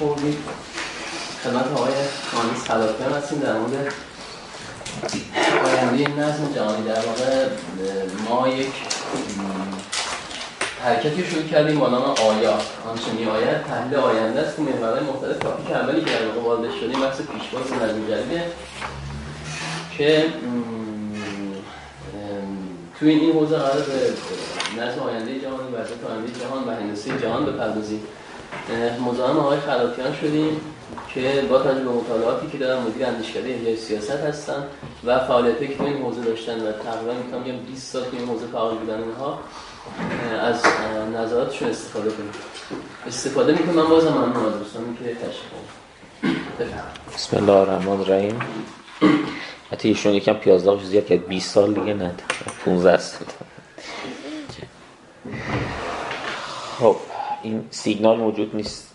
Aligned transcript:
خوردیم 0.00 0.36
خدمت 1.44 1.72
آقای 1.72 1.92
خانیس 2.32 2.64
خلافیان 2.64 3.12
هستیم 3.12 3.38
در 3.38 3.58
مورد 3.58 3.92
آینده 5.64 6.22
نظم 6.22 6.52
جهانی. 6.54 6.88
در 6.88 7.00
واقع 7.06 7.46
ما 8.28 8.48
یک 8.48 8.72
حرکتی 10.84 11.24
شروع 11.24 11.42
کردیم 11.42 11.78
با 11.78 11.88
نام 11.88 12.02
آیا. 12.02 12.52
آنچه 12.88 13.12
می 13.18 13.24
آید 13.24 13.64
تحلیل 13.64 13.98
آینده 13.98 14.40
است 14.40 14.56
که 14.56 14.62
محورهای 14.62 15.00
مختلف 15.00 15.38
تاپیک 15.38 15.70
اولی 15.70 16.00
که 16.00 16.10
در 16.10 16.26
واقع 16.26 16.40
وارد 16.40 16.70
شدیم 16.80 17.00
بحث 17.00 17.16
پیشواز 17.16 17.72
نظم 17.72 18.06
جدیده 18.10 18.42
که 19.98 20.24
توی 22.98 23.10
این 23.10 23.32
حوزه 23.32 23.56
قرار 23.56 23.82
به 23.82 24.82
نظم 24.82 25.00
آینده 25.00 25.40
جهانی 25.40 25.68
وضعیت 25.74 26.04
آینده 26.10 26.40
جهان 26.40 26.64
و 26.68 26.70
هندسه 26.70 27.18
جهان 27.18 27.46
بپردازیم. 27.46 28.02
مزاحم 29.06 29.38
آقای 29.38 29.60
خلاتیان 29.60 30.14
شدیم 30.14 30.60
که 31.14 31.44
با 31.50 31.58
توجه 31.58 31.80
به 31.80 31.90
مطالعاتی 31.90 32.46
که 32.52 32.58
دارن 32.58 32.82
مدیر 32.82 33.06
اندیشکده 33.06 33.48
احیای 33.48 33.76
سیاست 33.76 34.10
هستن 34.10 34.66
و 35.04 35.18
فعالیتی 35.18 35.68
که 35.68 35.76
تو 35.76 35.84
این 35.84 36.02
حوزه 36.02 36.20
داشتن 36.20 36.66
و 36.66 36.72
تقریبا 36.72 37.12
می‌تونم 37.12 37.42
بگم 37.44 37.56
20 37.72 37.92
سال 37.92 38.02
تو 38.02 38.16
این 38.16 38.28
حوزه 38.28 38.46
فعال 38.46 38.74
بودن 38.74 39.02
اینها 39.02 39.38
از 40.40 40.62
نظراتشون 41.14 41.68
استفاده 41.68 42.10
کنیم. 42.10 42.30
استفاده 43.06 43.52
می‌کنم. 43.52 43.74
من 43.74 43.88
بازم 43.88 44.08
ممنون 44.08 44.46
از 44.46 44.58
دوستانی 44.58 44.96
که 44.96 45.14
تشریف 45.14 45.50
بسم 47.14 47.36
الله 47.36 47.52
الرحمن 47.52 48.00
الرحیم. 48.00 48.40
حتی 49.72 49.88
ایشون 49.88 50.12
یکم 50.12 50.32
پیازداغش 50.32 50.84
زیاد 50.84 51.06
کرد 51.06 51.26
20 51.26 51.50
سال 51.54 51.74
دیگه 51.74 51.94
نه 51.94 52.14
15 52.64 52.98
سال. 52.98 53.26
خب. 56.78 56.96
این 57.42 57.64
سیگنال 57.70 58.16
موجود 58.16 58.56
نیست. 58.56 58.94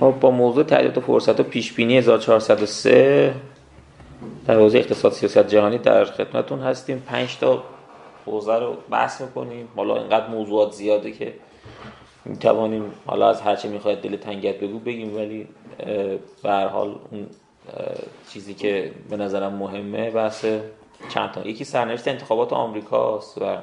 خب 0.00 0.14
با 0.20 0.30
موضوع 0.30 0.64
تعدیت 0.64 0.98
و 0.98 1.00
فرصت 1.00 1.40
و 1.40 1.42
پیش 1.42 1.72
بینی 1.72 1.96
1403 1.96 3.34
در 4.46 4.54
حوزه 4.54 4.78
اقتصاد 4.78 5.12
سیاست 5.12 5.48
جهانی 5.48 5.78
در 5.78 6.04
خدمتتون 6.04 6.60
هستیم. 6.60 7.00
5 7.00 7.38
تا 7.38 7.62
حوزه 8.26 8.58
رو 8.58 8.76
بحث 8.90 9.20
می‌کنیم. 9.20 9.68
حالا 9.76 9.96
اینقدر 9.96 10.28
موضوعات 10.28 10.72
زیاده 10.72 11.12
که 11.12 11.34
می‌توانیم 12.24 12.92
حالا 13.06 13.28
از 13.28 13.40
هرچی 13.40 13.68
می‌خواید 13.68 14.00
دل 14.00 14.16
تنگت 14.16 14.60
بگو 14.60 14.78
بگیم 14.78 15.16
ولی 15.16 15.48
به 16.42 16.50
هر 16.50 16.68
حال 16.68 16.98
اون 17.10 17.26
چیزی 18.32 18.54
که 18.54 18.92
به 19.10 19.16
نظرم 19.16 19.54
مهمه 19.54 20.10
بحث 20.10 20.46
چند 21.08 21.30
تا. 21.30 21.40
یکی 21.40 21.64
سرنوشت 21.64 22.08
انتخابات 22.08 22.52
آمریکاست 22.52 23.42
و 23.42 23.56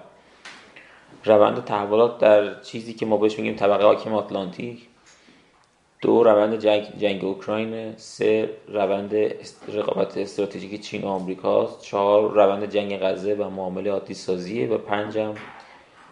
روند 1.25 1.63
تحولات 1.63 2.17
در 2.17 2.61
چیزی 2.61 2.93
که 2.93 3.05
ما 3.05 3.17
بهش 3.17 3.39
میگیم 3.39 3.55
طبقه 3.55 3.83
حاکم 3.83 4.13
آتلانتیک. 4.13 4.87
دو 6.01 6.23
روند 6.23 6.59
جنگ, 6.59 6.83
جنگ 6.97 7.25
اوکراین 7.25 7.95
سه 7.97 8.49
روند 8.67 9.15
رقابت 9.67 10.17
استراتژیک 10.17 10.81
چین 10.81 11.01
و 11.01 11.07
آمریکاست. 11.07 11.81
چهار 11.81 12.31
روند 12.31 12.65
جنگ 12.65 12.97
غزه 12.97 13.33
و 13.33 13.49
معامله 13.49 13.91
عادی 13.91 14.13
سازیه. 14.13 14.69
و 14.69 14.77
پنجم 14.77 15.33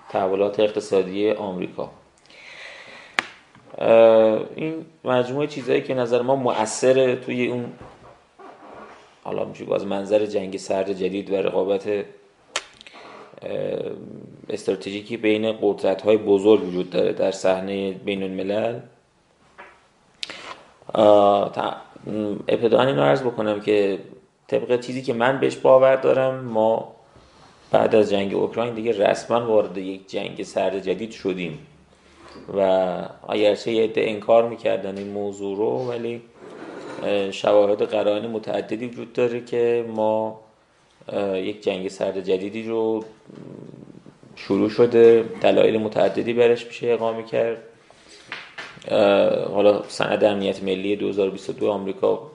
تحولات 0.10 0.60
اقتصادی 0.60 1.32
آمریکا. 1.32 1.92
این 4.56 4.86
مجموعه 5.04 5.48
چیزهایی 5.48 5.82
که 5.82 5.94
نظر 5.94 6.22
ما 6.22 6.36
مؤثر 6.36 7.16
توی 7.16 7.48
اون 7.48 7.66
حالا 9.24 9.46
میشه 9.46 9.74
از 9.74 9.86
منظر 9.86 10.26
جنگ 10.26 10.58
سرد 10.58 10.94
جدید 10.94 11.30
و 11.30 11.36
رقابت 11.36 12.06
استراتژیکی 14.50 15.18
بین 15.18 15.58
قدرت 15.62 16.02
های 16.02 16.18
بزرگ 16.18 16.68
وجود 16.68 16.90
داره 16.90 17.14
در 17.14 17.32
صحنه 17.32 17.92
بین 17.92 18.24
الملل 18.24 18.80
ابتدا 22.48 22.82
اینو 22.82 23.02
عرض 23.02 23.22
بکنم 23.22 23.62
که 23.62 24.00
طبق 24.48 24.80
چیزی 24.80 25.02
که 25.02 25.14
من 25.14 25.40
بهش 25.40 25.56
باور 25.56 25.96
دارم 25.96 26.40
ما 26.40 26.96
بعد 27.72 27.96
از 27.96 28.10
جنگ 28.10 28.34
اوکراین 28.36 28.74
دیگه 28.74 28.92
رسما 28.92 29.48
وارد 29.48 29.78
یک 29.78 30.08
جنگ 30.08 30.44
سرد 30.44 30.80
جدید 30.80 31.12
شدیم. 31.12 31.68
و 32.58 32.60
اگرچه 33.30 33.72
یه 33.72 33.84
عده 33.84 34.02
انکار 34.02 34.50
می‌کردن 34.50 34.98
این 34.98 35.08
موضوع 35.08 35.58
رو 35.58 35.70
ولی 35.90 36.22
شواهد 37.32 37.82
قرائن 37.82 38.28
متعددی 38.28 38.88
وجود 38.88 39.14
داره 39.14 39.46
که 39.46 39.86
ما 39.96 40.40
یک 41.34 41.64
جنگ 41.64 41.88
سرد 41.88 42.20
جدیدی 42.24 42.64
رو 42.64 43.06
شروع 44.36 44.70
شده 44.70 45.26
دلایل 45.42 45.78
متعددی 45.78 46.34
برش 46.34 46.66
میشه 46.66 46.88
اقامه 46.88 47.24
کرد. 47.24 47.58
حالا 49.54 49.84
سند 49.88 50.24
امنیت 50.24 50.64
ملی 50.64 50.96
2022 50.96 51.72
آمریکا 51.72 52.32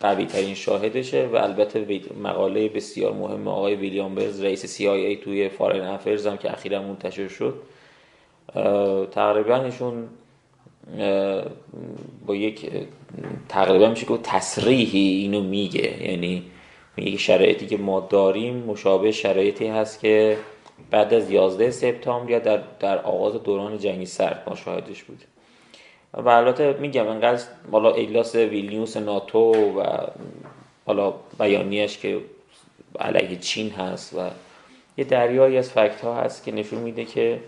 قوی 0.00 0.26
ترین 0.26 0.54
شاهدشه 0.54 1.26
و 1.32 1.36
البته 1.36 2.00
مقاله 2.22 2.68
بسیار 2.68 3.12
مهم 3.12 3.48
آقای 3.48 3.74
ویلیام 3.74 4.14
برز 4.14 4.44
رئیس 4.44 4.78
CIA 4.78 5.24
توی 5.24 5.48
فارن 5.48 5.86
افرز 5.86 6.26
هم 6.26 6.36
که 6.36 6.52
اخیرا 6.52 6.82
منتشر 6.82 7.28
شد. 7.28 7.54
تقریبا 9.12 9.56
ایشون 9.56 10.08
با 12.26 12.34
یک 12.34 12.70
تقریبا 13.48 13.88
میشه 13.88 14.06
که 14.06 14.18
تصریحی 14.22 14.98
اینو 14.98 15.40
میگه. 15.40 16.10
یعنی 16.10 16.42
میگه 16.96 17.18
شرایطی 17.18 17.66
که 17.66 17.76
ما 17.76 18.00
داریم 18.00 18.56
مشابه 18.56 19.12
شرایطی 19.12 19.66
هست 19.66 20.00
که 20.00 20.36
بعد 20.90 21.14
از 21.14 21.30
11 21.30 21.70
سپتامبر 21.70 22.30
یا 22.30 22.38
در, 22.38 22.62
در 22.80 22.98
آغاز 22.98 23.42
دوران 23.42 23.78
جنگی 23.78 24.06
سرد 24.06 24.42
ما 24.46 24.56
شاهدش 24.56 25.02
بود. 25.02 25.24
و 26.14 26.28
البته 26.28 26.72
میگم 26.72 27.08
انقدر 27.08 27.42
بالا 27.70 27.94
ایلاس 27.94 28.34
ویلیوس 28.34 28.96
ناتو 28.96 29.52
و 29.80 30.06
حالا 30.86 31.14
بیانیش 31.38 31.98
که 31.98 32.20
علیه 33.00 33.36
چین 33.36 33.70
هست 33.70 34.14
و 34.14 34.30
یه 34.96 35.04
دریایی 35.04 35.56
از 35.56 35.70
fact 35.70 36.00
ها 36.00 36.14
هست 36.14 36.44
که 36.44 36.52
نشون 36.52 36.78
میده 36.78 37.04
که 37.04 37.40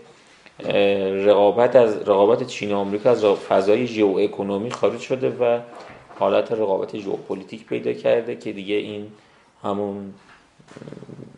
رقابت 0.59 1.75
از 1.75 2.01
رقابت 2.01 2.47
چین 2.47 2.71
و 2.71 2.77
آمریکا 2.77 3.11
از 3.11 3.25
فضای 3.25 3.87
ژئو 3.87 4.17
اکونومی 4.17 4.71
خارج 4.71 4.99
شده 4.99 5.29
و 5.29 5.59
حالت 6.19 6.51
رقابت 6.51 6.97
ژئوپلیتیک 6.97 7.65
پیدا 7.65 7.93
کرده 7.93 8.35
که 8.35 8.51
دیگه 8.51 8.75
این 8.75 9.07
همون 9.63 10.13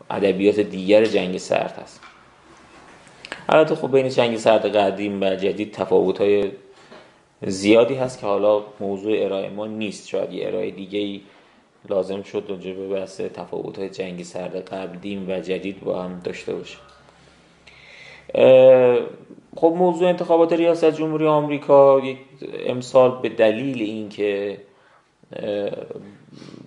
ادبیات 0.09 0.59
دیگر 0.59 1.05
جنگ 1.05 1.37
سرد 1.37 1.79
هست. 1.83 2.01
البته 3.49 3.75
خب 3.75 3.91
بین 3.91 4.09
جنگ 4.09 4.37
سرد 4.37 4.75
قدیم 4.75 5.21
و 5.21 5.35
جدید 5.35 5.71
تفاوت 5.71 6.21
های 6.21 6.51
زیادی 7.41 7.95
هست 7.95 8.19
که 8.19 8.25
حالا 8.25 8.63
موضوع 8.79 9.23
ارائه 9.23 9.49
ما 9.49 9.67
نیست. 9.67 10.07
شاید 10.07 10.33
یه 10.33 10.47
ارائه 10.47 10.71
دیگه 10.71 10.99
ای 10.99 11.21
لازم 11.89 12.21
شد 12.21 12.45
راجع 12.49 12.73
به 12.73 12.87
بحث 12.87 13.21
تفاوت 13.21 13.79
های 13.79 13.89
جنگ 13.89 14.23
سرد 14.23 14.55
قدیم 14.55 15.29
و 15.29 15.39
جدید 15.39 15.79
با 15.79 16.03
هم 16.03 16.21
داشته 16.23 16.53
باشه 16.53 16.77
خب 19.55 19.73
موضوع 19.77 20.07
انتخابات 20.07 20.53
ریاست 20.53 20.91
جمهوری 20.91 21.27
آمریکا 21.27 21.99
یک 21.99 22.17
امسال 22.67 23.21
به 23.21 23.29
دلیل 23.29 23.81
اینکه 23.81 24.57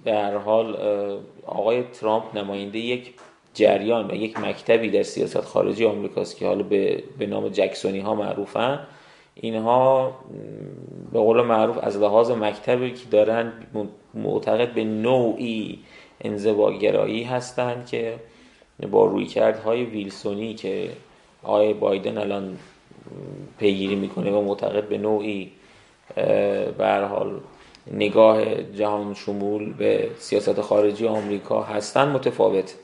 به 0.04 0.14
هر 0.14 0.36
حال 0.36 0.76
آقای 1.46 1.82
ترامپ 1.82 2.36
نماینده 2.36 2.78
یک 2.78 3.14
جریان 3.54 4.10
و 4.10 4.14
یک 4.14 4.40
مکتبی 4.40 4.90
در 4.90 5.02
سیاست 5.02 5.40
خارجی 5.40 5.84
آمریکاست 5.84 6.36
که 6.36 6.46
حالا 6.46 6.62
به, 6.62 7.02
به 7.18 7.26
نام 7.26 7.48
جکسونی 7.48 8.00
ها 8.00 8.14
معروفن 8.14 8.80
اینها 9.34 10.12
به 11.12 11.18
قول 11.18 11.42
معروف 11.42 11.78
از 11.82 11.98
لحاظ 11.98 12.30
مکتبی 12.30 12.90
که 12.90 13.08
دارن 13.10 13.52
معتقد 14.14 14.74
به 14.74 14.84
نوعی 14.84 15.78
انزواگرایی 16.20 17.22
هستند 17.22 17.86
که 17.86 18.14
با 18.90 19.06
رویکردهای 19.06 19.84
ویلسونی 19.84 20.54
که 20.54 20.90
آقای 21.42 21.74
بایدن 21.74 22.18
الان 22.18 22.58
پیگیری 23.58 23.94
می‌کنه 23.94 24.30
و 24.30 24.42
معتقد 24.42 24.88
به 24.88 24.98
نوعی 24.98 25.52
به 26.78 27.06
حال 27.10 27.40
نگاه 27.92 28.62
جهان 28.62 29.14
شمول 29.14 29.72
به 29.72 30.10
سیاست 30.18 30.60
خارجی 30.60 31.06
آمریکا 31.06 31.62
هستن 31.62 32.08
متفاوت. 32.08 32.74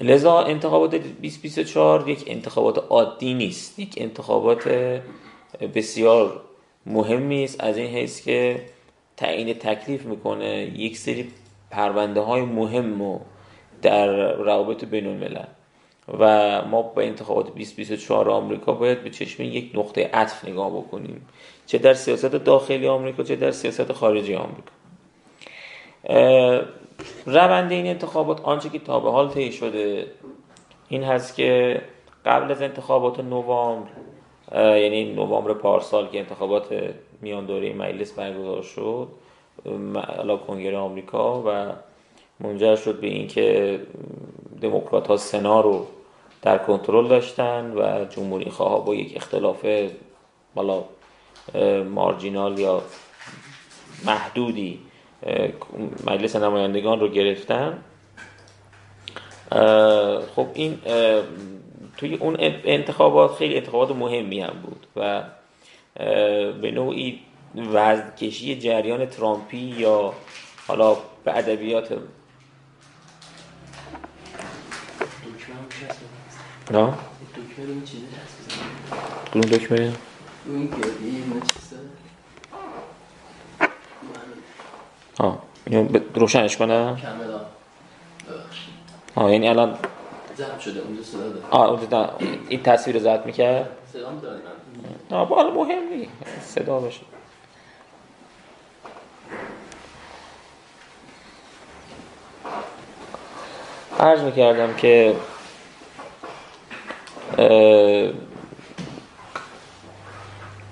لذا 0.00 0.40
انتخابات 0.40 0.90
2024 0.90 2.08
یک 2.08 2.24
انتخابات 2.26 2.78
عادی 2.88 3.34
نیست. 3.34 3.78
یک 3.78 3.94
انتخابات 3.96 4.68
بسیار 5.74 6.40
مهمی 6.86 7.44
است. 7.44 7.60
از 7.60 7.76
این 7.76 7.90
حیث 7.90 8.20
که 8.20 8.62
تعیین 9.16 9.54
تکلیف 9.54 10.04
می‌کنه. 10.04 10.72
یک 10.76 10.98
سری 10.98 11.28
پرونده 11.70 12.20
های 12.20 12.42
مهم 12.42 13.20
در 13.82 14.32
روابط 14.32 14.84
بین 14.84 15.06
الملل 15.06 15.44
و 16.08 16.62
ما 16.64 16.82
با 16.82 17.02
انتخابات 17.02 17.46
2024 17.46 18.30
آمریکا 18.30 18.72
باید 18.72 19.02
به 19.02 19.10
چشم 19.10 19.42
یک 19.42 19.70
نقطه 19.74 20.10
عطف 20.12 20.44
نگاه 20.44 20.70
بکنیم. 20.70 21.26
چه 21.66 21.78
در 21.78 21.94
سیاست 21.94 22.26
داخلی 22.26 22.88
آمریکا 22.88 23.22
چه 23.22 23.36
در 23.36 23.50
سیاست 23.50 23.92
خارجی 23.92 24.34
آمریکا. 24.34 24.72
روند 27.26 27.72
این 27.72 27.86
انتخابات 27.86 28.40
آنچه 28.40 28.68
که 28.68 28.78
تا 28.78 29.00
به 29.00 29.10
حال 29.10 29.28
طی 29.28 29.52
شده 29.52 30.06
این 30.88 31.04
هست 31.04 31.36
که 31.36 31.80
قبل 32.24 32.50
از 32.50 32.62
انتخابات 32.62 33.20
نوامبر 33.20 33.88
یعنی 34.54 35.12
نوامبر 35.12 35.54
پارسال 35.54 36.08
که 36.08 36.18
انتخابات 36.18 36.94
میان 37.20 37.46
دوره 37.46 37.72
مجلس 37.72 38.12
برگزار 38.12 38.62
شد 38.62 39.08
علا 40.18 40.36
کنگره 40.36 40.76
آمریکا 40.76 41.42
و 41.46 41.72
منجر 42.40 42.76
شد 42.76 43.00
به 43.00 43.06
اینکه 43.06 43.80
دموکرات 44.60 45.06
ها 45.06 45.16
سنا 45.16 45.60
رو 45.60 45.86
در 46.46 46.58
کنترل 46.58 47.08
داشتن 47.08 47.72
و 47.76 48.04
جمهوری 48.04 48.50
خواه 48.50 48.84
با 48.84 48.94
یک 48.94 49.16
اختلاف 49.16 49.66
بالا 50.54 50.84
مارجینال 51.84 52.58
یا 52.58 52.82
محدودی 54.04 54.80
مجلس 56.06 56.36
نمایندگان 56.36 57.00
رو 57.00 57.08
گرفتن. 57.08 57.84
خب 60.36 60.46
این 60.54 60.78
توی 61.96 62.14
اون 62.14 62.36
انتخابات 62.40 63.34
خیلی 63.34 63.56
انتخابات 63.56 63.96
مهمی 63.96 64.40
هم 64.40 64.54
بود 64.62 64.86
و 64.96 65.22
به 66.62 66.70
نوعی 66.70 67.20
وزنکشی 67.54 68.58
جریان 68.58 69.06
ترامپی 69.06 69.74
یا 69.78 70.12
حالا 70.68 70.96
به 71.24 71.38
ادبیات 71.38 71.98
دکمه 76.66 76.92
کدوم 79.32 79.40
دکمه 79.40 79.92
اون 80.46 80.68
که 80.68 80.76
یه 80.76 81.12
چیزه 81.54 81.76
ها 85.20 85.38
اینو 85.66 85.98
روشنش 86.14 86.56
کنم 86.56 87.00
کاملا 87.02 87.40
ها 89.16 89.30
یعنی 89.30 89.48
الان 89.48 89.78
ضبط 90.36 90.60
شده 90.60 90.80
اونجا 90.80 91.02
صدا 91.02 91.28
داره 91.28 91.44
آه 91.50 91.70
اونجا 91.70 92.16
این 92.48 92.62
تصویر 92.62 92.98
ضبط 92.98 93.26
می‌کرد؟ 93.26 93.68
صدام 93.92 94.20
داریم 94.20 94.42
نه 95.10 95.24
بالا 95.24 95.50
مهم 95.50 95.88
نیست. 95.88 96.10
صدا 96.42 96.80
بشه 96.80 97.00
عرض 104.00 104.20
می‌کردم 104.20 104.74
که 104.74 105.16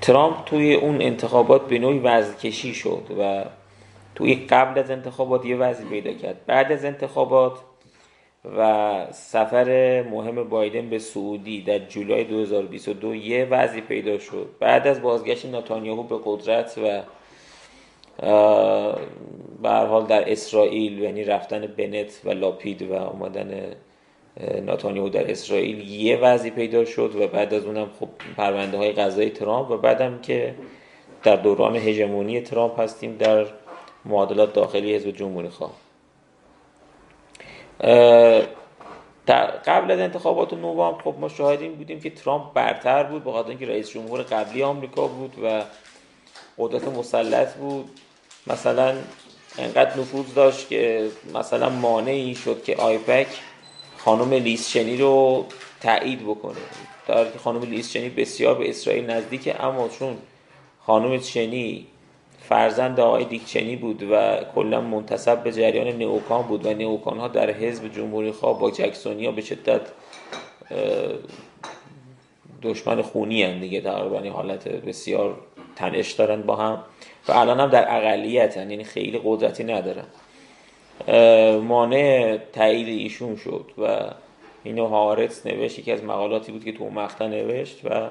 ترامپ 0.00 0.44
توی 0.46 0.74
اون 0.74 1.02
انتخابات 1.02 1.68
به 1.68 1.78
نوعی 1.78 1.98
وزن 1.98 2.34
کشی 2.34 2.74
شد 2.74 3.02
و 3.20 3.44
توی 4.14 4.34
قبل 4.34 4.80
از 4.80 4.90
انتخابات 4.90 5.46
یه 5.46 5.56
وضعی 5.56 5.86
پیدا 5.86 6.12
کرد. 6.12 6.46
بعد 6.46 6.72
از 6.72 6.84
انتخابات 6.84 7.52
و 8.58 9.06
سفر 9.12 10.02
مهم 10.02 10.48
بایدن 10.48 10.90
به 10.90 10.98
سعودی 10.98 11.62
در 11.62 11.78
جولای 11.78 12.24
2022 12.24 13.14
یه 13.14 13.44
وضعی 13.44 13.80
پیدا 13.80 14.18
شد. 14.18 14.48
بعد 14.60 14.86
از 14.86 15.02
بازگشت 15.02 15.46
ناتانیاهو 15.46 16.02
به 16.02 16.18
قدرت 16.24 16.78
و 16.78 17.02
به 19.62 19.70
حال 19.70 20.06
در 20.06 20.32
اسرائیل 20.32 20.98
یعنی 20.98 21.24
رفتن 21.24 21.66
بنت 21.66 22.20
و 22.24 22.30
لاپید 22.30 22.82
و 22.82 22.94
آمدن 22.94 23.74
ناتانیاهو 24.62 25.08
در 25.08 25.30
اسرائیل 25.30 25.90
یه 25.90 26.16
وضعی 26.16 26.50
پیدا 26.50 26.84
شد 26.84 27.16
و 27.16 27.26
بعد 27.26 27.54
از 27.54 27.64
اونم 27.64 27.90
خب 28.00 28.08
پرونده 28.36 28.76
های 28.76 29.30
ترامپ 29.30 29.70
و 29.70 29.76
بعدم 29.76 30.20
که 30.20 30.54
در 31.22 31.36
دوران 31.36 31.76
هژمونی 31.76 32.40
ترامپ 32.40 32.80
هستیم 32.80 33.16
در 33.16 33.46
معادلات 34.04 34.52
داخلی 34.52 34.94
حزب 34.94 35.10
جمهوری 35.10 35.48
خواه 35.48 35.72
قبل 39.66 39.90
از 39.90 39.98
انتخابات 39.98 40.52
نوامبر 40.52 41.02
خب 41.02 41.14
ما 41.20 41.28
شاهدیم 41.28 41.74
بودیم 41.74 42.00
که 42.00 42.10
ترامپ 42.10 42.52
برتر 42.52 43.04
بود 43.04 43.24
بخاطر 43.24 43.48
اینکه 43.48 43.66
رئیس 43.66 43.90
جمهور 43.90 44.22
قبلی 44.22 44.62
آمریکا 44.62 45.06
بود 45.06 45.34
و 45.44 45.62
قدرت 46.58 46.88
مسلط 46.88 47.54
بود. 47.54 47.90
مثلا 48.46 48.94
انقدر 49.58 50.00
نفوذ 50.00 50.34
داشت 50.34 50.68
که 50.68 51.08
مثلا 51.34 51.68
مانعی 51.68 52.34
شد 52.34 52.62
که 52.62 52.76
آیپک 52.76 53.26
خانم 54.04 54.32
لیسچنی 54.32 54.96
رو 54.96 55.44
تایید 55.80 56.22
بکنه 56.22 56.54
در 57.08 57.30
که 57.30 57.38
خانم 57.38 57.62
لیسچنی 57.62 58.08
بسیار 58.08 58.54
به 58.54 58.68
اسرائیل 58.68 59.10
نزدیکه 59.10 59.64
اما 59.64 59.88
چون 59.88 60.16
خانم 60.86 61.18
چنی 61.18 61.86
فرزند 62.48 63.00
آقای 63.00 63.24
دیکچنی 63.24 63.76
بود 63.76 64.02
و 64.10 64.36
کلا 64.54 64.80
منتصب 64.80 65.42
به 65.42 65.52
جریان 65.52 65.86
نیوکان 65.86 66.42
بود 66.42 66.66
و 66.66 66.74
نیوکان 66.74 67.18
ها 67.18 67.28
در 67.28 67.50
حزب 67.50 67.92
جمهوری 67.92 68.32
خواه 68.32 68.60
با 68.60 68.70
جکسونیا 68.70 69.32
به 69.32 69.42
شدت 69.42 69.80
دشمن 72.62 73.02
خونی 73.02 73.42
هن 73.42 73.60
دیگه 73.60 73.80
تقریبا 73.80 74.30
حالت 74.30 74.68
بسیار 74.68 75.36
تنش 75.76 76.12
دارن 76.12 76.42
با 76.42 76.56
هم 76.56 76.82
و 77.28 77.32
الان 77.32 77.60
هم 77.60 77.68
در 77.68 77.96
اقلیت 77.96 78.56
هن. 78.56 78.70
یعنی 78.70 78.84
خیلی 78.84 79.20
قدرتی 79.24 79.64
ندارن 79.64 80.04
مانع 81.62 82.38
تایید 82.52 82.88
ایشون 82.88 83.36
شد 83.36 83.70
و 83.78 84.10
اینو 84.64 84.86
هارتس 84.86 85.46
نوشت 85.46 85.78
یکی 85.78 85.92
از 85.92 86.04
مقالاتی 86.04 86.52
بود 86.52 86.64
که 86.64 86.72
تو 86.72 86.90
مقطع 86.90 87.26
نوشت 87.26 87.80
و 87.84 88.10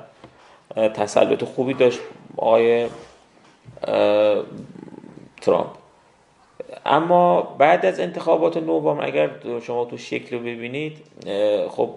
تسلط 0.90 1.44
خوبی 1.44 1.74
داشت 1.74 2.00
آقای 2.38 2.88
ترامپ. 5.42 5.68
اما 6.86 7.42
بعد 7.42 7.86
از 7.86 8.00
انتخابات 8.00 8.58
نوامبر 8.58 9.06
اگر 9.06 9.30
شما 9.62 9.86
تو 9.86 9.98
شکل 9.98 10.36
رو 10.36 10.42
ببینید 10.42 10.98
خب 11.70 11.90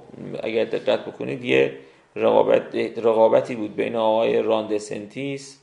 اگر 0.42 0.64
دقت 0.64 1.04
بکنید 1.04 1.44
یه 1.44 1.72
رقابت 2.16 2.74
رقابتی 2.98 3.54
بود 3.54 3.76
بین 3.76 3.96
آقای 3.96 4.42
راندسنتیس 4.42 5.58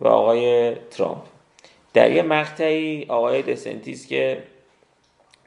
و 0.00 0.08
آقای 0.08 0.74
ترامپ. 0.74 1.22
در 1.94 2.10
یه 2.10 2.22
مقطعی 2.22 3.06
آقای 3.08 3.42
دسنتیس 3.42 4.06
که 4.06 4.42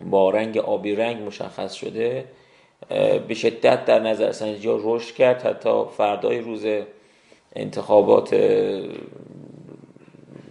با 0.02 0.30
رنگ 0.30 0.58
آبی 0.58 0.96
رنگ 0.96 1.28
مشخص 1.28 1.74
شده 1.74 2.26
به 3.28 3.34
شدت 3.34 3.86
در 3.86 4.00
نظر 4.00 4.32
سنجی 4.32 4.68
ها 4.68 4.80
رشد 4.84 5.16
کرد. 5.16 5.42
حتی 5.42 5.84
فردای 5.98 6.40
روز 6.40 6.66
انتخابات 7.56 8.34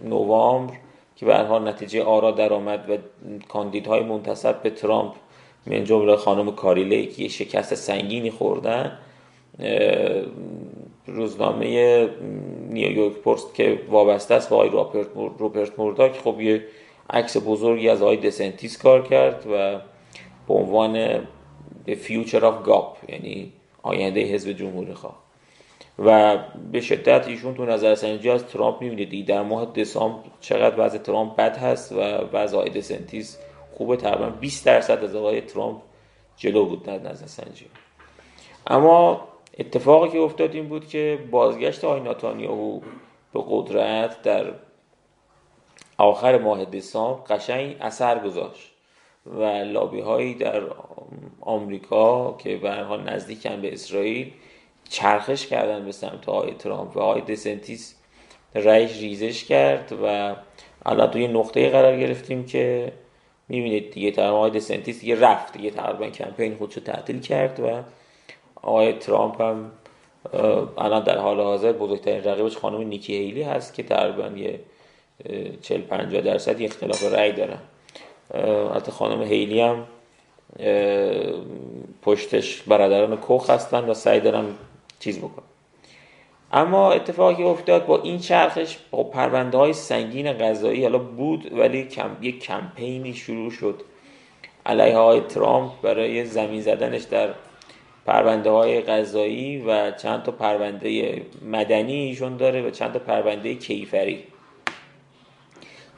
نوامبر 0.03 0.73
که 1.15 1.25
به 1.25 1.37
حال 1.37 1.67
نتیجه 1.67 2.03
آرا 2.03 2.31
درآمد 2.31 2.89
و 2.89 2.97
کاندیدهای 3.47 4.03
منتصب 4.03 4.61
به 4.61 4.69
ترامپ 4.69 5.13
من 5.67 5.83
جمله 5.83 6.15
خانم 6.15 6.51
کاریله 6.51 7.05
که 7.05 7.23
یه 7.23 7.27
شکست 7.29 7.75
سنگینی 7.75 8.31
خوردن 8.31 8.97
روزنامه 11.07 12.09
نیویورک 12.69 13.13
پست 13.13 13.55
که 13.55 13.79
وابسته 13.89 14.35
است 14.35 14.49
با 14.49 14.57
آقای 14.57 15.05
روپرت 15.39 15.79
مورداک 15.79 16.17
خب 16.17 16.41
یه 16.41 16.63
عکس 17.09 17.37
بزرگی 17.45 17.89
از 17.89 18.01
آقای 18.01 18.17
دسنتیس 18.17 18.77
کار 18.77 19.07
کرد 19.07 19.47
و 19.47 19.79
به 20.47 20.53
عنوان 20.53 21.23
Future 21.87 22.41
of 22.41 22.67
GAP 22.67 23.09
یعنی 23.09 23.53
آینده 23.83 24.21
حزب 24.21 24.51
جمهوری 24.51 24.93
خواه. 24.93 25.25
و 25.99 26.37
به 26.71 26.81
شدت 26.81 27.27
ایشون 27.27 27.55
تو 27.55 27.65
نظر 27.65 27.95
سنجی 27.95 28.29
از 28.29 28.47
ترامپ 28.47 28.81
می‌بینید. 28.81 29.25
در 29.27 29.41
ماه 29.41 29.65
دسامبر 29.65 30.19
چقدر 30.41 30.85
وضع 30.85 30.97
ترامپ 30.97 31.35
بد 31.35 31.57
هست 31.57 31.91
و 31.91 31.99
وضع 32.33 32.57
آقای 32.57 32.69
دسنتیس 32.69 33.37
خوبه 33.77 33.95
تقریبا 33.95 34.29
20 34.29 34.65
درصد 34.65 35.03
از 35.03 35.15
آقای 35.15 35.41
ترامپ 35.41 35.81
جلو 36.37 36.65
بود 36.65 36.83
در 36.83 36.99
نظر 36.99 37.25
سنجی 37.25 37.65
اما 38.67 39.27
اتفاقی 39.59 40.09
که 40.09 40.19
افتاد 40.19 40.55
این 40.55 40.69
بود 40.69 40.87
که 40.87 41.19
بازگشت 41.31 41.83
آقای 41.83 41.99
ناتانیاهو 41.99 42.79
به 43.33 43.43
قدرت 43.49 44.21
در 44.21 44.45
آخر 45.97 46.37
ماه 46.37 46.65
دسامبر 46.65 47.35
قشنگ 47.35 47.75
اثر 47.81 48.19
گذاشت 48.19 48.71
و 49.25 49.43
لابی 49.43 49.99
هایی 49.99 50.33
در 50.33 50.61
آمریکا 51.41 52.33
که 52.37 52.57
به 52.57 52.71
حال 52.71 53.09
نزدیکن 53.09 53.61
به 53.61 53.73
اسرائیل 53.73 54.31
چرخش 54.89 55.47
کردن 55.47 55.85
به 55.85 55.91
سمت 55.91 56.29
آقای 56.29 56.53
ترامپ 56.53 56.97
و 56.97 56.99
آقای 56.99 57.21
دسنتیس 57.21 57.95
رئیس 58.55 58.99
ریزش 58.99 59.43
کرد 59.43 59.93
و 60.03 60.35
الان 60.85 61.11
توی 61.11 61.27
نقطه 61.27 61.69
قرار 61.69 61.99
گرفتیم 61.99 62.45
که 62.45 62.91
می‌بینید 63.49 63.91
دیگه 63.91 64.11
تقریبا 64.11 64.37
آقای 64.37 64.51
دسنتیس 64.51 65.01
دیگه 65.01 65.19
رفت 65.19 65.53
دیگه 65.53 65.69
تقریبا 65.69 66.09
کمپین 66.09 66.55
خودشو 66.55 66.81
تعطیل 66.81 67.19
کرد 67.19 67.59
و 67.59 67.81
آقای 68.55 68.93
ترامپ 68.93 69.41
هم 69.41 69.71
الان 70.77 71.03
در 71.03 71.17
حال 71.17 71.41
حاضر 71.41 71.71
بزرگترین 71.71 72.23
رقیبش 72.23 72.57
خانم 72.57 72.81
نیکی 72.81 73.13
هیلی 73.13 73.43
هست 73.43 73.73
که 73.73 73.83
تقریبا 73.83 74.37
یه 74.37 74.59
40 75.61 75.81
50 75.81 76.21
درصد 76.21 76.61
اختلاف 76.61 77.03
رأی 77.03 77.31
دارن. 77.31 77.59
البته 78.33 78.91
خانم 78.91 79.21
هیلی 79.21 79.61
هم 79.61 79.87
پشتش 82.01 82.61
برادران 82.61 83.17
کوخ 83.17 83.49
هستن 83.49 83.89
و 83.89 83.93
سعی 83.93 84.19
دارن 84.19 84.45
چیز 84.99 85.19
بکن 85.19 85.43
اما 86.51 86.91
اتفاقی 86.91 87.43
افتاد 87.43 87.85
با 87.85 88.01
این 88.01 88.19
چرخش 88.19 88.77
با 88.91 89.03
پرونده 89.03 89.57
های 89.57 89.73
سنگین 89.73 90.33
غذایی 90.33 90.83
حالا 90.83 90.97
بود 90.97 91.53
ولی 91.53 91.83
کم 91.83 92.17
یک 92.21 92.39
کمپینی 92.39 93.13
شروع 93.13 93.51
شد. 93.51 93.81
علیه 94.65 94.97
های 94.97 95.19
ترامپ 95.19 95.71
برای 95.81 96.25
زمین 96.25 96.61
زدنش 96.61 97.03
در 97.03 97.29
پرونده 98.05 98.49
های 98.49 98.81
قضایی 98.81 99.57
و 99.57 99.91
چند 99.91 100.23
تا 100.23 100.31
پرونده 100.31 101.21
مدنی 101.51 101.93
ایشون 101.93 102.37
داره 102.37 102.61
و 102.61 102.69
چند 102.69 102.93
تا 102.93 102.99
پرونده 102.99 103.55
کیفری. 103.55 104.23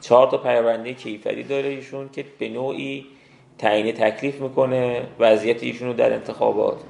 چهار 0.00 0.30
تا 0.30 0.36
پرونده 0.36 0.94
کیفری 0.94 1.42
داره 1.42 1.68
ایشون 1.68 2.08
که 2.12 2.24
به 2.38 2.48
نوعی 2.48 3.06
تعیین 3.58 3.92
تکلیف 3.94 4.40
می‌کنه 4.40 5.02
وضعیت 5.18 5.62
ایشون 5.62 5.88
رو 5.88 5.94
در 5.94 6.12
انتخابات. 6.12 6.80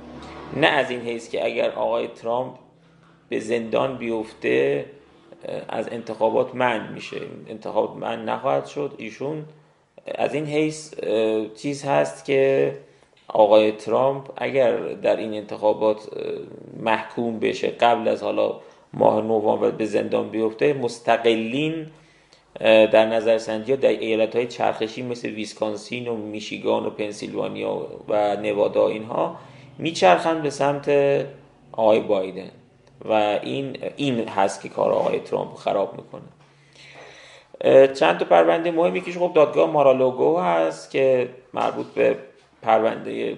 نه 0.57 0.67
از 0.67 0.91
این 0.91 1.01
حیث 1.01 1.31
که 1.31 1.47
اگر 1.47 1.71
آقای 1.71 2.07
ترامپ 2.09 2.55
به 3.29 3.41
زندان 3.41 3.97
بیفته 3.97 4.85
از 5.69 5.89
انتخابات 5.89 6.55
من 6.55 6.93
میشه. 6.93 7.21
انتخاب 7.49 7.97
من 7.97 8.25
نخواهد 8.25 8.67
شد. 8.67 8.95
ایشون 8.97 9.45
از 10.15 10.35
این 10.35 10.47
حیث 10.47 10.95
چیز 11.57 11.85
هست 11.85 12.25
که 12.25 12.73
آقای 13.29 13.73
ترامپ 13.73 14.29
اگر 14.37 14.79
در 14.79 15.17
این 15.17 15.35
انتخابات 15.35 16.09
محکوم 16.81 17.39
بشه 17.39 17.69
قبل 17.69 18.09
از 18.09 18.23
حالا 18.23 18.61
ماه 18.93 19.21
نوامبر 19.21 19.71
به 19.71 19.85
زندان 19.85 20.29
بیفته 20.29 20.73
مستقلین 20.73 21.87
در 22.61 23.07
نظر 23.07 23.39
سنجی 23.39 23.77
در 23.77 23.89
ایالت 23.89 24.37
های 24.37 24.47
چرخشی 24.47 25.03
مثل 25.03 25.29
ویسکانسین 25.29 26.09
و 26.09 26.17
میشیگان 26.17 26.87
و 26.87 26.91
پنسیلوانیا 26.91 27.87
و 28.09 28.37
نوادا 28.37 28.89
اینها 28.89 29.37
میچرخند 29.79 30.43
به 30.43 30.51
سمت 30.51 30.89
آقای 31.73 32.01
بایدن 32.01 32.51
و 33.05 33.13
این 33.43 33.77
این 33.97 34.29
هست 34.29 34.63
که 34.63 34.69
کار 34.69 34.93
آقای 34.93 35.19
ترامپ 35.19 35.55
خراب 35.55 35.95
می‌کنه. 35.97 36.23
چند 37.95 38.19
تا 38.19 38.25
پرونده 38.25 38.71
مهمی 38.71 39.01
که 39.01 39.13
خب 39.13 39.33
دادگاه 39.35 39.71
مارالاگو 39.71 40.39
هست 40.39 40.91
که 40.91 41.29
مربوط 41.55 41.87
به 41.87 42.17
پرونده 42.63 43.37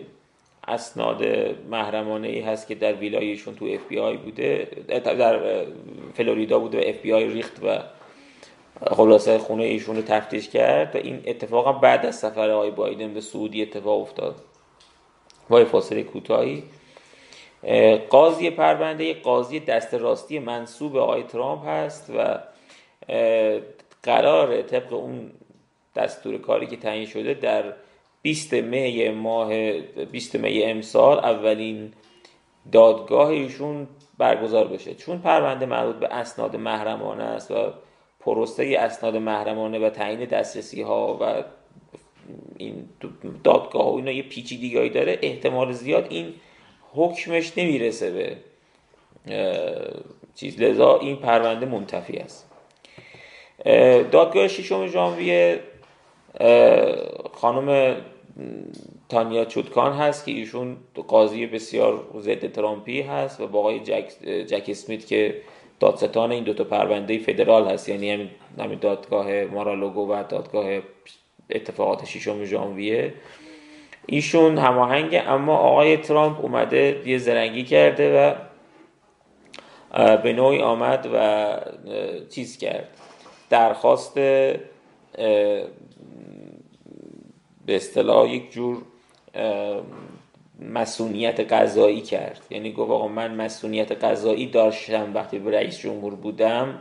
اسناد 0.68 1.24
محرمانه 1.70 2.28
ای 2.28 2.40
هست 2.40 2.68
که 2.68 2.74
در 2.74 2.92
ویلایشون 2.92 3.54
تو 3.54 3.64
اف 3.64 3.80
بی 3.88 3.98
آی 3.98 4.16
بوده 4.16 4.68
در 4.88 5.64
فلوریدا 6.14 6.58
بوده 6.58 6.78
و 6.78 6.88
اف 6.88 6.96
بی 6.96 7.12
آی 7.12 7.28
ریخت 7.28 7.60
و 7.64 7.78
خلاصه 8.86 9.38
خونه 9.38 9.64
ایشون 9.64 9.96
رو 9.96 10.02
تفتیش 10.02 10.48
کرد 10.48 10.96
و 10.96 10.98
این 10.98 11.22
اتفاقا 11.26 11.72
بعد 11.72 12.06
از 12.06 12.18
سفر 12.18 12.50
آقای 12.50 12.70
بایدن 12.70 13.14
به 13.14 13.20
سعودی 13.20 13.62
اتفاق 13.62 14.00
افتاد. 14.00 14.34
با 15.48 15.64
فاصله 15.64 16.02
کوتاهی. 16.02 16.62
قاضی 18.10 18.50
پرونده 18.50 19.14
قاضی 19.14 19.60
دست 19.60 19.94
راستی 19.94 20.38
منصوب 20.38 20.96
آقای 20.96 21.22
ترامپ 21.22 21.66
هست 21.66 22.12
و 22.16 22.38
قرار 24.02 24.62
طبق 24.62 24.92
اون 24.92 25.30
دستور 25.96 26.38
کاری 26.38 26.66
که 26.66 26.76
تعیین 26.76 27.06
شده 27.06 27.34
در 27.34 27.64
20 28.22 28.52
می 28.52 29.08
ماه 29.08 29.80
20 30.04 30.36
می 30.36 30.62
امسال 30.62 31.18
اولین 31.18 31.92
دادگاه 32.72 33.28
ایشون 33.28 33.88
برگزار 34.18 34.68
بشه. 34.68 34.94
چون 34.94 35.18
پرونده 35.18 35.66
مربوط 35.66 35.96
به 35.96 36.14
اسناد 36.14 36.56
محرمانه 36.56 37.24
است 37.24 37.50
و 37.50 37.72
پروسه 38.20 38.76
اسناد 38.78 39.16
محرمانه 39.16 39.78
و 39.78 39.90
تعیین 39.90 40.24
دسترسی 40.24 40.82
ها 40.82 41.18
و 41.20 41.44
این 42.56 42.88
دادگاه 43.44 43.92
و 43.92 43.96
اینا 43.96 44.10
یه 44.10 44.22
پیچیدگی 44.22 44.88
داره 44.88 45.18
احتمال 45.22 45.72
زیاد 45.72 46.06
این 46.10 46.34
حکمش 46.92 47.58
نمی‌رسه 47.58 48.10
به 48.10 48.36
چیز. 50.34 50.60
لذا 50.60 50.98
این 50.98 51.16
پرونده 51.16 51.66
منتفی 51.66 52.16
است. 52.16 52.50
دادگاه 54.10 54.48
ششم 54.48 54.86
ژانویه 54.86 55.60
خانم 57.32 57.96
تانیا 59.08 59.44
چودکان 59.44 59.92
هست 59.92 60.24
که 60.24 60.32
ایشون 60.32 60.76
قاضی 61.08 61.46
بسیار 61.46 62.04
ضد 62.18 62.52
ترامپی 62.52 63.00
هست 63.00 63.40
و 63.40 63.46
با 63.46 63.58
آقای 63.58 63.80
جک, 63.80 64.12
جک 64.46 64.64
اسمیت 64.68 65.06
که 65.06 65.40
دادستان 65.80 66.32
این 66.32 66.44
دوتا 66.44 66.64
پرونده 66.64 67.18
فدرال 67.18 67.68
هست. 67.68 67.88
یعنی 67.88 68.30
همین 68.58 68.78
دادگاه 68.78 69.44
مارالوگو 69.44 70.12
و 70.12 70.24
دادگاه 70.28 70.80
اتفاقات 71.50 72.04
ششم 72.04 72.44
ژانویه. 72.44 73.14
ایشون 74.06 74.58
هماهنگ 74.58 75.22
اما 75.26 75.56
آقای 75.56 75.96
ترامپ 75.96 76.40
اومده 76.40 77.02
یه 77.06 77.18
زرنگی 77.18 77.64
کرده 77.64 78.18
و 78.18 78.34
به 80.16 80.32
نوعی 80.32 80.60
آمد 80.62 81.08
و 81.14 81.56
چیز 82.28 82.58
کرد. 82.58 82.88
درخواست 83.50 84.14
به 84.14 84.60
اصطلاح 87.68 88.30
یک 88.30 88.52
جور 88.52 88.82
مسئولیت 90.60 91.40
قضایی 91.52 92.00
کرد. 92.00 92.40
یعنی 92.50 92.72
گفت 92.72 92.90
آقا 92.90 93.08
من 93.08 93.34
مسئولیت 93.34 93.92
قضایی 94.04 94.46
داشتم 94.46 95.14
وقتی 95.14 95.38
به 95.38 95.50
رئیس 95.50 95.78
جمهور 95.78 96.14
بودم 96.14 96.78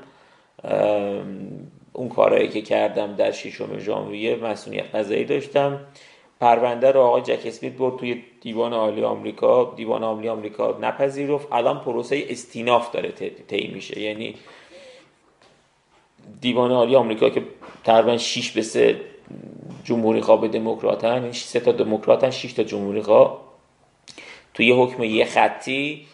اون 1.94 2.10
کارهایی 2.10 2.48
که 2.48 2.62
کردم 2.62 3.16
در 3.16 3.32
ششم 3.32 3.80
ژانویه 3.80 4.36
مسئولیت 4.36 4.96
قضایی 4.96 5.26
داشتم. 5.26 5.80
پرونده 6.40 6.92
رو 6.92 7.02
آقای 7.02 7.22
جک 7.22 7.46
اسمیت 7.46 7.74
برد 7.74 8.00
توی 8.00 8.24
دیوان 8.42 8.74
عالی 8.74 9.04
آمریکا. 9.04 9.74
دیوان 9.76 10.04
عالی 10.04 10.30
آمریکا 10.30 10.78
نپذیرفت. 10.82 11.48
الان 11.52 11.80
پروسه 11.80 12.26
استیناف 12.30 12.92
داره 12.92 13.12
طی 13.48 13.68
میشه. 13.68 14.00
یعنی 14.00 14.36
دیوان 16.42 16.72
عالی 16.72 16.96
آمریکا 16.96 17.30
که 17.30 17.44
تقریبا 17.84 18.18
6 18.18 18.52
به 18.52 18.62
3 18.62 19.00
جمهوری 19.84 20.22
خواه 20.22 20.42
به 20.42 20.48
دموکراتن 20.48 21.14
یعنی 21.14 21.34
سه 21.34 21.60
تا 21.60 21.72
دموکراتن 21.72 22.30
6 22.30 22.54
تا 22.54 22.64
جمهوری 22.64 23.02
خواه 23.02 23.49
توی 24.60 24.72
حکم 24.72 25.04
یه 25.04 25.26
خطی 25.26 26.08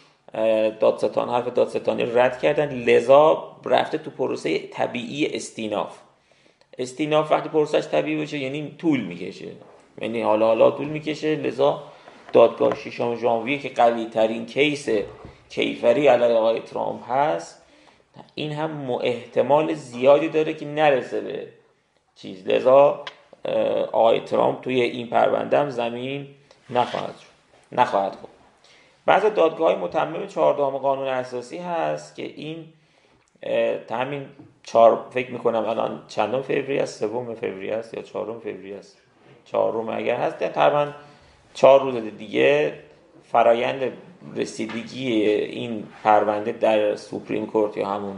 دادستان 0.80 1.28
حرف 1.28 1.48
دادستانی 1.48 2.04
رد 2.04 2.38
کردن. 2.38 2.74
لذا 2.74 3.56
رفته 3.64 3.98
تو 3.98 4.10
پروسه 4.10 4.58
طبیعی 4.58 5.26
استیناف. 5.26 5.98
استیناف 6.78 7.32
وقتی 7.32 7.48
پروسش 7.48 7.88
طبیعی 7.88 8.16
باشه 8.16 8.38
یعنی 8.38 8.74
طول 8.78 9.00
می‌کشه. 9.00 9.48
یعنی 10.00 10.22
حالا 10.22 10.46
حالا 10.46 10.70
طول 10.70 10.86
می‌کشه. 10.86 11.36
لذا 11.36 11.82
دادگاه 12.32 12.74
ششم 12.74 13.16
ژانویه 13.16 13.58
که 13.58 13.68
قوی 13.68 14.04
ترین 14.04 14.46
کیس 14.46 14.88
کیفری 15.50 16.06
علیه 16.06 16.34
آقای 16.34 16.60
ترامپ 16.60 17.10
هست 17.10 17.62
این 18.34 18.52
هم 18.52 18.90
احتمال 18.90 19.74
زیادی 19.74 20.28
داره 20.28 20.54
که 20.54 20.66
نرسه 20.66 21.20
به 21.20 21.46
چیز. 22.16 22.48
لذا 22.48 23.04
آقای 23.92 24.20
ترامپ 24.20 24.60
توی 24.60 24.80
این 24.80 25.06
پرونده 25.06 25.58
هم 25.58 25.70
زمین 25.70 26.26
نخواهد 26.70 27.14
شد. 27.18 27.26
نخواهد 27.72 28.14
خود 28.14 28.30
بعض 29.06 29.24
دادگاه 29.24 29.66
های 29.72 29.76
متمم 29.76 30.26
چهاردهم 30.26 30.78
قانون 30.78 31.08
اساسی 31.08 31.58
هست 31.58 32.16
که 32.16 32.22
این 32.22 32.72
همین 33.90 34.26
چهار 34.62 35.06
فکر 35.10 35.30
می‌کنم 35.30 35.64
الان 35.68 36.02
چندم 36.08 36.42
فوریه 36.42 36.82
است؟ 36.82 37.00
سوم 37.00 37.34
فوریه 37.34 37.74
است 37.74 37.94
یا 37.94 38.02
چهارم 38.02 38.40
فوریه 38.40 38.76
است؟ 38.76 38.98
چهارم 39.44 39.88
اگر 39.88 40.16
هست 40.16 40.38
تقریبا 40.38 40.92
چهار 41.54 41.82
روز 41.82 41.94
دیگه 41.94 42.78
فرایند 43.22 43.92
رسیدگی 44.36 45.12
این 45.30 45.86
پرونده 46.04 46.52
در 46.52 46.96
سوپریم 46.96 47.46
کورت 47.46 47.76
یا 47.76 47.86
همون 47.86 48.16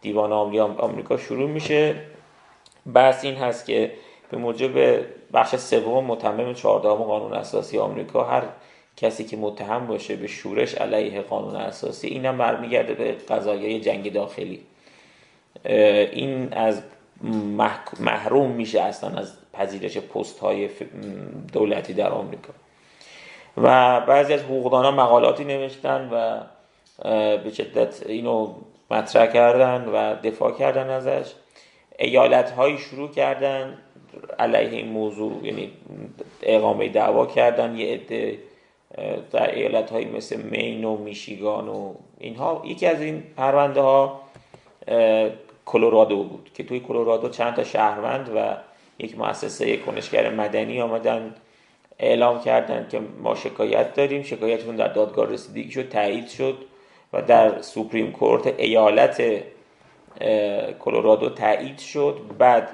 دیوان 0.00 0.32
آمریکا 0.78 1.16
شروع 1.16 1.50
میشه. 1.50 1.94
بحث 2.94 3.24
این 3.24 3.34
هست 3.34 3.66
که 3.66 3.92
به 4.30 4.38
موجب 4.38 5.04
بخش 5.32 5.56
سوم 5.56 6.04
متمم 6.04 6.54
چهاردهم 6.54 6.94
قانون 6.94 7.32
اساسی 7.32 7.78
آمریکا 7.78 8.24
هر 8.24 8.42
کسی 8.96 9.24
که 9.24 9.36
متهم 9.36 9.86
باشه 9.86 10.16
به 10.16 10.26
شورش 10.26 10.74
علیه 10.74 11.20
قانون 11.20 11.56
اساسی 11.56 12.06
اینم 12.06 12.38
برمیگرده 12.38 12.94
به 12.94 13.12
قضایای 13.12 13.80
جنگ 13.80 14.12
داخلی. 14.12 14.60
این 15.64 16.52
از 16.52 16.82
محروم 18.00 18.50
میشه 18.50 18.80
اصلا 18.80 19.18
از 19.18 19.32
پذیرش 19.52 19.98
پست 19.98 20.38
های 20.38 20.68
دولتی 21.52 21.94
در 21.94 22.10
آمریکا. 22.10 22.52
و 23.56 24.00
بعضی 24.00 24.32
از 24.32 24.42
حقوقدان 24.42 24.94
مقالاتی 24.94 25.44
نوشتن 25.44 26.08
و 26.12 26.40
به 27.36 27.50
شدت 27.50 28.06
اینو 28.06 28.54
مطرح 28.90 29.26
کردن 29.26 29.84
و 29.84 30.14
دفاع 30.14 30.52
کردن 30.52 30.90
ازش. 30.90 31.32
ایالت 31.98 32.50
هایی 32.50 32.78
شروع 32.78 33.10
کردن 33.10 33.78
علیه 34.38 34.68
این 34.70 34.88
موضوع 34.88 35.40
یعنی 35.42 35.72
اقامه 36.42 36.88
دعوا 36.88 37.26
کردن 37.26 37.76
یه 37.76 37.94
عده. 37.94 38.38
در 39.32 39.54
ایالت 39.54 39.90
هایی 39.90 40.06
مثل 40.06 40.42
مین 40.42 40.84
و 40.84 40.96
میشیگان 40.96 41.68
و 41.68 41.94
اینها 42.18 42.62
یکی 42.64 42.86
از 42.86 43.00
این 43.00 43.22
پرونده 43.36 43.80
ها 43.80 44.20
کلرادو 45.66 46.24
بود 46.24 46.50
که 46.54 46.64
توی 46.64 46.80
کلرادو 46.80 47.28
چند 47.28 47.54
تا 47.54 47.64
شهروند 47.64 48.30
و 48.36 48.56
یک 48.98 49.18
مؤسسه 49.18 49.76
کنشگر 49.76 50.30
مدنی 50.30 50.80
آمدن 50.80 51.34
اعلام 51.98 52.40
کردن 52.40 52.88
که 52.90 53.00
ما 53.22 53.34
شکایت 53.34 53.94
داریم. 53.94 54.22
شکایتشون 54.22 54.76
در 54.76 54.88
دادگاه 54.88 55.30
رسیدگی 55.30 55.70
شد 55.70 55.88
تایید 55.88 56.28
شد 56.28 56.58
و 57.12 57.22
در 57.22 57.62
سوپریم 57.62 58.12
کورت 58.12 58.46
ایالت 58.46 59.22
کلرادو 60.80 61.30
تایید 61.30 61.78
شد. 61.78 62.20
بعد 62.38 62.68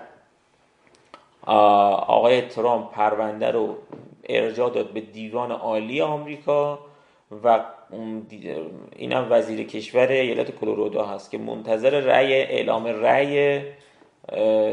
آقای 1.47 2.41
ترامپ 2.43 2.93
پرونده 2.93 3.51
رو 3.51 3.77
ارجاع 4.29 4.71
داد 4.71 4.91
به 4.91 5.01
دیوان 5.01 5.53
عالی 5.53 6.01
آمریکا 6.01 6.79
و 7.45 7.61
اینم 8.97 9.27
وزیر 9.31 9.67
کشور 9.67 10.09
ایالت 10.09 10.51
کلرادو 10.51 11.03
هست 11.03 11.31
که 11.31 11.39
منتظر 11.39 12.01
رأی 12.01 12.35
اعلام 12.35 12.87
رأی 12.87 13.63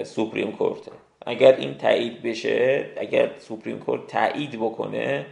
سوپریم 0.04 0.52
کورت 0.52 0.90
اگر 1.26 1.56
این 1.56 1.78
تایید 1.78 2.22
بشه 2.22 2.86
اگر 2.98 3.30
سوپریم 3.38 3.80
کورت 3.80 4.08
تایید 4.08 4.52
بکنه 4.52 5.26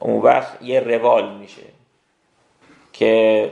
اون 0.00 0.22
وقت 0.22 0.62
یه 0.62 0.80
روال 0.80 1.38
میشه 1.38 1.62
که 2.92 3.50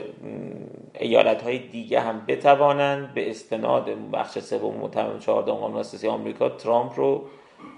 ایالت 0.99 1.43
های 1.43 1.57
دیگه 1.57 1.99
هم 1.99 2.25
بتوانند 2.27 3.13
به 3.13 3.29
استناد 3.29 3.89
بخش 4.13 4.39
سوم 4.39 4.75
متمم 4.75 5.19
14 5.19 5.51
قانون 5.51 5.79
اساسی 5.79 6.07
آمریکا 6.07 6.49
ترامپ 6.49 6.99
رو 6.99 7.25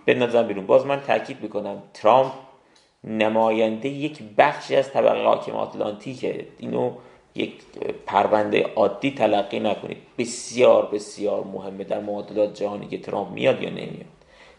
بندازن 0.07 0.47
بیرون. 0.47 0.65
باز 0.65 0.85
من 0.85 1.01
تاکید 1.01 1.37
می‌کنم 1.41 1.83
ترامپ 1.93 2.31
نماینده 3.03 3.89
یک 3.89 4.19
بخشی 4.37 4.75
از 4.75 4.91
طبقه 4.91 5.23
حاکم 5.23 5.51
آتلانتیکه 5.51 6.45
اینو 6.57 6.91
یک 7.35 7.53
پرونده 8.05 8.65
عادی 8.75 9.11
تلقی 9.11 9.59
نکنید. 9.59 9.97
بسیار 10.17 10.85
بسیار 10.85 11.43
مهمه 11.43 11.83
در 11.83 11.99
معادلات 11.99 12.53
جهانی 12.53 12.87
که 12.87 12.97
ترامپ 12.97 13.31
میاد 13.31 13.63
یا 13.63 13.69
نمیاد. 13.69 14.05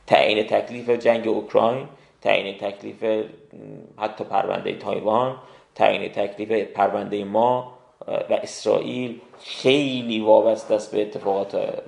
تعیین 0.06 0.46
تکلیف 0.46 0.90
جنگ 0.90 1.28
اوکراین 1.28 1.86
تعیین 2.22 2.58
تکلیف 2.58 3.26
حتی 3.98 4.24
پرونده 4.24 4.72
تایوان 4.72 5.36
تعیین 5.74 6.12
تکلیف 6.12 6.50
پرونده 6.68 7.24
ما 7.24 7.72
و 8.08 8.32
اسرائیل 8.42 9.20
خیلی 9.40 10.20
وابسته 10.20 10.74
است 10.74 10.92
به 10.94 11.02
اتفاقات 11.02 11.82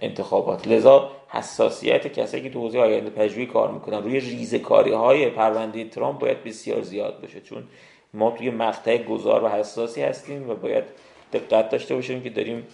انتخابات. 0.00 0.68
لذا 0.68 1.10
حساسیت 1.28 2.06
کسایی 2.06 2.42
که 2.42 2.50
تو 2.50 2.60
حوزه 2.60 2.78
آینده 2.78 3.10
پژوهی 3.10 3.46
کار 3.46 3.70
می‌کنن. 3.70 4.02
روی 4.02 4.20
ریزکاری 4.20 4.92
های 4.92 5.30
پرونده 5.30 5.84
ترامپ 5.84 6.18
باید 6.18 6.44
بسیار 6.44 6.82
زیاد 6.82 7.20
باشه. 7.20 7.40
چون 7.40 7.68
ما 8.14 8.30
توی 8.30 8.50
مقطع 8.50 9.02
گذار 9.02 9.44
و 9.44 9.48
حساسی 9.48 10.02
هستیم 10.02 10.50
و 10.50 10.54
باید 10.54 10.84
دقت 11.32 11.70
داشته 11.70 11.94
باشیم 11.94 12.22
که 12.22 12.30
داریم 12.30 12.66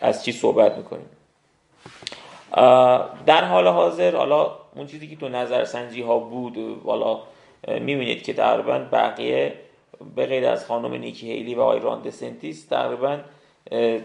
از 0.00 0.24
چی 0.24 0.32
صحبت 0.32 0.76
می‌کنیم. 0.76 1.06
در 3.26 3.44
حال 3.44 3.66
حاضر 3.66 4.16
حالا 4.16 4.56
اون 4.74 4.86
چیزی 4.86 5.08
که 5.08 5.16
تو 5.16 5.28
نظرسنجی 5.28 6.02
ها 6.02 6.18
بود 6.18 6.80
حالا 6.84 7.20
می‌بینید 7.68 8.22
که 8.22 8.32
تقریبا 8.32 8.78
بقیه 8.92 9.52
به 10.16 10.26
غیر 10.26 10.46
از 10.46 10.66
خانم 10.66 10.94
نیکی 10.94 11.32
هیلی 11.32 11.54
و 11.54 11.60
آیران 11.60 12.02
دسنتیس 12.02 12.66
تقریبا 12.66 13.18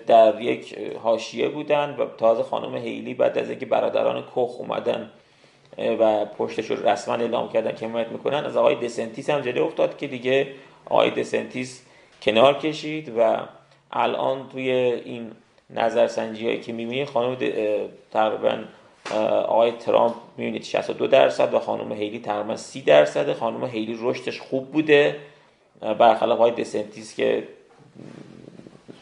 در 0.08 0.42
یک 0.42 0.78
حاشیه 1.04 1.50
بودن 1.50 1.96
و 2.00 2.06
تازه 2.18 2.44
خانم 2.44 2.76
هیلی 2.76 3.14
بعد 3.14 3.38
از 3.38 3.50
اینکه 3.50 3.66
برادران 3.66 4.24
کخ 4.36 4.56
اومدن 4.60 5.10
و 5.78 6.26
پشتش 6.26 6.72
رو 6.72 6.90
رسما 6.90 7.16
اعلام 7.16 7.50
کردن 7.50 7.76
که 7.76 7.88
حمایت 7.88 8.08
می‌کنن 8.08 8.46
از 8.46 8.58
آقای 8.58 8.76
دسنتیس 8.76 9.30
هم 9.30 9.42
جلوی 9.42 9.60
افتاد 9.60 9.98
که 9.98 10.08
دیگه 10.08 10.48
آقای 10.86 11.10
دسنتیس 11.10 11.86
کنار 12.22 12.54
کشید 12.58 13.14
و 13.18 13.38
الان 13.92 14.50
توی 14.50 14.72
این 14.72 15.32
نظرسنجی 15.70 16.46
هایی 16.46 16.60
که 16.60 16.74
می‌بینید 16.74 17.08
خانم 17.08 17.38
تقریبا 18.12 18.58
آقای 19.48 19.72
ترامپ 19.72 20.16
می‌بینید 20.38 20.64
62 20.64 21.08
درصد 21.08 21.54
و 21.54 21.60
خانم 21.60 21.92
هیلی 21.92 22.20
تقریبا 22.20 22.56
30 22.56 22.82
درصد. 22.82 23.34
خانم 23.34 23.66
هیلی 23.66 23.98
رشدش 24.02 24.40
خوب 24.40 24.72
بوده. 24.72 25.16
برخلاف 25.82 26.38
آقای 26.40 26.52
دسنتیس 26.52 27.16
که 27.16 27.44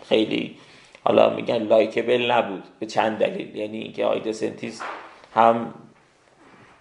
خیلی 0.09 0.55
حالا 1.03 1.29
میگن 1.29 1.57
لایکبل 1.57 2.31
نبود 2.31 2.63
به 2.79 2.85
چند 2.85 3.17
دلیل. 3.17 3.55
یعنی 3.55 3.77
اینکه 3.77 4.05
آقای 4.05 4.19
دسنتیس 4.19 4.81
هم 5.35 5.73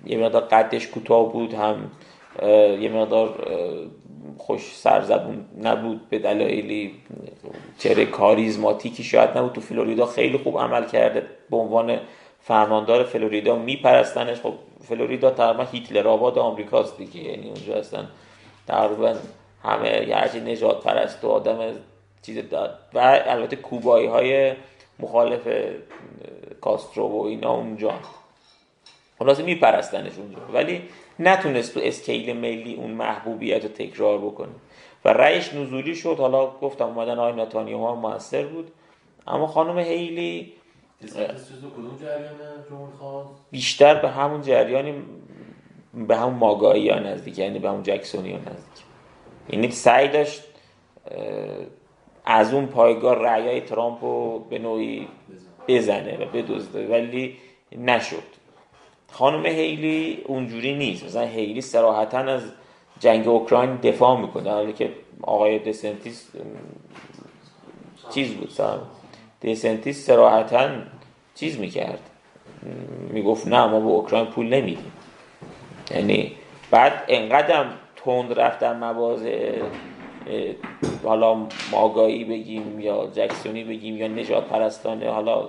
یه 0.06 0.18
مقدار 0.18 0.42
قدش 0.42 0.86
کوتاه 0.86 1.32
بود 1.32 1.54
هم 1.54 1.90
یه 2.80 2.88
مقدار 2.88 3.46
خوش 4.38 4.76
سرزبون 4.76 5.44
نبود 5.62 6.08
به 6.08 6.18
دلایلی 6.18 6.94
چهره 7.78 8.04
کاریزماتیکی 8.04 9.02
شاید 9.02 9.38
نبود. 9.38 9.52
تو 9.52 9.60
فلوریدا 9.60 10.06
خیلی 10.06 10.38
خوب 10.38 10.58
عمل 10.58 10.84
کرده. 10.86 11.26
به 11.50 11.56
عنوان 11.56 11.98
فرماندار 12.40 13.04
فلوریدا 13.04 13.56
میپرستنش. 13.56 14.40
خب 14.40 14.54
فلوریدا 14.80 15.30
تقریبا 15.30 15.64
هیتلر 15.72 16.08
آباد 16.08 16.38
آمریکاست 16.38 16.98
دیگه. 16.98 17.20
یعنی 17.20 17.46
اونجا 17.46 17.74
هستن 17.74 18.08
تقریبا 18.66 19.14
همه 19.64 20.08
هرچی 20.14 20.40
نجات 20.40 20.84
پرست 20.84 21.24
و 21.24 21.28
آدم 21.28 21.58
چیز 22.22 22.48
داد. 22.48 22.78
و 22.94 23.20
البته 23.26 23.56
کوبایی 23.56 24.06
های 24.06 24.52
مخالف 24.98 25.48
کاسترو 26.60 27.08
و 27.08 27.22
اینا 27.22 27.54
اونجا. 27.54 27.94
خلاصه 29.18 29.42
میپرستنش 29.42 30.18
اونجا. 30.18 30.38
ولی 30.52 30.82
نتونست 31.18 31.74
تو 31.74 31.80
اسکیل 31.82 32.36
ملی 32.36 32.74
اون 32.74 32.90
محبوبیت 32.90 33.62
رو 33.62 33.68
تکرار 33.68 34.18
بکنه. 34.18 34.52
و 35.04 35.08
رأیش 35.08 35.54
نزولی 35.54 35.94
شد. 35.94 36.16
حالا 36.18 36.50
گفتم 36.50 36.84
اومدن 36.84 37.18
آقای 37.18 37.32
نتانیاهو 37.32 37.88
هم 37.88 37.98
موثر 37.98 38.46
بود. 38.46 38.70
اما 39.26 39.46
خانم 39.46 39.78
هیلی 39.78 40.52
بیشتر 43.50 43.94
به 43.94 44.08
همون 44.08 44.42
جریانی 44.42 45.02
به 45.94 46.16
همون 46.16 46.34
ماگایی 46.34 46.88
ها 46.88 46.98
نزدیک 46.98 47.38
یعنی 47.38 47.58
به 47.58 47.68
همون 47.68 47.82
جکسونی 47.82 48.32
ها 48.32 48.38
نزدیک. 48.38 48.84
یعنی 49.50 49.70
سعی 49.70 50.08
داشت 50.08 50.42
از 52.30 52.54
اون 52.54 52.66
پایگاه 52.66 53.22
رعیای 53.22 53.60
ترامپ 53.60 54.04
رو 54.04 54.38
به 54.50 54.58
نوعی 54.58 55.08
بزنه 55.68 56.16
و 56.16 56.24
بدزده 56.24 56.86
ولی 56.86 57.36
نشد. 57.78 58.22
خانم 59.12 59.46
هیلی 59.46 60.22
اونجوری 60.26 60.74
نیست. 60.74 61.04
مثلا 61.04 61.22
هیلی 61.22 61.60
سراحتا 61.60 62.18
از 62.18 62.42
جنگ 63.00 63.28
اوکراین 63.28 63.76
دفاع 63.76 64.20
می‌کنه. 64.20 64.50
حالا 64.50 64.72
که 64.72 64.92
آقای 65.22 65.58
دسنتیس 65.58 66.30
چیز 68.10 68.34
بود؟ 68.34 68.50
دسنتیس 69.42 70.06
سراحتا 70.06 70.68
چیز 71.34 71.58
می‌کرد. 71.58 72.00
می‌گفت 73.10 73.46
نه 73.46 73.66
ما 73.66 73.80
به 73.80 73.86
اوکراین 73.86 74.26
پول 74.26 74.46
نمیدیم. 74.46 74.92
یعنی 75.90 76.32
بعد 76.70 77.04
انقدر 77.08 77.66
تند 77.96 78.40
رفت 78.40 78.58
در 78.58 78.74
مواضع 78.74 79.52
حالا 81.04 81.46
ماگایی 81.70 82.24
بگیم 82.24 82.80
یا 82.80 83.06
جکسونی 83.06 83.64
بگیم 83.64 83.96
یا 83.96 84.08
نجات 84.08 84.48
پرستانه 84.48 85.10
حالا 85.10 85.48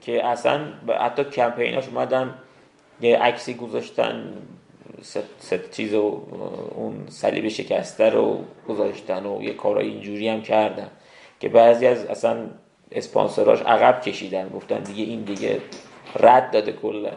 که 0.00 0.26
اصلا 0.26 0.60
حتی 1.00 1.24
کمپیناش 1.24 1.88
اومدن 1.88 2.34
یه 3.00 3.18
عکسی 3.18 3.54
گذاشتن 3.54 4.32
ست, 5.02 5.70
چیز 5.70 5.94
و 5.94 6.22
اون 6.74 7.06
صلیب 7.08 7.48
شکسته 7.48 8.10
رو 8.10 8.44
گذاشتن 8.68 9.26
و 9.26 9.42
یه 9.42 9.54
کارای 9.54 9.88
اینجوری 9.88 10.28
هم 10.28 10.42
کردن 10.42 10.90
که 11.40 11.48
بعضی 11.48 11.86
از 11.86 12.06
اصلا 12.06 12.46
اسپانسراش 12.92 13.62
عقب 13.62 14.00
کشیدن 14.00 14.48
گفتن 14.48 14.82
دیگه 14.82 15.04
این 15.04 15.22
دیگه 15.22 15.60
رد 16.20 16.50
داده 16.50 16.72
کلا. 16.72 17.12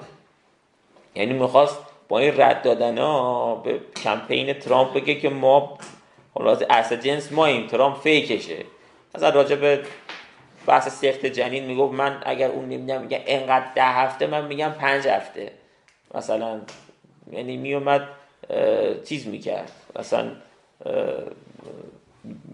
یعنی 1.16 1.34
می‌خواست 1.34 1.80
با 2.08 2.20
این 2.20 2.34
رد 2.38 2.62
دادن 2.62 2.98
ها 2.98 3.56
به 3.56 3.80
کمپین 4.04 4.54
ترامپ 4.54 4.94
بگه 4.94 5.16
که 5.16 5.30
ما 5.30 5.78
خلاص 6.34 6.62
اصل 6.70 6.96
جنس 6.96 7.32
ما 7.32 7.46
این 7.46 7.68
ترامپ 7.68 7.98
فیکشه. 7.98 8.58
مثلا 9.16 9.30
راجع 9.30 9.56
به 9.56 9.80
بحث 10.68 10.88
سخت 10.88 11.26
جنین 11.26 11.66
می‌گفت 11.66 11.94
من 11.94 12.22
اگر 12.26 12.50
اون 12.50 12.66
نمی‌دونم 12.66 13.02
میگه 13.02 13.24
انقدر 13.28 13.66
ده 13.76 13.84
هفته 13.84 14.28
من 14.28 14.46
میگم 14.46 14.70
پنج 14.70 15.08
هفته. 15.08 15.52
مثلا 16.16 16.62
یعنی 17.32 17.58
میومد 17.58 18.08
چیز 19.06 19.28
می‌کرد. 19.28 19.72
مثلا 20.00 20.32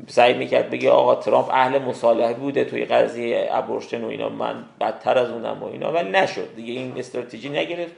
سعی 0.08 0.34
می‌کرد 0.34 0.70
بگه 0.70 0.92
آقا 0.92 1.16
ترامپ 1.16 1.50
اهل 1.50 1.80
مصالحه 1.80 2.34
بوده 2.34 2.66
توی 2.66 2.86
قضیه 2.86 3.50
ابورشن 3.52 4.04
و 4.04 4.08
اینا 4.08 4.30
من 4.30 4.66
بدتر 4.82 5.18
از 5.18 5.30
اونم 5.30 5.64
و 5.64 5.66
اینا 5.66 5.92
ولی 5.92 6.10
نشد. 6.10 6.56
دیگه 6.56 6.74
این 6.74 6.94
استراتژی 6.98 7.50
نگرفت. 7.50 7.96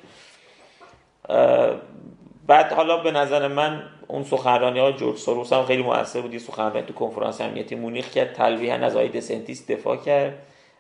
بعد 2.48 2.74
حالا 2.74 2.98
به 2.98 3.12
نظر 3.12 3.48
من 3.48 3.84
اون 4.12 4.24
سخنرانی 4.24 4.80
های 4.80 4.94
جورج 4.94 5.18
سوروس 5.18 5.54
هم 5.54 5.66
خیلی 5.66 5.84
موثر 5.84 6.22
بود. 6.22 6.34
یه 6.34 6.40
سخنرانی 6.40 6.82
تو 6.82 6.94
کنفرانس 6.94 7.42
امنیتی 7.42 7.76
مونیخ 7.76 8.12
کرد. 8.12 8.34
تلویحا 8.34 8.76
از 8.76 8.96
آقای 8.96 9.10
دسنتیس 9.10 9.72
دفاع 9.72 9.98
کرد. 9.98 10.34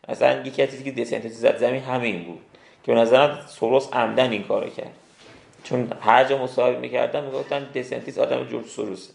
اصلا 0.08 0.41
یکی 0.46 0.62
از 0.62 0.84
که 0.84 0.91
دسنتیس 0.91 1.34
زد 1.34 1.58
زمین 1.58 1.82
همین 1.82 2.24
بود 2.24 2.39
که 2.84 2.94
به 2.94 3.00
نظرم 3.00 3.39
سوروس 3.48 3.94
عمدن 3.94 4.32
این 4.32 4.44
کارو 4.44 4.70
کرد. 4.70 4.94
چون 5.63 5.91
هر 6.02 6.24
جا 6.24 6.44
مصاحبه 6.44 6.80
می‌کردن 6.80 7.26
می‌گفتن 7.26 7.67
دسنتیس 7.76 8.17
آدم 8.20 8.44
جورج 8.44 8.65
سوروس. 8.65 9.10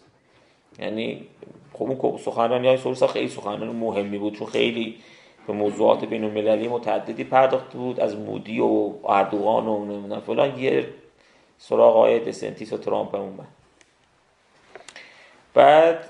یعنی 0.78 1.26
خب 1.72 1.82
اون 1.82 2.18
سخنرانی 2.18 2.68
های 2.68 2.76
سوروس 2.76 3.02
خیلی 3.02 3.28
سخنرانی 3.28 3.72
مهمی 3.72 4.18
بود. 4.18 4.38
چون 4.38 4.46
خیلی 4.46 4.96
به 5.46 5.52
موضوعات 5.52 6.04
بین 6.04 6.24
المللی 6.24 6.68
متعددی 6.68 7.24
پرداخت 7.24 7.72
بود. 7.72 8.00
از 8.00 8.16
مودی 8.16 8.60
و 8.60 8.92
اردوغان 9.04 9.66
و 9.66 10.20
فلان. 10.20 10.58
یه 10.58 10.86
سراغ 11.58 11.96
آقای 11.96 12.20
دسنتیس 12.20 12.72
و 12.72 12.76
ترامپ 12.76 13.14
اومد. 13.14 13.55
بعد 15.56 16.04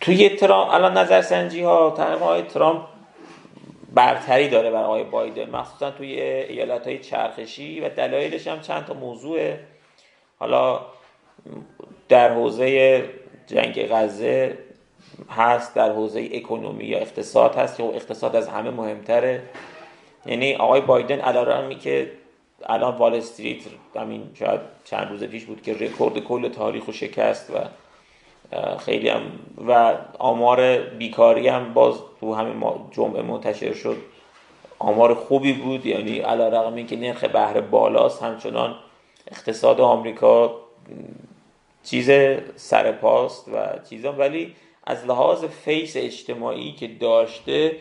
توی 0.00 0.28
ترامپ 0.28 0.74
الان 0.74 0.96
نظرسنجی 0.98 1.62
ها 1.62 1.90
تقریبا 1.90 2.24
آقای 2.24 2.42
ترامپ 2.42 2.84
برتری 3.94 4.48
داره 4.48 4.70
برای 4.70 4.84
آقای 4.84 5.04
بایدن 5.04 5.50
مخصوصا 5.50 5.90
توی 5.90 6.20
ایالت 6.20 6.86
های 6.86 6.98
چرخشی 6.98 7.80
و 7.80 7.88
دلایلش 7.88 8.46
هم 8.46 8.60
چند 8.60 8.84
تا 8.84 8.94
موضوعه. 8.94 9.60
حالا 10.38 10.80
در 12.08 12.32
حوزه 12.32 13.04
جنگ 13.46 13.88
غزه 13.92 14.58
هست 15.30 15.74
در 15.74 15.92
حوزه 15.92 16.28
اکنومی 16.32 16.84
یا 16.84 16.98
اقتصاد 16.98 17.54
هست 17.54 17.76
که 17.76 17.82
اقتصاد 17.82 18.36
از 18.36 18.48
همه 18.48 18.70
مهمتره. 18.70 19.42
یعنی 20.26 20.54
آقای 20.54 20.80
بایدن 20.80 21.20
علی‌رغمی 21.20 21.78
که 21.78 22.10
الان 22.66 22.96
وال 22.96 23.14
استریت 23.14 23.62
همین 23.96 24.30
شاید 24.34 24.60
چند 24.84 25.10
روز 25.10 25.24
پیش 25.24 25.44
بود 25.44 25.62
که 25.62 25.74
رکورد 25.74 26.18
کل 26.18 26.48
تاریخ 26.48 26.84
رو 26.84 26.92
شکست 26.92 27.50
و 27.50 27.54
خیلی 28.78 29.08
هم 29.08 29.22
و 29.68 29.96
آمار 30.18 30.78
بیکاری 30.78 31.48
هم 31.48 31.74
باز 31.74 31.94
تو 32.20 32.34
همین 32.34 32.62
جمعه 32.90 33.22
منتشر 33.22 33.72
شد. 33.72 33.96
آمار 34.78 35.14
خوبی 35.14 35.52
بود 35.52 35.86
یعنی 35.86 36.18
علی‌رغم 36.18 36.74
این 36.74 36.86
که 36.86 36.96
نرخ 36.96 37.24
بهره 37.24 37.60
بالاست 37.60 38.22
همچنان 38.22 38.74
اقتصاد 39.32 39.80
آمریکا 39.80 40.54
چیز 41.84 42.10
سرپاست 42.56 43.48
و 43.48 43.78
چیزا. 43.90 44.12
ولی 44.12 44.54
از 44.86 45.06
لحاظ 45.06 45.44
face 45.44 45.96
اجتماعی 45.96 46.72
که 46.72 46.88
داشته 46.88 47.76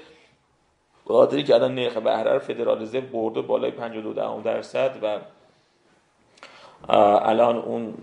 قادری 1.08 1.44
که 1.44 1.56
الان 1.56 1.76
نرخ 1.76 1.98
بهره 1.98 2.34
رو 2.34 2.40
فدرالیزه 2.40 3.02
برده 3.02 3.42
بالای 3.42 3.72
52 3.72 4.42
درصد 4.44 4.96
و 5.02 5.18
الان 7.24 7.56
اون 7.56 7.94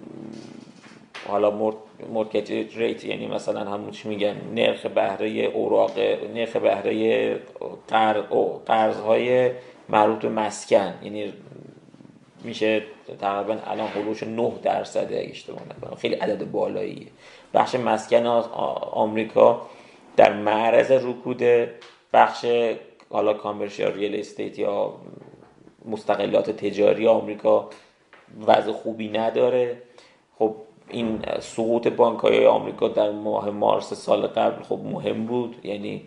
حالا 1.28 1.74
مورگیج 2.08 2.78
ریت 2.78 3.04
یعنی 3.04 3.26
مثلا 3.26 3.60
همون 3.60 3.90
چی 3.90 4.08
میگن 4.08 4.36
نرخ 4.54 4.86
بهره 4.86 5.28
اوراق 5.28 5.98
نرخ 6.34 6.56
بهره 6.56 7.40
قرض 8.66 8.96
های 8.96 9.50
مربوط 9.88 10.18
به 10.18 10.28
مسکن. 10.28 10.94
یعنی 11.02 11.32
میشه 12.44 12.82
تقریبا 13.20 13.56
الان 13.66 13.88
خلوش 13.88 14.22
9 14.22 14.52
درصد 14.62 15.12
اگه 15.12 15.28
اشتباه 15.30 15.60
نکنم. 15.62 15.96
خیلی 15.96 16.14
عدد 16.14 16.50
بالاییه. 16.50 17.06
بخش 17.54 17.74
مسکن 17.74 18.26
آمریکا 18.92 19.62
در 20.16 20.32
معرض 20.32 20.90
رکوده 20.90 21.74
بخش 22.12 22.46
حالا 23.14 23.34
کامرشیال 23.34 23.92
ریل 23.92 24.16
استیت 24.20 24.58
یا 24.58 24.92
مستقلات 25.84 26.50
تجاری 26.50 27.06
آمریکا 27.06 27.68
وضع 28.46 28.72
خوبی 28.72 29.08
نداره. 29.08 29.76
خب 30.38 30.54
این 30.90 31.22
سقوط 31.40 31.88
بانک 31.88 32.20
های 32.20 32.46
آمریکا 32.46 32.88
در 32.88 33.10
ماه 33.10 33.50
مارس 33.50 33.94
سال 33.94 34.26
قبل 34.26 34.62
خب 34.62 34.78
مهم 34.78 35.26
بود. 35.26 35.56
یعنی 35.62 36.02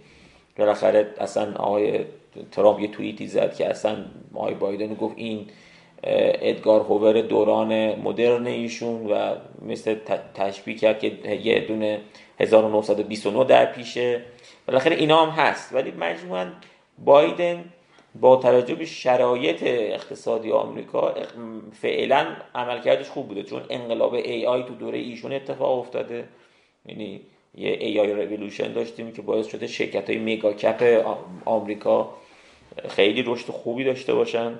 بالاخره 0.57 1.13
اصلا 1.19 1.53
آقای 1.55 2.05
ترامپ 2.51 2.79
یه 2.79 2.87
توییتی 2.87 3.27
زد 3.27 3.55
که 3.55 3.69
اصلا 3.69 4.05
آقای 4.35 4.53
بایدن 4.53 4.93
گفت 4.93 5.17
این 5.17 5.47
ادگار 6.03 6.81
هوور 6.81 7.21
دوران 7.21 7.95
مدرن 7.95 8.47
ایشون 8.47 9.07
و 9.11 9.35
مثل 9.61 9.95
تشبیه 10.33 10.75
کرد 10.75 10.99
که 10.99 11.07
یه 11.43 11.59
دونه 11.59 12.01
1929 12.39 13.43
در 13.43 13.65
پیشه. 13.65 14.21
بالاخره 14.67 14.95
اینا 14.95 15.25
هم 15.25 15.29
هست. 15.29 15.73
ولی 15.73 15.91
مجموعا 15.91 16.47
بایدن 16.97 17.65
با 18.21 18.35
توجه 18.35 18.75
به 18.75 18.85
شرایط 18.85 19.63
اقتصادی 19.63 20.51
آمریکا 20.51 21.15
فعلا 21.81 22.27
عملکردش 22.55 23.09
خوب 23.09 23.27
بوده 23.27 23.43
چون 23.43 23.61
انقلاب 23.69 24.13
AI 24.13 24.63
تو 24.63 24.73
دوره 24.75 24.97
ایشون 24.97 25.33
اتفاق 25.33 25.79
افتاده. 25.79 26.27
یعنی 26.85 27.21
یه 27.55 27.77
ای 27.79 27.99
آی 27.99 28.13
ریولوشن 28.13 28.73
داشتیم 28.73 29.11
که 29.11 29.21
باعث 29.21 29.47
شده 29.47 29.67
شرکت 29.67 30.09
های 30.09 30.19
میگا 30.19 30.53
کپ 30.53 31.05
آمریکا 31.45 32.13
خیلی 32.89 33.23
رشد 33.23 33.51
خوبی 33.51 33.83
داشته 33.83 34.13
باشن 34.13 34.55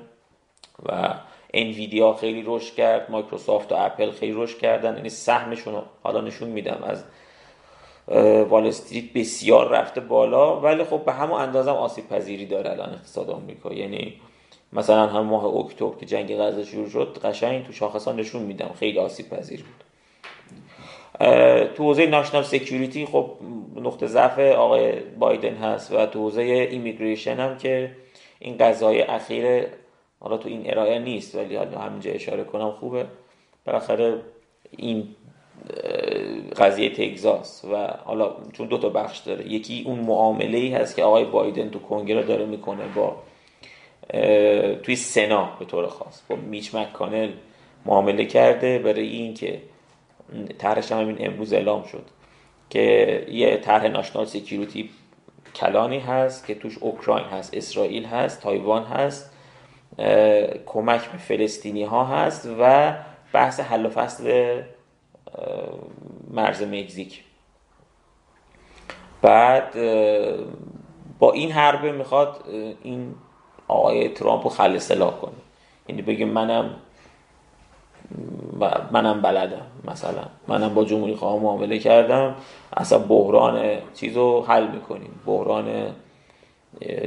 و 0.85 1.13
انویدیا 1.53 2.13
خیلی 2.13 2.43
رشد 2.45 2.75
کرد 2.75 3.11
مایکروسافت 3.11 3.71
و 3.71 3.75
اپل 3.75 4.11
خیلی 4.11 4.33
رشد 4.35 4.57
کردن. 4.57 4.95
یعنی 4.95 5.09
سهمشون 5.09 5.83
حالا 6.03 6.21
نشون 6.21 6.49
میدم 6.49 6.83
از 6.83 7.03
وال 8.49 8.67
استریت 8.67 9.13
بسیار 9.13 9.69
رفته 9.69 10.01
بالا 10.01 10.59
ولی 10.59 10.83
خب 10.83 11.05
به 11.05 11.13
همون 11.13 11.41
اندازه 11.41 11.71
هم 11.71 11.77
آسیب 11.77 12.09
پذیری 12.09 12.45
داره 12.45 12.71
الان 12.71 12.89
اقتصاد 12.89 13.29
آمریکا. 13.29 13.73
یعنی 13.73 14.13
مثلا 14.73 15.07
هم 15.07 15.25
ماه 15.25 15.45
اکتبر 15.45 15.99
که 15.99 16.05
جنگ 16.05 16.37
غزه 16.37 16.63
شروع 16.63 16.89
شد 16.89 17.19
قشنگ 17.23 17.65
تو 17.65 17.73
شاخصا 17.73 18.15
نشون 18.15 18.41
میدم 18.41 18.71
خیلی 18.79 18.99
آسیب 18.99 19.29
پذیر 19.29 19.63
بود. 19.63 19.83
تو 21.75 21.83
حوزه 21.83 22.05
national 22.05 22.43
security 22.43 23.05
خب 23.05 23.31
نقطه 23.75 24.07
ضعف 24.07 24.39
آقای 24.39 24.99
بایدن 24.99 25.55
هست 25.55 25.91
و 25.91 26.05
تو 26.05 26.19
حوزه 26.19 26.41
immigration 26.41 27.35
هم 27.35 27.57
که 27.57 27.91
این 28.39 28.57
قضای 28.57 29.01
اخیر 29.01 29.65
حالا 30.19 30.37
تو 30.37 30.49
این 30.49 30.71
ارائه 30.71 30.99
نیست 30.99 31.35
ولی 31.35 31.55
حالا 31.55 31.79
همینجا 31.79 32.11
اشاره 32.11 32.43
کنم 32.43 32.71
خوبه. 32.71 33.05
بالاخره 33.65 34.21
این 34.77 35.07
قضیه 36.57 36.89
تگزاس 36.89 37.65
و 37.73 37.87
حالا 38.05 38.35
چون 38.53 38.67
دو 38.67 38.77
تا 38.77 38.89
بخش 38.89 39.17
داره. 39.17 39.51
یکی 39.51 39.83
اون 39.85 39.99
معامله 39.99 40.57
ای 40.57 40.73
هست 40.73 40.95
که 40.95 41.03
آقای 41.03 41.25
بایدن 41.25 41.69
تو 41.69 41.79
کنگره 41.79 42.23
داره 42.23 42.45
می‌کنه 42.45 42.83
با 42.95 43.15
توی 44.83 44.95
سنا 44.95 45.49
به 45.59 45.65
طور 45.65 45.87
خاص 45.87 46.21
با 46.29 46.35
میچ 46.35 46.75
مکانل 46.75 47.29
معامله 47.85 48.25
کرده 48.25 48.79
برای 48.79 49.07
این 49.07 49.33
که 49.33 49.61
طرحش 50.57 50.91
هم 50.91 51.01
همین 51.01 51.17
امروز 51.19 51.53
اعلام 51.53 51.83
شد 51.83 52.03
که 52.69 53.25
یه 53.31 53.57
طرح 53.57 53.87
ناشنال 53.87 54.25
سکیوریتی 54.25 54.89
کلانی 55.55 55.99
هست 55.99 56.47
که 56.47 56.55
توش 56.55 56.77
اوکراین 56.77 57.25
هست 57.25 57.53
اسرائیل 57.53 58.05
هست 58.05 58.41
تایوان 58.41 58.83
هست 58.83 59.33
کمک 60.65 61.11
به 61.11 61.17
فلسطینی 61.17 61.83
ها 61.83 62.05
هست 62.05 62.49
و 62.59 62.93
بحث 63.33 63.59
حل 63.59 63.85
و 63.85 63.89
فصل 63.89 64.61
مرز 66.31 66.63
مکزیک. 66.63 67.23
بعد 69.21 69.73
با 71.19 71.31
این 71.31 71.51
حربه 71.51 71.91
می‌خواد 71.91 72.43
این 72.83 73.15
آقای 73.67 74.09
ترامپ 74.09 74.43
رو 74.43 74.49
خل 74.49 74.77
سلاح 74.77 75.19
کنه. 75.19 75.31
یعنی 75.87 76.01
بگه 76.01 76.25
منم 76.25 76.75
منم 78.91 79.21
بلدم 79.21 79.65
مثلا. 79.85 80.23
منم 80.47 80.73
با 80.73 80.85
جمهوری 80.85 81.15
خواه 81.15 81.39
معامله 81.39 81.79
کردم. 81.79 82.35
اصلا 82.77 82.99
بحران 82.99 83.77
چیز 83.93 84.17
رو 84.17 84.45
حل 84.45 84.67
می‌کنیم. 84.67 85.19
بحران 85.25 85.93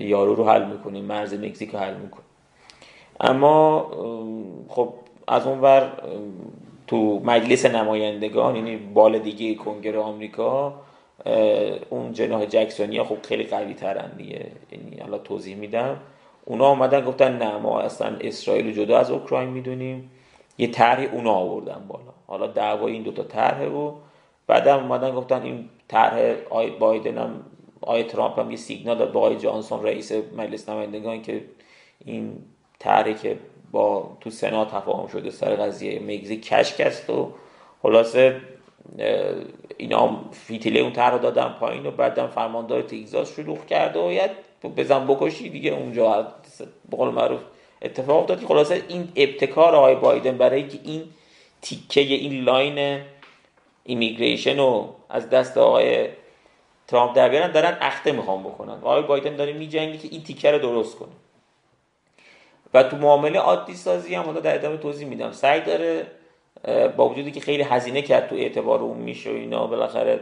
یارو 0.01 0.35
رو 0.35 0.49
حل 0.49 0.65
می‌کنیم. 0.65 1.05
مرز 1.05 1.35
مکزیک 1.35 1.71
رو 1.71 1.79
حل 1.79 1.95
می‌کنیم. 1.95 2.27
اما 3.21 3.91
خب 4.69 4.95
از 5.29 5.47
اون 5.47 5.61
ور 5.61 5.93
تو 6.91 7.21
مجلس 7.25 7.67
نمایندگان 7.67 8.57
یعنی 8.57 8.77
بال 8.77 9.19
دیگه 9.19 9.55
کنگره 9.55 9.99
آمریکا 9.99 10.75
اون 11.91 12.13
جناح 12.13 12.45
جکسونی 12.45 13.03
خب 13.03 13.17
خیلی 13.23 13.45
قوی 13.45 13.75
ترن 13.75 14.17
دیگه. 14.17 14.47
یعنی 14.73 15.01
حالا 15.01 15.19
توضیح 15.19 15.57
میدم. 15.57 16.01
اونا 16.45 16.65
آمدن 16.65 17.05
گفتن 17.05 17.37
نه 17.37 17.59
ما 17.59 17.81
اصلا 17.81 18.17
اسرائیل 18.21 18.73
جدا 18.73 18.99
از 18.99 19.11
اوکراین 19.11 19.49
می‌دونیم. 19.49 20.11
یه 20.59 20.67
طرحی 20.67 21.07
اونا 21.07 21.33
آوردن 21.33 21.85
بالا. 21.89 22.13
حالا 22.27 22.47
دعوای 22.47 22.93
این 22.93 23.03
دوتا 23.03 23.23
طرحه 23.23 23.69
و 23.69 23.93
بعدم 24.47 24.79
اومدن 24.79 25.15
گفتن 25.15 25.43
این 25.43 25.69
طرح 25.89 26.35
آقای 26.51 26.71
بایدن 26.71 27.19
هم 27.19 27.45
آقای 27.81 28.03
ترامپ 28.03 28.39
هم 28.39 28.51
یه 28.51 28.57
سیگنال 28.57 28.99
داد 28.99 29.13
با 29.13 29.21
آقای 29.21 29.37
جانسون 29.37 29.83
رئیس 29.83 30.13
مجلس 30.13 30.69
نمایندگان 30.69 31.23
که 31.23 31.45
این 32.05 32.33
طرحی 32.79 33.15
که 33.15 33.37
با 33.71 34.17
تو 34.21 34.31
سنا 34.31 34.65
تفاهم 34.65 35.07
شده 35.07 35.31
سر 35.31 35.57
قضیه 35.57 36.01
مکزیک 36.01 36.47
کشک 36.47 36.81
است 36.81 37.11
و 37.11 37.33
خلاصه 37.83 38.41
اینا 39.77 40.21
فیتیله 40.33 40.81
اون 40.81 40.93
طرح 40.93 41.19
دادن 41.19 41.49
پایین 41.61 41.87
و 41.87 41.91
بعدم 41.91 42.27
فرماندار 42.27 42.83
تگزاس 42.83 43.37
شلوغ 43.37 43.67
کرد 43.67 43.97
و 43.97 44.03
باید 44.03 44.31
بزن 44.77 45.07
بکشی 45.07 45.49
دیگه 45.49 45.71
اونجا. 45.71 46.27
به 46.91 46.97
قول 46.97 47.09
معروف 47.09 47.41
اتفاق 47.83 48.27
داد 48.27 48.45
خلاصه 48.45 48.83
این 48.89 49.09
ابتکار 49.17 49.75
آقای 49.75 49.95
بایدن 49.95 50.39
برای 50.39 50.69
که 50.69 50.79
این 50.85 51.05
تیکه 51.63 52.01
این 52.01 52.45
line 52.45 53.01
immigration 53.85 54.59
رو 54.59 54.95
از 55.09 55.31
دست 55.31 55.59
آقای 55.59 56.09
ترامپ 56.89 57.17
در 57.17 57.29
بیارن 57.29 57.53
دارن 57.53 57.79
اخته 57.81 58.13
می‌خوام 58.13 58.43
بکنن. 58.43 58.75
آقای 58.75 59.03
بایدن 59.03 59.37
داره 59.37 59.53
میجنگه 59.53 59.99
که 59.99 60.09
این 60.11 60.23
تیکه 60.23 60.51
رو 60.51 60.59
درست 60.59 60.99
کنه. 60.99 61.09
و 62.75 62.83
تو 62.83 62.97
معامله 62.97 63.39
عادی 63.39 63.75
سازی 63.75 64.15
هم 64.15 64.23
حالا 64.23 64.41
در 64.41 64.55
ادامه 64.55 64.77
توضیح 64.77 65.09
میدم. 65.09 65.33
سعی 65.33 65.61
داره 65.61 66.07
با 66.97 67.09
وجودی 67.09 67.31
که 67.31 67.41
خیلی 67.41 67.63
هزینه 67.63 68.03
کرد 68.03 68.29
تو 68.29 68.35
اعتبار 68.35 68.81
اون 68.81 68.99
میشه 68.99 69.31
و 69.31 69.35
اینا 69.35 69.67
بالاخره 69.67 70.21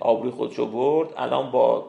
آبروی 0.00 0.30
خودشو 0.30 0.66
برد. 0.66 1.08
الان 1.16 1.50
با 1.50 1.84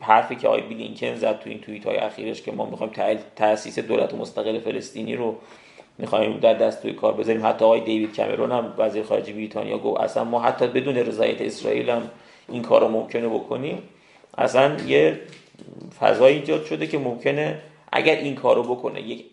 حرفی 0.00 0.36
که 0.36 0.48
آقای 0.48 0.60
بلینکن 0.60 1.14
زد 1.14 1.38
تو 1.38 1.50
این 1.50 1.60
توییت 1.60 1.86
های 1.86 1.96
اخیرش 1.96 2.42
که 2.42 2.52
ما 2.52 2.66
می‌خوایم 2.66 3.18
تاسیس 3.36 3.78
دولت 3.78 4.14
مستقل 4.14 4.58
فلسطینی 4.58 5.16
رو 5.16 5.34
می‌خوایم 5.98 6.38
در 6.38 6.54
دست 6.54 6.82
توی 6.82 6.92
کار 6.92 7.12
بذاریم. 7.12 7.46
حتی 7.46 7.64
آقای 7.64 7.80
دیوید 7.80 8.16
کامرون 8.16 8.52
هم 8.52 8.74
وزیر 8.78 9.02
خارجه 9.02 9.32
بریتانیا 9.32 9.78
گفت 9.78 10.00
اصلا 10.00 10.24
ما 10.24 10.40
حتی 10.40 10.66
بدون 10.66 10.96
رضایت 10.96 11.40
اسرائیل 11.40 11.90
هم 11.90 12.10
این 12.48 12.62
کار 12.62 12.80
رو 12.80 12.88
ممکنه 12.88 13.28
بکنیم. 13.28 13.82
اصلا 14.38 14.76
یه 14.86 15.20
فضایی 16.00 16.36
ایجاد 16.36 16.64
شده 16.64 16.86
که 16.86 16.98
ممکنه 16.98 17.58
اگر 17.92 18.16
این 18.16 18.34
کارو 18.34 18.62
بکنه 18.62 19.02
یک 19.02 19.24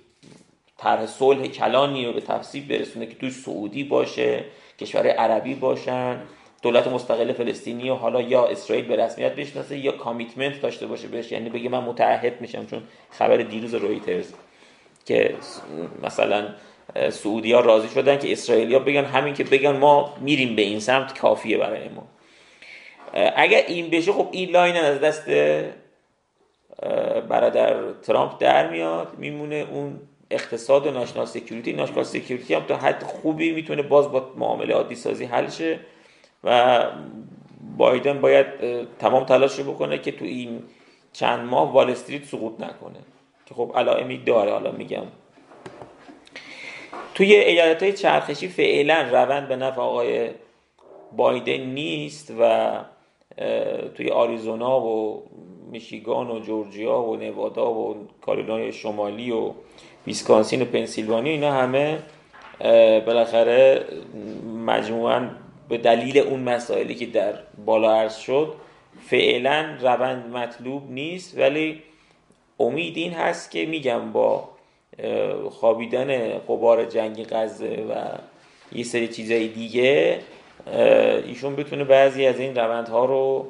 طرح 0.77 1.05
صلح 1.05 1.47
کلانی 1.47 2.05
رو 2.05 2.13
به 2.13 2.21
تفسیر 2.21 2.63
برسونه 2.63 3.05
که 3.05 3.15
توی 3.15 3.29
سعودی 3.29 3.83
باشه 3.83 4.43
کشور 4.79 5.07
عربی 5.07 5.55
باشن 5.55 6.21
دولت 6.61 6.87
مستقل 6.87 7.33
فلسطینی 7.33 7.89
و 7.89 7.95
حالا 7.95 8.21
یا 8.21 8.47
اسرائیل 8.47 8.85
به 8.85 8.95
رسمیت 8.95 9.35
بشناسه 9.35 9.77
یا 9.77 9.91
کامیتمنت 9.91 10.61
داشته 10.61 10.87
باشه 10.87 11.07
بهش 11.07 11.31
یعنی 11.31 11.49
بگه 11.49 11.69
من 11.69 11.79
متعهد 11.79 12.41
میشم 12.41 12.65
چون 12.65 12.83
خبر 13.11 13.37
دیروز 13.37 13.73
رویترز 13.73 14.33
که 15.05 15.35
مثلا 16.03 16.47
سعودی 17.09 17.53
ها 17.53 17.59
راضی 17.59 17.89
شدن 17.89 18.17
که 18.19 18.31
اسرائیلیا 18.31 18.79
بگن 18.79 19.05
همین 19.05 19.33
که 19.33 19.43
بگن 19.43 19.77
ما 19.77 20.13
میریم 20.21 20.55
به 20.55 20.61
این 20.61 20.79
سمت 20.79 21.19
کافیه 21.19 21.57
برای 21.57 21.89
ما. 21.89 22.07
اگر 23.35 23.63
این 23.67 23.89
بشه 23.89 24.11
خب 24.11 24.27
این 24.31 24.49
line 24.49 24.75
از 24.75 24.99
دست 24.99 25.29
برادر 27.29 27.91
ترامپ 27.91 28.39
در 28.39 28.69
میاد 28.69 29.07
میمونه 29.17 29.67
اون 29.71 29.99
اقتصاد 30.31 30.87
و 30.87 30.91
national 30.91 31.25
security. 31.25 31.73
national 31.73 32.03
security 32.03 32.53
هم 32.53 32.63
تا 32.63 32.75
حد 32.75 33.03
خوبی 33.03 33.51
می‌تونه 33.51 33.81
باز 33.81 34.11
با 34.11 34.31
معامله 34.37 34.73
عادی 34.73 34.95
سازی 34.95 35.25
حل 35.25 35.49
شه 35.49 35.79
و 36.43 36.83
بایدن 37.77 38.21
باید 38.21 38.45
تمام 38.99 39.25
تلاش 39.25 39.59
بکنه 39.59 39.97
که 39.97 40.11
تو 40.11 40.25
این 40.25 40.63
چند 41.13 41.49
ماه 41.49 41.73
وال 41.73 41.89
استریت 41.89 42.23
سقوط 42.25 42.53
نکنه. 42.59 42.99
که 43.45 43.55
خب 43.55 43.71
علائمی 43.75 44.17
داره 44.17 44.51
حالا 44.51 44.71
میگم. 44.71 45.05
توی 47.13 47.35
ایالت 47.35 47.83
های 47.83 47.93
چرخشی 47.93 48.47
فعلا 48.47 49.09
روند 49.11 49.47
به 49.47 49.55
نفع 49.55 49.81
آقای 49.81 50.29
بایدن 51.17 51.57
نیست 51.57 52.33
و 52.39 52.71
توی 53.95 54.09
آریزونا 54.09 54.81
و 54.81 55.23
میشیگان 55.71 56.31
و 56.31 56.39
جورجیا 56.39 57.01
و 57.01 57.15
نوادا 57.15 57.73
و 57.73 58.07
کارولینای 58.21 58.71
شمالی 58.71 59.31
و 59.31 59.51
ویسکانسین 60.07 60.61
و 60.61 60.65
پنسیلوانیا 60.65 61.31
اینا 61.31 61.51
همه 61.51 61.99
بالاخره 63.05 63.85
مجموعا 64.65 65.29
به 65.69 65.77
دلیل 65.77 66.17
اون 66.17 66.39
مسائلی 66.39 66.95
که 66.95 67.05
در 67.05 67.33
بالا 67.65 67.95
عرض 67.95 68.17
شد 68.17 68.53
فعلا 69.07 69.77
روند 69.81 70.35
مطلوب 70.35 70.91
نیست 70.91 71.37
ولی 71.37 71.81
امید 72.59 72.97
این 72.97 73.13
هست 73.13 73.51
که 73.51 73.65
میگم 73.65 74.11
با 74.11 74.49
خوابیدن 75.49 76.37
قبار 76.37 76.85
جنگی 76.85 77.25
غزه 77.25 77.85
و 77.89 77.95
یه 78.77 78.83
سری 78.83 79.07
چیزای 79.07 79.47
دیگه 79.47 80.19
ایشون 81.25 81.55
بتونه 81.55 81.83
بعضی 81.83 82.25
از 82.25 82.39
این 82.39 82.55
روندها 82.55 83.05
رو 83.05 83.47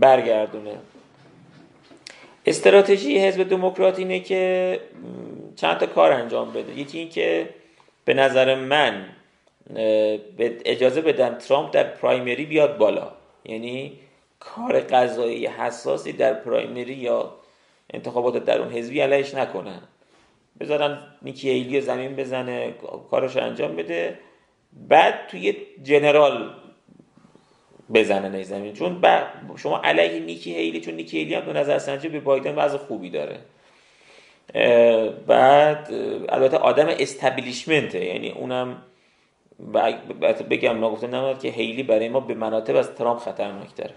برگردونه. 0.00 0.78
استراتژی 2.46 3.18
حزب 3.18 3.48
دموکرات 3.48 3.98
اینه 3.98 4.20
که 4.20 4.80
چند 5.56 5.78
تا 5.78 5.86
کار 5.86 6.12
انجام 6.12 6.52
بده. 6.52 6.78
یکی 6.78 6.98
این 6.98 7.08
که 7.08 7.48
به 8.04 8.14
نظر 8.14 8.54
من 8.54 9.06
اجازه 10.64 11.00
بدن 11.00 11.34
ترامپ 11.38 11.70
در 11.70 11.84
پرایمری 11.84 12.44
بیاد 12.44 12.78
بالا. 12.78 13.12
یعنی 13.44 13.92
کار 14.40 14.80
قضایی 14.80 15.46
حساسی 15.46 16.12
در 16.12 16.34
پرایمری 16.34 16.94
یا 16.94 17.34
انتخابات 17.94 18.44
درون 18.44 18.72
حزبی 18.72 19.00
علیش 19.00 19.34
نکنن. 19.34 19.82
بذارن 20.60 20.98
نیکی 21.22 21.50
ایلی 21.50 21.80
زمین 21.80 22.16
بزنه 22.16 22.74
کارش 23.10 23.36
انجام 23.36 23.76
بده. 23.76 24.18
بعد 24.72 25.26
توی 25.28 25.56
جنرال 25.82 26.50
بزنه 27.94 28.28
نه 28.28 28.42
زمین 28.42 28.72
چون 28.72 29.02
شما 29.56 29.80
علیه 29.84 30.20
نیکی 30.20 30.54
هیلی 30.54 30.80
چون 30.80 30.94
نیکی 30.94 31.18
هیلی 31.18 31.34
هم 31.34 31.44
به 31.44 31.52
نظر 31.52 31.78
سنجی 31.78 32.08
به 32.08 32.20
بایدن 32.20 32.54
وضع 32.54 32.78
خوبی 32.78 33.10
داره. 33.10 33.38
بعد 35.26 35.88
البته 36.28 36.56
آدم 36.56 36.86
استبلیشمنته 36.88 38.04
یعنی 38.04 38.30
اونم 38.30 38.82
بگم 40.50 40.84
نگفته 40.84 41.06
نمید 41.06 41.40
که 41.40 41.48
هیلی 41.48 41.82
برای 41.82 42.08
ما 42.08 42.20
به 42.20 42.34
مناطب 42.34 42.76
از 42.76 42.94
ترامپ 42.94 43.18
خطرناک 43.18 43.76
داره. 43.76 43.94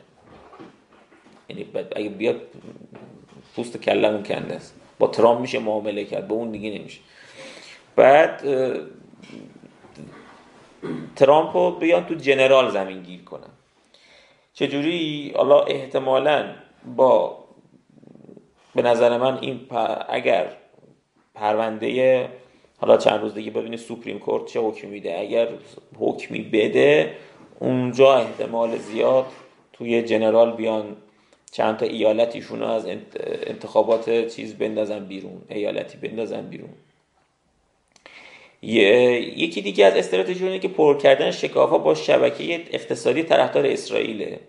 یعنی 1.50 1.66
اگه 1.96 2.10
بیاد 2.10 2.42
پوست 3.56 3.78
کلمون 3.78 4.24
کنده 4.24 4.56
است. 4.56 4.76
با 5.00 5.08
ترامپ 5.08 5.40
میشه 5.42 5.60
معامله 5.60 6.06
کرد 6.06 6.28
با 6.28 6.36
اون 6.36 6.52
دیگه 6.52 6.70
نمیشه. 6.80 7.00
بعد 7.96 8.44
ترامپ 11.16 11.56
رو 11.56 11.72
بیان 11.72 12.06
تو 12.06 12.16
جنرال 12.16 12.72
زمین 12.72 13.04
گیر 13.04 13.24
کنن. 13.24 13.53
چجوری 14.54 15.34
حالا 15.36 15.62
احتمالا 15.62 16.56
با 16.96 17.44
به 18.76 18.82
نظر 18.82 19.18
من 19.18 19.38
این 19.38 19.60
اگر 20.10 20.48
پرونده 21.36 22.30
حالا 22.78 22.98
چند 22.98 23.22
روز 23.22 23.34
دیگه 23.34 23.52
ببینید 23.52 23.80
سوپریم 23.80 24.20
کورت 24.20 24.46
چه 24.46 24.60
حکمی 24.60 24.90
میده 24.90 25.20
اگر 25.20 25.48
حکمی 26.00 26.42
بده 26.42 27.16
اونجا 27.60 28.14
احتمال 28.14 28.78
زیاد 28.78 29.26
توی 29.74 30.02
جنرال 30.02 30.52
بیان 30.56 30.98
چند 31.52 31.78
تا 31.78 31.86
ایالتیشون 31.86 32.64
از 32.64 32.88
انتخابات 33.48 34.28
چیز 34.28 34.58
بندازن 34.58 35.06
بیرون 35.06 35.42
ایالتی 35.50 35.98
بندازن 35.98 36.42
بیرون. 36.42 36.70
یکی 38.64 39.62
دیگه 39.62 39.86
از 39.86 39.94
استراتژی 39.94 40.60
که 40.60 40.68
پر 40.68 40.98
کردن 40.98 41.32
شکافا 41.32 41.78
با 41.78 41.96
شبکه 41.96 42.64
اقتصادی 42.72 43.24
طرفدار 43.24 43.66
اسرائیله 43.66 44.40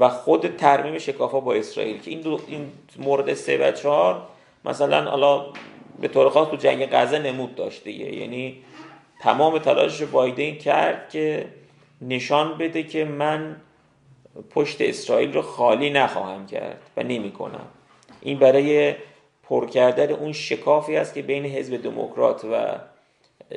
و 0.00 0.08
خود 0.08 0.56
ترمیم 0.56 0.98
شکافا 0.98 1.40
با 1.40 1.54
اسرائیل 1.54 2.00
که 2.00 2.10
این, 2.10 2.20
دو 2.20 2.40
این 2.48 2.66
مورد 2.98 3.34
سه 3.34 3.68
و 3.68 3.72
چهار 3.72 4.22
مثلا 4.64 5.10
حالا 5.10 5.46
به 6.00 6.08
طور 6.08 6.28
خاص 6.28 6.48
تو 6.48 6.56
جنگ 6.56 6.86
غزه 6.92 7.18
نمود 7.18 7.54
داشته 7.54 7.90
یعنی 7.90 8.56
تمام 9.20 9.58
تلاشش 9.58 10.02
بایدن 10.02 10.54
کرد 10.54 11.10
که 11.10 11.46
نشان 12.02 12.58
بده 12.58 12.82
که 12.82 13.04
من 13.04 13.56
پشت 14.50 14.80
اسرائیل 14.80 15.32
رو 15.32 15.42
خالی 15.42 15.90
نخواهم 15.90 16.46
کرد 16.46 16.80
و 16.96 17.02
نمی 17.02 17.32
کنم 17.32 17.66
این 18.20 18.38
برای 18.38 18.94
پر 19.42 19.66
کردن 19.66 20.10
اون 20.10 20.32
شکافی 20.32 20.96
است 20.96 21.14
که 21.14 21.22
بین 21.22 21.44
حزب 21.44 21.82
دموکرات 21.82 22.44
و 22.44 22.74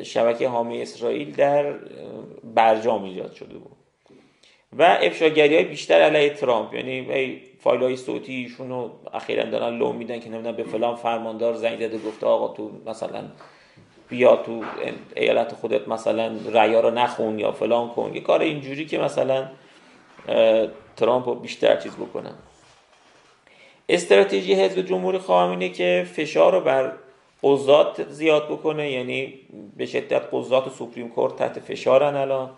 شبکه 0.04 0.48
حامی 0.48 0.82
اسرائیل 0.82 1.36
در 1.36 1.74
برجام 2.44 3.04
ایجاد 3.04 3.34
شده 3.34 3.58
بود. 3.58 3.78
و 4.74 4.98
افشاگری 5.02 5.56
های 5.56 5.64
بیشتر 5.64 6.02
علیه 6.02 6.30
ترامپ 6.30 6.74
یعنی 6.74 7.42
فایل 7.60 7.84
های 7.84 7.96
صوتی 7.96 8.34
ایشون 8.34 8.70
رو 8.70 8.92
اخیرا 9.14 9.44
دارن 9.44 9.78
لو 9.78 9.94
میدن 9.94 10.20
که 10.20 10.30
نمی‌دونم 10.30 10.56
به 10.56 10.64
فلان 10.64 10.96
فرماندار 10.96 11.54
زنگ 11.54 11.76
زده 11.76 11.98
گفته 11.98 12.26
آقا 12.26 12.54
تو 12.54 12.72
مثلا 12.86 13.24
بیا 14.10 14.36
تو 14.36 14.64
ایالت 15.16 15.54
خودت 15.54 15.88
مثلا 15.88 16.38
ریا 16.54 16.80
رو 16.80 16.92
نخون 16.92 17.40
یا 17.40 17.52
فلان 17.52 17.90
کن. 17.90 18.12
یه 18.14 18.22
کار 18.22 18.42
اینجوری 18.42 18.86
که 18.86 18.98
مثلا 18.98 19.50
ترامپ 20.96 21.28
رو 21.28 21.36
بیشتر 21.36 21.76
چیز 21.76 21.96
بکنن 21.96 22.36
استراتژی 23.90 24.54
حزب 24.54 24.82
جمهوری 24.82 25.18
خواهم 25.18 25.50
اینه 25.50 25.70
که 25.70 26.08
فشار 26.14 26.54
رو 26.54 26.62
بر 26.62 26.94
قضات 27.44 28.10
زیاد 28.10 28.48
بکنه 28.48 28.92
یعنی 28.92 29.34
به 29.78 29.86
شدت 29.86 30.22
قضات 30.32 30.70
Supreme 30.70 31.10
Court 31.10 31.36
تحت 31.36 31.60
فشارن 31.60 32.16
الان. 32.16 32.50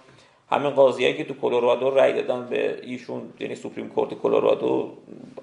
همین 0.51 0.69
قاضیایی 0.69 1.13
که 1.13 1.23
تو 1.23 1.33
کلرادو 1.33 1.89
رای 1.89 2.13
دادن 2.13 2.45
به 2.45 2.79
ایشون 2.83 3.33
یعنی 3.39 3.55
Supreme 3.55 3.89
Court 3.89 4.13
کلرادو 4.13 4.91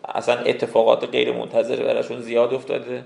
اصلا 0.04 0.38
اتفاقات 0.38 1.04
غیر 1.04 1.32
منتظره 1.32 1.84
براشون 1.84 2.20
زیاد 2.20 2.54
افتاده. 2.54 3.04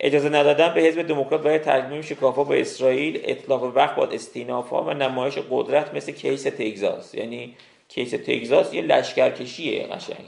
اجازه 0.00 0.28
ندادن 0.28 0.74
به 0.74 0.80
حزب 0.80 1.02
دموکرات 1.02 1.42
برای 1.42 1.58
ترمیم 1.58 2.02
شکافا 2.02 2.44
با 2.44 2.54
اسرائیل 2.54 3.20
اتلاف 3.24 3.62
وقت 3.62 3.96
با 3.96 4.06
استینافا 4.06 4.82
و 4.82 4.90
نمایش 4.90 5.38
قدرت 5.50 5.94
مثل 5.94 6.12
case 6.12 6.42
تگزاس. 6.42 7.14
یعنی 7.14 7.54
case 7.88 8.10
تگزاس 8.10 8.74
یه 8.74 8.82
لشکرکشیه 8.82 9.86
قشنگ 9.86 10.26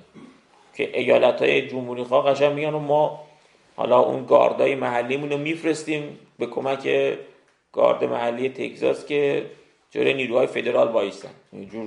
که 0.74 0.98
ایالت 0.98 1.42
های 1.42 1.68
جمهوری 1.68 2.04
خواه 2.04 2.30
قشنگ 2.30 2.52
میگن 2.52 2.74
و 2.74 2.78
ما 2.78 3.27
حالا 3.78 3.98
اون 3.98 4.26
گاردای 4.26 4.74
محلیمون 4.74 5.30
رو 5.30 5.38
میفرستیم 5.38 6.18
به 6.38 6.46
کمک 6.46 6.88
گارد 7.72 8.04
محلی 8.04 8.48
تگزاس 8.48 9.06
که 9.06 9.46
جوری 9.90 10.14
نیروهای 10.14 10.46
فدرال 10.46 10.88
وایسن 10.88 11.28
اینجور 11.52 11.86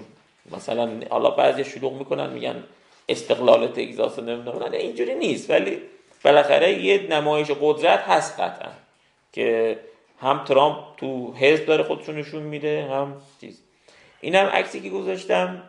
مثلا 0.51 0.91
حالا 1.09 1.29
بعضی 1.29 1.63
شلوغ 1.63 1.93
می‌کنن 1.93 2.33
میگن 2.33 2.63
استقلال 3.09 3.67
تگزاس 3.67 4.19
نمی‌دونم. 4.19 4.71
اینجوری 4.71 5.15
نیست. 5.15 5.49
ولی 5.49 5.77
بالاخره 6.23 6.83
یه 6.83 7.07
نمایش 7.09 7.51
قدرت 7.61 7.99
هست 7.99 8.39
قطعا 8.39 8.71
که 9.33 9.79
هم 10.19 10.43
ترامپ 10.43 10.77
تو 10.97 11.33
حزب 11.33 11.65
داره 11.65 11.83
خودشون 11.83 12.15
نشون 12.15 12.43
میده 12.43 12.87
هم 12.91 13.21
چیز. 13.41 13.61
این 14.21 14.35
هم 14.35 14.47
عکسی 14.47 14.81
که 14.81 14.89
گذاشتم. 14.89 15.63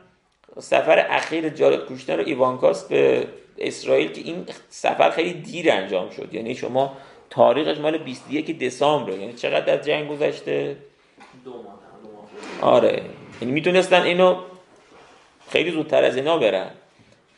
سفر 0.58 1.06
اخیر 1.10 1.48
جارد 1.48 1.84
کوشنر 1.84 2.20
و 2.20 2.24
ایوانکاس 2.26 2.84
به 2.84 3.26
اسرائیل 3.58 4.12
که 4.12 4.20
این 4.20 4.46
سفر 4.68 5.10
خیلی 5.10 5.32
دیر 5.32 5.72
انجام 5.72 6.10
شد. 6.10 6.34
یعنی 6.34 6.54
شما 6.54 6.92
تاریخش 7.30 7.78
مال 7.78 7.98
21 7.98 8.58
دسامبر 8.58 9.12
یعنی 9.12 9.32
چقدر 9.32 9.78
از 9.78 9.86
جنگ 9.86 10.08
گذشته؟ 10.08 10.76
دو 11.44 11.50
ماه 11.50 12.74
آره. 12.74 13.02
یعنی 13.40 13.52
می‌تونستن 13.52 14.02
اینو 14.02 14.36
خیلی 15.48 15.70
زودتر 15.70 16.04
از 16.04 16.16
اینا 16.16 16.38
برن. 16.38 16.70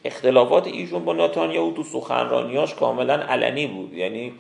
اختلافات 0.05 0.67
ایشون 0.67 1.05
با 1.05 1.13
ناتانیاهو 1.13 1.73
تو 1.73 1.83
سخنرانیاش 1.83 2.75
کاملا 2.75 3.15
علنی 3.15 3.67
بود. 3.67 3.93
یعنی 3.93 4.33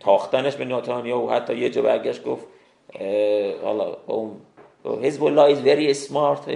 تاختنش 0.00 0.56
به 0.56 0.64
ناتانیاهو 0.64 1.30
حتی 1.30 1.56
یه 1.56 1.70
جا 1.70 1.82
برگشت 1.82 2.24
گفت 2.24 2.46
حالا 3.62 3.96
حزب 5.02 5.24
الله 5.24 5.54
is 5.54 5.58
very 5.58 5.94
smart 6.08 6.48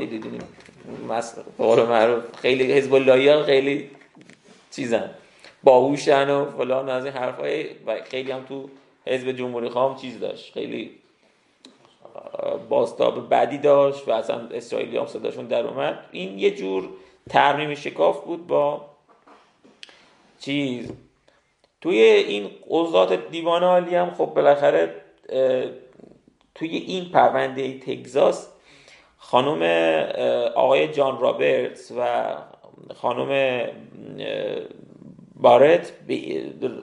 معروف 1.88 2.36
خیلی 2.36 2.72
حزب 2.72 3.08
ها 3.08 3.42
خیلی 3.42 3.90
چیزن. 4.70 5.10
باهوشن 5.62 6.30
و 6.30 6.50
فلان 6.50 6.88
از 6.88 7.04
این 7.04 7.14
حرفای 7.14 7.66
و 7.86 8.00
خیلی 8.04 8.32
هم 8.32 8.44
تو 8.44 8.68
حزب 9.06 9.32
جمهوری 9.32 9.68
خواهم 9.68 9.96
چیز 9.96 10.20
داشت. 10.20 10.52
خیلی 10.52 10.90
باستاب 12.68 13.34
بدی 13.34 13.58
داشت 13.58 14.08
و 14.08 14.12
اصلا 14.12 14.48
اسرائیلی 14.48 14.96
هم 14.96 15.06
صداشون 15.06 15.46
در 15.46 15.66
اومد. 15.66 16.04
این 16.12 16.38
یه 16.38 16.50
جور 16.50 16.88
ترمیم 17.30 17.74
شکاف 17.74 18.24
بود 18.24 18.46
با 18.46 18.86
چیز. 20.40 20.92
توی 21.80 21.98
این 22.00 22.50
قضات 22.70 23.30
دیوان 23.30 23.62
عالی 23.64 23.94
هم 23.94 24.10
خب 24.10 24.26
بالاخره 24.26 24.94
توی 26.54 26.68
این 26.68 27.10
پرونده 27.10 27.78
تگزاس 27.78 28.48
خانم 29.18 29.62
آقای 30.54 30.88
جان 30.88 31.20
رابرتس 31.20 31.92
و 31.98 32.26
خانم 32.94 33.62
بارت 35.36 35.92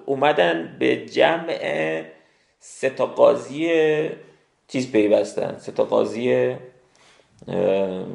اومدن 0.05 0.75
به 0.79 1.05
جمع 1.05 2.03
ستا 2.59 3.05
قاضی 3.05 3.69
چیز 4.67 4.91
پیوستن. 4.91 5.55
ستا 5.57 5.83
قاضی 5.83 6.55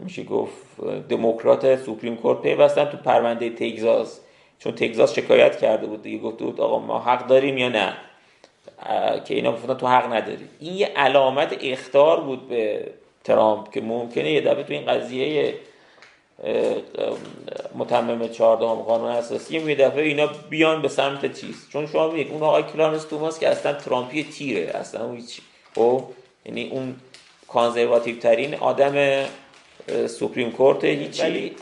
میشه 0.02 0.22
گفت 0.22 0.80
دموکرات 1.08 1.76
سوپریم 1.76 2.16
کورت 2.16 2.42
پیوستن 2.42 2.84
تو 2.84 2.96
پرونده 2.96 3.50
تگزاس. 3.50 4.20
چون 4.58 4.72
تگزاس 4.72 5.14
شکایت 5.14 5.58
کرده 5.58 5.86
بود 5.86 6.02
دیگه. 6.02 6.18
گفته 6.18 6.44
بود 6.44 6.60
آقا 6.60 6.78
ما 6.78 6.98
حق 6.98 7.26
داریم 7.26 7.58
یا 7.58 7.68
نه؟ 7.68 7.92
که 9.24 9.34
اینا 9.34 9.52
گفتن 9.52 9.74
تو 9.74 9.86
حق 9.86 10.12
نداری. 10.12 10.48
این 10.60 10.74
یه 10.74 10.86
علامت 10.86 11.56
اخطار 11.60 12.20
بود 12.20 12.48
به 12.48 12.92
ترامپ 13.30 13.72
که 13.72 13.80
ممکنه 13.80 14.32
یه 14.32 14.40
دفعه 14.40 14.62
تو 14.62 14.72
این 14.72 14.86
قضیه 14.86 15.54
متمم 17.74 18.28
چهاردهم 18.28 18.74
قانون 18.74 19.10
اساسی 19.10 19.58
یه 19.58 19.74
دفعه 19.74 20.02
اینا 20.02 20.26
بیان 20.26 20.82
به 20.82 20.88
سمت 20.88 21.40
چیز. 21.40 21.68
چون 21.72 21.86
شما 21.86 22.10
میگید 22.10 22.32
اون 22.32 22.42
آقای 22.42 22.62
کلارنس 22.62 23.04
توماس 23.04 23.38
که 23.38 23.48
اصلا 23.48 23.72
ترامپی 23.72 24.24
تیره 24.24 24.70
اصلا 24.74 25.04
اون 25.04 25.16
هیچ 25.16 25.40
خب؟ 25.74 26.02
یعنی 26.46 26.68
اون 26.68 26.96
conservative 27.48 28.18
ترین 28.18 28.54
آدم 28.54 29.24
Supreme 30.06 30.52
Court 30.52 30.84
هیچی 30.84 31.22
ولی 31.22 31.56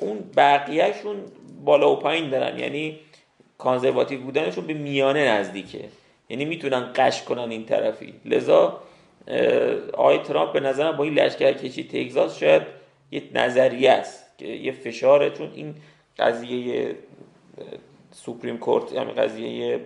اون 0.00 0.18
بقیهشون 0.36 1.16
بالا 1.64 1.92
و 1.92 1.96
پایین 1.96 2.30
دارن. 2.30 2.58
یعنی 2.58 2.98
کانزرواتیو 3.58 4.20
بودنشون 4.20 4.66
به 4.66 4.74
میانه 4.74 5.30
نزدیکه. 5.30 5.84
یعنی 6.28 6.44
می‌تونن 6.44 6.92
قش 6.96 7.22
کنن 7.22 7.50
این 7.50 7.64
طرفی. 7.66 8.14
لذا 8.24 8.80
آقای 9.92 10.18
ترامپ 10.18 10.52
به 10.52 10.60
نظرم 10.60 10.96
با 10.96 11.04
این 11.04 11.14
لشکر 11.14 11.52
کشی 11.52 11.84
تگزاس 11.84 12.38
شاید 12.38 12.62
یه 13.10 13.22
نظریه 13.34 13.90
است 13.90 14.38
که 14.38 14.46
یه 14.46 14.72
فشاره 14.72 15.30
چون 15.30 15.50
این 15.54 15.74
قضیه 16.18 16.94
سوپریم 18.10 18.58
کورت 18.58 18.92
یعنی 18.92 19.12
قضیه 19.12 19.80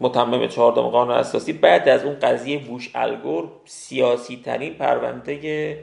متمم 0.00 0.48
چهاردهم 0.48 0.88
قانون 0.88 1.16
اساسی 1.16 1.52
بعد 1.52 1.88
از 1.88 2.04
اون 2.04 2.14
قضیه 2.14 2.58
بوش 2.58 2.90
الگور 2.94 3.48
سیاسی 3.64 4.42
ترین 4.44 4.74
پرونده 4.74 5.78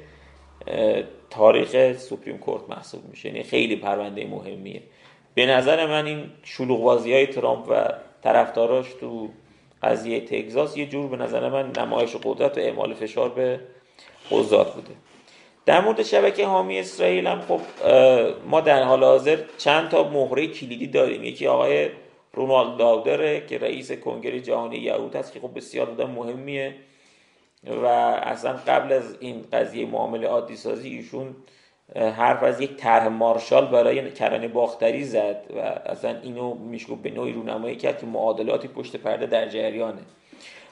تاریخ 1.30 1.98
سوپریم 1.98 2.38
کورت 2.38 2.69
محسوب 2.69 3.10
میشه. 3.10 3.30
یعنی 3.30 3.43
خیلی 3.43 3.76
پرونده 3.76 4.28
مهمیه. 4.28 4.82
به 5.34 5.45
نظر 5.45 5.86
من 5.86 6.06
این 6.06 6.32
شلوغ 6.43 7.00
های 7.00 7.28
ترامپ 7.28 7.67
و 7.69 7.89
طرفداراش 8.24 8.93
تو 8.93 9.30
قضیه 9.86 10.21
تگزاس 10.21 10.78
یه 10.78 10.86
جور 10.86 11.08
به 11.08 11.17
نظر 11.17 11.50
من 11.50 11.71
نمایش 11.78 12.15
قدرت 12.24 12.58
و 12.58 12.62
اعمال 12.62 12.93
فشار 12.93 13.30
به 13.30 13.60
قضات 14.32 14.74
بوده. 14.74 14.95
در 15.65 15.82
مورد 15.82 16.04
شبکه 16.04 16.45
حامی 16.45 16.80
اسرائیل 16.80 17.28
هم 17.28 17.41
خب 17.41 17.62
ما 18.48 18.62
در 18.62 18.84
حال 18.84 19.04
حاضر 19.04 19.39
چند 19.58 19.89
تا 19.89 20.10
مهره 20.10 20.48
کلیدی 20.48 20.88
داریم. 20.88 21.24
یکی 21.24 21.48
آقای 21.48 21.89
رونالد 22.34 22.78
داودره 22.78 23.45
که 23.48 23.58
رئیس 23.58 23.91
کنگره 23.91 24.39
جهانی 24.39 24.78
یهود 24.78 25.15
هست 25.15 25.34
که 25.34 25.39
خب 25.39 25.58
بسیار 25.58 25.86
بوده 25.86 26.06
مهمیه 26.06 26.76
و 27.63 27.86
اصلا 27.86 28.54
قبل 28.67 28.93
از 28.93 29.17
این 29.19 29.45
قضیه 29.54 29.86
معامله 29.86 30.28
عادی 30.28 30.56
سازی 30.56 30.89
ایشون 30.89 31.36
حرف 31.95 32.43
از 32.43 32.62
یک 32.62 32.76
طرح 32.76 33.08
مارشال 33.08 33.65
برای 33.65 34.12
کرانه 34.12 34.48
باختری 34.48 35.04
زد 35.04 35.45
و 35.56 35.60
اصلا 35.60 36.19
اینو 36.24 36.54
میشه 36.54 36.95
به 36.95 37.12
نوعی 37.12 37.34
رونمایی 37.34 37.76
کرد 37.76 38.00
که 38.00 38.06
معادلاتی 38.06 38.67
پشت 38.67 38.95
پرده 38.95 39.26
در 39.26 39.48
جریانه. 39.48 40.02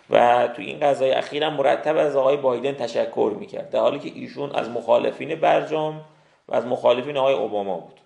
و 0.10 0.48
تو 0.48 0.62
این 0.62 0.80
قضای 0.80 1.12
اخیرا 1.12 1.50
مرتب 1.50 1.98
از 1.98 2.16
آقای 2.16 2.38
بایدن 2.38 2.74
تشکر 2.74 3.34
می‌کرد. 3.40 3.70
در 3.70 3.80
حالی 3.80 4.00
که 4.00 4.20
ایشون 4.20 4.56
از 4.56 4.70
مخالفین 4.70 5.36
برجام 5.36 6.02
و 6.48 6.56
از 6.56 6.66
مخالفین 6.66 7.18
آقای 7.18 7.34
اوباما 7.34 7.78
بود. 7.78 8.00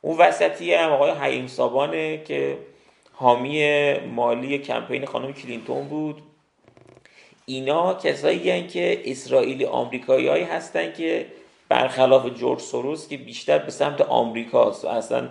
اون 0.00 0.18
وسطی 0.18 0.74
هم 0.74 0.90
آقای 0.90 1.10
حیم 1.10 1.46
سابانه 1.46 2.22
که 2.24 2.58
حامی 3.12 3.92
مالی 3.98 4.58
کمپین 4.58 5.06
خانم 5.06 5.32
کلینتون 5.32 5.88
بود. 5.88 6.22
اینا 7.46 7.94
کسایی 7.94 8.66
که 8.66 9.10
اسرائیلی 9.10 9.64
آمریکایی 9.64 10.42
هستن 10.42 10.92
که 10.92 11.26
برخلاف 11.68 12.26
جورج 12.26 12.60
سوروس 12.60 13.08
که 13.08 13.16
بیشتر 13.16 13.58
به 13.58 13.70
سمت 13.70 14.00
آمریکاست 14.00 14.84
و 14.84 14.88
اصلا 14.88 15.28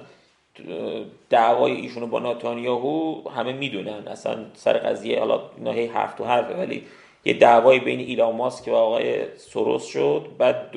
دعوای 1.29 1.71
ایشونو 1.71 2.07
با 2.07 2.19
ناتانیاهو 2.19 3.29
همه 3.29 3.53
می‌دونن. 3.53 4.07
اصلا 4.07 4.45
سر 4.53 4.77
قضیه 4.77 5.19
حالا 5.19 5.41
اینا 5.57 5.71
هی 5.71 5.85
حرف 5.85 6.15
تو 6.15 6.23
حرفه 6.23 6.53
ولی 6.53 6.83
یه 7.25 7.33
دعوای 7.33 7.79
بین 7.79 7.99
ایلان 7.99 8.35
ماسک 8.35 8.67
و 8.67 8.73
آقای 8.75 9.37
سوروس 9.37 9.85
شد. 9.85 10.25
بعد 10.37 10.75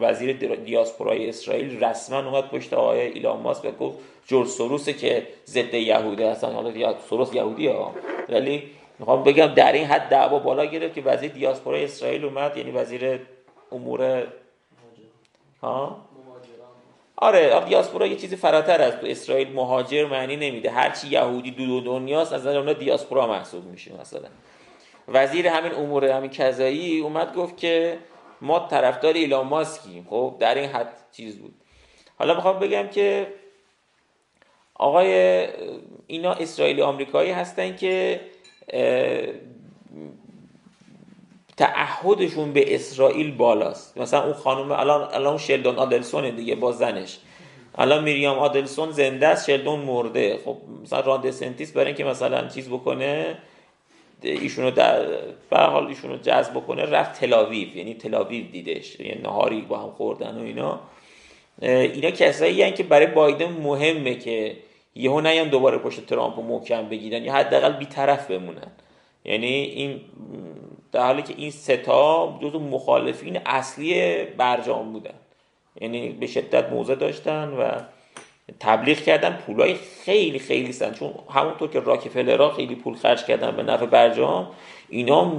وزیر 0.00 0.32
دیاسپورای 0.56 1.28
اسرائیل 1.28 1.84
رسما 1.84 2.18
اومد 2.18 2.48
پشت 2.48 2.72
آقای 2.72 3.00
ایلان 3.00 3.40
ماسک 3.40 3.64
و 3.64 3.70
گفت 3.70 3.98
جورج 4.26 4.48
سوروسه 4.48 4.92
که 4.92 5.26
ضد 5.46 5.74
یهوده. 5.74 6.26
اصلا 6.26 6.50
حالا 6.50 6.94
سوروس 7.08 7.34
یهودی 7.34 7.66
ها. 7.66 7.94
ولی 8.28 8.62
می‌خوام 8.98 9.22
بگم 9.22 9.46
در 9.46 9.72
این 9.72 9.84
حد 9.84 10.08
دعوا 10.08 10.38
بالا 10.38 10.64
گرفت 10.64 10.94
که 10.94 11.02
وزیر 11.02 11.30
دیاسپورای 11.30 11.84
اسرائیل 11.84 12.24
اومد 12.24 12.56
یعنی 12.56 12.70
وزیر 12.70 13.20
امور 13.72 14.26
ها؟ 15.62 16.08
آره 17.16 17.64
دیاسپورا 17.64 18.06
یه 18.06 18.16
چیزی 18.16 18.36
فراتر 18.36 18.82
از 18.82 18.96
تو. 18.96 19.06
اسرائیل 19.06 19.52
مهاجر 19.52 20.06
معنی 20.06 20.36
نمیده. 20.36 20.70
هرچی 20.70 21.08
یهودی 21.08 21.50
دو 21.50 21.80
دنیاست 21.80 22.32
از 22.32 22.46
نظر 22.46 22.72
دیاسپورا 22.72 23.26
محسوب 23.26 23.64
میشه 23.64 24.00
مثلا. 24.00 24.28
وزیر 25.08 25.48
همین 25.48 25.72
امور 25.72 26.04
همین 26.04 26.30
کذایی 26.30 27.00
اومد 27.00 27.34
گفت 27.34 27.56
که 27.56 27.98
ما 28.40 28.58
طرفدار 28.58 29.12
ایلان 29.12 29.46
ماسکیم. 29.46 30.06
خب 30.10 30.36
در 30.40 30.54
این 30.54 30.70
حد 30.70 30.92
چیز 31.12 31.38
بود. 31.38 31.54
حالا 32.18 32.34
می‌خوام 32.34 32.58
بگم 32.58 32.88
که 32.88 33.26
آقای 34.74 35.12
اینا 36.06 36.32
اسرائیلی 36.32 36.82
آمریکایی 36.82 37.30
هستن 37.30 37.76
که 37.76 38.20
تعهدشون 41.58 42.52
به 42.52 42.74
اسرائیل 42.74 43.30
بالاست. 43.30 43.98
مثلا 43.98 44.24
اون 44.24 44.32
خانم 44.32 44.72
الان 44.72 45.08
الان 45.14 45.38
شلدون 45.38 45.76
آدلسون 45.76 46.30
دیگه 46.30 46.54
با 46.54 46.72
زنش. 46.72 47.18
الان 47.78 48.04
میریام 48.04 48.38
آدلسون 48.38 48.90
زنده 48.90 49.26
است 49.28 49.46
شلدون 49.46 49.80
مرده. 49.80 50.38
خب 50.44 50.56
مثلا 50.82 51.00
راند 51.00 51.30
سنتیس 51.30 51.72
برای 51.72 51.86
اینکه 51.86 52.04
مثلا 52.04 52.48
چیز 52.48 52.68
بکنه 52.68 53.38
ایشونو 54.22 54.70
در 54.70 55.06
به 55.50 55.58
حال 55.58 55.86
ایشونو 55.86 56.16
جذب 56.16 56.52
بکنه 56.52 56.82
رفت 56.82 57.20
تلاویو 57.20 57.76
یعنی 57.76 57.94
تلاویو 57.94 58.44
دیدش 58.52 59.00
یعنی 59.00 59.22
نهاری 59.22 59.60
با 59.60 59.78
هم 59.78 59.90
خوردن 59.90 60.38
و 60.38 60.42
اینا. 60.42 60.80
اینا 61.62 62.10
کسایی 62.10 62.62
هستن 62.62 62.76
که 62.76 62.82
برای 62.82 63.06
بایدن 63.06 63.52
مهمه 63.52 64.14
که 64.14 64.56
یهو 64.94 65.20
نیان 65.20 65.48
دوباره 65.48 65.78
پشت 65.78 66.06
ترامپ 66.06 66.40
محکم 66.40 66.88
بگیرن 66.88 67.24
یا 67.24 67.32
حداقل 67.32 67.72
بیطرف 67.72 68.30
بمونن. 68.30 68.72
یعنی 69.24 69.46
این 69.46 70.00
در 70.92 71.04
حالی 71.04 71.22
که 71.22 71.34
این 71.36 71.50
ستا 71.50 72.38
جزو 72.42 72.58
مخالفین 72.58 73.40
اصلی 73.46 74.24
برجام 74.24 74.92
بودن. 74.92 75.14
یعنی 75.80 76.08
به 76.08 76.26
شدت 76.26 76.70
موضع 76.70 76.94
داشتن 76.94 77.48
و 77.48 77.70
تبلیغ 78.60 78.98
کردن. 78.98 79.36
پولای 79.46 79.74
خیلی 79.74 80.38
خیلی 80.38 80.72
سن. 80.72 80.92
چون 80.92 81.14
همونطور 81.30 81.70
که 81.70 81.80
راکفلرها 81.80 82.50
خیلی 82.50 82.74
پول 82.74 82.94
خرج 82.94 83.24
کردن 83.24 83.56
به 83.56 83.62
نفع 83.62 83.86
برجام 83.86 84.50
اینا 84.88 85.32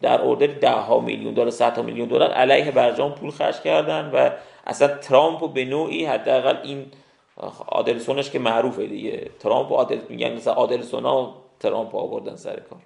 در 0.00 0.20
اردر 0.20 0.46
ده 0.46 0.70
ها 0.70 1.00
میلیون 1.00 1.34
دلار 1.34 1.50
100 1.50 1.80
میلیون 1.80 2.08
دلار 2.08 2.30
علیه 2.30 2.70
برجام 2.70 3.12
پول 3.12 3.30
خرج 3.30 3.60
کردن 3.60 4.10
و 4.14 4.30
اصلا 4.66 4.88
ترامپ 4.88 5.52
به 5.52 5.64
نوعی 5.64 6.04
حداقل 6.04 6.56
این 6.62 6.86
آدلسونش 7.66 8.30
که 8.30 8.38
معروفه 8.38 8.86
دیگه. 8.86 9.30
ترامپ 9.38 9.72
و 9.72 9.74
آدل 9.74 9.98
میگن 10.08 10.32
مثلا 10.32 10.54
آدلسون 10.54 11.04
ها 11.04 11.34
ترامپ 11.60 11.94
آوردن 11.94 12.36
سر 12.36 12.60
کار. 12.60 12.80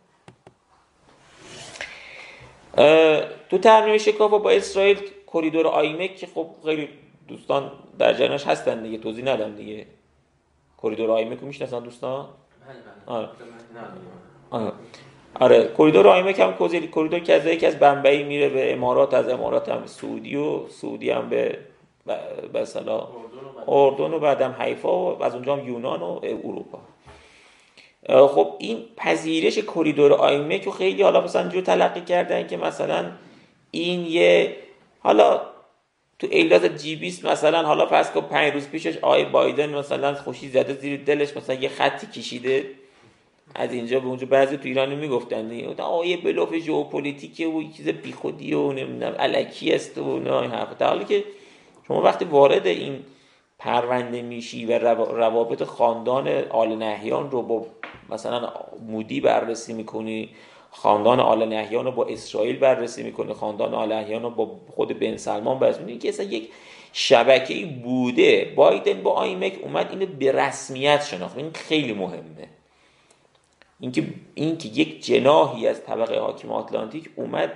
تو 3.50 3.58
ترمیم 3.58 3.98
شکاف 3.98 4.30
با 4.30 4.50
اسرائیل 4.50 5.00
کریدور 5.32 5.66
IMEC 5.66 6.16
که 6.16 6.26
خب 6.26 6.46
خیلی 6.64 6.88
دوستان 7.28 7.70
در 7.98 8.12
جریانش 8.12 8.46
هستن 8.46 8.82
دیگه 8.82 8.98
توضیح 8.98 9.24
ندم 9.24 9.54
دیگه 9.54 9.86
کریدور 10.82 11.10
IMEC 11.10 11.40
رو 11.40 11.46
می‌شناسن 11.46 11.80
دوستان 11.80 12.26
بله، 12.66 12.76
بله. 13.06 13.18
آره. 13.18 13.28
آره. 14.50 14.72
آره 15.40 15.72
کریدور 15.78 16.08
IMEC 16.08 16.40
هم 16.40 16.54
کریدور 16.94 17.18
که 17.18 17.34
از 17.34 17.46
یکی 17.46 17.66
از 17.66 17.78
بمبئی 17.78 18.24
میره 18.24 18.48
به 18.48 18.72
امارات 18.72 19.14
از 19.14 19.28
امارات 19.28 19.68
هم 19.68 19.86
سعودی 19.86 20.36
و 20.36 20.68
سعودی 20.68 21.10
هم 21.10 21.28
به 21.28 21.58
به 22.52 22.66
اردن 23.68 24.14
و 24.14 24.18
بعدم 24.18 24.56
حیفا 24.58 25.14
و 25.14 25.24
از 25.24 25.34
اونجا 25.34 25.56
هم 25.56 25.68
یونان 25.68 26.00
و 26.00 26.20
اروپا 26.22 26.78
خب 28.08 28.54
این 28.58 28.84
پذیرش 28.96 29.58
کریدور 29.58 30.12
IMEC 30.12 30.62
رو 30.64 30.72
خیلی 30.72 31.02
حالا 31.02 31.20
مثلا 31.20 31.48
جوک 31.48 31.60
تلقی 31.60 32.00
کردن 32.00 32.46
که 32.46 32.56
مثلا 32.56 33.10
این 33.70 34.06
یه 34.06 34.56
حالا 35.00 35.40
تو 36.18 36.26
اجلاس 36.30 36.64
G 36.64 36.96
20 36.96 37.24
مثلا 37.24 37.62
حالا 37.62 37.86
پس 37.86 38.14
که 38.14 38.20
پنج 38.20 38.52
روز 38.52 38.68
پیشش 38.68 38.96
آقای 38.96 39.24
بایدن 39.24 39.74
مثلا 39.74 40.14
خوشی 40.14 40.48
زده 40.48 40.74
زیر 40.74 41.00
دلش 41.04 41.36
مثلا 41.36 41.56
یه 41.56 41.68
خطی 41.68 42.06
کشیده. 42.06 42.64
از 43.54 43.72
اینجا 43.72 44.00
به 44.00 44.06
اونجا 44.06 44.26
بعضی 44.26 44.56
تو 44.56 44.62
ایران 44.64 44.94
می‌گفتن. 44.94 45.74
آقای 45.78 46.16
بلوف 46.16 46.56
ژئوپلیتیکه 46.56 47.46
و 47.46 47.72
چیز 47.76 47.88
بیخودی 47.88 48.54
و 48.54 48.72
نمی‌دونم 48.72 49.14
الکی 49.18 49.72
است 49.72 49.98
و 49.98 50.18
نه 50.18 50.48
حرف 50.48 50.82
حالی 50.82 51.04
که 51.04 51.24
شما 51.88 52.02
وقتی 52.02 52.24
وارد 52.24 52.66
این 52.66 52.98
پرونده 53.58 54.22
میشی 54.22 54.66
و 54.66 54.78
روابط 54.78 55.62
خاندان 55.62 56.28
آل 56.50 56.74
نهیان 56.74 57.30
رو 57.30 57.42
با 57.42 57.66
مثلا 58.10 58.52
مودی 58.86 59.20
بررسی 59.20 59.72
می‌کنی 59.72 60.28
خاندان 60.70 61.20
آل 61.20 61.48
نهیان 61.48 61.84
رو 61.84 61.90
با 61.90 62.04
اسرائیل 62.04 62.58
بررسی 62.58 63.02
می‌کنه 63.02 63.34
خاندان 63.34 63.74
آل 63.74 63.92
نهیان 63.92 64.22
رو 64.22 64.30
با 64.30 64.60
خود 64.70 64.98
بن 64.98 65.16
سلمان 65.16 65.58
بررسی 65.58 65.80
می‌کنه 65.80 65.98
که 65.98 66.08
اصلا 66.08 66.26
یک 66.26 66.48
شبکه 66.92 67.66
بوده. 67.66 68.52
بایدن 68.56 69.02
با 69.02 69.12
آیمک 69.12 69.58
اومد 69.62 69.90
اینو 69.90 70.06
به 70.06 70.32
رسمیت 70.32 71.04
شناخت. 71.04 71.38
این 71.38 71.50
خیلی 71.54 71.92
مهمه. 71.92 72.48
اینکه 73.80 74.04
اینکه 74.34 74.68
یک 74.68 75.04
جناهی 75.04 75.68
از 75.68 75.84
طبقه 75.84 76.18
حاکم 76.18 76.52
آتلانتیک 76.52 77.10
اومد 77.16 77.52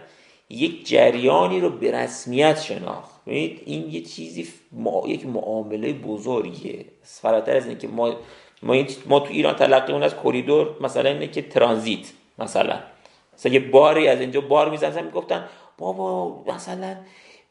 یک 0.50 0.88
جریانی 0.88 1.60
رو 1.60 1.70
به 1.70 1.90
رسمیت 1.90 2.60
شناخت. 2.60 3.17
این 3.28 3.90
یه 3.90 4.00
چیزی 4.00 4.48
ما... 4.72 5.02
یک 5.06 5.26
معامله 5.26 5.92
بزرگیه. 5.92 6.84
فراتر 7.02 7.56
از 7.56 7.66
اینکه 7.66 7.88
ما 7.88 8.14
ما, 8.62 8.84
ما 9.06 9.20
تو 9.20 9.32
ایران 9.32 9.54
تلقی 9.54 9.92
اون 9.92 10.02
از 10.02 10.14
کریدور 10.24 10.76
مثلا 10.80 11.10
اینه 11.10 11.26
که 11.26 11.42
ترانزیت 11.42 12.12
مثلا. 12.38 12.80
مثلا 13.34 13.52
یه 13.52 13.60
باری 13.60 14.08
از 14.08 14.20
اینجا 14.20 14.40
بار 14.40 14.70
می‌زنن 14.70 15.04
می‌گفتن 15.04 15.48
بابا 15.78 16.42
مثلا 16.54 16.96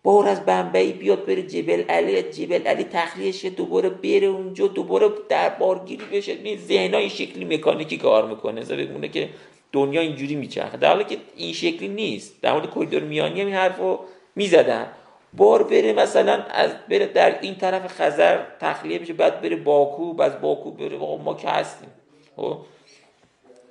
بار 0.03 0.27
از 0.27 0.45
بمبئی 0.45 0.91
بیاد 0.91 1.25
بره 1.25 1.43
جبل 1.43 1.81
علی 1.89 2.21
جبل 2.21 2.67
علی 2.67 2.83
تخلیهش 2.83 3.45
دوباره 3.45 3.89
بره 3.89 4.27
اونجا 4.27 4.67
دوباره 4.67 5.09
در 5.29 5.49
بارگیری 5.49 6.05
بشه. 6.05 6.31
این 6.43 6.57
ذهنای 6.57 7.09
شکلی 7.09 7.45
مکانیکی 7.45 7.97
کار 7.97 8.27
می‌کنه. 8.29 8.61
مثلا 8.61 8.77
بگونه 8.77 9.07
که 9.07 9.29
دنیا 9.71 10.01
اینجوری 10.01 10.35
میچرخه. 10.35 10.77
در 10.77 10.93
حالی 10.93 11.03
که 11.03 11.17
این 11.35 11.53
شکلی 11.53 11.87
نیست. 11.87 12.41
در 12.41 12.53
مورد 12.53 12.73
کریدور 12.75 13.03
میانی 13.03 13.41
هم 13.41 13.47
این 13.47 13.55
حرفو 13.55 13.99
می‌زدن. 14.35 14.87
بار 15.33 15.63
بره 15.63 15.93
مثلا 15.93 16.43
از 16.43 16.71
بره 16.89 17.05
در 17.05 17.41
این 17.41 17.55
طرف 17.55 17.87
خزر 17.87 18.43
تخلیه 18.59 18.99
بشه 18.99 19.13
بعد 19.13 19.41
بره 19.41 19.55
باکو 19.55 20.13
بعد 20.13 20.41
باکو 20.41 20.71
بره 20.71 20.97
ما 20.97 21.33
که 21.33 21.49
هستیم. 21.49 21.89
خب؟ 22.35 22.57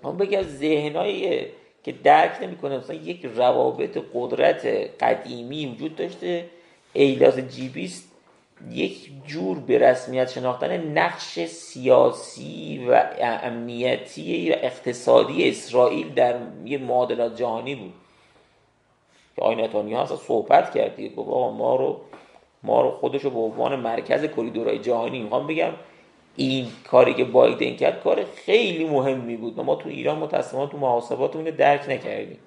من 0.02 0.16
بگم 0.16 0.42
ذهنای 0.42 1.46
که 1.84 1.92
درک 1.92 2.42
نمی‌کنه 2.42 2.78
مثلا 2.78 2.96
یک 2.96 3.30
روابط 3.36 3.98
قدرت 4.14 4.66
قدیمی 5.00 5.66
وجود 5.66 5.96
داشته 5.96 6.44
ایلاز 6.92 7.38
جیبیست 7.38 8.12
یک 8.70 9.10
جور 9.26 9.58
به 9.58 9.78
رسمیت 9.78 10.30
شناختن 10.30 10.76
نقش 10.76 11.44
سیاسی 11.44 12.86
و 12.88 13.04
امنیتی 13.20 14.50
و 14.50 14.56
اقتصادی 14.62 15.48
اسرائیل 15.48 16.14
در 16.14 16.34
یه 16.64 16.78
معادلات 16.78 17.36
جهانی 17.36 17.74
بود. 17.74 17.92
که 19.36 19.42
آی 19.42 19.54
نتانیاهو 19.54 20.02
اصلا 20.02 20.16
صحبت 20.16 20.74
کردی. 20.74 21.08
گفت 21.08 21.28
ما 21.28 21.76
رو 21.76 22.00
ما 22.62 22.80
رو 22.80 22.90
خودش 22.90 23.22
رو 23.22 23.30
به 23.30 23.38
عنوان 23.38 23.76
مرکز 23.76 24.24
کریدورهای 24.24 24.78
جهانی 24.78 25.22
می‌خوام 25.22 25.46
بگم 25.46 25.72
این 26.36 26.66
کاری 26.90 27.14
که 27.14 27.24
بایدن 27.24 27.76
کرد 27.76 28.00
کار 28.00 28.24
خیلی 28.24 28.84
مهمی 28.84 29.36
بود. 29.36 29.60
ما 29.60 29.74
تو 29.74 29.88
ایران 29.88 30.18
متاسفانه 30.18 30.70
تو 30.70 30.78
محاسبات 30.78 31.36
اینو 31.36 31.50
درک 31.50 31.88
نکردیم. 31.88 32.38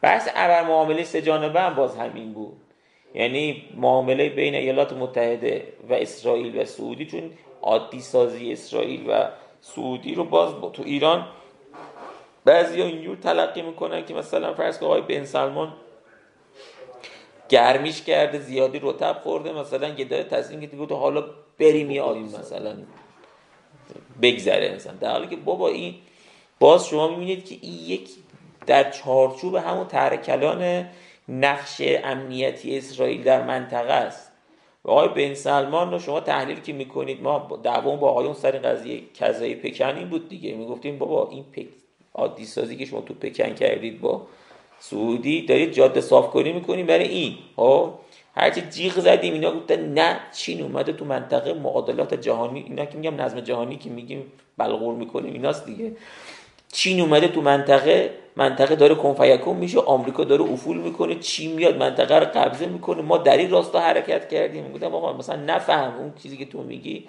بحث 0.00 0.28
ابر 0.34 0.68
معامله 0.68 1.04
سه 1.04 1.22
جانبه 1.22 1.60
هم 1.60 1.74
باز 1.74 1.96
همین 1.96 2.32
بود. 2.32 2.56
یعنی 3.14 3.64
معامله 3.76 4.28
بین 4.28 4.54
ایالات 4.54 4.92
متحده 4.92 5.72
و 5.88 5.94
اسرائیل 5.94 6.60
و 6.60 6.64
سعودی 6.64 7.06
چون 7.06 7.30
عادی 7.62 8.00
سازی 8.00 8.52
اسرائیل 8.52 9.10
و 9.10 9.28
سعودی 9.60 10.14
رو 10.14 10.24
باز 10.24 10.54
تو 10.72 10.82
ایران 10.82 11.26
بعضی 12.44 12.80
ها 12.80 12.86
اینجور 12.86 13.16
تلقی 13.16 13.62
می‌کنن 13.62 14.04
که 14.04 14.14
مثلا 14.14 14.54
فرض 14.54 14.78
که 14.78 14.84
آقای 14.84 15.00
بن 15.00 15.24
سلمان 15.24 15.72
گرمیش 17.48 18.02
کرده 18.02 18.38
زیادی 18.38 18.80
رتب 18.82 19.20
خورده 19.22 19.52
مثلا 19.52 19.88
یه 19.88 20.04
داره 20.04 20.24
تصمیم 20.24 20.60
گرفته 20.60 20.86
تو 20.86 20.94
حالا 20.94 21.24
بریم 21.58 21.90
یه 21.90 22.02
آبی 22.02 22.20
مثلا 22.20 22.76
بگذره 24.22 24.74
مثلا. 24.74 24.92
در 24.92 25.10
حالی 25.10 25.26
که 25.26 25.36
بابا 25.36 25.68
این 25.68 25.94
باز 26.60 26.86
شما 26.86 27.08
می‌بینید 27.08 27.44
که 27.44 27.56
این 27.60 27.78
یک 27.86 28.10
در 28.66 28.90
چارچوب 28.90 29.54
همون 29.54 29.86
ترکلان 29.86 30.86
نقش 31.28 31.82
امنیتی 32.04 32.78
اسرائیل 32.78 33.22
در 33.22 33.42
منطقه 33.42 33.92
است. 33.92 34.32
و 34.84 34.90
آقای 34.90 35.08
بن 35.08 35.34
سلمان 35.34 35.90
رو 35.90 35.98
شما 35.98 36.20
تحلیل 36.20 36.60
که 36.60 36.72
می‌کنید 36.72 37.22
ما 37.22 37.60
دعوام 37.62 38.00
با 38.00 38.10
آقایون 38.10 38.34
سر 38.34 38.50
قضیه 38.50 39.02
کذایی 39.14 39.54
پکن 39.54 39.96
این 39.96 40.08
بود 40.08 40.28
دیگه. 40.28 40.54
می‌گفتیم 40.54 40.98
بابا 40.98 41.28
این 41.30 41.44
عادی 42.14 42.44
سازی 42.44 42.76
که 42.76 42.84
شما 42.84 43.00
تو 43.00 43.14
پکن 43.14 43.54
کردید 43.54 44.00
با 44.00 44.26
سعودی 44.78 45.46
دارید 45.46 45.72
جاده 45.72 46.00
صاف 46.00 46.30
کنی 46.30 46.52
می‌کنیم 46.52 46.86
برای 46.86 47.08
این. 47.08 47.34
ها 47.58 47.86
خب؟ 47.86 47.92
هرچی 48.34 48.60
جیغ 48.60 49.00
زدیم 49.00 49.32
اینا 49.32 49.52
گفتن 49.52 49.92
نه 49.92 50.20
چین 50.32 50.62
اومده 50.62 50.92
تو 50.92 51.04
منطقه 51.04 51.52
معادلات 51.52 52.14
جهانی 52.14 52.64
اینا 52.68 52.84
که 52.84 52.98
میگم 52.98 53.20
نظم 53.20 53.40
جهانی 53.40 53.76
که 53.76 53.90
میگیم 53.90 54.32
بلغور 54.58 54.94
می‌کنیم 54.94 55.32
ایناست 55.32 55.66
دیگه. 55.66 55.92
چین 56.72 57.00
اومده 57.00 57.28
تو 57.28 57.40
منطقه 57.40 58.10
منطقه 58.36 58.76
داره 58.76 58.94
کنفیکون 58.94 59.56
میشه 59.56 59.80
آمریکا 59.80 60.24
داره 60.24 60.42
افول 60.42 60.76
می‌کنه 60.76 61.14
چین 61.14 61.52
میاد 61.52 61.76
منطقه 61.76 62.18
رو 62.18 62.26
قبضه 62.34 62.66
می‌کنه. 62.66 63.02
ما 63.02 63.18
در 63.18 63.36
این 63.36 63.50
راستا 63.50 63.80
حرکت 63.80 64.28
کردیم. 64.28 64.72
گفتم 64.72 64.94
آقا 64.94 65.12
مثلا 65.12 65.36
نفهم 65.36 65.94
اون 65.98 66.12
چیزی 66.22 66.36
که 66.36 66.44
تو 66.44 66.62
میگی 66.62 67.08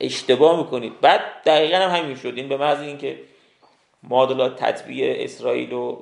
اشتباه 0.00 0.58
می‌کنید. 0.58 0.92
بعد 1.00 1.20
دقیقا 1.46 1.76
هم 1.76 2.02
همین 2.02 2.16
شد. 2.16 2.32
این 2.36 2.48
به 2.48 2.56
محض 2.56 2.80
اینکه 2.80 3.16
معادلات 4.10 4.56
تطبیع 4.56 5.14
اسرائیل 5.18 5.72
و 5.72 5.98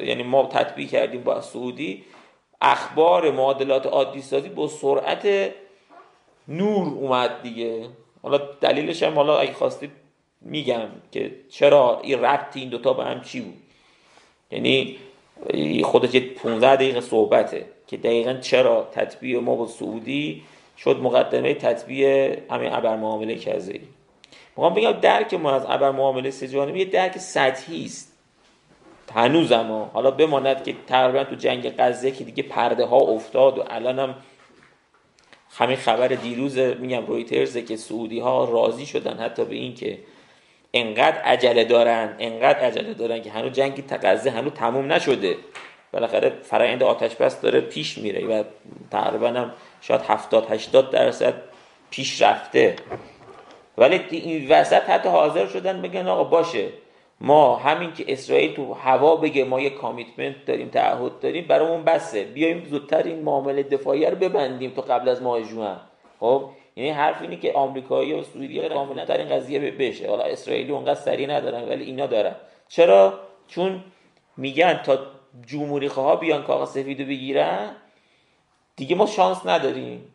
یعنی 0.00 0.22
ما 0.22 0.46
تطبیع 0.46 0.86
کردیم 0.86 1.22
با 1.22 1.40
سعودی 1.40 2.04
اخبار 2.60 3.30
معادلات 3.30 3.86
عادی 3.86 4.22
سازی 4.22 4.48
با 4.48 4.68
سرعت 4.68 5.52
نور 6.48 6.88
اومد 6.88 7.42
دیگه. 7.42 7.88
حالا 8.22 8.38
دلیلش 8.60 9.02
هم 9.02 9.14
حالا 9.14 9.38
اگه 9.38 9.52
خواستید 9.52 9.90
میگم 10.40 10.88
که 11.12 11.32
چرا 11.48 12.00
این 12.02 12.20
ربط 12.20 12.56
این 12.56 12.68
دوتا 12.68 12.92
به 12.92 13.04
هم 13.04 13.20
چی 13.20 13.40
بود. 13.40 13.56
یعنی 14.50 14.96
خودش 15.84 16.14
یه 16.14 16.20
15 16.20 16.76
دقیقه 16.76 17.00
صحبته 17.00 17.66
که 17.86 17.96
دقیقا 17.96 18.34
چرا 18.34 18.88
تطبیع 18.92 19.40
ما 19.40 19.56
با 19.56 19.66
سعودی 19.66 20.42
شد 20.78 20.96
مقدمه 20.96 21.54
تطبیع 21.54 22.36
همین 22.50 22.72
ابر 22.72 22.96
معامله 22.96 23.34
کذایی 23.34 23.80
می‌خوام 24.56 24.74
بگم 24.74 24.92
درک 24.92 25.34
ما 25.34 25.52
از 25.52 25.64
ابر 25.68 25.90
معامله 25.90 26.30
سه 26.30 26.48
جانبه 26.48 26.78
یه 26.78 26.84
درک 26.84 27.18
سطحی 27.18 27.84
است. 27.84 28.10
هنوز 29.14 29.52
اما 29.52 29.90
حالا 29.94 30.10
بماند 30.10 30.64
که 30.64 30.74
تقریبا 30.86 31.24
تو 31.24 31.34
جنگ 31.34 31.74
غزه 31.78 32.10
که 32.10 32.24
دیگه 32.24 32.42
پرده 32.42 32.84
ها 32.84 32.96
افتاد 32.96 33.58
و 33.58 33.64
الان 33.70 33.98
هم 33.98 34.14
همین 35.58 35.76
خبر 35.76 36.08
دیروز 36.08 36.58
میگم 36.58 37.06
رویترز 37.06 37.56
که 37.56 37.76
سعودی 37.76 38.20
ها 38.20 38.44
راضی 38.44 38.86
شدن 38.86 39.18
حتی 39.18 39.44
به 39.44 39.54
این 39.54 39.74
که 39.74 39.98
انقدر 40.74 41.18
عجله 41.18 41.64
دارن 41.64 42.16
انقدر 42.18 42.58
عجله 42.58 42.94
دارن 42.94 43.22
که 43.22 43.30
هنوز 43.30 43.52
جنگ 43.52 43.84
غزه 44.02 44.30
هنوز 44.30 44.52
تموم 44.52 44.92
نشده. 44.92 45.36
بالاخره 45.92 46.30
فرآیند 46.42 46.82
آتش 46.82 47.14
بس 47.14 47.40
داره 47.40 47.60
پیش 47.60 47.98
میره 47.98 48.26
و 48.26 48.44
تقریبا 48.90 49.28
هم 49.28 49.52
شاید 49.80 50.00
70 50.00 50.50
80 50.50 50.90
درصد 50.90 51.34
پیش 51.90 52.22
رفته. 52.22 52.76
ولی 53.80 54.00
این 54.10 54.48
وسط 54.48 54.82
حتی 54.82 55.08
حاضر 55.08 55.46
شدن 55.46 55.82
بگن 55.82 56.06
آقا 56.06 56.24
باشه. 56.24 56.68
ما 57.20 57.56
همین 57.56 57.92
که 57.92 58.04
اسرائیل 58.08 58.54
تو 58.54 58.74
هوا 58.74 59.16
بگه 59.16 59.44
ما 59.44 59.60
یه 59.60 59.70
کامیتمنت 59.70 60.44
داریم 60.46 60.68
تعهد 60.68 61.20
داریم 61.20 61.46
برامون 61.46 61.84
بسه. 61.84 62.24
بیایم 62.24 62.64
زودتر 62.64 63.02
این 63.02 63.22
معامله 63.22 63.62
دفاعی 63.62 64.06
رو 64.06 64.16
ببندیم 64.16 64.70
تو 64.70 64.82
قبل 64.82 65.08
از 65.08 65.22
ماه 65.22 65.42
جوان 65.42 65.80
خب؟ 66.20 66.44
یعنی 66.76 66.90
حرف 66.90 67.22
اینه 67.22 67.36
که 67.36 67.52
آمریکایی 67.52 68.12
و 68.12 68.22
سوریه 68.22 68.68
کاملا 68.68 69.04
در 69.04 69.18
این 69.18 69.28
قضیه 69.28 69.58
بشه. 69.70 70.08
حالا 70.08 70.24
اسرائیلی 70.24 70.72
اونقدر 70.72 70.94
سری 70.94 71.26
ندارن 71.26 71.68
ولی 71.68 71.84
اینا 71.84 72.06
دارن. 72.06 72.34
چرا؟ 72.68 73.20
چون 73.48 73.84
میگن 74.36 74.80
تا 74.84 74.98
جمهوری 75.46 75.88
خواه 75.88 76.20
بیان 76.20 76.42
کاغذ 76.42 76.68
سفیدو 76.68 77.04
بگیرن 77.04 77.70
دیگه 78.76 78.96
ما 78.96 79.06
شانس 79.06 79.46
نداریم. 79.46 80.14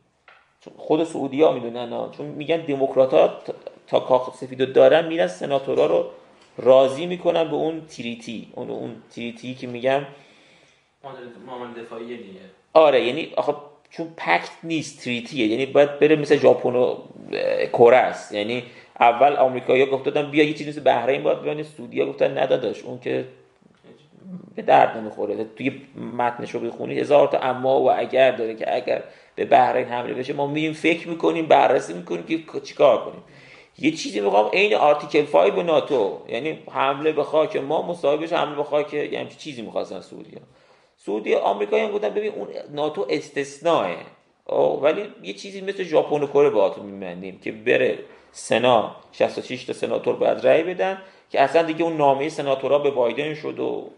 خود 0.78 1.04
سعودی 1.04 1.42
ها. 1.42 1.52
می‌دونن 1.52 2.12
چون 2.12 2.26
میگن 2.26 2.58
دموکرات 2.58 3.14
ها 3.14 3.42
تا 3.88 4.00
کاخ 4.00 4.36
سفید 4.38 4.74
دارن 4.74 5.08
میرن 5.08 5.28
سناتورا 5.28 5.86
رو 5.86 6.06
راضی 6.58 7.06
می‌کنن 7.06 7.44
به 7.44 7.56
اون 7.56 7.82
تریتی. 7.86 8.48
اون 8.56 8.70
اون 8.70 8.96
تریتی 9.16 9.54
که 9.54 9.68
میگم 9.68 10.02
معامله 11.48 11.84
دفاعی 11.84 12.06
دیگه. 12.06 12.40
آره 12.74 13.06
یعنی 13.06 13.34
آخه 13.38 13.54
چون 13.90 14.08
پکت 14.18 14.52
نیست 14.64 15.04
تریتیه. 15.04 15.48
یعنی 15.48 15.66
باید 15.66 16.00
بره 16.00 16.16
مثل 16.16 16.38
ژاپن 16.38 16.76
و 16.76 16.96
کره 17.74 17.98
است. 17.98 18.32
یعنی 18.32 18.64
اول 19.00 19.36
آمریکایی‌ها 19.36 19.92
گفت 19.92 20.04
دادن 20.04 20.32
بیا 20.32 20.44
یه 20.44 20.54
چیزی 20.54 20.70
مثل 20.70 20.82
بحرین 20.82 21.24
باید 21.24 21.42
بیان 21.42 21.64
سعودی‌ها 21.64 22.08
گفتن 22.08 22.38
نداداش 22.38 22.84
اون 22.84 23.00
که 23.00 23.26
به 24.56 24.62
درد 24.62 24.98
نمی‌خوره. 24.98 25.46
توی 25.56 25.82
متنش 26.18 26.52
رو 26.52 26.60
بخونی 26.60 27.00
هزار 27.00 27.28
تا 27.28 27.38
اما 27.38 27.82
و 27.82 27.92
اگر 27.92 28.32
داره 28.32 28.56
که 28.56 28.76
اگر 28.76 29.04
به 29.36 29.46
بحرین 29.46 29.86
حمله 29.86 30.14
بشه. 30.14 30.34
ما 30.34 30.48
میریم 30.48 30.74
فکر 30.74 31.08
می‌کنیم 31.08 31.46
بررسی 31.46 31.94
می‌کنیم 31.94 32.24
که 32.24 32.60
چیکار 32.60 33.06
کنیم. 33.06 33.24
یه 33.80 33.92
چیزی 33.92 34.20
می‌خوام 34.20 34.50
عین 34.54 34.76
آرتیکل 34.76 35.22
5 35.22 35.52
به 35.52 35.64
ناتو 35.64 36.22
یعنی 36.28 36.60
حمله 36.72 37.12
به 37.12 37.24
خاک 37.24 37.56
ما 37.58 37.82
مصاحبش 37.82 38.34
حمله 38.34 38.56
به 38.56 38.64
خاک 38.64 38.94
یعنی 38.94 39.30
چیزی 39.38 39.62
می‌خواستن 39.62 40.02
سعودی 40.02 40.32
سعودی 40.98 41.36
آمریکایی 41.36 41.84
هم 41.84 41.92
گفتن 41.92 42.10
ببین 42.10 42.32
اون 42.32 42.48
ناتو 42.74 43.08
استثناءه. 43.10 43.98
ولی 44.82 45.04
یه 45.24 45.34
چیزی 45.34 45.62
مثل 45.62 45.84
ژاپن 45.84 46.24
و 46.24 46.28
کره 46.28 46.50
باهاتون 46.50 46.86
میمندیم 46.86 47.40
که 47.40 47.52
بره 47.52 48.00
سنا 48.32 48.96
66 49.12 49.64
تا 49.64 49.74
سناتور 49.74 50.16
باید 50.16 50.48
رأی 50.48 50.64
بدن 50.64 51.02
که 51.30 51.42
اصلا 51.42 51.62
دیگه 51.62 51.84
اون 51.84 51.98
نامه 51.98 52.30
سناتورا 52.30 52.80
به 52.80 52.92
بایدن 52.92 53.34
شد 53.34 53.60
و 53.60 53.90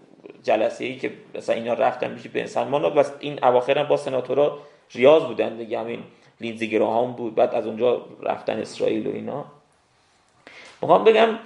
جلسه 0.44 0.86
ای 0.86 0.96
که 0.96 1.12
مثلا 1.36 1.56
اینا 1.56 1.74
رفتن 1.74 2.12
میشه 2.12 2.30
به 2.30 2.46
سلمان 2.46 2.86
و 2.86 2.90
بس 2.90 3.12
این 3.20 3.40
اواخر 3.44 3.78
هم 3.78 3.88
با 3.88 3.98
سناتورا 3.98 4.60
ریاض 4.92 5.24
بودن 5.24 5.58
دیگه 5.58 5.80
همین 5.80 6.04
لینزی 6.42 6.70
گراهام 6.70 7.12
بود. 7.12 7.36
بعد 7.36 7.56
از 7.56 7.68
اونجا 7.68 8.06
رفتن 8.22 8.60
اسرائیل 8.60 9.08
و 9.08 9.14
اینا. 9.14 9.46
می‌خوام 10.82 11.04
بگم 11.04 11.40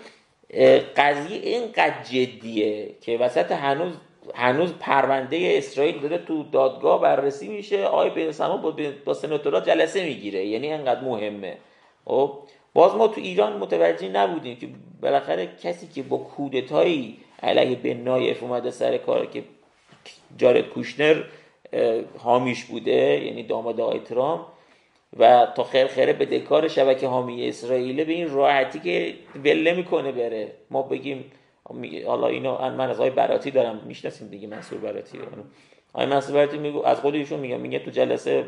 قضیه 0.98 1.40
اینقدر 1.42 2.04
جدیه 2.04 2.90
که 3.02 3.18
وسط 3.18 3.52
هنوز 3.52 3.94
هنوز 4.36 4.74
پرونده 4.80 5.54
اسرائیل 5.58 6.00
داره 6.00 6.18
تو 6.18 6.44
دادگاه 6.44 7.02
بررسی 7.02 7.48
میشه. 7.48 7.86
آقای 7.86 8.10
بن 8.10 8.58
با, 8.58 8.76
با 9.06 9.14
سناتورا 9.14 9.60
جلسه 9.60 10.04
می‌گیره. 10.04 10.46
یعنی 10.46 10.74
انقدر 10.74 11.02
مهمه. 11.02 11.58
خب 12.06 12.34
باز 12.74 12.96
ما 12.96 13.08
تو 13.08 13.22
ایران 13.22 13.58
متوجه 13.58 14.10
نبودیم 14.10 14.56
که 14.56 14.68
بالاخره 15.02 15.50
کسی 15.64 15.88
که 15.88 16.04
با 16.04 16.18
کودتایی 16.18 17.18
علیه 17.44 17.76
بن 17.76 18.02
نایف 18.02 18.44
اومده 18.44 18.72
سر 18.72 18.98
کار 18.98 19.26
که 19.26 19.44
جارد 20.38 20.70
کوشنر 20.70 21.24
حامیش 22.18 22.66
بوده 22.66 23.26
یعنی 23.26 23.44
داماد 23.44 23.82
آقای 23.82 24.00
ترام 24.00 24.46
و 25.20 25.48
تا 25.56 25.64
خیر 25.64 26.14
به 26.14 26.26
دکار 26.26 26.68
شبکه 26.68 27.08
حامی 27.08 27.48
اسرائیل 27.48 28.04
به 28.04 28.14
این 28.14 28.34
راحتی 28.34 28.80
که 28.80 29.14
ول 29.46 29.74
می‌کنه 29.76 30.12
بره. 30.12 30.52
ما 30.70 30.82
بگیم 30.82 31.32
حالا 32.08 32.28
اینو 32.28 32.70
من 32.70 32.90
از 32.90 32.96
آقای 32.96 33.10
براتی 33.10 33.52
دارم 33.52 33.82
می‌شناسیم 33.86 34.28
دیگه 34.28 34.48
منصور 34.48 34.80
براتی. 34.80 35.18
آقای 35.94 36.06
منصور 36.06 36.36
براتی 36.36 36.58
میگو 36.58 36.86
از 36.86 37.00
خود 37.00 37.16
ایشون 37.16 37.40
میگم 37.40 37.60
میگه 37.60 37.80
تو 37.80 37.92
جلسه 37.92 38.46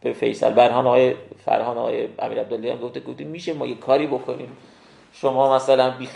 به 0.00 0.12
فیصل 0.12 0.50
برهان 0.50 0.86
آقای 0.86 1.14
فرهان 1.44 1.78
آقای 1.78 2.08
امیر 2.18 2.40
عبدالله 2.40 2.72
هم 2.72 2.78
گفته 2.78 3.00
گفته 3.00 3.24
میشه 3.24 3.52
ما 3.52 3.66
یه 3.66 3.74
کاری 3.74 4.06
بکنیم. 4.06 4.56
شما 5.12 5.56
مثلا 5.56 5.90
بی 5.90 6.08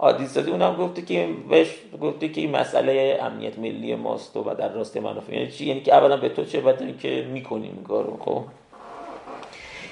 عادی 0.00 0.50
اونم 0.50 0.76
گفته 0.76 1.02
که 1.02 1.28
بهش 1.50 1.68
گفته 2.00 2.28
که 2.28 2.40
این 2.40 2.50
مسئله 2.50 3.18
امنیت 3.22 3.58
ملی 3.58 3.94
ماست 3.94 4.36
و 4.36 4.54
در 4.54 4.68
راست 4.68 4.96
منافع. 4.96 5.34
یعنی 5.34 5.50
چی؟ 5.50 5.66
یعنی 5.66 5.80
که 5.80 5.94
اولا 5.94 6.16
به 6.16 6.28
تو 6.28 6.44
چه 6.44 6.60
بعد 6.60 6.98
که 6.98 7.26
می‌کنیم 7.32 7.72
این 7.76 7.84
کارو 7.84 8.16
خب؟ 8.20 8.44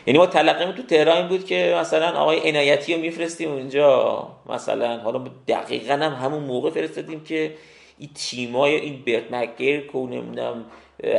یعنی 0.07 0.19
ما 0.19 0.27
تلقیمون 0.27 0.75
تو 0.75 0.83
تهران 0.83 1.29
بود 1.29 1.45
که 1.45 1.77
مثلا 1.81 2.21
آقای 2.21 2.49
عنایتی 2.49 2.95
رو 2.95 3.01
میفرستیم 3.01 3.53
اونجا. 3.53 4.29
مثلا 4.49 4.99
حالا 4.99 5.25
دقیقا 5.49 5.95
هم 5.95 6.13
همون 6.13 6.43
موقع 6.43 6.71
فرستادیم 6.71 7.25
که 7.25 7.55
این 7.99 8.11
تیمای 8.15 8.75
این 8.75 9.03
برت 9.07 9.33
مکگر 9.33 9.81
که 9.81 9.99
نمی‌دونم 9.99 10.65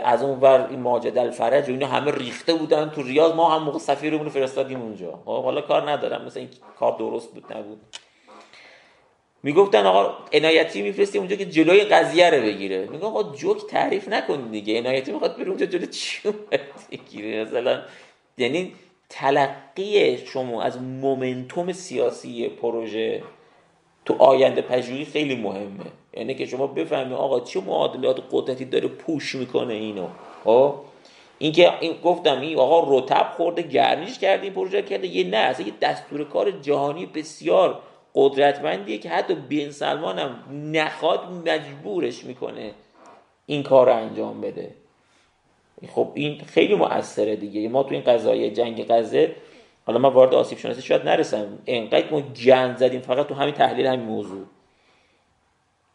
از 0.03 0.23
اون 0.23 0.39
ور 0.39 0.67
این 0.69 0.79
ماجد 0.79 1.17
الفرج 1.17 1.69
و 1.69 1.71
اینا 1.71 1.87
همه 1.87 2.11
ریخته 2.11 2.53
بودن 2.53 2.89
تو 2.89 3.03
ریاض 3.03 3.33
ما 3.33 3.49
هم 3.55 3.63
موقع 3.63 3.79
سفیرمون 3.79 4.29
فرستادیم 4.29 4.81
اونجا. 4.81 5.19
خب، 5.25 5.43
حالا 5.43 5.61
کار 5.61 5.91
ندارم. 5.91 6.25
مثلا 6.25 6.41
این 6.41 6.49
کار 6.79 6.97
درست 6.99 7.33
بود 7.33 7.53
نبود. 7.53 7.79
می‌گفتن 9.43 9.85
آقا 9.85 10.13
عنایتی 10.33 10.81
میفرستیم 10.81 11.21
اونجا 11.21 11.35
که 11.35 11.45
جلوی 11.45 11.83
قضیه 11.83 12.29
رو 12.29 12.41
بگیره. 12.41 12.87
میگه 12.91 13.05
آقا 13.05 13.35
جوک 13.35 13.65
تعریف 13.65 14.09
نکنید 14.09 14.51
دیگه. 14.51 14.79
عنایتی 14.79 15.11
می‌خواد 15.11 15.37
بره 15.37 15.47
اونجا 15.47 15.65
جلوی 15.65 15.87
چی 15.87 16.19
بگیره؟ 16.91 17.43
مثلا 17.43 17.81
یعنی 18.37 18.73
تلقی 19.09 20.17
شما 20.17 20.63
از 20.63 20.81
مومنتوم 20.81 21.71
سیاسی 21.71 22.47
پروژه 22.47 23.23
تو 24.05 24.15
آینده 24.19 24.61
پژوهی 24.61 25.05
خیلی 25.05 25.35
مهمه. 25.35 25.85
یعنی 26.13 26.35
که 26.35 26.45
شما 26.45 26.67
بفهمید 26.67 27.13
آقا 27.13 27.39
چه 27.39 27.59
معادلات 27.59 28.23
قدرتی 28.31 28.65
داره 28.65 28.87
پوش 28.87 29.35
می‌کنه 29.35 29.73
اینو. 29.73 30.07
خب؟ 30.43 30.75
این 31.37 31.51
که 31.51 31.79
این 31.79 31.93
گفتم 32.03 32.41
این 32.41 32.57
آقا 32.59 32.99
رتب 32.99 33.33
خورده 33.37 33.61
گرمیش 33.61 34.19
کرده 34.19 34.43
این 34.43 34.53
پروژه 34.53 34.81
کرده. 34.81 35.07
یه 35.07 35.27
نه 35.27 35.37
اصلا 35.37 35.65
یه 35.65 35.73
دستور 35.81 36.23
کار 36.23 36.51
جهانی 36.51 37.05
بسیار 37.05 37.79
قدرتمندیه 38.15 38.97
که 38.97 39.09
حتی 39.09 39.35
بین 39.35 39.71
سلمان 39.71 40.19
هم 40.19 40.35
نخواد 40.71 41.19
مجبورش 41.47 42.23
می‌کنه 42.23 42.71
این 43.45 43.63
کار 43.63 43.85
رو 43.85 43.95
انجام 43.95 44.41
بده. 44.41 44.71
خب 45.87 46.11
این 46.13 46.41
خیلی 46.41 46.75
مؤثره 46.75 47.35
دیگه. 47.35 47.69
ما 47.69 47.83
تو 47.83 47.89
این 47.89 48.03
قضایه 48.03 48.51
جنگ 48.51 48.85
غزه 48.89 49.35
حالا 49.85 49.99
من 49.99 50.09
وارد 50.09 50.33
آسیب 50.33 50.57
شناسی 50.57 50.81
شاید 50.81 51.05
نرسم. 51.05 51.59
انقدر 51.67 52.11
ما 52.11 52.21
جنگ 52.33 52.77
زدیم 52.77 53.01
فقط 53.01 53.27
تو 53.27 53.33
همین 53.33 53.53
تحلیل 53.53 53.85
همین 53.85 54.05
موضوع. 54.05 54.45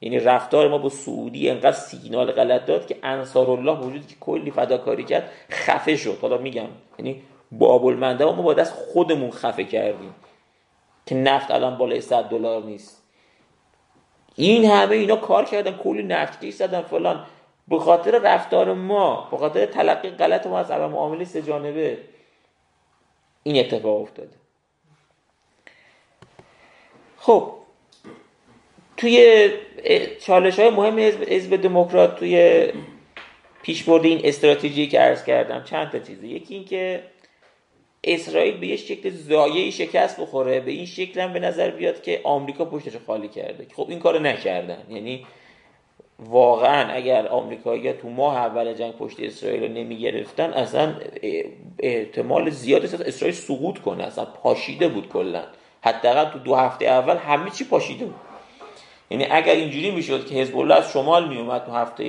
یعنی 0.00 0.18
رفتار 0.18 0.68
ما 0.68 0.78
با 0.78 0.88
سعودی 0.88 1.50
انقدر 1.50 1.72
سیگنال 1.72 2.32
غلط 2.32 2.66
داد 2.66 2.86
که 2.86 2.96
انصار 3.02 3.50
الله 3.50 3.80
وجود 3.80 4.06
که 4.06 4.14
کلی 4.20 4.50
فداکاری 4.50 5.04
کرد 5.04 5.30
خفه 5.50 5.96
شد. 5.96 6.18
حالا 6.22 6.38
میگم 6.38 6.66
یعنی 6.98 7.22
باب 7.52 7.86
المنده 7.86 8.24
ما 8.24 8.32
با 8.32 8.54
دست 8.54 8.72
خودمون 8.72 9.30
خفه 9.30 9.64
کردیم. 9.64 10.14
که 11.06 11.14
نفت 11.14 11.50
الان 11.50 11.78
بالای 11.78 12.00
100 12.00 12.24
دلار 12.24 12.62
نیست. 12.62 13.02
این 14.34 14.64
همه 14.64 14.96
اینا 14.96 15.16
کار 15.16 15.44
کردن 15.44 15.72
کلی 15.76 16.02
نفتکش 16.02 16.54
زدن 16.54 16.82
فلان. 16.82 17.26
به 17.68 17.78
خاطر 17.78 18.18
رفتار 18.18 18.74
ما 18.74 19.28
به 19.30 19.36
خاطر 19.36 19.66
تلقی 19.66 20.10
غلط 20.10 20.46
ما 20.46 20.58
از 20.58 20.70
اول 20.70 20.86
معامله 20.86 21.24
سه 21.24 21.42
جانبه. 21.42 21.98
این 23.42 23.60
اتفاق 23.60 24.02
افتاده. 24.02 24.36
خب 27.16 27.52
توی 28.96 29.50
چالش 30.20 30.58
های 30.58 30.70
مهم 30.70 30.98
حزب 31.28 31.56
دموکرات 31.56 32.18
توی 32.18 32.68
پیشبرد 33.62 34.04
این 34.04 34.20
استراتژی 34.24 34.88
که 34.88 34.98
عرض 34.98 35.24
کردم 35.24 35.62
چند 35.62 35.90
تا 35.90 35.98
چیزه. 35.98 36.26
یکی 36.26 36.54
این 36.54 36.64
که 36.64 37.02
اسرائیل 38.04 38.56
به 38.56 38.66
یه 38.66 38.76
شکل 38.76 39.10
زایه 39.10 39.70
شکست 39.70 40.20
بخوره 40.20 40.60
به 40.60 40.70
این 40.70 40.86
شکل 40.86 41.20
هم 41.20 41.32
به 41.32 41.40
نظر 41.40 41.70
بیاد 41.70 42.02
که 42.02 42.20
آمریکا 42.24 42.64
پشتش 42.64 42.92
خالی 43.06 43.28
کرده. 43.28 43.66
خب 43.76 43.86
این 43.88 43.98
کارو 43.98 44.18
نکردن. 44.18 44.78
یعنی 44.90 45.26
واقعا 46.18 46.92
اگر 46.92 47.28
آمریکایی‌ها 47.28 47.92
تو 47.92 48.08
ماه 48.08 48.36
اول 48.36 48.74
جنگ 48.74 48.92
پشت 48.92 49.20
اسرائیل 49.20 49.62
رو 49.62 49.68
نمی 49.68 49.98
گرفتن 49.98 50.50
اصلا 50.50 50.94
احتمال 51.78 52.50
زیاد 52.50 52.84
است 52.84 53.00
اسرائیل 53.00 53.34
سقوط 53.34 53.78
کنه. 53.78 54.04
اصلا 54.04 54.24
پاشیده 54.24 54.88
بود 54.88 55.08
کلا. 55.08 55.42
حداقل 55.82 56.30
تو 56.30 56.38
دو 56.38 56.54
هفته 56.54 56.86
اول 56.86 57.16
همه 57.16 57.50
چی 57.50 57.64
پاشیده 57.64 58.04
بود. 58.04 58.14
یعنی 59.10 59.26
اگر 59.30 59.54
اینجوری 59.54 59.90
می‌شد 59.90 60.26
که 60.26 60.34
حزب 60.34 60.58
الله 60.58 60.74
از 60.74 60.92
شمال 60.92 61.28
می 61.28 61.38
اومد 61.38 61.64
تو 61.64 61.72
هفته 61.72 62.04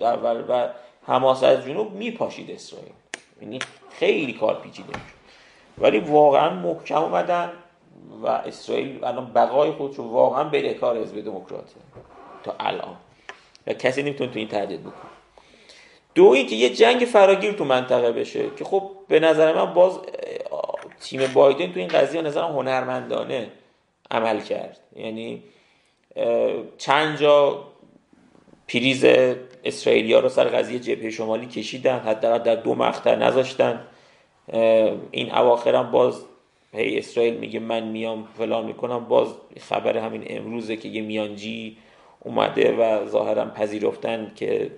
اول 0.00 0.44
و 0.48 0.68
حماس 1.06 1.42
از 1.42 1.64
جنوب 1.64 1.92
میپاشید 1.92 2.50
اسرائیل. 2.50 2.92
یعنی 3.42 3.58
خیلی 3.90 4.32
کار 4.32 4.60
پیچیده 4.60 4.88
می‌شد. 4.88 5.17
ولی 5.80 5.98
واقعا 5.98 6.50
محکم 6.50 7.02
اومدن 7.02 7.52
و 8.22 8.26
اسرائیل 8.26 9.04
الان 9.04 9.32
بقای 9.34 9.70
خودشو 9.72 10.02
واقعا 10.02 10.44
بدهکار 10.44 10.98
حزب 10.98 11.24
دموکراته 11.24 11.76
تا 12.44 12.54
الان. 12.60 12.96
و 13.66 13.72
کسی 13.72 14.02
نمی‌تونه 14.02 14.30
تو 14.32 14.38
این 14.38 14.48
تردید 14.48 14.80
بکنه. 14.80 15.10
دو 16.14 16.24
اینکه 16.24 16.56
یه 16.56 16.70
جنگ 16.70 17.04
فراگیر 17.04 17.52
تو 17.52 17.64
منطقه 17.64 18.12
بشه 18.12 18.44
که 18.56 18.64
خب 18.64 18.90
به 19.08 19.20
نظر 19.20 19.54
من 19.54 19.74
باز 19.74 19.98
تیم 21.00 21.26
بایدن 21.34 21.72
تو 21.72 21.80
این 21.80 21.88
قضیه 21.88 22.22
نظر 22.22 22.42
هنرمندانه 22.42 23.48
عمل 24.10 24.40
کرد. 24.40 24.80
یعنی 24.96 25.42
چند 26.78 27.18
جا 27.18 27.64
پریز 28.68 29.04
اسرائیلیا 29.64 30.20
رو 30.20 30.28
سر 30.28 30.44
قضیه 30.44 30.78
جبهه 30.78 31.10
شمالی 31.10 31.46
کشیدن 31.46 31.98
حداقل 31.98 32.38
در 32.38 32.54
دو 32.54 32.74
مقطع 32.74 33.14
نذاشتن. 33.14 33.80
این 35.10 35.34
اواخرم 35.34 35.90
باز 35.90 36.24
هی 36.72 36.98
اسرائیل 36.98 37.34
میگه 37.34 37.60
من 37.60 37.88
میام 37.88 38.28
فلان 38.38 38.66
می‌کنم 38.66 39.04
باز 39.04 39.28
خبر 39.60 39.96
همین 39.96 40.24
امروزه 40.26 40.76
که 40.76 40.88
یه 40.88 41.02
میانجی 41.02 41.76
اومده 42.20 42.76
و 42.76 43.06
ظاهرا 43.06 43.44
پذیرفتن 43.44 44.32
که 44.34 44.70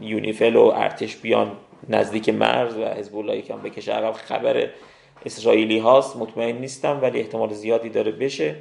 یونیفل 0.00 0.56
و 0.56 0.72
ارتش 0.74 1.16
بیان 1.16 1.52
نزدیک 1.88 2.28
مرز 2.28 2.76
و 2.76 2.84
حزب 2.84 3.16
الله 3.16 3.36
یکم 3.36 3.62
بکشه 3.62 3.92
عقب. 3.92 4.12
خبر 4.12 4.70
اسرائیلی 5.26 5.78
هاست 5.78 6.16
مطمئن 6.16 6.56
نیستم 6.56 6.98
ولی 7.02 7.20
احتمال 7.20 7.52
زیادی 7.52 7.88
داره 7.88 8.12
بشه. 8.12 8.54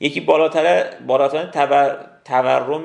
یکی 0.00 0.20
بالاتر 0.20 0.90
بالاتر 1.06 1.46
تورم 2.24 2.84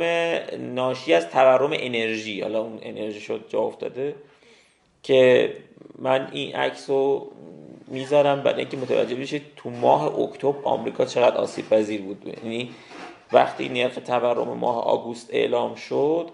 ناشی 0.60 1.14
از 1.14 1.30
تورم 1.30 1.72
انرژی. 1.74 2.42
حالا 2.42 2.62
اون 2.62 2.80
انرژی 2.82 3.20
شد 3.20 3.46
جا 3.50 3.60
افتاده 3.60 4.16
که 5.04 5.54
من 6.00 6.30
این 6.32 6.56
عکس 6.56 6.90
رو 6.90 7.32
می‌ذارم 7.88 8.42
برای 8.42 8.60
اینکه 8.60 8.78
متوجه 8.78 9.16
بشید 9.16 9.42
تو 9.56 9.70
ماه 9.70 10.20
اکتبر 10.20 10.56
آمریکا 10.64 11.06
چقدر 11.06 11.38
آسیب 11.38 11.70
پذیر 11.70 12.02
بود. 12.02 12.34
یعنی 12.44 12.70
وقتی 13.34 13.70
نرخ 13.70 13.96
تورم 13.96 14.58
ماه 14.58 14.84
آگوست 14.84 15.30
اعلام 15.34 15.76
شد 15.76 16.30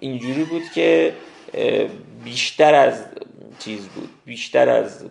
اینجوری 0.00 0.44
بود 0.44 0.62
که 0.74 1.12
بیشتر 2.24 2.74
از 2.74 3.04
چیز 3.58 3.88
بود 3.88 4.08
بیشتر 4.24 4.68
از 4.68 5.04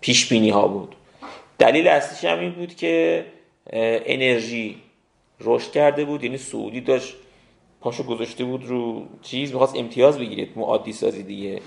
پیش 0.00 0.28
بینی 0.28 0.50
ها 0.50 0.68
بود. 0.68 0.96
دلیل 1.58 1.88
اصلیش 1.88 2.24
هم 2.24 2.38
این 2.38 2.52
بود 2.52 2.74
که 2.74 3.24
انرژی 4.06 4.76
رشد 5.40 5.72
کرده 5.72 6.04
بود. 6.04 6.24
یعنی 6.24 6.38
سعودی 6.38 6.80
داشت 6.80 7.14
پاشو 7.80 8.02
گذاشته 8.02 8.44
بود 8.44 8.64
رو 8.64 9.06
چیز 9.22 9.52
می‌خواست 9.52 9.76
امتیاز 9.76 10.18
بگیرید 10.18 10.52
معادی 10.56 10.92
سازی 10.92 11.22
دیگه. 11.22 11.60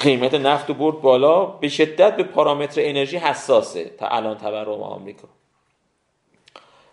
قیمت 0.00 0.34
نفت 0.34 0.70
و 0.70 0.74
برد 0.74 1.00
بالا. 1.00 1.46
به 1.46 1.68
شدت 1.68 2.16
به 2.16 2.22
پارامتر 2.22 2.80
انرژی 2.84 3.16
حساسه 3.16 3.84
تا 3.84 4.06
الان 4.06 4.38
تورم 4.38 4.82
آمریکا. 4.82 5.28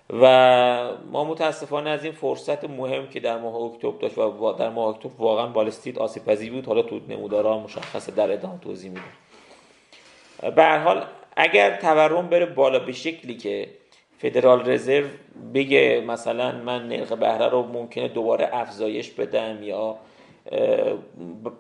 و 0.10 0.91
ما 1.12 1.24
متاسفانه 1.24 1.89
از 1.89 2.03
این 2.03 2.14
فرصت 2.14 2.64
مهم 2.64 3.08
که 3.08 3.20
در 3.20 3.38
ماه 3.38 3.55
اکتبر 3.55 3.99
داشت 3.99 4.18
و 4.18 4.53
در 4.53 4.70
ماه 4.70 4.88
اکتبر 4.95 5.12
واقعا 5.18 5.47
بالستید 5.47 5.99
آسیب 5.99 6.51
بود. 6.51 6.66
حالا 6.66 6.82
تو 6.82 6.99
نمودارها 7.10 7.60
مشخصه 7.60 8.12
در 8.12 8.32
ادامه 8.32 8.60
توضیح 8.60 8.91
میدم. 8.91 10.51
به 10.55 10.64
هر 10.64 10.78
حال 10.78 11.05
اگر 11.36 11.78
تورم 11.78 12.30
بره 12.30 12.45
بالا 12.45 12.80
به 12.80 12.91
شکلی 12.91 13.38
که 13.38 13.70
فدرال 14.18 14.70
رزرو 14.70 15.07
بگه 15.53 16.03
مثلا 16.07 16.51
من 16.51 16.88
نرخ 16.88 17.11
بهره 17.11 17.49
رو 17.49 17.63
ممکنه 17.63 18.07
دوباره 18.07 18.49
افزایش 18.51 19.09
بدم 19.09 19.63
یا 19.63 19.97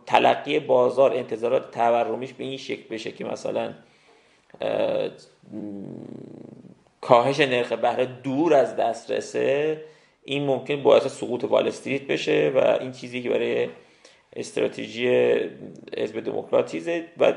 تلقی 0.05 0.59
بازار 0.59 1.13
انتظارات 1.13 1.71
تورمیش 1.71 2.33
به 2.33 2.43
این 2.43 2.57
شکل 2.57 2.83
بشه 2.95 3.11
که 3.11 3.25
مثلا 3.25 3.73
کاهش 7.01 7.39
نرخ 7.39 7.71
بهره 7.71 8.05
دور 8.05 8.53
از 8.53 8.75
دسترسه 8.75 9.81
این 10.25 10.45
ممکن 10.45 10.83
باعث 10.83 11.07
سقوط 11.07 11.43
وال 11.43 11.67
استریت 11.67 12.07
بشه 12.07 12.51
و 12.55 12.77
این 12.81 12.91
چیزی 12.91 13.21
که 13.21 13.29
برای 13.29 13.69
استراتژی 14.35 15.07
حزب 15.97 16.19
دموکراتیزه 16.19 17.03
و 17.17 17.33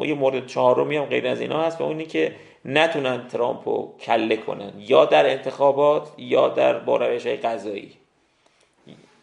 یه 0.00 0.14
مورد 0.14 0.46
چهارمی 0.46 0.96
هم 0.96 1.04
غیر 1.04 1.26
از 1.26 1.40
اینا 1.40 1.62
هست 1.62 1.80
و 1.80 1.84
اونی 1.84 2.06
که 2.06 2.32
نتونن 2.64 3.26
ترامپ 3.26 3.68
رو 3.68 3.94
کله 4.00 4.36
کنن 4.36 4.72
یا 4.78 5.04
در 5.04 5.30
انتخابات 5.30 6.12
یا 6.18 6.48
در 6.48 6.78
با 6.78 6.96
روش 6.96 7.26
قضایی. 7.26 7.92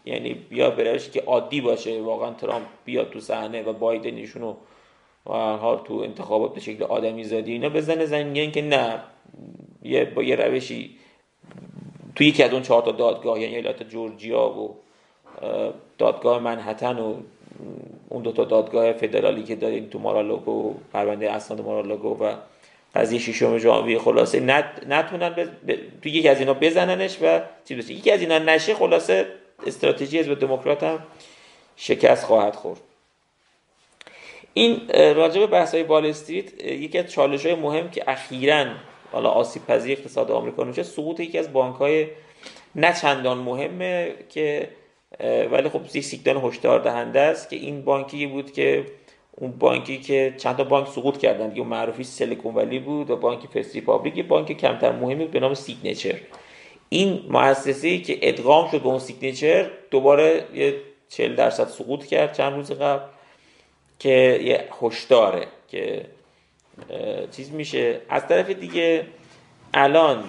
یعنی 0.05 0.33
بیا 0.33 0.69
به 0.69 0.99
که 0.99 1.21
عادی 1.21 1.61
باشه 1.61 2.01
واقعا 2.01 2.33
ترامپ 2.33 2.65
بیاد 2.85 3.09
تو 3.09 3.19
صحنه 3.19 3.63
و 3.63 3.73
بایدن 3.73 4.23
و 5.25 5.75
تو 5.85 5.93
انتخابات 5.93 6.53
به 6.53 6.59
شکل 6.59 6.83
آدمی 6.83 7.23
زادی 7.23 7.51
اینا 7.51 7.69
بزنه 7.69 8.05
زنگین 8.05 8.51
که 8.51 8.61
نه. 8.61 8.99
یه 9.83 10.05
با 10.05 10.23
یه 10.23 10.35
روشی 10.35 10.95
تو 12.15 12.23
یکی 12.23 12.43
از 12.43 12.53
اون 12.53 12.61
چهار 12.61 12.81
تا 12.81 12.91
دادگاه 12.91 13.39
یعنی 13.39 13.55
ایالت 13.55 13.83
جورجیا 13.83 14.49
و 14.49 14.75
دادگاه 15.97 16.39
منحتن 16.39 16.99
و 16.99 17.15
اون 18.09 18.23
دو 18.23 18.31
تا 18.31 18.45
دادگاه 18.45 18.93
فدرالی 18.93 19.43
که 19.43 19.55
داریم 19.55 19.85
تو 19.85 19.99
مارالاگو 19.99 20.73
پرونده 20.93 21.31
اسناد 21.31 21.61
مارالاگو 21.61 22.23
و 22.23 22.33
قضیه 22.95 23.19
ششم 23.19 23.57
ژانویه 23.57 23.99
خلاصه 23.99 24.39
نت... 24.39 24.65
نتونن 24.87 25.35
تو 26.01 26.09
یکی 26.09 26.29
از 26.29 26.39
اینا 26.39 26.53
بزننش 26.53 27.17
و 27.21 27.41
چیز 27.65 27.89
یکی 27.89 28.11
از 28.11 28.21
اینا 28.21 28.39
نشه 28.39 28.75
خلاصه 28.75 29.25
استراتژی 29.67 30.19
حزب 30.19 30.39
دموکرات 30.39 30.83
هم 30.83 30.99
شکست 31.75 32.25
خواهد 32.25 32.55
خورد. 32.55 32.79
این 34.53 34.81
راجع 34.93 35.25
به 35.25 35.45
بحث 35.45 35.73
های 35.73 35.83
وال 35.83 36.05
استریت 36.05 36.63
یکی 36.63 36.97
از 36.97 37.11
چالش 37.11 37.45
های 37.45 37.55
مهم 37.55 37.91
که 37.91 38.03
اخیرا 38.07 38.65
حالا 39.11 39.29
آسیب 39.29 39.65
پذیر 39.65 39.97
اقتصاد 39.97 40.31
آمریکا 40.31 40.63
میشه 40.63 40.83
سقوط 40.83 41.19
یکی 41.19 41.37
از 41.37 41.53
بانک 41.53 41.75
های 41.75 42.07
نه 42.75 42.93
چندان 43.01 43.37
مهمه 43.37 44.13
که 44.29 44.69
ولی 45.51 45.69
خب 45.69 45.81
یک 45.93 46.03
سیگنال 46.03 46.45
هشدار 46.45 46.79
دهنده 46.79 47.19
است 47.19 47.49
که 47.49 47.55
این 47.55 47.81
بانکی 47.81 48.27
بود 48.27 48.51
که 48.51 48.85
اون 49.39 49.51
بانکی 49.51 49.97
که 49.97 50.33
چند 50.37 50.57
تا 50.57 50.63
بانک 50.63 50.87
سقوط 50.87 51.17
کردن 51.17 51.57
اون 51.57 51.67
معروفی 51.67 52.03
Silicon 52.03 52.55
Valley 52.55 52.79
بود 52.79 53.09
و 53.09 53.15
بانک 53.15 53.45
First 53.45 53.75
Republic. 53.75 54.27
بانک 54.27 54.51
کمتر 54.51 54.91
مهمی 54.91 55.25
به 55.25 55.39
نام 55.39 55.53
Signature 55.53 56.15
این 56.89 57.25
مؤسسه 57.29 57.97
که 57.97 58.19
ادغام 58.21 58.71
شد 58.71 58.81
به 58.81 58.87
اون 58.87 58.99
Signature 58.99 59.71
دوباره 59.91 60.45
یه 60.53 60.75
40 61.09 61.35
درصد 61.35 61.67
سقوط 61.67 62.05
کرد 62.05 62.33
چند 62.33 62.53
روز 62.53 62.71
قبل 62.71 63.05
که 63.99 64.39
یه 64.43 64.67
هشداره 64.81 65.47
که 65.67 66.05
چیز 67.31 67.51
میشه. 67.51 68.01
از 68.09 68.27
طرف 68.27 68.49
دیگه 68.49 69.05
الان 69.73 70.23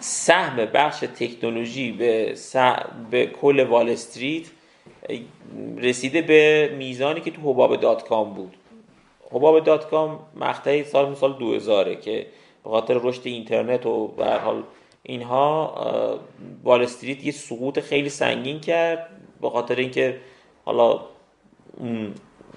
سهم 0.00 0.56
بخش 0.56 1.00
تکنولوژی 1.00 1.92
به, 1.92 2.34
به 3.10 3.26
کل 3.26 3.64
وال 3.64 3.88
استریت 3.88 4.46
رسیده 5.78 6.22
به 6.22 6.72
میزانی 6.78 7.20
که 7.20 7.30
تو 7.30 7.40
حباب 7.40 7.76
dot-com 7.76 8.34
بود. 8.34 8.56
حباب 9.30 9.64
dot-com 9.64 10.18
مقطعی 10.36 10.84
سال 10.84 11.10
مثلا 11.10 11.32
2000 11.32 11.94
که 11.94 12.26
به 12.64 12.70
خاطر 12.70 13.00
رشد 13.02 13.20
اینترنت 13.24 13.86
و 13.86 14.08
به 14.08 14.19
هر 14.19 14.30
حال 14.30 14.62
اینها 15.02 15.74
وال 16.64 16.82
استریت 16.82 17.24
یه 17.24 17.32
سقوط 17.32 17.80
خیلی 17.80 18.08
سنگین 18.08 18.60
کرد 18.60 19.08
به 19.40 19.50
خاطر 19.50 19.76
اینکه 19.76 20.16
حالا 20.64 21.00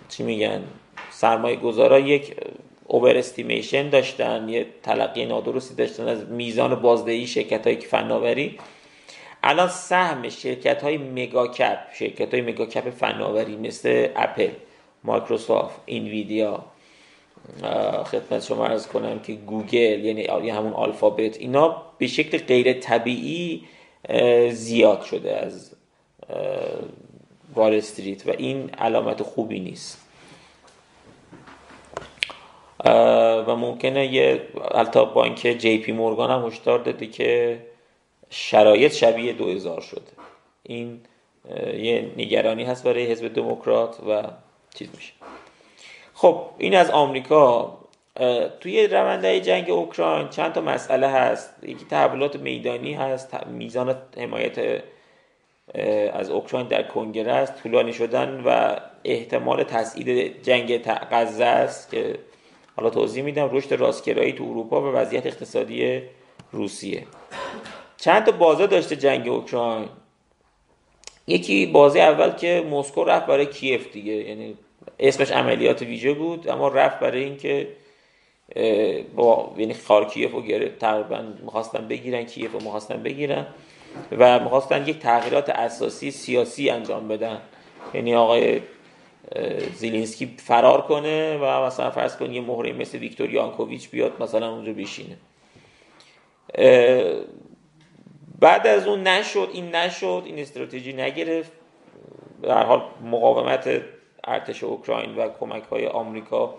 چی 0.09 0.23
میگن 0.23 0.63
سرمایه 1.09 1.55
گذارا 1.55 1.99
یک 1.99 2.35
overestimation 2.87 3.89
داشتن 3.89 4.49
یه 4.49 4.65
تلقی 4.83 5.25
نادرستی 5.25 5.75
داشتن 5.75 6.07
از 6.07 6.29
میزان 6.29 6.75
بازدهی 6.75 7.27
شرکت 7.27 7.67
های 7.67 7.75
فناوری. 7.75 8.57
الان 9.43 9.67
سهم 9.67 10.29
شرکت 10.29 10.83
های 10.83 10.97
mega 10.97 11.43
cap 11.43 11.77
شرکت 11.93 12.33
های 12.33 12.41
mega 12.41 12.69
cap 12.69 12.89
فناوری 12.89 13.55
مثل 13.55 14.07
اپل 14.15 14.49
مایکروسافت 15.03 15.79
انویدیا 15.85 16.65
خدمت 18.05 18.43
شما 18.43 18.65
عرض 18.65 18.87
کنم 18.87 19.19
که 19.19 19.33
گوگل 19.33 20.05
یعنی 20.05 20.49
همون 20.49 20.73
Alphabet 20.73 21.37
اینا 21.37 21.81
به 21.97 22.07
شکل 22.07 22.37
غیر 22.37 22.73
طبیعی 22.73 23.63
زیاد 24.49 25.01
شده 25.01 25.37
از 25.37 25.75
وال 27.55 27.75
استریت 27.75 28.27
و 28.27 28.31
این 28.37 28.69
علامت 28.69 29.23
خوبی 29.23 29.59
نیست. 29.59 30.07
و 33.47 33.55
ممکنه 33.55 34.13
یه 34.13 34.41
التا 34.71 35.05
بانک 35.05 35.39
جی 35.39 35.77
پی 35.77 35.91
مورگان 35.91 36.31
هم 36.31 36.47
هشدار 36.47 36.79
داده 36.79 37.07
که 37.07 37.59
شرایط 38.33 38.93
شبیه 38.93 39.33
2000 39.33 39.81
شده 39.81 40.01
این 40.63 41.01
یه 41.77 42.11
نگرانی 42.17 42.63
هست 42.63 42.83
برای 42.83 43.05
حزب 43.05 43.33
دموکرات 43.33 43.99
و 44.07 44.23
چیز 44.75 44.87
میشه. 44.95 45.13
خب 46.13 46.45
این 46.57 46.75
از 46.75 46.89
آمریکا. 46.89 47.77
توی 48.59 48.87
رونده 48.87 49.39
جنگ 49.39 49.69
اوکراین 49.69 50.29
چند 50.29 50.53
تا 50.53 50.61
مسئله 50.61 51.07
هست. 51.07 51.63
یکی 51.63 51.85
تحولات 51.85 52.35
میدانی 52.35 52.93
هست. 52.93 53.45
میزان 53.47 53.95
حمایت 54.17 54.83
از 56.13 56.29
اوکراین 56.29 56.67
در 56.67 56.83
کنگره 56.83 57.31
است. 57.31 57.63
طولانی 57.63 57.93
شدن 57.93 58.41
و 58.45 58.75
احتمال 59.03 59.63
تسعید 59.63 60.41
جنگ 60.43 60.77
غزه 61.11 61.45
است 61.45 61.91
که 61.91 62.19
حالا 62.75 62.89
توضیح 62.89 63.23
میدم. 63.23 63.49
رشد 63.51 63.73
راستگرایی 63.73 64.33
تو 64.33 64.43
اروپا 64.43 64.81
و 64.81 64.85
وضعیت 64.85 65.25
اقتصادی 65.25 66.01
روسیه. 66.51 67.03
چند 68.01 68.25
تا 68.25 68.31
بازه 68.31 68.67
داشته 68.67 68.95
جنگ 68.95 69.27
اوکراین. 69.27 69.89
یکی 71.27 71.65
بازی 71.65 71.99
اول 71.99 72.31
که 72.31 72.67
مسکو 72.71 73.03
رفت 73.03 73.25
برای 73.25 73.45
کیف 73.45 73.91
دیگه 73.91 74.13
یعنی 74.13 74.57
اسمش 74.99 75.31
عملیات 75.31 75.81
ویژه 75.81 76.13
بود 76.13 76.49
اما 76.49 76.67
رفت 76.67 76.99
برای 76.99 77.23
اینکه 77.23 77.67
با 79.15 79.55
یعنی 79.57 79.75
کیف 80.13 80.31
رو 80.31 80.41
گرفت 80.41 80.79
تقریبا 80.79 81.23
می‌خواستن 81.43 81.87
بگیرن 81.87 82.23
کیف 82.23 82.51
رو 82.51 82.59
می‌خواستن 82.59 83.03
بگیرن 83.03 83.47
و 84.17 84.39
می‌خواستن 84.39 84.87
یک 84.87 84.99
تغییرات 84.99 85.49
اساسی 85.49 86.11
سیاسی 86.11 86.69
انجام 86.69 87.07
بدن. 87.07 87.41
یعنی 87.93 88.15
آقای 88.15 88.61
زیلینسکی 89.75 90.33
فرار 90.37 90.81
کنه 90.81 91.37
و 91.37 91.65
مثلا 91.65 91.91
فرض 91.91 92.17
کن 92.17 92.33
یه 92.33 92.41
مهره 92.41 92.73
مثل 92.73 92.97
ویکتور 92.97 93.29
یانکوویچ 93.29 93.89
بیاد 93.89 94.23
مثلا 94.23 94.51
اونجا 94.51 94.73
بشینه. 94.73 95.17
بعد 98.41 98.67
از 98.67 98.87
اون 98.87 99.07
نشد 99.07 99.49
این 99.53 99.75
نشد 99.75 100.23
این 100.25 100.39
استراتژی 100.39 100.93
نگرفت. 100.93 101.51
در 102.43 102.63
حال 102.63 102.81
مقاومت 103.11 103.81
ارتش 104.23 104.63
اوکراین 104.63 105.15
و 105.15 105.29
کمک 105.39 105.63
های 105.63 105.87
آمریکا 105.87 106.53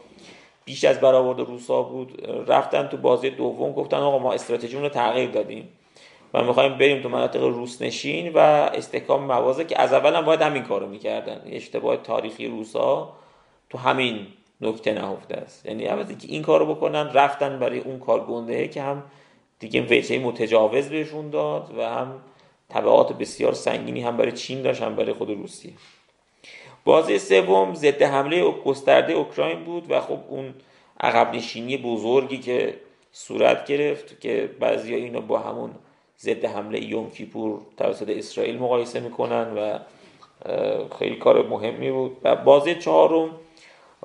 بیش 0.65 0.85
از 0.85 1.01
برآورد 1.01 1.41
روسا 1.41 1.83
بود. 1.83 2.29
رفتن 2.49 2.89
تو 2.89 2.97
بازی 2.97 3.31
دوم 3.31 3.73
گفتن 3.73 3.97
آقا 3.97 4.19
ما 4.19 4.33
استراتژیمون 4.33 4.85
رو 4.85 4.89
تغییر 4.89 5.31
دادیم 5.31 5.69
و 6.35 6.45
می‌خوایم 6.45 6.79
بریم 6.79 7.03
تو 7.03 7.09
مناطق 7.09 7.43
روسنشین 7.43 8.33
و 8.33 8.39
استحکام 8.39 9.25
موازه 9.25 9.65
که 9.65 9.81
از 9.81 9.93
اول 9.93 10.15
هم 10.15 10.25
باید 10.25 10.43
همین 10.43 10.63
کارو 10.63 10.89
می‌کردن. 10.89 11.43
اشتباه 11.47 11.97
تاریخی 11.97 12.47
روسا 12.47 13.13
تو 13.71 13.79
همین 13.79 14.27
نکته 14.61 14.93
نهفته 14.93 15.37
است. 15.37 15.67
یعنی 15.67 15.85
عوضی 15.85 16.15
که 16.15 16.29
این 16.29 16.43
کارو 16.43 16.75
بکنن 16.75 17.13
رفتن 17.13 17.59
برای 17.59 17.79
اون 17.79 17.99
کار 17.99 18.21
گنده 18.25 18.69
که 18.69 18.83
هم 18.83 19.03
دیگه 19.63 19.83
وجهه 19.83 20.19
متجاوز 20.19 20.89
بهشون 20.89 21.31
داد 21.31 21.75
و 21.79 21.89
هم 21.89 22.21
تبعات 22.69 23.13
بسیار 23.13 23.53
سنگینی 23.53 24.01
هم 24.01 24.17
برای 24.17 24.33
چین 24.33 24.63
داشت 24.63 24.83
هم 24.83 24.97
برای 24.97 25.13
خود 25.13 25.31
روسیه. 25.31 25.73
بازی 26.85 27.19
سوم 27.19 27.75
ضد 27.75 28.03
حمله 28.03 28.51
گسترده 28.51 29.13
اوکراین 29.13 29.65
بود 29.65 29.91
و 29.91 30.01
خب 30.01 30.19
اون 30.29 30.55
عقب 31.01 31.35
نشینی 31.35 31.77
بزرگی 31.77 32.39
که 32.39 32.75
صورت 33.13 33.67
گرفت 33.67 34.21
که 34.21 34.51
بعضی 34.61 34.95
اینو 34.95 35.21
با 35.21 35.39
همون 35.39 35.71
ضد 36.21 36.45
حمله 36.45 36.85
یوم 36.85 37.11
کیپور 37.11 37.61
توسط 37.77 38.09
اسرائیل 38.09 38.59
مقایسه 38.59 39.01
می‌کنن 39.01 39.55
و 39.57 39.79
خیلی 40.99 41.17
کار 41.17 41.49
مهمی 41.49 41.91
بود. 41.91 42.17
و 42.25 42.37
بازی 42.37 42.75
چهارم 42.75 43.31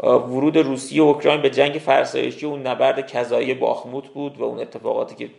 ورود 0.04 0.58
روسیه 0.58 1.04
و 1.04 1.06
اوکراین 1.06 1.42
به 1.42 1.50
جنگ 1.50 1.74
فرسایشی 1.74 2.46
اون 2.46 2.68
نبرد 2.68 3.08
کذایی 3.12 3.54
باخموت 3.54 4.08
بود 4.08 4.38
و 4.38 4.44
اون 4.44 4.60
اتفاقاتی 4.60 5.16
که 5.16 5.30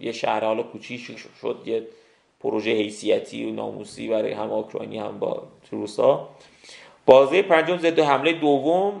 یه 0.00 0.12
شهر 0.12 0.44
حالا 0.44 0.62
کوچیک 0.62 1.18
شد 1.40 1.62
یه 1.66 1.86
پروژه 2.40 2.70
حیثیتی 2.70 3.44
و 3.44 3.52
ناموسی 3.52 4.08
برای 4.08 4.32
هم 4.32 4.52
اوکراینی 4.52 4.98
هم 4.98 5.18
با 5.18 5.42
روسا 5.70 6.28
بازی 7.06 7.42
پنجم 7.42 7.78
ضد 7.78 7.98
حمله 7.98 8.32
دوم. 8.32 9.00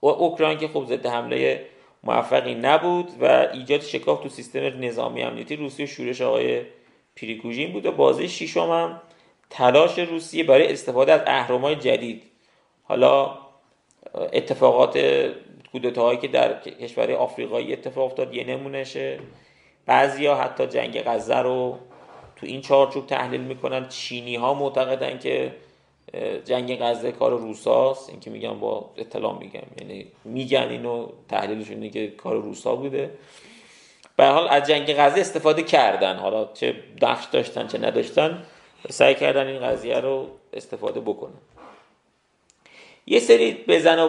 اوکراین 0.00 0.58
که 0.58 0.68
خب 0.68 0.84
ضد 0.84 1.06
حمله 1.06 1.66
موفقی 2.04 2.54
نبود 2.54 3.08
و 3.20 3.48
ایجاد 3.52 3.80
شکاف 3.80 4.22
تو 4.22 4.28
سیستم 4.28 4.60
نظامی 4.60 5.22
امنیتی 5.22 5.56
روسیه 5.56 5.86
شورش 5.86 6.20
آقای 6.20 6.62
پریگوژین 7.16 7.72
بود 7.72 7.86
و 7.86 7.92
بازی 7.92 8.28
ششم 8.28 8.70
هم 8.70 9.00
تلاش 9.50 9.98
روسیه 9.98 10.44
برای 10.44 10.72
استفاده 10.72 11.12
از 11.12 11.20
اهرم‌های 11.26 11.76
جدید. 11.76 12.22
حالا 12.82 13.38
اتفاقات 14.32 14.98
کودتاهایی 15.72 16.18
که 16.18 16.28
در 16.28 16.60
کشور 16.60 17.12
آفریقایی 17.12 17.72
اتفاق 17.72 18.04
افتاد 18.04 18.34
یه 18.34 18.44
نمونهشه. 18.44 19.18
بعضیا 19.86 20.34
حتی 20.34 20.66
جنگ 20.66 21.02
غزه 21.02 21.38
رو 21.38 21.78
تو 22.36 22.46
این 22.46 22.60
چارچوب 22.60 23.06
تحلیل 23.06 23.40
می‌کنن. 23.40 23.88
چینی 23.88 24.36
ها 24.36 24.54
معتقدن 24.54 25.18
که 25.18 25.52
جنگ 26.44 26.78
غزه 26.80 27.12
کار 27.12 27.30
روساست. 27.30 28.10
این 28.10 28.20
که 28.20 28.30
میگن 28.30 28.60
با 28.60 28.90
اطلاع 28.96 29.38
میگم. 29.38 29.60
یعنی 29.80 30.06
میگن 30.24 30.68
اینو 30.68 31.06
تحلیلشون 31.28 31.74
اینه 31.74 31.88
که 31.88 32.08
کار 32.08 32.36
روسا 32.36 32.76
بوده. 32.76 33.10
به 34.16 34.26
حال 34.26 34.48
از 34.48 34.68
جنگ 34.68 34.94
غزه 34.94 35.20
استفاده 35.20 35.62
کردن. 35.62 36.16
حالا 36.16 36.48
چه 36.54 36.74
نقش 37.02 37.24
داشتن 37.24 37.66
چه 37.66 37.78
نداشتن 37.78 38.42
سعی 38.90 39.14
کردن 39.14 39.46
این 39.46 39.58
قضیه 39.58 40.00
رو 40.00 40.26
استفاده 40.52 41.00
بکنن. 41.00 41.32
یه 43.10 43.20
سری 43.20 43.52
بزن 43.68 43.98
و 43.98 44.08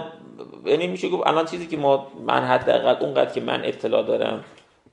یعنی 0.66 0.88
میشه 0.88 1.10
گفت 1.10 1.28
الان 1.28 1.46
چیزی 1.46 1.68
که 1.68 1.78
ما 1.78 2.12
من 2.26 2.44
حداقل 2.44 3.06
اونقدر 3.06 3.34
که 3.34 3.42
من 3.42 3.66
اطلاع 3.66 4.04
دارم 4.04 4.44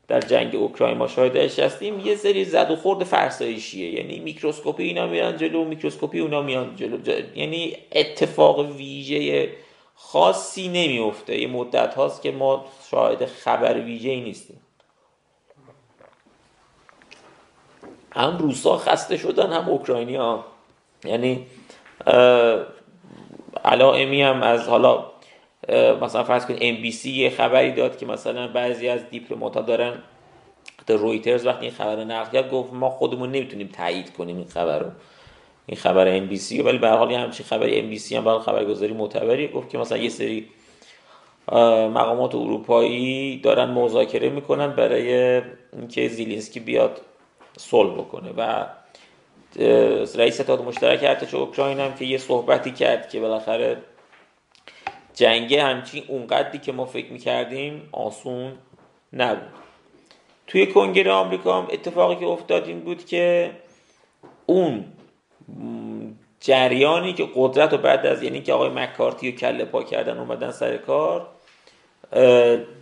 در 0.09 0.20
جنگ 0.20 0.56
اوکراین 0.56 0.98
ما 0.98 1.09
شاهدش 1.09 1.59
هستیم 1.59 2.00
یه 2.00 2.16
سری 2.16 2.44
زد 2.44 2.70
و 2.70 2.76
خورد 2.76 3.04
فرسایشیه. 3.04 3.90
یعنی 3.90 4.20
میکروسکوپی 4.20 4.82
اینا 4.82 5.06
میان 5.06 5.36
جلو 5.36 5.64
میکروسکوپی 5.64 6.20
اونا 6.20 6.42
میان 6.42 6.76
جلو, 6.76 6.98
یعنی 7.34 7.76
اتفاق 7.92 8.59
ویژه 8.59 9.48
خاصی 9.94 10.68
نمیفته 10.68 11.40
یه 11.40 11.46
مدت 11.46 11.94
هاست 11.94 12.22
که 12.22 12.30
ما 12.30 12.64
شاهد 12.90 13.26
خبر 13.26 13.80
ویژه 13.80 14.11
ای 14.11 14.20
نیستیم. 14.20 14.61
هم 18.12 18.38
روس‌ها 18.38 18.76
خسته 18.76 19.16
شدن 19.16 19.52
هم 19.52 19.68
اوکراینی 19.68 20.16
ها 20.16 20.44
یعنی 21.04 21.46
علائمی 23.64 24.22
هم 24.22 24.42
از 24.42 24.68
حالا 24.68 25.04
مثلا 26.00 26.24
فرض 26.24 26.46
کنید 26.46 26.59
NBC 26.62 27.11
یه 27.11 27.30
خبری 27.30 27.72
داد 27.72 27.98
که 27.98 28.06
مثلا 28.06 28.48
بعضی 28.48 28.88
از 28.88 29.00
ها 29.54 29.61
دارن 29.61 29.92
رویترز 30.88 31.46
وقتی 31.46 31.66
این 31.66 31.74
خبر 31.74 31.96
رو 31.96 32.04
نقل 32.04 32.30
کرد 32.32 32.50
گفت 32.50 32.72
ما 32.72 32.90
خودمون 32.90 33.32
نمی‌تونیم 33.32 33.68
تایید 33.68 34.12
کنیم 34.12 34.36
این 34.36 34.46
خبر 34.46 34.78
رو. 34.78 34.90
این 35.66 35.76
خبر 35.76 36.16
ام 36.16 36.26
بی 36.26 36.36
سی 36.36 36.62
ولی 36.62 36.78
به 36.78 36.88
حال 36.88 37.12
همچین 37.12 37.46
خبر 37.46 37.66
ام 37.70 37.90
بی 37.90 37.98
سی 37.98 38.16
هم 38.16 38.24
برای 38.24 38.40
خبرگزاری 38.40 38.92
معتبری 38.92 39.48
گفت 39.48 39.70
که 39.70 39.78
مثلا 39.78 39.98
یه 39.98 40.09
سری 40.09 40.48
مقامات 41.94 42.34
اروپایی 42.34 43.40
دارن 43.40 43.70
مذاکره 43.70 44.28
می‌کنن 44.28 44.72
برای 44.72 45.42
اینکه 45.72 46.09
زلنسکی 46.09 46.61
بیاد 46.61 47.00
صلح 47.56 47.94
بکنه 47.94 48.30
و 48.36 48.66
رئیس 50.14 50.40
اتحاد 50.40 50.62
مشترک 50.62 51.01
ارتش 51.03 51.34
اوکراین 51.34 51.80
هم 51.80 51.94
که 51.94 52.05
یه 52.05 52.18
صحبتی 52.18 52.70
کرد 52.70 53.09
که 53.09 53.20
بالاخره 53.20 53.76
جنگ 55.14 55.55
همچین 55.55 56.05
اونقدری 56.09 56.59
که 56.59 56.72
ما 56.72 56.84
فکر 56.84 57.12
می‌کردیم 57.12 57.88
آسون 57.92 58.53
نبود. 59.12 59.49
توی 60.46 60.66
کنگره 60.66 61.12
آمریکا 61.12 61.62
هم 61.62 61.68
اتفاقی 61.70 62.16
که 62.16 62.26
افتاد 62.26 62.68
این 62.68 62.80
بود 62.80 63.05
که 63.05 63.51
اون 64.46 64.84
جریانی 66.40 67.12
که 67.12 67.28
قدرت 67.34 67.72
و 67.72 67.78
بعد 67.78 68.07
از 68.07 68.22
یعنی 68.22 68.42
که 68.42 68.53
آقای 68.53 68.68
مکارتی 68.68 69.28
و 69.28 69.34
کله 69.34 69.64
پا 69.64 69.82
کردن 69.82 70.18
اومدن 70.18 70.51
سر 70.51 70.76
کار 70.76 71.26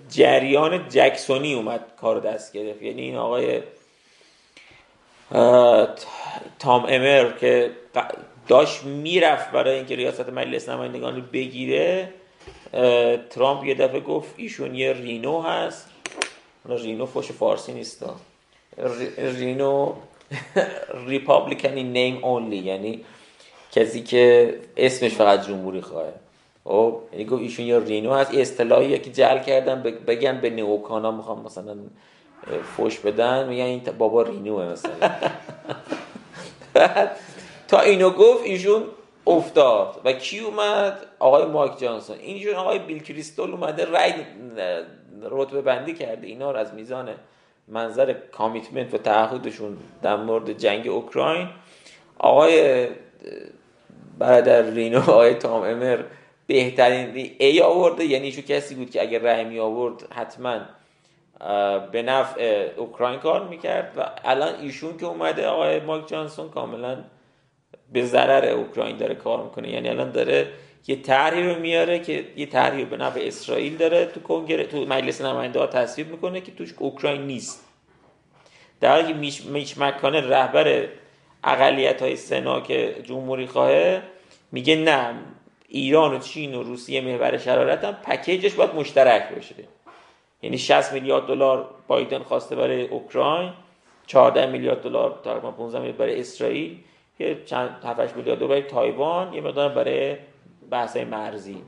جریان 0.08 0.88
جکسونی 0.88 1.54
اومد 1.54 1.84
کار 2.00 2.20
دست 2.20 2.52
گرفت. 2.52 2.82
یعنی 2.82 3.02
این 3.02 3.16
آقای 3.16 3.62
تام 6.58 6.86
امر 6.88 7.30
که 7.40 7.70
داشت 8.48 8.84
می‌رفت 8.84 9.50
برای 9.50 9.76
اینکه 9.76 9.96
ریاست 9.96 10.28
مجلس 10.28 10.68
نمایندگان 10.68 11.16
رو 11.16 11.22
بگیره 11.32 12.08
ترامپ 13.30 13.64
یه 13.64 13.74
دفعه 13.74 14.00
گفت 14.00 14.34
ایشون 14.36 14.74
یه 14.74 14.92
رینو 14.92 15.42
هست. 15.42 15.90
رینو 16.68 17.06
فوش 17.06 17.32
فارسی 17.32 17.72
نیست. 17.72 18.04
رینو 19.18 19.92
ریپابلیکن 21.06 21.72
این 21.72 21.92
نیم 21.92 22.24
اونلی 22.24 22.56
یعنی 22.56 23.04
کسی 23.72 24.02
که 24.02 24.54
اسمش 24.76 25.14
فقط 25.14 25.46
جمهوری 25.46 25.80
خواهه 25.80 26.12
خب 26.64 27.00
یعنی 27.12 27.24
گفت 27.24 27.42
ایشون 27.42 27.66
یه 27.66 27.78
رینو 27.78 28.14
هست. 28.14 28.34
اصطلاحی 28.34 28.98
که 28.98 29.10
جعل 29.10 29.38
کردن 29.38 29.82
بگن 29.82 30.40
به 30.40 30.50
نئوکانا 30.50 31.10
می‌خوام 31.10 31.42
مثلا 31.42 31.76
فوش 32.76 32.98
بدن 32.98 33.48
میگن 33.48 33.64
این 33.64 33.82
بابا 33.98 34.22
رینوه 34.22 34.64
مثلا. 34.64 35.10
تا 37.68 37.80
اینو 37.80 38.10
گفت 38.10 38.44
ایشون 38.44 38.82
افتاد 39.26 40.00
و 40.04 40.12
کی 40.12 40.38
اومد؟ 40.38 41.06
آقای 41.18 41.44
مایک 41.44 41.78
جانسون. 41.78 42.16
اینجور 42.18 42.54
آقای 42.54 42.78
بیل 42.78 43.02
کریستول 43.02 43.50
اومده 43.50 43.84
رای 43.84 44.12
رتبه 45.22 45.62
بندی 45.62 45.94
کرده. 45.94 46.26
اینا 46.26 46.50
رو 46.50 46.58
از 46.58 46.74
میزان 46.74 47.08
منظر 47.68 48.12
کامیتمنت 48.12 48.94
و 48.94 48.98
تعهدشون 48.98 49.76
در 50.02 50.16
مورد 50.16 50.52
جنگ 50.52 50.88
اوکراین. 50.88 51.48
آقای 52.18 52.86
برادر 54.18 54.62
رینو 54.62 54.98
آقای 54.98 55.34
تام 55.34 55.62
امر 55.62 56.02
بهترین 56.46 57.30
ای 57.38 57.60
آورده. 57.60 58.04
یعنی 58.04 58.24
ایشون 58.26 58.44
کسی 58.44 58.74
بود 58.74 58.90
که 58.90 59.02
اگر 59.02 59.18
رای 59.18 59.44
می 59.44 59.58
آورد 59.58 60.12
حتما 60.12 60.60
به 61.92 62.02
نفع 62.02 62.70
اوکراین 62.76 63.20
کار 63.20 63.48
می‌کرد 63.48 63.92
و 63.96 64.10
الان 64.24 64.60
ایشون 64.60 64.96
که 64.96 65.06
اومده 65.06 65.46
آقای 65.46 65.80
مایک 65.80 66.08
جانسون 66.08 66.48
کاملا 66.48 67.04
به 67.92 68.04
ضرر 68.04 68.44
اوکراین 68.44 68.96
داره 68.96 69.14
کار 69.14 69.44
می‌کنه. 69.44 69.70
یعنی 69.70 69.88
الان 69.88 70.10
داره 70.10 70.48
یه 70.86 71.02
طرحی 71.02 71.42
رو 71.42 71.58
میاره 71.58 71.98
که 71.98 72.24
یه 72.36 72.46
طرحی 72.46 72.84
به 72.84 72.96
نفع 72.96 73.20
اسرائیل 73.22 73.76
داره 73.76 74.06
تو 74.06 74.20
کنگره 74.20 74.64
تو 74.64 74.86
مجلس 74.86 75.20
نماینده 75.20 75.58
ها 75.58 75.66
تصویب 75.66 76.10
می‌کنه 76.10 76.40
که 76.40 76.52
توش 76.52 76.74
اوکراین 76.78 77.22
نیست. 77.22 77.64
در 78.80 78.90
حالی 78.90 79.08
که 79.08 79.14
میش, 79.14 79.44
میش 79.44 79.78
مکانه 79.78 80.20
رهبر 80.20 80.88
اقلیت 81.44 82.02
های 82.02 82.16
سنا 82.16 82.60
که 82.60 82.96
جمهوری 83.02 83.46
خواهه 83.46 84.02
میگه 84.52 84.76
نه 84.76 85.14
ایران 85.68 86.14
و 86.14 86.18
چین 86.18 86.54
و 86.54 86.62
روسیه 86.62 87.00
محور 87.00 87.38
شرارت 87.38 87.84
هم 87.84 87.92
پکیجش 87.92 88.54
باید 88.54 88.74
مشترک 88.74 89.34
باشه. 89.34 89.54
یعنی 90.42 90.58
60 90.58 90.92
میلیارد 90.92 91.26
دلار 91.26 91.70
بایدن 91.86 92.22
خواسته 92.22 92.56
برای 92.56 92.86
اوکراین 92.86 93.52
14 94.06 94.46
میلیارد 94.46 94.82
دلار 94.82 95.20
تقریبا 95.24 95.50
15 95.50 95.78
میلیارد 95.78 95.98
برای 95.98 96.20
اسرائیل 96.20 96.78
یه 97.18 97.42
چند 97.44 97.84
7 97.84 98.16
میلیارد 98.16 98.38
برای 98.38 98.62
تایوان 98.62 99.32
یه 99.32 99.40
مقدار 99.40 99.68
برای 99.68 100.16
بحث 100.70 100.96
مرزی. 100.96 101.62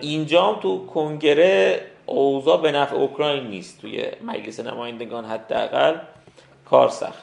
اینجا 0.00 0.58
تو 0.62 0.86
کنگره 0.86 1.86
اوضاع 2.06 2.62
به 2.62 2.72
نفع 2.72 2.96
اوکراین 2.96 3.46
نیست 3.46 3.80
توی 3.80 4.06
مجلس 4.24 4.60
نمایندگان 4.60 5.24
حداقل 5.24 5.96
کار 6.64 6.88
سخت. 6.88 7.22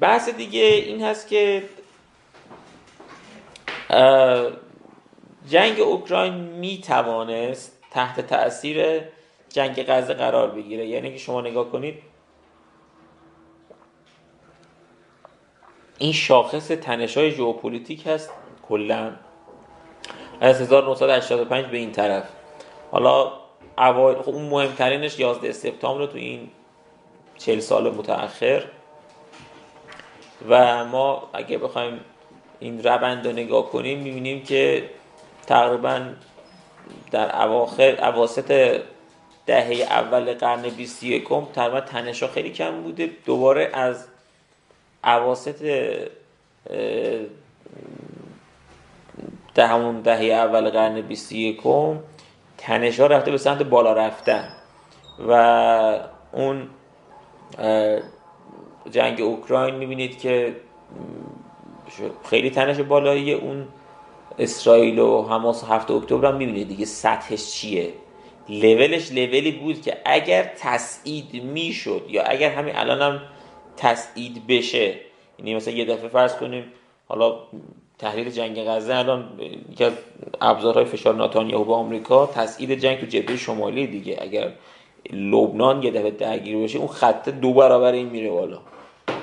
بحث 0.00 0.28
دیگه 0.28 0.60
این 0.60 1.04
هست 1.04 1.28
که 1.28 1.62
جنگ 5.48 5.80
اوکراین 5.80 6.34
می 6.34 6.80
توانست 6.80 7.82
تحت 7.90 8.20
تاثیر 8.20 9.00
جنگ 9.48 9.84
غزه 9.88 10.14
قرار 10.14 10.50
بگیره. 10.50 10.86
یعنی 10.86 11.12
که 11.12 11.18
شما 11.18 11.40
نگاه 11.40 11.70
کنید 11.70 12.02
این 15.98 16.12
شاخص 16.12 16.66
تنش 16.66 17.16
های 17.16 17.30
ژئوپلیتیک 17.30 18.06
هست 18.06 18.30
کلا. 18.68 19.12
از 20.40 20.60
1985 20.60 21.66
به 21.66 21.76
این 21.76 21.92
طرف. 21.92 22.24
حالا 22.90 23.32
اوایل 23.78 24.18
خب 24.18 24.28
اون 24.28 24.48
مهمترینش 24.48 25.18
11 25.18 25.52
سپتامبر 25.52 26.06
تو 26.06 26.18
این 26.18 26.50
40 27.38 27.60
سال 27.60 27.94
متأخر. 27.94 28.64
و 30.48 30.84
ما 30.84 31.30
اگه 31.32 31.58
بخوایم 31.58 32.00
این 32.60 32.82
روند 32.82 33.26
رو 33.26 33.32
نگاه 33.32 33.70
کنیم 33.70 33.98
می‌بینیم 33.98 34.42
که 34.42 34.90
تقریبا 35.46 36.12
در 37.10 37.42
اواخر 37.42 37.96
اواسط 38.02 38.80
دهه 39.46 39.86
اول 39.90 40.34
قرن 40.34 40.62
21 40.62 41.28
تقریبا 41.54 41.80
تنش 41.80 42.24
خیلی 42.24 42.50
کم 42.50 42.82
بوده. 42.82 43.10
دوباره 43.26 43.70
از 43.72 44.06
اواسط 45.04 45.62
همون 49.58 50.00
دهه 50.00 50.24
اول 50.24 50.70
قرن 50.70 51.00
21 51.00 51.60
تنش 52.58 53.00
ها 53.00 53.06
رفته 53.06 53.30
به 53.30 53.38
سمت 53.38 53.62
بالا 53.62 53.92
رفتن 53.92 54.48
و 55.28 56.00
اون 56.32 56.68
جنگ 58.90 59.20
اوکراین 59.20 59.74
می‌بینید 59.74 60.18
که 60.18 60.56
خیلی 62.24 62.50
تنش 62.50 62.80
بالایی 62.80 63.32
اون 63.32 63.68
اسرائیل 64.38 64.98
و 64.98 65.22
حماس 65.22 65.64
هفته 65.64 65.94
اکتبر 65.94 66.28
هم 66.28 66.36
می‌بینید 66.36 66.68
دیگه 66.68 66.84
سطحش 66.84 67.52
چیه. 67.52 67.92
لولش 68.48 69.12
لولی 69.12 69.52
بود 69.52 69.82
که 69.82 69.96
اگر 70.04 70.50
تسعید 70.58 71.42
می‌شد 71.42 72.02
یا 72.08 72.22
اگر 72.22 72.50
همین 72.50 72.76
الان 72.76 73.02
هم 73.02 73.20
تسعید 73.76 74.46
بشه 74.46 74.94
یعنی 75.38 75.54
مثلا 75.54 75.74
یه 75.74 75.84
دفعه 75.84 76.08
فرض 76.08 76.36
کنیم 76.36 76.64
حالا 77.08 77.38
تحلیل 77.98 78.30
جنگ 78.30 78.64
غزه 78.64 78.94
الان 78.94 79.40
یکی 79.72 79.84
از 79.84 79.92
ابزارهای 80.40 80.84
فشار 80.84 81.14
نتانیاهو 81.14 81.64
با 81.64 81.76
آمریکا 81.76 82.26
تصعید 82.26 82.74
جنگ 82.74 83.00
تو 83.00 83.06
جبهه 83.06 83.36
شمالی 83.36 83.86
دیگه. 83.86 84.18
اگر 84.20 84.52
لبنان 85.12 85.82
یه 85.82 85.90
دفعه 85.90 86.10
درگیر 86.10 86.58
بشه 86.58 86.78
اون 86.78 86.88
خط 86.88 87.28
دو 87.28 87.52
برابر 87.52 87.92
این 87.92 88.08
میره 88.08 88.30
بالا. 88.30 88.58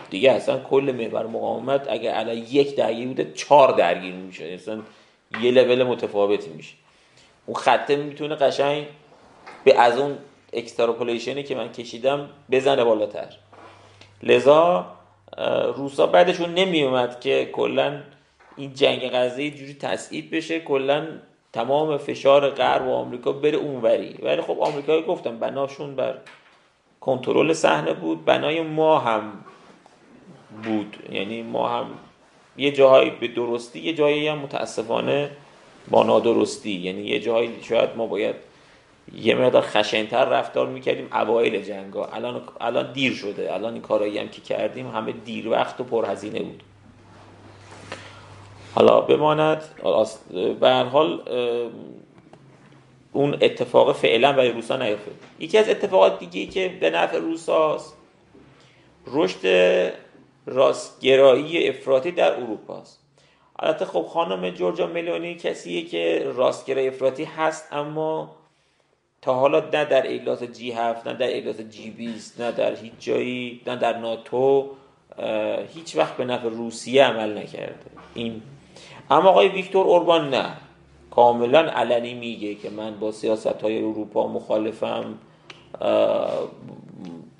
دیگه 0.09 0.31
اصلا 0.31 0.59
کل 0.59 0.95
محور 0.97 1.27
مقاومت 1.27 1.87
اگر 1.89 2.15
الان 2.15 2.37
یک 2.37 2.75
درگیر 2.75 3.07
بوده 3.07 3.31
چهار 3.35 3.71
درگیر 3.71 4.13
میشه 4.13 4.45
اصلا 4.45 4.81
یه 5.41 5.51
لول 5.51 5.83
متفاوتی 5.83 6.49
میشه. 6.49 6.73
اون 7.45 7.55
خطه 7.55 7.95
می‌تونه 7.95 8.35
قشنگ 8.35 8.85
به 9.63 9.79
از 9.79 9.97
اون 9.97 10.17
extrapolation 10.53 11.37
ی 11.37 11.43
که 11.43 11.55
من 11.55 11.71
کشیدم 11.71 12.29
بزنه 12.51 12.83
بالاتر. 12.83 13.27
لذا 14.23 14.85
روسا 15.75 16.07
بعدشون 16.07 16.53
نمیومد 16.53 17.19
که 17.19 17.49
کلا 17.53 18.01
این 18.55 18.73
جنگ 18.73 19.09
غزه 19.09 19.51
جوری 19.51 19.73
تسعید 19.73 20.31
بشه 20.31 20.59
کلا 20.59 21.07
تمام 21.53 21.97
فشار 21.97 22.49
غرب 22.49 22.87
و 22.87 22.93
آمریکا 22.93 23.31
بره 23.31 23.57
اونوری. 23.57 24.15
ولی 24.21 24.41
خب 24.41 24.57
آمریکایی 24.61 25.03
گفتم 25.03 25.37
بناشون 25.39 25.95
بر 25.95 26.17
کنترل 27.01 27.53
صحنه 27.53 27.93
بود. 27.93 28.25
بنای 28.25 28.61
ما 28.61 28.99
هم 28.99 29.31
بود. 30.63 30.97
یعنی 31.11 31.41
ما 31.41 31.69
هم 31.69 31.85
یه 32.57 32.71
جاهایی 32.71 33.09
به 33.09 33.27
درستی 33.27 33.79
یه 33.79 33.93
جایی 33.93 34.27
هم 34.27 34.37
متاسفانه 34.37 35.29
با 35.89 36.03
نادرستی. 36.03 36.71
یعنی 36.71 37.01
یه 37.01 37.19
جایی 37.19 37.51
شاید 37.61 37.89
ما 37.95 38.07
باید 38.07 38.35
یه 39.15 39.35
مقدار 39.35 39.61
خشنتر 39.61 40.25
رفتار 40.25 40.67
می‌کردیم. 40.67 41.07
اوایل 41.13 41.61
جنگا. 41.61 42.05
الان 42.05 42.41
الان 42.61 42.91
دیر 42.93 43.13
شده. 43.13 43.53
الان 43.53 43.73
این 43.73 43.81
کارایی 43.81 44.17
هم 44.17 44.29
که 44.29 44.41
کردیم 44.41 44.87
همه 44.87 45.11
دیر 45.11 45.49
وقت 45.49 45.79
و 45.81 45.83
پرهزینه 45.83 46.39
بود. 46.39 46.63
حالا 48.75 49.01
بماند. 49.01 49.63
به 50.59 50.69
هر 50.69 50.83
حال 50.83 51.21
اون 53.13 53.37
اتفاق 53.41 53.95
فعلا 53.95 54.33
برای 54.33 54.51
روسا 54.51 54.77
نیفتاد. 54.77 55.15
یکی 55.39 55.57
از 55.57 55.69
اتفاقات 55.69 56.19
دیگه 56.19 56.51
که 56.51 56.77
به 56.79 56.89
نفع 56.89 57.17
روساست 57.17 57.97
رشد 59.07 59.45
راستگرایی 60.45 61.69
افراطی 61.69 62.11
در 62.11 62.33
اروپا 62.33 62.77
است. 62.77 62.99
البته 63.59 63.85
خب 63.85 64.01
خانم 64.01 64.49
جورجا 64.49 64.87
ملونی 64.87 65.35
کسیه 65.35 65.85
که 65.85 66.31
راستگرای 66.35 66.87
افراطی 66.87 67.23
هست 67.23 67.67
اما 67.71 68.35
تا 69.21 69.33
حالا 69.33 69.59
نه 69.59 69.85
در 69.85 70.01
ایالات 70.01 70.43
جی 70.43 70.71
7 70.71 71.07
نه 71.07 71.13
در 71.13 71.27
ایالات 71.27 71.61
جی 71.61 71.91
20 71.91 72.41
نه 72.41 72.51
در 72.51 72.75
هیچ 72.75 72.93
جایی 72.99 73.61
نه 73.67 73.75
در 73.75 73.97
ناتو 73.97 74.69
هیچ 75.73 75.95
وقت 75.95 76.17
به 76.17 76.25
نفع 76.25 76.49
روسیه 76.49 77.03
عمل 77.03 77.37
نکرده. 77.37 77.75
این. 78.13 78.41
اما 79.11 79.29
آقای 79.29 79.47
ویکتور 79.47 79.85
اوربان 79.85 80.29
نه. 80.29 80.57
کاملا 81.11 81.59
علنی 81.59 82.13
میگه 82.13 82.55
که 82.55 82.69
من 82.69 82.99
با 82.99 83.11
سیاست 83.11 83.61
های 83.61 83.77
اروپا 83.77 84.27
مخالفم 84.27 85.17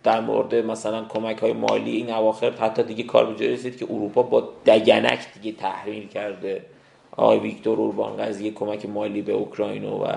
در 0.04 0.20
مورد 0.20 0.56
مثلا 0.56 1.06
کمک 1.10 1.38
های 1.38 1.54
مالی 1.54 1.91
این 1.91 2.14
اواخر 2.14 2.51
حتی 2.51 2.84
دیگه 2.84 3.04
کار 3.04 3.34
به 3.34 3.47
رسید 3.47 3.78
که 3.78 3.86
اروپا 3.89 4.24
با 4.24 4.49
دگنک 4.66 5.20
دیگه 5.34 5.58
تحریل 5.58 6.08
کرده. 6.08 6.62
آقای 7.18 7.39
ویکتور 7.39 7.80
اوربان 7.80 8.18
قضیه 8.18 8.51
کمک 8.51 8.86
مالی 8.86 9.22
به 9.22 9.34
اوکراین 9.34 9.86
و 9.86 10.08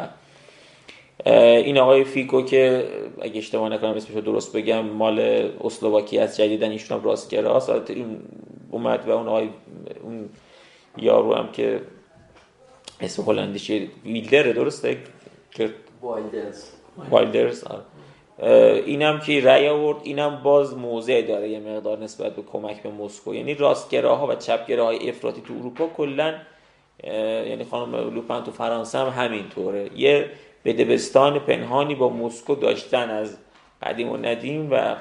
این 1.27 1.79
آقای 1.79 2.05
فیکو 2.05 2.43
که 2.43 2.89
اگه 3.21 3.39
اشتباه 3.39 3.69
نکنم 3.69 3.91
اسمش 3.91 4.17
درست 4.17 4.57
بگم 4.57 4.81
مال 4.81 5.21
اسلواکی 5.65 6.19
از 6.19 6.37
جدیدا 6.37 6.71
ایشون 6.71 6.99
هم 6.99 7.05
راستگراست 7.05 7.91
این 7.91 8.21
اومد 8.71 9.09
و 9.09 9.11
اون 9.11 9.29
آقای 9.29 9.49
اون 10.03 10.29
یارو 10.97 11.35
هم 11.35 11.53
که 11.53 11.81
اسم 13.01 13.23
هلندیش 13.23 13.71
ویلدره 14.05 14.53
درسته؟ 14.53 14.99
که 15.51 15.71
وایلدرز. 16.03 16.65
وایلدرز 17.11 17.65
اینم 18.39 19.21
که 19.21 19.41
رأی 19.45 19.69
آورد 19.69 19.99
اینم 20.03 20.41
باز 20.43 20.77
موضع 20.77 21.23
داره 21.23 21.49
یه 21.49 21.61
مقدار 21.61 21.99
نسبت 21.99 22.37
به 22.37 22.43
کمک 22.43 22.83
به 22.83 22.91
مسکو. 22.91 23.35
یعنی 23.35 23.55
راستگراها 23.55 24.27
و 24.27 24.35
چپگراهای 24.35 25.09
افراطی 25.09 25.41
تو 25.41 25.55
اروپا 25.55 25.87
کلا 25.97 26.35
یعنی 27.05 27.65
خانم 27.65 28.15
لوپن 28.15 28.43
تو 28.45 28.51
فرانسه 28.51 28.99
هم 28.99 29.25
همینطوره. 29.25 29.91
یه 29.97 30.31
بدبستان 30.65 31.39
پنهانی 31.39 31.95
با 31.95 32.09
مسکو 32.09 32.55
داشتن 32.55 33.11
از 33.11 33.39
قدیم 33.83 34.11
و 34.11 34.17
ندیم 34.17 34.69
و 34.71 34.97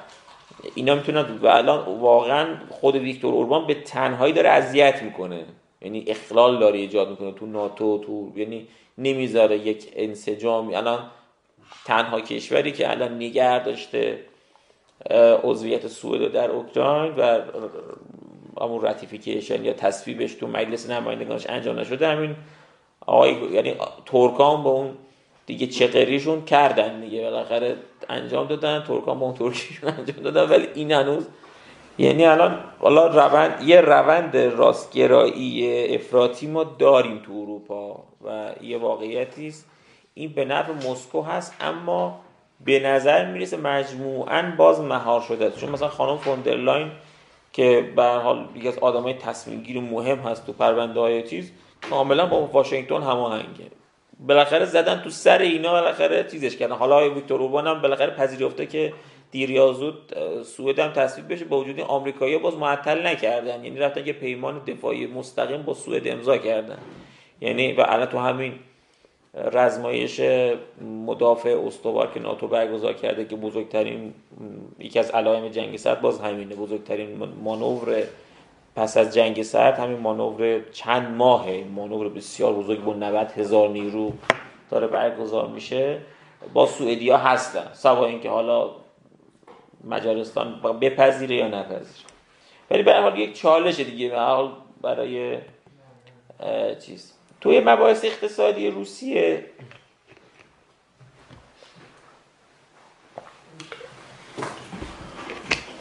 اینا 0.76 0.96
می‌تونن 0.96 1.26
و 1.42 1.48
الان 1.48 2.00
واقعا 2.00 2.48
خود 2.70 2.96
ویکتور 2.96 3.34
اوربان 3.34 3.68
به 3.68 3.74
تنهایی 3.74 4.34
داره 4.34 4.50
اذیت 4.50 5.04
می‌کنه. 5.04 5.46
یعنی 5.82 6.06
اخلال 6.08 6.60
داره 6.60 6.80
ایجاد 6.80 7.10
می‌کنه 7.10 7.32
تو 7.32 7.46
ناتو 7.46 7.98
تو 7.98 8.32
یعنی 8.36 8.68
نمی‌ذاره 8.98 9.58
یک 9.58 9.88
انسجامی. 9.96 10.76
الان 10.76 11.00
تنها 11.86 12.22
کشوری 12.22 12.72
که 12.72 12.92
الان 12.92 13.16
نگر 13.16 13.60
داشته 13.60 14.20
عضویت 15.44 15.88
سوئد 15.88 16.32
در 16.32 16.50
اوکراین 16.52 17.16
و 17.16 17.40
همون 18.62 18.82
راتیفیکیشن 18.82 19.66
یا 19.66 19.74
تصویبش 19.74 20.34
تو 20.34 20.48
مجلس 20.48 20.90
نمایندگانش 20.90 21.50
انجام 21.50 21.80
نشده 21.80 22.08
همین 22.08 22.36
آقای 23.06 23.34
یعنی 23.52 23.76
ترکان 24.06 24.64
با 24.64 24.70
اون 24.70 24.92
دیگه 25.46 25.68
چقریشون 25.68 26.46
کردن 26.46 27.00
دیگه 27.00 27.22
بالاخره 27.22 27.76
انجام 28.10 28.48
دادن 28.48 28.84
ترکان 28.88 29.20
با 29.20 29.26
اون 29.26 29.36
ترکیشون 29.36 29.90
انجام 29.90 30.24
دادن 30.24 30.50
ولی 30.50 30.68
این 30.74 30.92
هنوز 30.92 31.28
یعنی 31.98 32.26
الان 32.26 32.60
حالا 32.80 33.08
روند 33.08 33.64
یه 33.68 33.82
روند 33.82 34.38
راستگرایی 34.38 35.96
افراطی 35.96 36.48
ما 36.48 36.64
داریم 36.64 37.22
تو 37.26 37.32
اروپا 37.32 38.04
و 38.26 38.50
یه 38.62 38.78
واقعیتی 38.78 39.48
است. 39.48 39.66
این 40.18 40.34
به 40.34 40.45
نفع 40.45 40.72
مسکو 40.72 41.22
هست 41.22 41.55
اما 41.61 42.22
به 42.66 42.80
نظر 42.80 43.26
می‌رسه 43.32 43.57
مجموعا 43.57 44.53
باز 44.57 44.82
مهار 44.82 45.22
شده. 45.22 45.45
است 45.45 45.59
چون 45.59 45.70
مثلا 45.70 45.88
خانم 45.88 46.18
فوندرلاین 46.18 46.91
که 47.53 47.93
به 47.95 48.03
حال 48.03 48.47
یکی 48.55 48.68
از 48.68 48.80
آدمای 48.80 49.13
تصمیم 49.13 49.61
گیر 49.61 49.80
مهم 49.80 50.20
هست 50.20 50.45
تو 50.45 50.53
پرونده 50.53 50.99
های 50.99 51.24
چیز 51.24 51.51
کاملا 51.89 52.26
با 52.26 52.45
واشنگتن 52.45 53.01
هماهنگه. 53.01 53.66
بالاخره 54.20 54.66
زدن 54.66 55.01
تو 55.01 55.09
سر 55.09 55.38
اینا 55.38 55.72
بالاخره 55.72 56.24
چیزش 56.32 56.57
کردن. 56.57 56.76
حالا 56.76 57.13
ویکتور 57.13 57.41
اوربان 57.41 57.68
هم 57.68 57.82
بالاخره 57.82 58.11
پذیرفته 58.11 58.66
که 58.66 58.93
دیر 59.32 59.51
یا 59.51 59.74
زود 59.74 60.13
سوئد 60.43 60.80
هم 60.80 60.91
تصویب 60.91 61.34
بشه. 61.34 61.45
با 61.45 61.59
وجود 61.59 61.80
آمریکایی 61.80 62.38
باز 62.38 62.55
معطل 62.55 63.07
نکردن. 63.07 63.63
یعنی 63.66 63.80
رفتن 63.80 64.07
یه 64.07 64.13
پیمان 64.13 64.61
دفاعی 64.68 65.07
مستقیم 65.07 65.61
با 65.61 65.74
سوئد 65.74 66.07
امضا 66.07 66.38
کردن. 66.38 66.78
یعنی 67.41 67.74
و 67.74 67.86
الان 67.88 68.05
تو 68.05 68.18
همین 68.18 68.53
رزمایش 69.36 70.22
مدافع 71.06 71.58
استوار 71.68 72.12
که 72.12 72.20
ناتو 72.20 72.48
برگزار 72.48 72.94
کرده 72.94 73.26
که 73.26 73.36
بزرگترین 73.36 74.14
یکی 74.80 75.00
از 75.00 75.12
علائم 75.12 75.48
جنگ 75.48 75.78
سرد 75.78 76.02
باز 76.02 76.20
همینه. 76.20 76.56
بزرگترین 76.56 77.24
مانور 77.44 78.04
پس 78.76 78.98
از 78.98 79.14
جنگ 79.14 79.44
سرد 79.44 79.80
همین 79.80 80.00
مانور 80.00 80.62
چند 80.72 81.16
ماهه. 81.16 81.64
مانور 81.76 82.10
بسیار 82.10 82.54
بزرگ 82.54 82.84
با 82.84 82.94
90 82.94 83.32
هزار 83.32 83.70
نیرو 83.70 84.14
داره 84.70 84.88
برگزار 84.88 85.48
میشه. 85.48 85.98
با 86.54 86.66
سوئدیا 86.66 87.18
هستن. 87.18 87.74
سوا 87.74 88.06
اینکه 88.06 88.30
حالا 88.30 88.70
مجارستان 89.84 90.62
بپذیره 90.82 91.36
یا 91.36 91.48
نپذیره. 91.48 92.06
ولی 92.72 92.84
به 92.84 92.94
حال 92.94 93.20
یک 93.20 93.34
چالش 93.34 93.80
دیگه. 93.80 94.10
به 94.10 94.20
حال 94.20 94.52
برای 94.82 95.38
چیز؟ 96.86 97.14
توی 97.46 97.60
مباحث 97.60 98.06
اقتصادی 98.06 98.70
روسیه. 98.70 99.46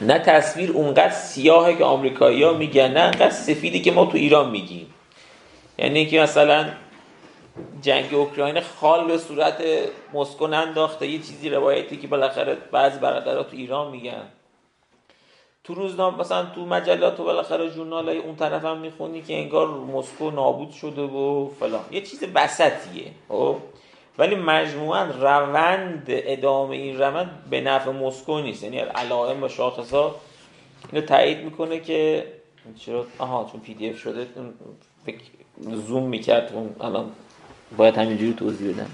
نه 0.01 0.19
تصویر 0.19 0.73
اونقدر 0.73 1.11
سیاهه 1.11 1.77
که 1.77 1.85
آمریکایی 1.85 2.43
ها 2.43 2.53
میگن 2.53 2.91
نه 2.91 3.01
اونقدر 3.01 3.31
سفیدی 3.31 3.81
که 3.81 3.93
ما 3.93 4.07
تو 4.07 4.17
ایران 4.17 4.51
میگیم. 4.51 4.95
یعنی 5.79 5.99
اینکه 5.99 6.21
مثلا 6.21 6.71
جنگ 7.83 8.15
اوکراین 8.15 8.61
خال 8.61 9.07
به 9.07 9.19
صورت 9.19 9.62
مسکو 10.12 10.45
انداخته 10.45 11.07
یه 11.07 11.19
چیزی 11.19 11.51
روایتی 11.51 11.97
که 11.97 12.07
بالاخره 12.07 12.57
بعضی 12.73 12.99
برادرها 12.99 13.43
تو 13.43 13.57
ایران 13.57 13.91
میگن. 13.91 14.29
تو 15.65 15.75
روزنامه 15.75 16.19
مثلا 16.19 16.45
تو 16.45 16.67
مجلات 16.67 17.21
و 17.21 17.25
بالاخره 17.25 17.71
ژورنال 17.71 18.09
اون 18.09 18.37
طرف 18.37 18.65
هم 18.65 18.79
می‌خونی 18.79 19.23
که 19.23 19.35
انگار 19.39 19.69
مسکو 19.69 20.31
نابود 20.31 20.71
شده 20.71 21.03
و 21.03 21.49
فلان. 21.61 21.81
یه 21.91 22.01
چیز 22.01 22.25
وسطیه 22.35 23.11
خب؟ 23.29 23.57
ولی 24.19 24.35
مجموعا 24.35 25.05
روند 25.05 26.05
ادامه 26.07 26.77
این 26.77 26.99
روند 26.99 27.45
به 27.51 27.61
نفع 27.61 27.91
مسکو 27.91 28.41
نیست. 28.41 28.62
یعنی 28.62 28.79
علائم 28.79 29.43
و 29.43 29.49
شاخص 29.49 29.91
ها 29.91 30.15
اینو 30.93 31.07
تایید 31.07 31.39
می‌کنه 31.39 31.81
که 31.81 32.27
چرا؟ 32.79 33.07
آها 33.19 33.49
چون 33.53 33.61
PDF 33.61 33.99
شده. 33.99 34.27
زوم 35.59 36.03
می‌کرد. 36.03 36.53
اون 36.55 36.77
الان 36.81 37.12
باید 37.77 37.97
همینجوری 37.97 38.35
توضیح 38.35 38.75
بدم. 38.75 38.91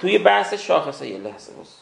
توی 0.00 0.18
بحث 0.18 0.54
شاخص 0.54 1.02
یه 1.02 1.18
لحظه 1.18 1.52
بس. 1.52 1.79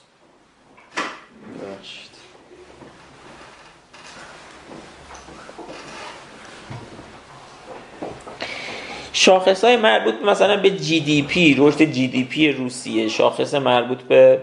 شاخص 9.13 9.65
های 9.65 9.77
مربوط 9.77 10.15
مثلا 10.15 10.57
به 10.57 10.71
جی 10.71 11.01
دی 11.01 11.23
پی 11.23 11.55
رشد 11.59 11.83
جی 11.83 12.09
دی 12.09 12.25
پی 12.25 12.53
روسیه 12.53 13.09
شاخص 13.09 13.55
مربوط 13.55 14.03
به 14.03 14.43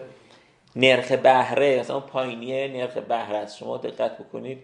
نرخ 0.75 1.11
بهره 1.11 1.79
مثلا 1.79 1.99
پایینی 1.99 2.67
نرخ 2.67 2.97
بهره 2.97 3.37
است. 3.37 3.57
شما 3.57 3.77
دقت 3.77 4.17
بکنید 4.17 4.57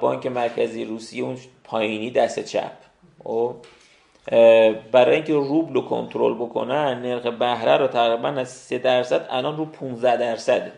بانک 0.00 0.26
مرکزی 0.26 0.84
روسیه 0.84 1.24
اون 1.24 1.36
پایینی 1.64 2.10
دست 2.10 2.44
چپ. 2.44 2.72
او 3.24 3.56
برای 4.92 5.14
اینکه 5.14 5.32
روبل 5.32 5.74
رو 5.74 5.80
کنترل 5.80 6.34
بکنن 6.34 7.02
نرخ 7.02 7.26
بهره 7.26 7.76
رو 7.76 7.86
تقریبا 7.86 8.28
از 8.28 8.48
3 8.48 8.78
درصد 8.78 9.26
الان 9.30 9.56
رو 9.56 9.64
15 9.64 10.16
درصده. 10.16 10.72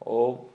او 0.00 0.46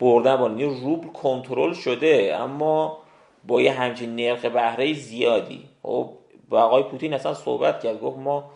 بردن 0.00 0.36
با 0.36 0.46
روبل 0.46 1.08
کنترل 1.08 1.72
شده 1.72 2.36
اما 2.40 2.98
با 3.46 3.62
یه 3.62 3.72
همچین 3.72 4.16
نرخ 4.16 4.44
بهره 4.44 4.92
زیادی. 4.92 5.64
خب 5.82 6.10
و 6.50 6.56
آقای 6.56 6.82
پوتین 6.82 7.14
اصلا 7.14 7.34
صحبت 7.34 7.82
کرد. 7.82 8.00
گفت 8.00 8.18
ما 8.18 8.50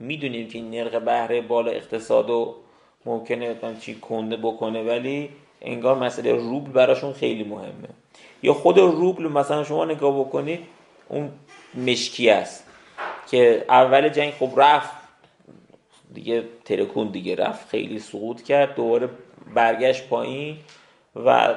می‌دونیم 0.00 0.48
که 0.48 0.58
این 0.58 0.70
نرخ 0.70 0.94
بهره 0.94 1.40
بالا 1.40 1.70
اقتصاد 1.70 2.30
و 2.30 2.54
ممکنه 3.06 3.56
چی 3.80 3.94
کنده 3.94 4.36
بکنه 4.36 4.82
ولی 4.82 5.28
انگار 5.62 5.98
مسئله 5.98 6.32
روبل 6.32 6.70
براشون 6.70 7.12
خیلی 7.12 7.44
مهمه. 7.44 7.88
یا 8.42 8.52
خود 8.52 8.78
روبل 8.78 9.28
مثلا 9.28 9.64
شما 9.64 9.84
نگاه 9.84 10.20
بکنید 10.20 10.60
اون 11.08 11.30
مشکی 11.86 12.30
است 12.30 12.70
که 13.30 13.64
اول 13.68 14.08
جنگ 14.08 14.32
خب 14.32 14.50
رفت. 14.56 14.92
دیگه 16.14 16.44
ترکون 16.64 17.08
دیگه 17.08 17.34
رفت. 17.34 17.68
خیلی 17.68 17.98
سقوط 17.98 18.42
کرد. 18.42 18.74
دوباره 18.74 19.08
برگشت 19.54 20.08
پایین 20.08 20.56
و 21.24 21.54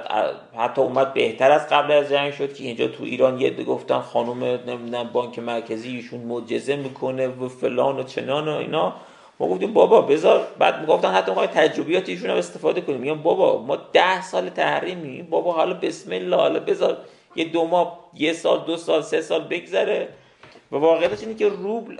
حتی 0.58 0.82
اومد 0.82 1.14
بهتر 1.14 1.52
از 1.52 1.70
قبل 1.70 1.92
از 1.92 2.10
جنگ 2.10 2.34
شد 2.34 2.54
که 2.54 2.64
اینجا 2.64 2.88
تو 2.88 3.04
ایران 3.04 3.42
یه 3.42 3.64
گفتن 3.64 4.00
خانم 4.00 4.44
نمی‌دونم 4.44 5.10
بانک 5.14 5.40
مرکزی 5.40 5.90
ایشون 5.90 6.20
معجزه 6.20 6.76
می‌کنه 6.76 7.28
و 7.28 7.50
فلان 7.50 8.00
و 8.00 8.04
چنان 8.04 8.48
و 8.48 8.52
اینا. 8.52 8.94
ما 9.40 9.48
گفتیم 9.48 9.74
بابا 9.74 10.02
بذار 10.02 10.48
بعد 10.60 10.80
می‌گفتن 10.80 11.12
حتی 11.12 11.32
ما 11.32 11.48
تجربیات 11.48 12.10
ایشون 12.10 12.30
هم 12.30 12.38
استفاده 12.38 12.82
کنیم. 12.82 13.00
میگم 13.00 13.22
بابا 13.22 13.62
ما 13.62 13.76
ده 13.94 14.22
سال 14.22 14.50
تحریمی 14.50 15.22
بابا 15.22 15.54
حالا 15.54 15.74
بسم 15.74 16.12
الله 16.12 16.38
حالا 16.38 16.60
بذار 16.60 16.98
یه 17.36 17.46
دو 17.46 17.66
ماه 17.66 18.00
یه 18.14 18.34
سال 18.34 18.64
دو 18.68 18.78
سال 18.78 19.02
سه 19.02 19.22
سال 19.22 19.42
بگذره. 19.42 20.08
و 20.72 20.76
واقعیتش 20.76 21.22
اینه 21.22 21.34
که 21.34 21.50
روبل 21.50 21.98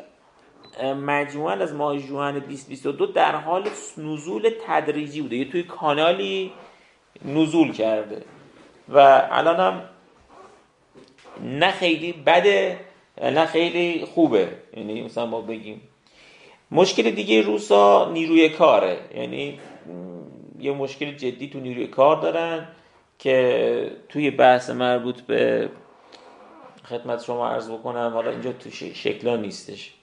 مجموعا 0.84 1.54
از 1.54 1.74
ماه 1.74 2.00
جوان 2.00 2.40
2022 2.40 3.06
در 3.06 3.36
حال 3.36 3.70
نزول 3.98 4.52
تدریجی 4.68 5.22
بوده. 5.22 5.36
یه 5.36 5.52
توی 5.52 5.64
کانالی 5.64 6.52
نزول 7.26 7.72
کرده. 7.72 8.22
و 8.90 9.28
الان 9.32 9.56
هم 9.56 9.82
نه 11.44 11.72
خیلی 11.72 12.12
بده 12.12 12.80
نه 13.22 13.46
خیلی 13.46 14.06
خوبه. 14.06 14.48
یعنی 14.78 15.02
مثلا 15.02 15.26
ما 15.26 15.42
بگیم 15.42 15.82
مشکل 16.72 17.12
دیگه 17.12 17.42
روسا 17.42 18.12
نیروی 18.12 18.50
کاره. 18.50 19.00
یعنی 19.16 19.60
یه 20.60 20.72
مشکل 20.72 21.12
جدی 21.12 21.50
تو 21.50 21.60
نیروی 21.60 21.88
کار 21.88 22.22
دارن 22.22 22.68
که 23.20 23.92
توی 24.10 24.32
بحث 24.32 24.70
مربوط 24.70 25.22
به 25.22 25.70
خدمت 26.84 27.24
شما 27.24 27.50
عرض 27.50 27.72
بکنم 27.72 28.12
حالا 28.14 28.32
اینجا 28.32 28.52
تو 28.52 28.72
شکلا 28.72 29.36
نیستش. 29.36 29.94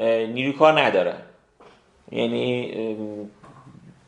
نیروی 0.00 0.52
کار 0.52 0.80
ندارن 0.80 1.18
یعنی 2.10 2.72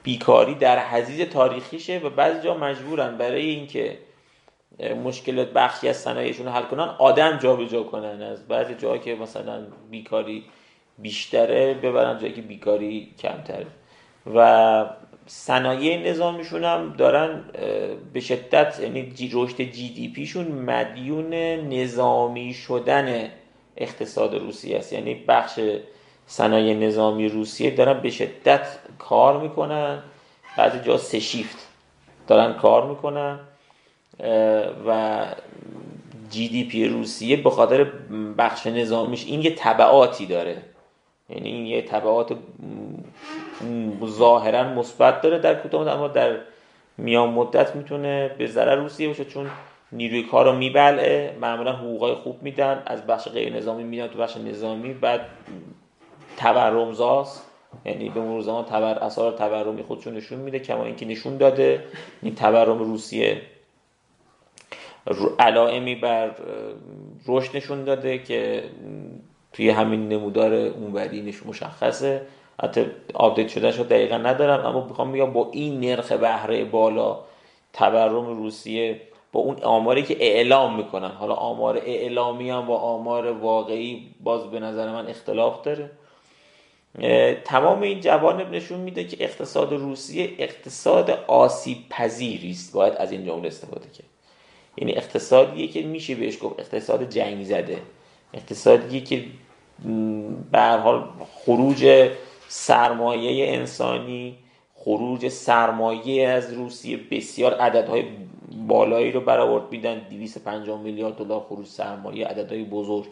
بیکاری 0.02 0.54
در 0.54 0.78
حزیز 0.78 1.20
تاریخیشه 1.20 1.98
و 1.98 2.10
بعضی 2.10 2.40
جا 2.40 2.54
مجبورن 2.54 3.18
برای 3.18 3.46
اینکه 3.46 3.98
مشکلات 5.04 5.52
بخشی 5.52 5.88
از 5.88 5.96
صنایعشون 5.96 6.48
حل 6.48 6.62
کنن 6.62 6.88
آدم 6.98 7.38
جابجا 7.38 7.66
جا 7.66 7.82
کنن. 7.82 8.22
از 8.22 8.48
بعضی 8.48 8.74
جاها 8.74 8.98
که 8.98 9.14
مثلا 9.14 9.66
بیکاری 9.90 10.44
بیشتره 10.98 11.74
ببرن 11.74 12.18
جایی 12.18 12.32
که 12.32 12.42
بیکاری 12.42 13.14
کمتره. 13.18 13.66
و 14.34 14.86
صنایع 15.26 16.10
نظامیشون 16.10 16.64
هم 16.64 16.94
دارن 16.98 17.44
به 18.12 18.20
شدت 18.20 18.80
یعنی 18.80 19.14
رشد 19.32 19.62
جی 19.62 19.88
دی 19.88 20.08
پیشون 20.08 20.46
مدیون 20.46 21.34
نظامی 21.74 22.54
شدن 22.54 23.30
اقتصاد 23.76 24.34
روسیه 24.34 24.78
است. 24.78 24.92
یعنی 24.92 25.14
بخش 25.14 25.60
صنایع 26.26 26.74
نظامی 26.74 27.28
روسیه 27.28 27.70
دارن 27.70 28.00
به 28.00 28.10
شدت 28.10 28.66
کار 28.98 29.40
می‌کنن. 29.40 30.02
بعضی 30.56 30.78
جا 30.80 30.96
سه 30.98 31.20
شیفت 31.20 31.68
دارن 32.26 32.52
کار 32.52 32.86
می‌کنن. 32.86 33.38
و 34.86 35.20
جی 36.30 36.48
دی 36.48 36.64
پی 36.64 36.88
روسیه 36.88 37.36
به 37.36 37.50
خاطر 37.50 37.84
بخش 38.38 38.66
نظامیش 38.66 39.26
این 39.26 39.42
یه 39.42 39.54
طبعاتی 39.54 40.26
داره. 40.26 40.62
یعنی 41.30 41.48
این 41.48 41.66
یه 41.66 41.82
طبعات 41.82 42.36
ظاهرا 44.06 44.64
مثبت 44.64 45.20
داره 45.20 45.38
در 45.38 45.54
کوتاه 45.54 45.88
اما 45.88 46.08
در 46.08 46.36
میان 46.98 47.28
مدت 47.28 47.76
می‌تونه 47.76 48.34
به 48.38 48.46
ضرر 48.46 48.74
روسیه 48.74 49.08
باشه. 49.08 49.24
چون 49.24 49.50
نیروی 49.94 50.22
کار 50.22 50.44
رو 50.44 50.56
میبلعه 50.56 51.36
معمولا 51.40 51.72
حقوقای 51.72 52.14
خوب 52.14 52.42
میدن 52.42 52.82
از 52.86 53.06
بخش 53.06 53.28
غیر 53.28 53.56
نظامی 53.56 53.84
میدن 53.84 54.06
تو 54.06 54.18
بخش 54.18 54.36
نظامی 54.36 54.92
بعد 54.92 55.20
تورمزاست. 56.36 57.50
یعنی 57.84 58.08
به 58.08 58.20
مرور 58.20 58.40
زمان 58.40 58.64
تبر 58.64 58.98
اثار 58.98 59.32
تورمی 59.32 59.82
خودشون 59.82 60.14
نشون 60.14 60.38
میده 60.38 60.58
کما 60.58 60.84
اینکه 60.84 61.06
نشون 61.06 61.36
داده. 61.36 61.84
این 62.22 62.34
تورم 62.34 62.78
روسیه 62.78 63.42
علائمی 65.38 65.94
بر 65.94 66.30
رشد 67.26 67.56
نشون 67.56 67.84
داده 67.84 68.18
که 68.18 68.64
توی 69.52 69.70
همین 69.70 70.08
نمودار 70.08 70.54
اونوری 70.54 71.22
نشون 71.22 71.48
مشخصه. 71.48 72.22
حتی 72.62 72.86
آپدیت 73.14 73.48
شده 73.48 73.72
شد 73.72 73.88
دقیقا 73.88 74.16
ندارم 74.16 74.66
اما 74.66 74.86
می‌خوام 74.86 75.08
میگم 75.08 75.32
با 75.32 75.50
این 75.52 75.80
نرخ 75.80 76.12
بهره 76.12 76.64
بالا 76.64 77.18
تورم 77.72 78.26
روسیه 78.26 79.00
با 79.34 79.40
اون 79.40 79.62
آماری 79.62 80.02
که 80.02 80.16
اعلام 80.20 80.76
می‌کنن. 80.76 81.10
حالا 81.10 81.34
آمار 81.34 81.76
اعلامی 81.76 82.50
هم 82.50 82.66
با 82.66 82.78
آمار 82.78 83.26
واقعی 83.26 84.06
باز 84.22 84.50
به 84.50 84.60
نظر 84.60 84.92
من 84.92 85.06
اختلاف 85.06 85.62
داره. 85.62 85.90
تمام 87.44 87.82
این 87.82 88.00
جوانب 88.00 88.54
نشون 88.54 88.80
میده 88.80 89.04
که 89.04 89.24
اقتصاد 89.24 89.72
روسیه 89.72 90.30
اقتصاد 90.38 91.10
آسیب 91.26 91.78
پذیری 91.90 92.50
است. 92.50 92.72
باید 92.72 92.94
از 92.94 93.12
این 93.12 93.26
جمله 93.26 93.48
استفاده 93.48 93.88
کرد. 93.88 94.06
یعنی 94.76 94.92
اقتصادیه 94.92 95.68
که 95.68 95.82
میشه 95.82 96.14
بهش 96.14 96.38
گفت 96.42 96.60
اقتصاد 96.60 97.08
جنگ 97.10 97.44
زده 97.44 97.78
اقتصادیه 98.34 99.00
که 99.00 99.24
به 100.52 100.60
حال 100.60 101.04
خروج 101.34 102.10
سرمایه 102.48 103.52
انسانی 103.54 104.36
خروج 104.74 105.28
سرمایه 105.28 106.28
از 106.28 106.52
روسیه 106.52 106.96
بسیار 107.10 107.54
عددهای 107.54 108.04
بالایی 108.68 109.12
رو 109.12 109.20
برآورد 109.20 109.64
میدن 109.70 109.98
250 109.98 110.80
میلیارد 110.80 111.16
دلار 111.16 111.40
خروج 111.40 111.66
سرمایه 111.66 112.26
عددهای 112.26 112.64
بزرگ 112.64 113.08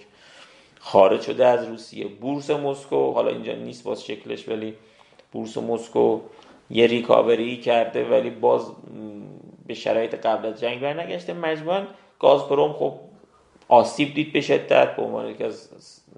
خارج 0.78 1.20
شده 1.20 1.46
از 1.46 1.68
روسیه. 1.68 2.06
بورس 2.06 2.50
مسکو 2.50 3.12
حالا 3.12 3.30
اینجا 3.30 3.54
نیست 3.54 3.84
باز 3.84 4.04
شکلش 4.04 4.48
ولی 4.48 4.74
بورس 5.32 5.58
مسکو 5.58 6.20
یه 6.70 6.86
ریکاوری 6.86 7.56
کرده 7.56 8.04
ولی 8.04 8.30
باز 8.30 8.72
به 9.66 9.74
شرایط 9.74 10.14
قبل 10.14 10.46
از 10.46 10.60
جنگ 10.60 10.80
برنگشته. 10.80 11.32
مجموعا 11.32 11.82
گازپروم 12.18 12.72
خب 12.72 12.92
آسیب 13.68 14.14
دید 14.14 14.32
به 14.32 14.40
شدت 14.40 14.96
به 14.96 15.02
عنوان 15.02 15.28
یکی 15.28 15.44
از 15.44 15.68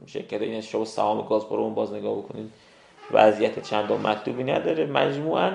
شرکت 0.07 0.43
این 0.43 0.61
شما 0.61 0.85
سهام 0.85 1.27
گازپروم 1.29 1.75
باز 1.75 1.93
نگاه 1.93 2.19
بکنید 2.19 2.53
وضعیت 3.11 3.63
چند 3.63 3.93
مطلوبی 3.93 4.45
نداره. 4.45 4.87
مجموعا 4.87 5.53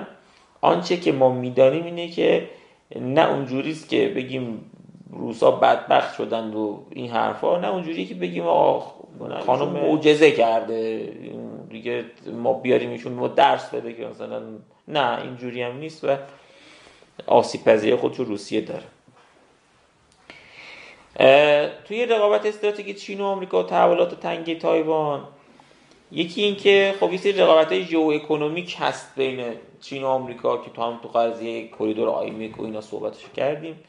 آنچه 0.60 0.96
که 0.96 1.12
ما 1.12 1.32
می‌دانیم 1.32 1.84
اینه 1.84 2.08
که 2.08 2.48
نه 2.96 3.30
اونجوری 3.30 3.70
است 3.70 3.88
که 3.88 4.08
بگیم 4.16 4.70
روس‌ها 5.12 5.50
بدبخت 5.50 6.14
شدند 6.14 6.54
و 6.54 6.84
این 6.90 7.10
حرفا 7.10 7.58
نه 7.58 7.68
اونجوری 7.68 8.06
که 8.06 8.14
بگیم 8.14 8.46
آخ 8.46 8.92
خانم 9.46 9.68
معجزه 9.68 10.30
کرده 10.30 11.12
دیگه 11.70 12.04
ما 12.32 12.52
بیاریم 12.52 12.90
ایشون 12.90 13.12
ما 13.12 13.28
درس 13.28 13.70
بده 13.74 13.92
که 13.92 14.06
مثلا 14.06 14.42
نه 14.88 15.22
اینجوری 15.22 15.62
هم 15.62 15.76
نیست 15.76 16.04
و 16.04 16.16
آسیب 17.26 17.64
پذیری 17.64 17.96
خود 17.96 18.18
رو 18.18 18.24
روسیه 18.24 18.60
داره. 18.60 18.84
توی 21.84 22.06
رقابت 22.06 22.46
استراتژیک 22.46 22.98
چین 22.98 23.20
و 23.20 23.24
آمریکا 23.24 23.62
و 23.62 23.66
تحولات 23.66 24.20
تنگه 24.20 24.54
تایوان 24.54 25.28
یکی 26.12 26.42
این 26.42 26.56
که 26.56 26.94
خب 27.00 27.12
یه 27.12 27.18
سری 27.18 27.32
رقابت 27.32 27.80
ژئو 27.80 28.00
اکونومیک 28.00 28.76
هست 28.80 29.12
بین 29.16 29.44
چین 29.80 30.02
و 30.02 30.06
آمریکا 30.06 30.56
که 30.56 30.70
تو 30.70 30.82
هم 30.82 30.98
تو 31.02 31.08
قضیه 31.08 31.68
کریدور 31.68 32.08
آیمک 32.08 32.60
و 32.60 32.62
اینا 32.62 32.80
صحبتش 32.80 33.24
کردیم. 33.36 33.80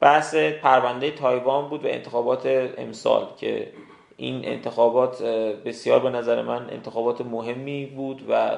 بحث 0.00 0.34
پرونده 0.34 1.10
تایوان 1.10 1.68
بود 1.68 1.84
و 1.84 1.88
انتخابات 1.88 2.46
امسال 2.78 3.26
که 3.36 3.72
این 4.16 4.48
انتخابات 4.48 5.22
بسیار 5.64 5.98
به 5.98 6.10
نظر 6.10 6.42
من 6.42 6.70
انتخابات 6.70 7.20
مهمی 7.20 7.86
بود 7.86 8.22
و 8.28 8.56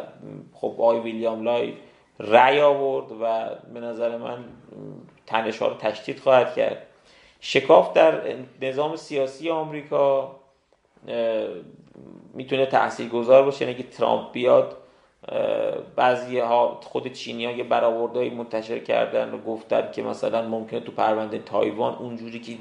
خب 0.52 0.74
آقای 0.78 1.00
ویلیام 1.00 1.42
لای 1.42 1.72
رأی 2.18 2.60
آورد 2.60 3.12
و 3.20 3.48
به 3.74 3.80
نظر 3.80 4.16
من 4.16 4.44
تنش 5.26 5.58
ها 5.58 5.68
رو 5.68 5.74
تشدید 5.74 6.20
خواهد 6.20 6.54
کرد. 6.54 6.86
شکاف 7.40 7.92
در 7.92 8.36
نظام 8.62 8.96
سیاسی 8.96 9.50
آمریکا 9.50 10.36
می‌تونه 12.34 12.66
تأثیر 12.66 13.08
گذار 13.08 13.42
باشه. 13.42 13.64
یعنی 13.64 13.76
اگه 13.76 13.90
ترامپ 13.90 14.32
بیاد 14.32 14.76
بعضی 15.96 16.38
ها 16.38 16.80
خود 16.82 17.12
چینی 17.12 17.44
ها 17.44 17.52
یه 17.52 17.64
برآوردهایی 17.64 18.30
منتشر 18.30 18.78
کردن 18.78 19.30
و 19.34 19.38
گفتن 19.38 19.88
که 19.92 20.02
مثلا 20.02 20.48
ممکنه 20.48 20.80
تو 20.80 20.92
پرونده 20.92 21.38
تایوان 21.38 21.94
اونجوری 21.94 22.40
که 22.40 22.52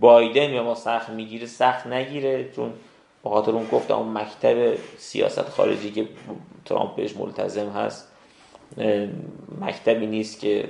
بایدن 0.00 0.50
یا 0.50 0.62
ما 0.62 0.74
سخت 0.74 1.10
می‌گیره 1.10 1.46
سخت 1.46 1.86
نگیره. 1.86 2.50
چون 2.56 2.72
به 3.24 3.30
خاطر 3.30 3.50
اون 3.50 3.66
گفتم 3.72 3.94
اون 3.94 4.18
مکتب 4.18 4.74
سیاست 4.98 5.48
خارجی 5.48 5.90
که 5.90 6.08
ترامپ 6.64 6.96
بهش 6.96 7.16
ملتزم 7.16 7.68
هست 7.68 8.12
مکتبی 9.60 10.06
نیست 10.06 10.40
که 10.40 10.68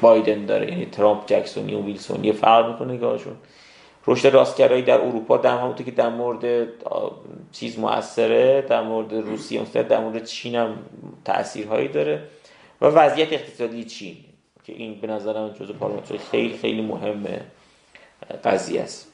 بایدن 0.00 0.46
داره. 0.46 0.70
یعنی 0.70 0.86
ترامپ 0.86 1.26
جکسونی 1.26 1.74
و 1.74 1.82
ویلسونی 1.82 2.32
فرق 2.32 2.70
می‌کنه 2.72 2.92
نگاهشون 2.92 3.36
رشد 4.06 4.28
راستگرایی 4.28 4.82
در 4.82 5.00
اروپا 5.00 5.36
در 5.36 5.58
همونطور 5.58 5.86
که 5.86 5.92
در 5.92 6.08
مورد 6.08 6.68
چیز 7.52 7.78
موثره 7.78 8.62
در 8.62 8.82
مورد 8.82 9.12
روسیه 9.12 9.62
در 9.64 10.00
مورد 10.00 10.24
چین 10.24 10.54
هم 10.54 10.78
تاثیرهایی 11.24 11.88
داره 11.88 12.22
و 12.80 12.86
وضعیت 12.86 13.32
اقتصادی 13.32 13.84
چین 13.84 14.16
که 14.64 14.72
این 14.72 15.00
به 15.00 15.06
نظرم 15.06 15.48
جزو 15.48 15.72
پارامتر 15.72 16.16
خیلی 16.16 16.56
خیلی 16.56 16.82
مهمه 16.82 17.40
قضیه 18.44 18.82
است. 18.82 19.06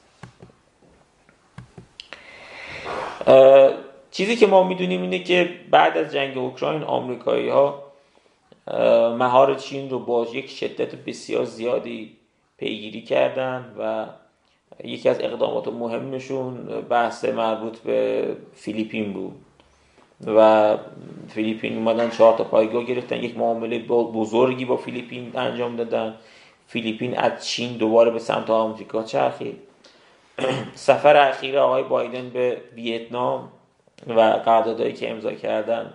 چیزی 4.10 4.36
که 4.36 4.46
ما 4.46 4.64
می‌دونیم 4.64 5.02
اینه 5.02 5.18
که 5.18 5.50
بعد 5.70 5.96
از 5.96 6.12
جنگ 6.12 6.38
اوکراین 6.38 6.82
آمریکایی 6.82 7.48
ها 7.48 7.82
مهار 9.18 9.54
چین 9.54 9.90
رو 9.90 9.98
با 9.98 10.26
یک 10.32 10.50
شدت 10.50 10.94
بسیار 10.94 11.44
زیادی 11.44 12.16
پیگیری 12.58 13.02
کردن 13.02 13.74
و 13.78 14.06
یکی 14.84 15.08
از 15.08 15.20
اقدامات 15.20 15.68
مهمشون 15.68 16.56
بحث 16.80 17.24
مربوط 17.24 17.78
به 17.78 18.28
فیلیپین 18.54 19.12
بود. 19.12 19.32
و 20.26 20.78
فیلیپین 21.28 21.76
اومدن 21.76 22.10
چهار 22.10 22.38
تا 22.38 22.44
پایگاه 22.44 22.84
گرفتن. 22.84 23.16
یک 23.16 23.38
معامله 23.38 23.78
بزرگی 23.88 24.64
با 24.64 24.76
فیلیپین 24.76 25.32
انجام 25.34 25.76
دادن. 25.76 26.14
فیلیپین 26.66 27.18
از 27.18 27.46
چین 27.46 27.76
دوباره 27.76 28.10
به 28.10 28.18
سمت 28.18 28.50
آمریکا 28.50 29.02
چرخید. 29.02 29.56
سفر 30.74 31.16
اخیر 31.16 31.58
آقای 31.58 31.82
بایدن 31.82 32.28
به 32.28 32.60
ویتنام 32.74 33.48
و 34.06 34.20
قراردادهایی 34.20 34.92
که 34.92 35.10
امضا 35.10 35.32
کردن 35.32 35.94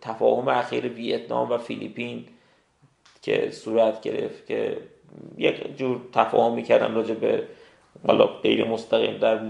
تفاهم 0.00 0.48
اخیر 0.48 0.86
ویتنام 0.86 1.50
و 1.50 1.58
فیلیپین 1.58 2.24
که 3.22 3.50
صورت 3.50 4.00
گرفت 4.00 4.46
که 4.46 4.78
یک 5.38 5.76
جور 5.76 6.00
تفاهم 6.12 6.54
می‌کردن 6.54 6.94
راجع 6.94 7.14
به 7.14 7.44
حالا 8.06 8.26
غیر 8.26 8.68
مستقیم 8.68 9.18
در 9.18 9.40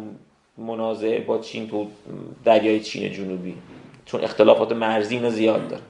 منازعه 0.59 1.21
با 1.21 1.39
چین 1.39 1.69
تو 1.69 1.87
دریای 2.45 2.81
چین 2.81 3.13
جنوبی 3.13 3.55
چون 4.07 4.25
اختلافات 4.25 4.73
مرزی 4.73 5.31
زیاد 5.31 5.69
داره. 5.69 5.83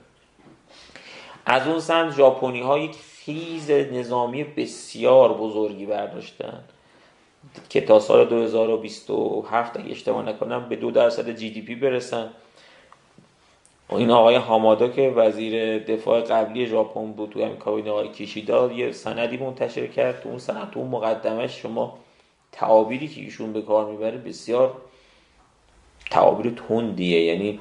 از 1.47 1.67
اون 1.67 1.81
سمت 1.81 2.15
ژاپنی 2.17 2.61
ها 2.61 2.79
یک 2.79 2.97
خیز 3.25 3.71
نظامی 3.71 4.45
بسیار 4.45 5.33
بزرگی 5.33 5.87
برداشتن 5.87 6.61
که 7.69 7.81
تا 7.81 8.01
سال 8.01 8.25
2027 8.25 9.77
اگه 9.77 9.91
اشتباه 9.91 10.25
نکنم 10.29 10.69
به 10.69 10.77
دو 10.77 10.91
درصد 10.91 11.31
جی 11.31 11.51
دی 11.51 11.63
پی 11.63 11.75
برسن. 11.75 12.31
این 13.91 14.11
آقای 14.11 14.35
هامادا 14.35 14.89
که 14.89 15.09
وزیر 15.17 15.79
دفاع 15.79 16.21
قبلی 16.21 16.67
ژاپن 16.67 17.13
بود 17.13 17.31
تو 17.31 17.45
همین 17.45 17.57
کابینه 17.57 17.91
آقای 17.91 18.09
کیشیدا 18.09 18.73
یه 18.73 18.93
سندی 18.93 19.37
منتشر 19.37 19.87
کرد 19.87 20.23
تو 20.23 20.29
اون 20.29 20.39
سند 20.39 20.71
تو 20.71 20.81
اون 20.81 20.89
مقدمش 20.89 21.63
شما 21.63 21.99
تعابیری 22.55 23.09
که 23.09 23.21
ایشون 23.21 23.53
به 23.53 23.63
کار 23.63 23.91
می‌بره 23.91 24.19
بسیار 24.19 24.77
تعابیر 26.11 26.53
تندیه. 26.69 27.25
یعنی 27.25 27.61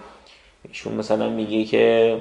ایشون 0.67 0.93
مثلا 0.93 1.29
میگه 1.29 1.63
که 1.63 2.17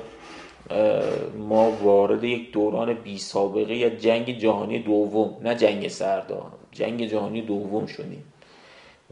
ما 1.38 1.70
وارد 1.70 2.24
یک 2.24 2.52
دوران 2.52 2.94
بی 2.94 3.18
سابقه 3.18 3.74
یا 3.74 3.88
جنگ 3.88 4.38
جهانی 4.38 4.78
دوم 4.78 5.36
نه 5.42 5.54
جنگ 5.54 5.88
سردا 5.88 6.52
جنگ 6.72 7.06
جهانی 7.06 7.42
دوم 7.42 7.86
شدیم. 7.86 8.24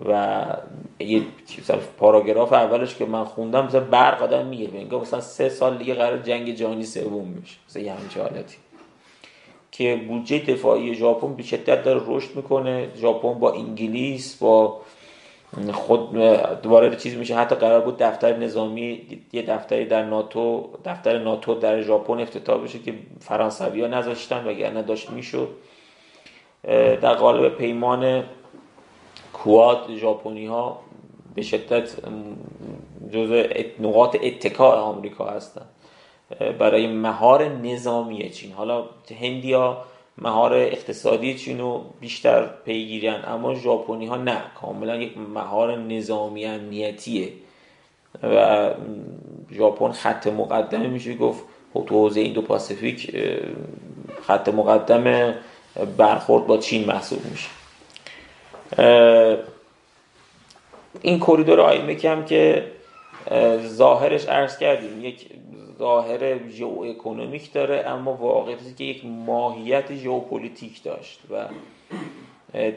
و 0.08 0.46
یه 1.00 1.22
پاراگراف 1.98 2.52
اولش 2.52 2.94
که 2.94 3.04
من 3.04 3.24
خوندم 3.24 3.66
مثلا 3.66 3.80
برق 3.80 4.22
آدم 4.22 4.46
میگه 4.46 4.96
مثلا 4.96 5.20
سه 5.20 5.48
سال 5.48 5.78
دیگه 5.78 5.94
قرار 5.94 6.18
جنگ 6.18 6.54
جهانی 6.54 6.84
سوم 6.84 7.28
میشه 7.28 7.56
مثلا 7.68 7.82
یه 7.82 7.92
همچه 7.92 8.22
حالتی. 8.22 8.56
که 9.80 9.96
بودجه 10.08 10.38
دفاعی 10.38 10.94
ژاپن 10.94 11.34
به 11.34 11.42
شدت 11.42 11.82
داره 11.82 12.02
رشد 12.06 12.36
می‌کنه. 12.36 12.88
ژاپن 12.96 13.34
با 13.34 13.52
انگلیس 13.52 14.36
با 14.36 14.80
خود 15.72 16.16
دوباره 16.62 16.96
چیز 16.96 17.16
میشه. 17.16 17.36
حتی 17.36 17.54
قرار 17.54 17.80
بود 17.80 17.98
دفتر 17.98 18.36
نظامی 18.36 19.02
یه 19.32 19.42
دفتری 19.42 19.84
در 19.84 20.04
ناتو 20.04 20.68
دفتر 20.84 21.18
ناتو 21.18 21.54
در 21.54 21.82
ژاپن 21.82 22.20
افتتاح 22.20 22.62
بشه 22.62 22.78
که 22.78 22.94
فرانسوی 23.20 23.80
ها 23.80 23.86
نذاشتن 23.86 24.46
وگرنه 24.46 24.82
داشت 24.82 25.10
می‌شد. 25.10 25.48
در 27.02 27.14
قالب 27.14 27.48
پیمان 27.48 28.24
کواد 29.32 29.96
ژاپنی 29.96 30.46
ها 30.46 30.80
به 31.34 31.42
شدت 31.42 31.96
جزء 33.12 33.44
نقاط 33.80 34.16
اتکاع 34.22 34.76
آمریکا 34.76 35.24
هستن. 35.24 35.64
برای 36.58 36.86
مهار 36.86 37.48
نظامی 37.48 38.30
چین. 38.30 38.52
حالا 38.52 38.84
هندیا 39.20 39.84
مهار 40.18 40.54
اقتصادی 40.54 41.34
چین 41.34 41.58
رو 41.60 41.84
بیشتر 42.00 42.46
پیگیرن 42.64 43.24
اما 43.26 43.54
ژاپنی 43.54 44.06
ها 44.06 44.16
نه. 44.16 44.42
کاملا 44.60 44.96
یک 44.96 45.18
مهار 45.18 45.76
نظامی 45.76 46.46
امنیتیه. 46.46 47.28
و 48.22 48.70
ژاپن 49.52 49.92
خط 49.92 50.26
مقدمه 50.26 50.86
میشه 50.86 51.14
گفت. 51.14 51.44
خب 51.74 51.88
حوزه 51.88 52.20
این 52.20 52.32
دو 52.32 52.42
پاسیفیک 52.42 53.16
خط 54.26 54.48
مقدم 54.48 55.34
برخورد 55.96 56.46
با 56.46 56.58
چین 56.58 56.84
محسوب 56.84 57.20
میشه. 57.24 57.48
این 61.02 61.20
کریدور 61.20 61.60
آیمک 61.60 62.04
هم 62.04 62.24
که 62.24 62.64
ظاهرش 63.66 64.26
عرض 64.26 64.58
کردیم 64.58 65.04
یک 65.04 65.26
ظاهر 65.78 66.48
ژئو 66.48 66.82
اکونومیک 66.82 67.52
داره 67.52 67.86
اما 67.86 68.14
واقعیتی 68.14 68.74
که 68.74 68.84
یک 68.84 69.04
ماهیت 69.04 69.94
ژئوپلیتیک 69.94 70.82
داشت 70.82 71.20
و 71.30 71.46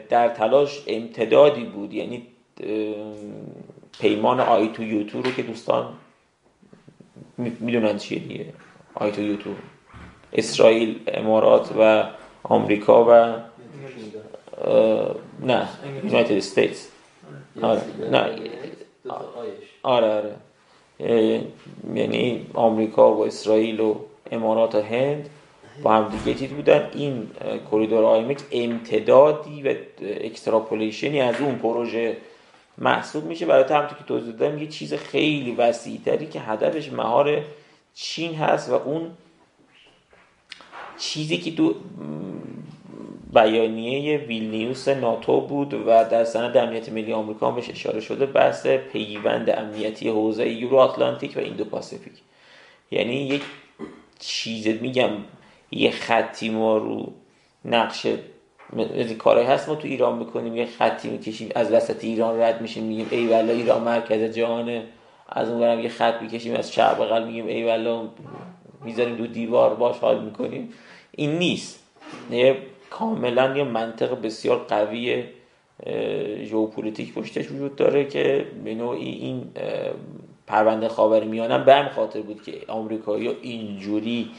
در 0.08 0.28
تلاش 0.28 0.82
امتدادی 0.86 1.64
بود 1.64 1.94
یعنی 1.94 2.26
پیمان 4.00 4.40
I2U2 4.40 5.22
رو 5.22 5.30
که 5.30 5.42
دوستان 5.42 5.88
می‌دونن 7.36 7.98
چیه 7.98 8.18
دیگه. 8.18 8.46
I2U2 8.94 9.50
اسرائیل 10.32 11.00
امارات 11.06 11.74
و 11.78 12.04
آمریکا 12.42 13.04
و 13.04 13.34
نه 15.46 15.68
United 16.04 16.32
States. 16.32 16.88
آره 17.62 17.82
نه. 18.10 18.38
آره 19.84 20.08
آره. 20.08 20.34
یعنی 21.94 22.46
آمریکا 22.54 23.14
و 23.14 23.26
اسرائیل 23.26 23.80
و 23.80 23.94
امارات 24.30 24.74
و 24.74 24.80
هند 24.82 25.30
با 25.82 25.92
هم 25.92 26.08
دیگه 26.08 26.38
چیز 26.38 26.50
بودن. 26.50 26.90
این 26.94 27.30
کریدور 27.70 28.04
آیمک 28.04 28.38
امتدادی 28.52 29.62
و 29.62 29.74
extrapolation 30.00 31.11
ی 31.11 31.20
از 31.20 31.40
اون 31.40 31.54
پروژه 31.54 32.16
محسوب 32.78 33.24
میشه. 33.24 33.46
برای 33.46 33.64
همونطور 33.74 33.98
که 33.98 34.04
توضیح 34.04 34.32
دادم 34.32 34.58
یه 34.58 34.66
چیز 34.66 34.94
خیلی 34.94 35.54
وسیعتری 35.54 36.26
که 36.26 36.40
هدفش 36.40 36.92
مهار 36.92 37.42
چین 37.94 38.34
هست 38.34 38.70
و 38.70 38.74
اون 38.74 39.10
چیزی 40.98 41.38
که 41.38 41.56
تو 41.56 41.74
بیانیه 43.34 44.18
ویلنیوس 44.18 44.88
ناتو 44.88 45.40
بود 45.40 45.74
و 45.74 45.86
در 45.86 46.24
سند 46.24 46.56
امنیت 46.56 46.88
ملی 46.88 47.12
آمریکا 47.12 47.50
بهش 47.50 47.70
اشاره 47.70 48.00
شده 48.00 48.26
بحث 48.26 48.66
پیوند 48.66 49.50
امنیتی 49.50 50.08
حوزه 50.08 50.48
یورو 50.48 50.76
آتلانتیک 50.76 51.36
و 51.36 51.40
ایندو 51.40 51.64
پاسیفیک. 51.64 52.12
یعنی 52.90 53.14
یک 53.14 53.42
چیز 54.18 54.68
میگم 54.68 55.10
یه 55.70 55.90
خطی 55.90 56.50
ما 56.50 56.76
رو 56.76 57.12
از 57.72 59.08
این 59.08 59.18
کارهایی 59.18 59.48
هست 59.48 59.68
ما 59.68 59.74
تو 59.74 59.88
ایران 59.88 60.18
می‌کنیم 60.18 60.56
یه 60.56 60.66
خطی 60.66 61.10
می‌کشیم 61.10 61.50
از 61.54 61.72
وسط 61.72 62.04
ایران 62.04 62.40
رد 62.40 62.60
میشیم 62.60 62.84
میگیم 62.84 63.06
ای 63.10 63.26
والا 63.26 63.52
ایران 63.52 63.82
مرکز 63.82 64.34
جهانه. 64.34 64.82
از 65.28 65.48
اون 65.50 65.80
یه 65.80 65.88
خط 65.88 66.22
می‌کشیم 66.22 66.54
از 66.54 66.72
چپ 66.72 66.98
بغل 66.98 67.24
میگیم 67.24 67.46
ای 67.46 67.64
والا 67.64 68.08
می‌ذاریم 68.84 69.16
دو 69.16 69.26
دیوار 69.26 69.74
باش 69.74 69.96
حال 69.96 70.24
می‌کنیم. 70.24 70.72
این 71.12 71.38
نیست. 71.38 71.80
یه 72.30 72.56
کاملا 72.98 73.56
یه 73.56 73.64
منطق 73.64 74.20
بسیار 74.22 74.58
قوی 74.58 75.24
ژئوپلیتیک 76.44 77.14
پشتش 77.14 77.50
وجود 77.50 77.76
داره 77.76 78.04
که 78.04 78.46
به 78.64 78.74
نوعی 78.74 79.08
این 79.08 79.42
پرونده 80.46 80.88
خاور 80.88 81.24
میانم 81.24 81.64
به 81.64 81.74
هم 81.74 81.88
خاطر 81.88 82.20
بود 82.20 82.42
که 82.42 82.52
آمریکایی 82.68 83.28
اینجوری 83.28 84.30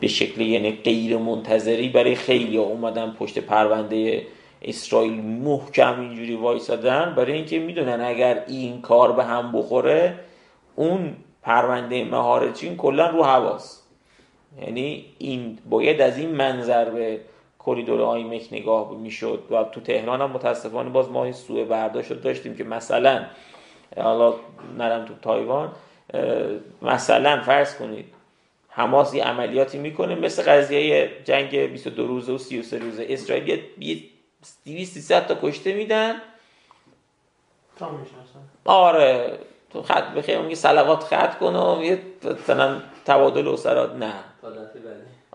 به 0.00 0.08
شکل 0.08 0.40
یعنی 0.40 0.72
غیر 0.72 1.18
منتظری 1.18 1.88
برای 1.88 2.14
خیلی 2.14 2.56
اومدن 2.56 3.10
پشت 3.10 3.38
پرونده 3.38 4.26
اسرائیل 4.62 5.22
محکم 5.22 6.00
اینجوری 6.00 6.34
وایسادن. 6.34 7.14
برای 7.16 7.32
اینکه 7.32 7.58
می‌دونن 7.58 8.00
اگر 8.00 8.44
این 8.48 8.80
کار 8.80 9.12
به 9.12 9.24
هم 9.24 9.52
بخوره 9.52 10.14
اون 10.76 11.16
پرونده 11.42 12.04
مهار 12.04 12.52
چین 12.52 12.76
کلا 12.76 13.10
رو 13.10 13.24
حواس 13.24 13.82
یعنی 14.62 15.04
این 15.18 15.58
باید 15.70 16.00
از 16.00 16.18
این 16.18 16.30
منظر 16.30 16.90
به 16.90 17.20
کریدور 17.66 18.02
آیمک 18.02 18.48
نگاه 18.52 18.96
می‌شد 18.96 19.42
و 19.50 19.64
تو 19.64 19.80
تهران 19.80 20.20
هم 20.20 20.30
متاسفانه 20.30 20.90
باز 20.90 21.10
ما 21.10 21.32
سوء 21.32 21.64
برداشت 21.64 22.12
داشتیم 22.12 22.56
که 22.56 22.64
مثلا 22.64 23.24
حالا 23.96 24.34
نرم 24.78 25.04
تو 25.04 25.14
تایوان 25.22 25.72
مثلا 26.82 27.42
فرض 27.42 27.76
کنید 27.76 28.04
حماس 28.68 29.14
یه 29.14 29.24
عملیاتی 29.24 29.78
می‌کنه 29.78 30.14
مثل 30.14 30.42
قضیه 30.42 31.10
جنگ 31.24 31.56
22 31.56 32.06
روزه 32.06 32.32
و 32.32 32.38
33 32.38 32.78
روزه. 32.78 33.06
اسرائیل 33.08 33.62
یه 33.78 33.98
200 34.64 35.20
تا 35.20 35.34
کشته 35.42 35.72
میدن. 35.72 36.14
آره. 38.64 39.38
تو 39.70 39.82
خط 39.82 40.04
بخیر 40.04 40.38
میگه 40.38 40.54
صلوات 40.54 41.02
خط 41.04 41.38
کنه 41.38 41.58
و 41.76 41.82
یه 41.82 41.98
مثلا 42.24 42.80
تبادل 43.04 43.48
اسرات 43.48 43.94
نه. 43.94 44.14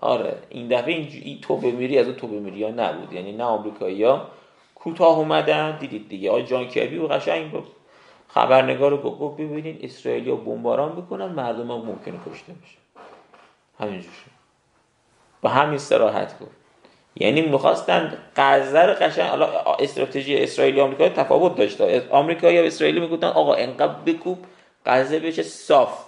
آره 0.02 0.36
این 0.50 0.68
دفعه 0.68 0.94
این 0.94 1.42
تو 1.42 1.58
بمیری 1.58 1.98
از 1.98 2.08
اون 2.08 2.16
تو 2.16 2.28
بمیری 2.28 2.64
ها 2.64 2.70
نبود. 2.70 3.14
یعنی 3.14 3.32
نه 3.32 3.44
آمریکایی 3.44 4.04
ها 4.04 4.28
کوتاه 4.76 5.18
اومدن 5.18 5.78
دیدید 5.78 6.10
دیگه. 6.10 6.30
آقای 6.30 6.44
جان 6.44 6.68
کربی 6.68 6.98
و 6.98 7.08
قشنگ 7.08 7.52
خبرنگار 8.28 8.92
رو 8.92 8.98
گفت 8.98 9.38
ببینید 9.38 9.86
اسرائیل 9.86 10.36
بمباران 10.36 10.92
بکنن 10.96 11.26
مردم 11.26 11.72
هم 11.72 11.78
ممکنه 11.78 12.16
کشته 12.30 12.54
بشه 12.54 12.78
همینجور 13.80 14.12
با 15.42 15.50
همین 15.50 15.78
سراحت 15.78 16.40
گفت. 16.40 16.52
یعنی 17.16 17.42
می‌خواستن 17.42 18.18
غزه 18.36 18.82
رو 18.82 18.94
قشنگ 18.94 19.30
حالا 19.30 19.48
استراتژی 19.80 20.38
اسرائیلی 20.38 20.82
آمریکا 20.82 21.10
تفاوت 21.10 21.56
داشته 21.56 22.08
آمریکا 22.10 22.52
یا 22.52 22.64
اسرائیلی 22.64 23.00
می‌گفتن 23.00 23.28
آقا 23.28 23.54
انقدر 23.54 23.94
بکوب 24.06 24.38
غزه 24.86 25.20
بشه 25.20 25.44
صاف. 25.44 26.06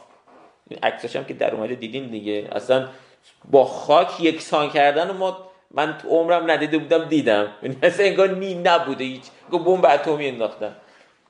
این 0.69 0.79
عکساش 0.83 1.15
هم 1.15 1.25
که 1.25 1.33
در 1.33 1.55
اومده 1.55 1.75
دیدین 1.75 2.07
دیگه. 2.07 2.47
اصلا 2.51 2.87
با 3.51 3.65
خاک 3.65 4.21
یکسان 4.21 4.69
کردن 4.69 5.11
ما 5.11 5.37
من 5.71 5.97
تو 5.97 6.07
عمرم 6.07 6.51
ندیده 6.51 6.77
بودم 6.77 7.05
دیدم. 7.05 7.47
یعنی 7.63 7.77
اصلا 7.83 8.05
انگار 8.05 8.29
نی 8.29 8.55
نبوده 8.55 9.03
هیچ. 9.03 9.23
بمب 9.51 9.85
اتمی 9.85 10.27
انداختن. 10.27 10.75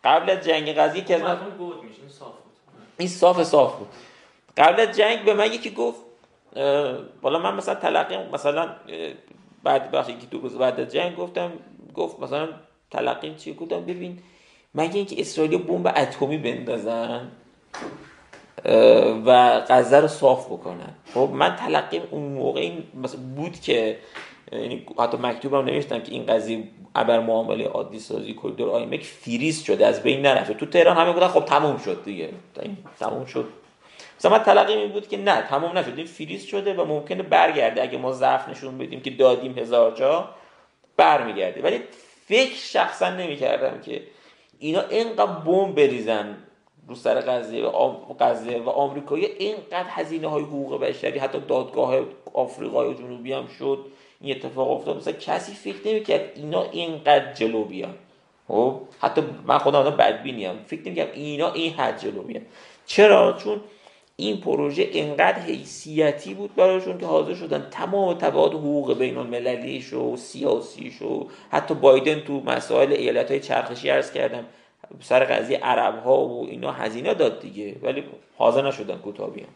قبل 0.03 0.29
از 0.29 0.45
جنگ 0.45 0.73
غزه 0.73 1.01
که 1.01 1.15
از 1.15 1.21
من 1.21 1.37
این 2.97 3.07
صاف 3.07 3.43
صاف 3.43 3.75
بود. 3.75 3.87
قبل 4.57 4.79
از 4.79 4.97
جنگ 4.97 5.25
به 5.25 5.33
من 5.33 5.53
یکی 5.53 5.71
گفت 5.71 5.99
بالا 7.21 7.39
من 7.39 7.55
مثلا 7.55 7.75
تلقی 7.75 8.17
مثلا 8.33 8.69
بعد 9.63 9.91
بخش 9.91 10.09
یکی 10.09 10.25
دو 10.25 10.39
روز 10.39 10.57
بعد 10.57 10.79
از 10.79 10.93
جنگ 10.93 11.15
گفتم 11.15 11.51
گفت 11.93 12.19
مثلا 12.19 12.49
تلقی 12.91 13.35
چی 13.35 13.53
گفتم؟ 13.53 13.85
ببین 13.85 14.19
مگه 14.75 14.95
اینکه 14.95 15.21
اسرائیل 15.21 15.57
بمب 15.57 15.93
اتمی 15.95 16.37
بندازن؟ 16.37 17.31
و 19.25 19.59
غزه 19.69 19.99
رو 19.99 20.07
صاف 20.07 20.45
بکنن. 20.45 20.95
خب 21.13 21.29
من 21.33 21.55
تلقی 21.55 22.01
اون 22.11 22.23
موقع 22.23 22.59
این 22.59 22.83
بود 23.35 23.59
که 23.59 23.97
یعنی 24.51 24.85
حتی 24.99 25.17
مکتوبم 25.17 25.65
نوشتم 25.65 25.99
که 25.99 26.11
این 26.11 26.25
قضیه 26.25 26.63
ابر 26.95 27.19
معامله 27.19 27.65
عادی 27.65 27.99
سازی 27.99 28.33
کریدور 28.33 28.69
آیمک 28.69 29.03
فریز 29.03 29.63
شده 29.63 29.87
از 29.87 30.03
بین 30.03 30.21
نرفته 30.21 30.53
تو 30.53 30.65
تهران 30.65 30.97
همه 30.97 31.13
گفتن 31.13 31.27
خب 31.27 31.45
تموم 31.45 31.77
شد 31.77 32.03
دیگه. 32.05 32.29
تموم 32.99 33.25
شد. 33.25 33.49
مثلا 34.19 34.31
من 34.31 34.43
تلقی 34.43 34.73
این 34.73 34.91
بود 34.91 35.07
که 35.07 35.17
نه 35.17 35.41
تمام 35.41 35.77
نشد. 35.77 35.93
این 35.97 36.05
فریز 36.05 36.45
شده 36.45 36.73
و 36.73 36.85
ممکنه 36.85 37.23
برگرده. 37.23 37.83
اگه 37.83 37.97
ما 37.97 38.11
ضعف 38.11 38.49
نشون 38.49 38.77
بدیم 38.77 39.01
که 39.01 39.09
دادیم 39.09 39.57
هزار 39.57 39.91
جا 39.91 40.29
برمیگرده. 40.97 41.61
ولی 41.61 41.79
فکر 42.27 42.55
شخصا 42.55 43.09
نمی‌کردم 43.09 43.81
که 43.81 44.01
اینا 44.59 44.81
اینقدر 44.81 45.25
بمب 45.25 45.75
بریزن. 45.75 46.37
رو 46.87 46.95
سر 46.95 47.19
قضیه 47.19 47.65
و 47.65 47.97
قضیه 48.19 48.59
و 48.59 48.69
آمریکایی 48.69 49.25
اینقدر 49.25 49.89
هزینه 49.89 50.27
های 50.27 50.43
حقوق 50.43 50.79
بشری 50.81 51.19
حتی 51.19 51.39
دادگاه 51.39 51.95
آفریقای 52.33 52.93
جنوبی 52.93 53.33
هم 53.33 53.47
شد 53.47 53.85
این 54.21 54.35
اتفاق 54.35 54.71
افتاد. 54.71 54.97
مثلا 54.97 55.13
کسی 55.13 55.53
فکر 55.53 55.87
نمی‌کرد 55.87 56.31
اینا 56.35 56.63
اینقدر 56.63 57.33
جلو 57.33 57.63
بیان. 57.63 57.93
خب؟ 58.47 58.81
حتی 58.99 59.21
من 59.45 59.57
خودم 59.57 59.79
آدم 59.79 59.97
بدبینی 59.97 60.45
هم 60.45 60.55
فکر 60.67 60.81
نمی‌کردم 60.85 61.11
اینا 61.13 61.51
این 61.51 61.73
حد 61.73 61.99
جلو 61.99 62.21
بیان. 62.21 62.43
چرا؟ 62.85 63.33
چون 63.33 63.61
این 64.15 64.41
پروژه 64.41 64.89
انقدر 64.93 65.39
حیثیتی 65.39 66.33
بود 66.33 66.55
برایشون 66.55 66.97
که 66.97 67.05
حاضر 67.05 67.33
شدن 67.33 67.67
تمام 67.71 68.13
تبعات 68.13 68.53
حقوق 68.53 68.97
بین 68.97 69.17
المللیش 69.17 69.93
و 69.93 70.17
سیاسیش 70.17 71.01
و 71.01 71.27
حتی 71.51 71.73
بایدن 71.73 72.19
تو 72.19 72.41
مسائل 72.45 72.93
ایالت 72.93 73.31
های 73.31 73.39
چرخشی 73.39 73.89
عرض 73.89 74.11
کردم 74.11 74.45
سر 75.01 75.23
قضیه 75.23 75.57
عرب 75.57 76.03
ها 76.03 76.25
و 76.25 76.47
اینا 76.49 76.71
هزینه 76.71 77.13
داد 77.13 77.39
دیگه 77.39 77.75
ولی 77.81 78.03
حاضر 78.37 78.67
نشدن 78.67 78.97
کوتاه 78.97 79.29
بیان 79.29 79.49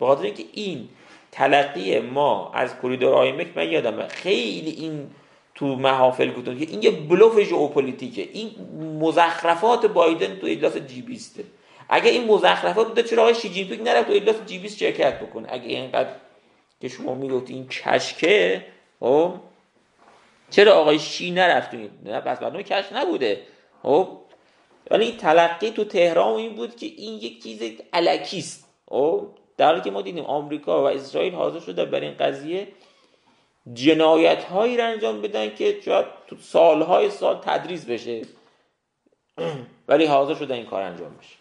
به 0.00 0.06
خاطر 0.06 0.22
اینکه 0.22 0.44
این 0.52 0.88
تلقی 1.32 2.00
ما 2.00 2.52
از 2.54 2.74
کریدور 2.82 3.14
آیمک 3.14 3.46
من 3.56 3.70
یادمه 3.70 4.06
خیلی 4.08 4.70
این 4.70 5.10
تو 5.54 5.66
محافل 5.66 6.32
گفتم 6.32 6.58
که 6.58 6.66
این 6.70 6.82
یه 6.82 6.90
بلوف 6.90 7.40
ژئوپلیتیکه. 7.40 8.28
این 8.32 8.50
مزخرفات 9.00 9.86
بایدن 9.86 10.36
تو 10.36 10.46
اجلاس 10.46 10.76
جی 10.76 11.02
20 11.02 11.40
اگه 11.88 12.10
این 12.10 12.24
مزخرفات 12.24 12.88
بوده 12.88 13.02
چرا 13.02 13.22
آقای 13.22 13.34
شی 13.34 13.48
جین 13.48 13.68
پینگ 13.68 13.88
نرفت 13.88 14.08
تو 14.08 14.12
اجلاس 14.12 14.36
جی 14.46 14.58
20 14.58 14.78
شرکت 14.78 15.20
بکنه؟ 15.20 15.48
اگه 15.50 15.66
اینقدر 15.66 16.10
که 16.80 16.88
شما 16.88 17.14
می‌گفت 17.14 17.50
این 17.50 17.68
کشکه 17.68 18.64
خب؟ 19.00 19.32
چرا 20.50 20.74
آقای 20.74 20.98
شی 20.98 21.30
نرفت 21.30 21.74
نه 22.04 22.20
پس 22.20 22.38
برنامه 22.38 22.62
کش 22.62 22.84
نبوده. 22.92 23.40
خب؟ 23.82 24.08
ولی 24.90 25.12
تلقی 25.12 25.70
تو 25.70 25.84
تهران 25.84 26.34
این 26.34 26.54
بود 26.54 26.76
که 26.76 26.86
این 26.86 27.14
یک 27.14 27.42
چیز 27.42 27.80
الکی 27.92 28.38
است. 28.38 28.64
خب 28.88 29.26
در 29.56 29.66
حالی 29.66 29.80
که 29.80 29.90
ما 29.90 30.02
دیدیم 30.02 30.24
آمریکا 30.24 30.82
و 30.82 30.86
اسرائیل 30.86 31.34
حاضر 31.34 31.60
شده 31.60 31.84
بر 31.84 32.00
این 32.00 32.14
قضیه 32.16 32.68
جنایت 33.72 34.44
هایی 34.44 34.76
را 34.76 34.84
انجام 34.84 35.22
بدن 35.22 35.54
که 35.54 35.80
شاید 35.84 36.06
تو 36.26 36.36
سالهای 36.36 37.10
سال 37.10 37.40
تدریس 37.44 37.84
بشه. 37.84 38.22
ولی 39.88 40.06
حاضر 40.06 40.34
شده 40.34 40.54
این 40.54 40.66
کار 40.66 40.82
انجام 40.82 41.16
بشه. 41.20 41.34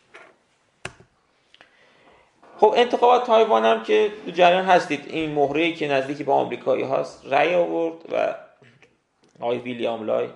خب 2.58 2.74
انتخابات 2.78 3.26
تایوان 3.26 3.66
هم 3.66 3.84
که 3.84 4.12
تو 4.26 4.32
جریان 4.32 4.66
هستید. 4.66 5.06
این 5.08 5.32
مهره 5.32 5.74
که 5.74 5.88
نزدیکی 5.88 6.24
به 6.24 6.32
آمریکایی 6.32 6.84
هاست 6.84 7.26
رأی 7.26 7.56
آورد 7.56 7.96
و 8.12 8.36
آقای 9.40 9.58
ویلیام 9.58 10.06
لای 10.06 10.28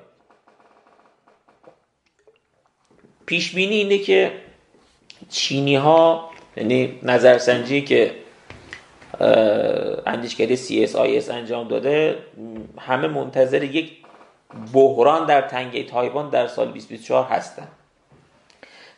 پیش 3.27 3.55
بینی 3.55 3.75
اینه 3.75 3.97
که 3.97 4.31
چینی 5.29 5.75
ها 5.75 6.29
یعنی 6.57 6.99
نظرسنجی 7.03 7.81
که 7.81 8.11
اندیشکده 10.05 10.55
CSIS 10.55 11.29
انجام 11.29 11.67
داده 11.67 12.17
همه 12.79 13.07
منتظر 13.07 13.63
یک 13.63 13.91
بحران 14.73 15.25
در 15.25 15.41
تنگه 15.41 15.83
تایوان 15.83 16.29
در 16.29 16.47
سال 16.47 16.65
2024 16.65 17.25
هستن. 17.25 17.67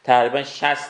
تقریبا 0.03 0.43
60 0.43 0.89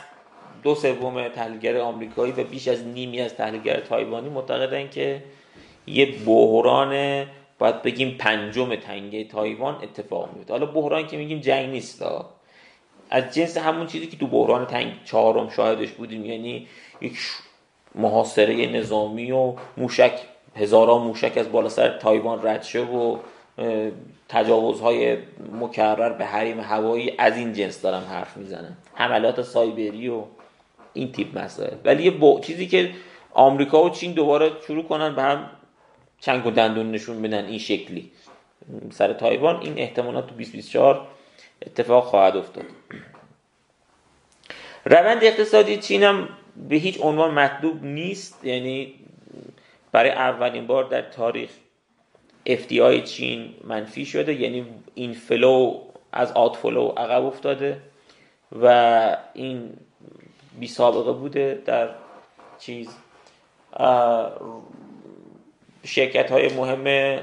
دو 0.64 0.76
سوم 0.76 1.28
تحلیلگر 1.28 1.78
آمریکایی 1.78 2.32
و 2.32 2.44
بیش 2.44 2.68
از 2.68 2.84
نیمی 2.84 3.22
از 3.22 3.36
تحلیلگر 3.36 3.80
تایوانی 3.80 4.30
معتقدن 4.30 4.90
که 4.90 5.24
یه 5.88 6.06
بحران 6.26 7.26
باید 7.60 7.82
بگیم 7.82 8.16
پنجم 8.20 8.76
تنگه 8.76 9.24
تایوان 9.24 9.76
اتفاق 9.84 10.30
میفته 10.34 10.54
حالا 10.54 10.66
بحران 10.66 11.08
که 11.08 11.18
میگیم 11.18 11.40
جنگ 11.40 11.70
نیست 11.70 12.04
از 13.10 13.34
جنس 13.34 13.58
همون 13.58 13.88
چیزی 13.88 14.08
که 14.08 14.18
تو 14.18 14.28
بحران 14.28 14.66
تنگ 14.66 14.94
چهارم 15.06 15.50
شاهدش 15.50 15.92
بودیم 15.92 16.26
یعنی 16.26 16.68
یک 17.02 17.18
محاصره 17.96 18.68
نظامی 18.68 19.32
و 19.32 19.54
موشک 19.78 20.20
هزاران 20.56 21.02
موشک 21.02 21.38
از 21.38 21.52
بالا 21.52 21.70
سر 21.70 21.98
تایوان 21.98 22.48
رد 22.48 22.64
شه 22.64 22.82
و 22.82 23.18
تجاوزهای 24.30 25.18
مکرر 25.62 26.10
به 26.10 26.26
حریم 26.26 26.60
هوایی 26.60 27.14
از 27.18 27.38
این 27.38 27.54
جنس 27.54 27.82
دارم 27.82 28.04
حرف 28.10 28.38
می‌زنم. 28.38 28.78
حملات 28.94 29.42
سایبری 29.42 30.10
و 30.10 30.24
این 30.94 31.12
تیپ 31.12 31.38
مسائل. 31.38 31.76
ولی 31.86 32.04
یه 32.04 32.12
با... 32.12 32.40
چیزی 32.40 32.68
که 32.68 32.90
آمریکا 33.34 33.84
و 33.84 33.90
چین 33.90 34.12
دوباره 34.12 34.52
شروع 34.68 34.84
کنن 34.84 35.16
به 35.16 35.22
هم 35.22 35.50
چنگ 36.20 36.46
و 36.46 36.52
دندون 36.52 36.92
نشون 36.92 37.22
بدن 37.22 37.46
این 37.46 37.60
شکلی. 37.60 38.12
سر 38.92 39.14
تایوان 39.14 39.62
این 39.62 39.80
احتمالات 39.80 40.28
تو 40.28 40.36
2024 40.36 41.08
اتفاق 41.66 42.04
خواهد 42.06 42.38
افتاد. 42.38 42.66
روند 44.86 45.24
اقتصادی 45.24 45.78
چین 45.78 46.04
هم 46.04 46.30
به 46.70 46.76
هیچ 46.76 47.00
عنوان 47.02 47.32
مطلوب 47.32 47.84
نیست 47.84 48.46
یعنی 48.46 48.94
برای 49.92 50.12
اولین 50.12 50.68
بار 50.68 50.84
در 50.84 51.02
تاریخ 51.02 51.50
FDI 52.50 53.04
چین 53.04 53.54
منفی 53.64 54.06
شده 54.06 54.34
یعنی 54.34 54.66
این 54.96 55.14
فلو 55.14 55.80
از 56.12 56.32
outflow 56.32 56.88
عقب 56.88 57.26
افتاده 57.26 57.82
و 58.62 59.18
این 59.34 59.78
بی 60.60 60.68
سابقه 60.68 61.12
بوده 61.12 61.62
در 61.66 61.90
چیز 62.60 62.90
شرکت 65.84 66.32
های 66.32 66.54
مهم 66.54 67.20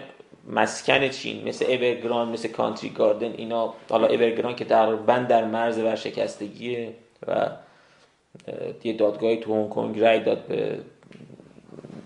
مسکن 0.49 1.09
چین 1.09 1.49
مثل 1.49 1.65
Evergrande 1.65 2.29
مثل 2.29 2.49
Country 2.49 2.91
Garden 2.91 3.33
اینا 3.33 3.75
حالا 3.91 4.07
Evergrande 4.07 4.57
که 4.57 4.65
تقریبا 4.65 5.19
در 5.19 5.45
مرز 5.45 5.79
ورشکستگیه 5.79 6.93
و 7.29 7.51
یه 8.85 8.93
دادگاهی 8.93 9.37
تو 9.37 9.55
هنگ 9.55 9.69
کنگ 9.69 10.01
رای 10.01 10.21
داد 10.21 10.47
به 10.47 10.79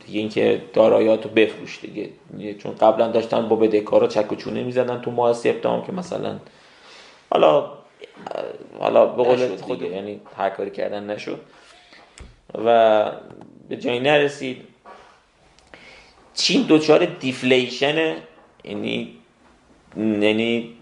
دیگه 0.06 0.20
اینکه 0.20 0.62
دارایی‌هات 0.72 1.24
رو 1.24 1.30
بفروش 1.30 1.80
دیگه. 1.80 2.10
چون 2.54 2.74
قبلا 2.74 3.08
داشتن 3.08 3.48
با 3.48 3.56
بدهکارا 3.56 4.06
چک 4.06 4.32
و 4.32 4.36
چونه 4.36 4.62
می‌زدن 4.62 5.00
تو 5.00 5.10
ماه 5.10 5.32
سپتامبر 5.32 5.86
که 5.86 5.92
مثلا 5.92 6.38
حالا 7.30 7.72
حالا 8.78 9.06
به 9.06 9.22
قول 9.22 9.56
خود 9.56 9.82
یعنی 9.82 10.20
هر 10.36 10.50
کاری 10.50 10.70
کردن 10.70 11.10
نشد. 11.10 11.40
و 12.64 13.10
به 13.68 13.76
جایی 13.76 14.00
نرسید. 14.00 14.62
چین 16.34 16.62
دوچار 16.62 17.04
دیفلیشن 17.04 18.16
یعنی 18.64 19.16
یعنی 19.96 20.74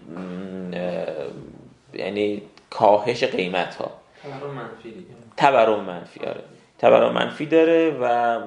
یعنی 1.93 2.41
کاهش 2.69 3.23
قیمت 3.23 3.75
ها 3.75 3.91
تورم 4.23 4.53
منفی 4.53 4.91
دیگه. 4.91 5.05
تورم 5.37 5.79
منفی 5.79 6.19
آره. 6.19 6.43
تورم 6.79 7.13
منفی 7.13 7.45
داره 7.45 7.97
و 8.01 8.39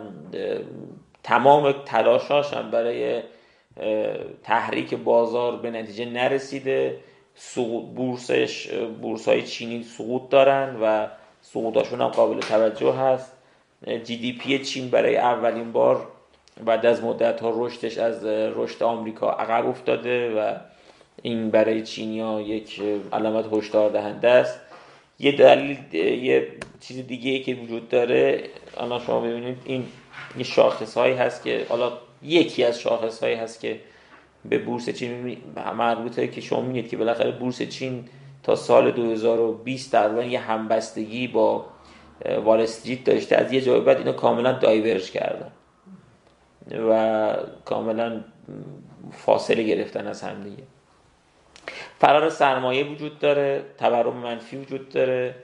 تمام 1.22 1.72
تلاشاش 1.72 2.54
هم 2.54 2.70
برای 2.70 3.22
تحریک 4.42 4.94
بازار 4.94 5.56
به 5.56 5.70
نتیجه 5.70 6.04
نرسیده. 6.04 6.98
بورسش 7.94 8.70
بورس 9.02 9.28
های 9.28 9.42
چینی 9.42 9.82
سقوط 9.82 10.28
دارن 10.28 10.76
و 10.82 11.06
سقوطاشون 11.40 12.00
هم 12.00 12.08
قابل 12.08 12.40
توجه 12.40 12.92
هست. 12.92 13.32
جی 14.04 14.16
دی 14.16 14.32
پی 14.32 14.58
چین 14.58 14.90
برای 14.90 15.16
اولین 15.16 15.72
بار 15.72 16.08
بعد 16.64 16.86
از 16.86 17.04
مدت 17.04 17.40
ها 17.40 17.52
رشدش 17.56 17.98
از 17.98 18.24
رشد 18.26 18.82
آمریکا 18.82 19.30
عقب 19.30 19.66
افتاده 19.66 20.40
و 20.40 20.54
این 21.22 21.50
برای 21.50 21.82
چینیا 21.82 22.40
یک 22.40 22.82
علامت 23.12 23.44
هشدار 23.52 23.90
دهنده 23.90 24.28
است. 24.30 24.60
یه 25.18 25.32
دلیل 25.32 25.78
یه 25.94 26.48
چیز 26.80 27.06
دیگه 27.06 27.30
ای 27.30 27.42
که 27.42 27.54
وجود 27.54 27.88
داره 27.88 28.42
الان 28.76 29.00
شما 29.00 29.20
ببینید 29.20 29.58
این 29.64 29.84
یه 30.38 30.44
شاخص 30.44 30.96
هایی 30.96 31.14
هست 31.14 31.44
که 31.44 31.66
حالا 31.68 31.92
یکی 32.22 32.64
از 32.64 32.80
شاخص 32.80 33.22
هایی 33.22 33.34
هست 33.34 33.60
که 33.60 33.80
به 34.44 34.58
بورس 34.58 34.90
چین 34.90 35.36
مربوطه 35.78 36.28
که 36.28 36.40
شما 36.40 36.60
می‌بینید 36.60 36.88
که 36.88 36.96
بالاخره 36.96 37.30
بورس 37.30 37.62
چین 37.62 38.04
تا 38.42 38.56
سال 38.56 38.90
2020 38.90 39.92
تقریبا 39.92 40.22
یه 40.24 40.40
همبستگی 40.40 41.28
با 41.28 41.64
وال 42.44 42.60
استریت 42.60 43.04
داشته. 43.04 43.36
از 43.36 43.52
یه 43.52 43.60
جای 43.60 43.80
بعد 43.80 43.98
اینو 43.98 44.12
کاملا 44.12 44.52
دایورج 44.52 45.10
کردن 45.10 45.52
و 46.70 47.34
کاملا 47.64 48.20
فاصله 49.12 49.62
گرفتن 49.62 50.06
از 50.06 50.22
هم 50.22 50.42
دیگه. 50.42 50.62
فرار 52.00 52.30
سرمایه 52.30 52.84
وجود 52.84 53.18
داره 53.18 53.62
تورم 53.78 54.16
منفی 54.16 54.56
وجود 54.56 54.88
داره 54.88 55.34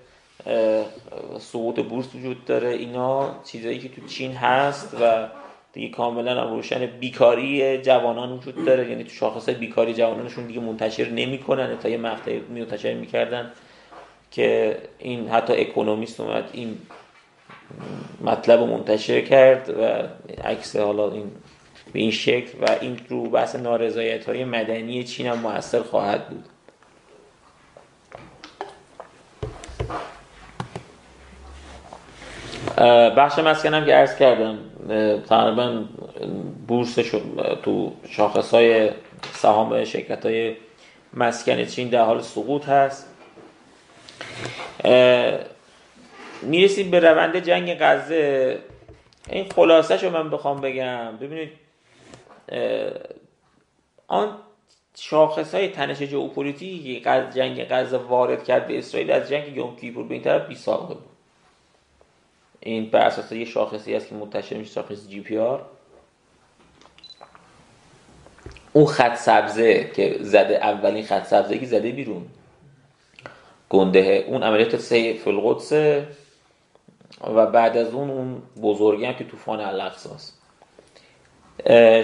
سقوط 1.39 1.81
بورس 1.81 2.15
وجود 2.15 2.45
داره 2.45 2.69
اینا 2.69 3.41
چیزایی 3.45 3.79
که 3.79 3.89
تو 3.89 4.07
چین 4.07 4.33
هست 4.33 4.97
و 5.01 5.29
دیگه 5.73 5.89
کاملا 5.89 6.51
روشن 6.51 6.87
بیکاری 6.87 7.79
جوانان 7.79 8.33
وجود 8.33 8.65
داره. 8.65 8.91
یعنی 8.91 9.05
تو 9.05 9.11
شاخص 9.11 9.49
بیکاری 9.49 9.95
جوانانشون 9.95 10.47
دیگه 10.47 10.61
منتشر 10.61 11.09
نمی‌کنن. 11.09 11.79
تا 11.79 11.89
یه 11.89 11.97
مقطعی 11.97 12.41
منتشر 12.41 12.95
می‌کردن 12.95 13.53
که 14.31 14.79
این 14.99 15.29
حتی 15.29 15.53
اکونومیست 15.61 16.21
اومد 16.21 16.51
این 16.53 16.79
مطلب 18.21 18.61
منتشر 18.61 19.21
کرد 19.21 19.71
و 19.71 20.03
عکس 20.45 20.77
حالا 20.77 21.13
این 21.13 21.31
به 21.93 22.01
این 22.01 22.11
شکل 22.11 22.59
و 22.61 22.77
این 22.81 23.01
رو 23.09 23.31
بحث 23.31 23.57
نارضایت 23.57 24.29
های 24.29 24.45
مدنی 24.45 25.05
چین 25.05 25.27
هم 25.27 25.39
موثر 25.39 25.83
خواهد 25.83 26.29
بود. 26.29 26.45
بخش 33.17 33.39
مسکنم 33.39 33.85
که 33.85 33.93
عرض 33.93 34.17
کردم 34.17 34.59
تقریبا 35.29 35.85
بورس 36.69 36.95
تو 37.63 37.93
شاخص 38.09 38.55
های 38.55 38.91
سهام 39.33 39.85
شرکت 39.85 40.27
های 40.27 40.57
مسکن 41.15 41.65
چین 41.65 41.89
در 41.89 42.05
حال 42.05 42.23
سقوط 42.23 42.69
هست. 42.69 43.07
می‌رسیم 46.43 46.91
به 46.91 47.01
روند 47.01 47.37
جنگ 47.37 47.79
غزه. 47.81 48.59
این 49.31 49.49
خلاصه 49.49 49.97
رو 49.97 50.11
من 50.11 50.31
بخوام 50.31 50.61
بگم. 50.61 51.17
ببینید 51.17 51.53
آن 54.09 54.37
شاخص 54.97 55.55
های 55.55 55.69
تنش 55.69 56.03
ژئوپلیتیکی 56.03 57.01
که 57.01 57.27
جنگ 57.35 57.65
غزه 57.65 57.97
وارد 57.97 58.45
کرد 58.45 58.67
به 58.67 58.79
اسرائیل 58.79 59.11
از 59.11 59.29
جنگ 59.29 59.57
یوم 59.57 59.77
کیپور 59.77 60.07
به 60.07 60.15
این 60.15 60.23
طرف 60.23 60.49
بی 60.49 60.57
بود. 60.89 60.99
این 62.61 62.91
بر 62.91 63.01
اساس 63.01 63.33
یه 63.33 63.45
شاخصی 63.45 63.95
است 63.95 64.09
که 64.09 64.15
منتشر 64.15 64.57
میشه 64.57 64.73
شاخص 64.73 65.09
GPR. 65.09 65.65
اون 68.73 68.87
خط 68.87 69.15
سبزه 69.15 69.91
که 69.95 70.17
زده 70.21 70.57
اولین 70.57 71.05
خط 71.05 71.27
سبزه 71.27 71.59
که 71.59 71.67
زده 71.67 71.91
بیرون. 71.91 72.27
گنده، 73.69 74.25
اون 74.29 74.43
عملیات 74.43 74.77
سیف 74.77 75.29
القدس. 75.29 75.73
و 77.21 77.47
بعد 77.47 77.77
از 77.77 77.95
اون 77.95 78.11
اون 78.11 78.43
بزرگی 78.63 79.05
هم 79.05 79.15
که 79.15 79.25
طوفان 79.25 79.61
الاقصاست 79.61 80.39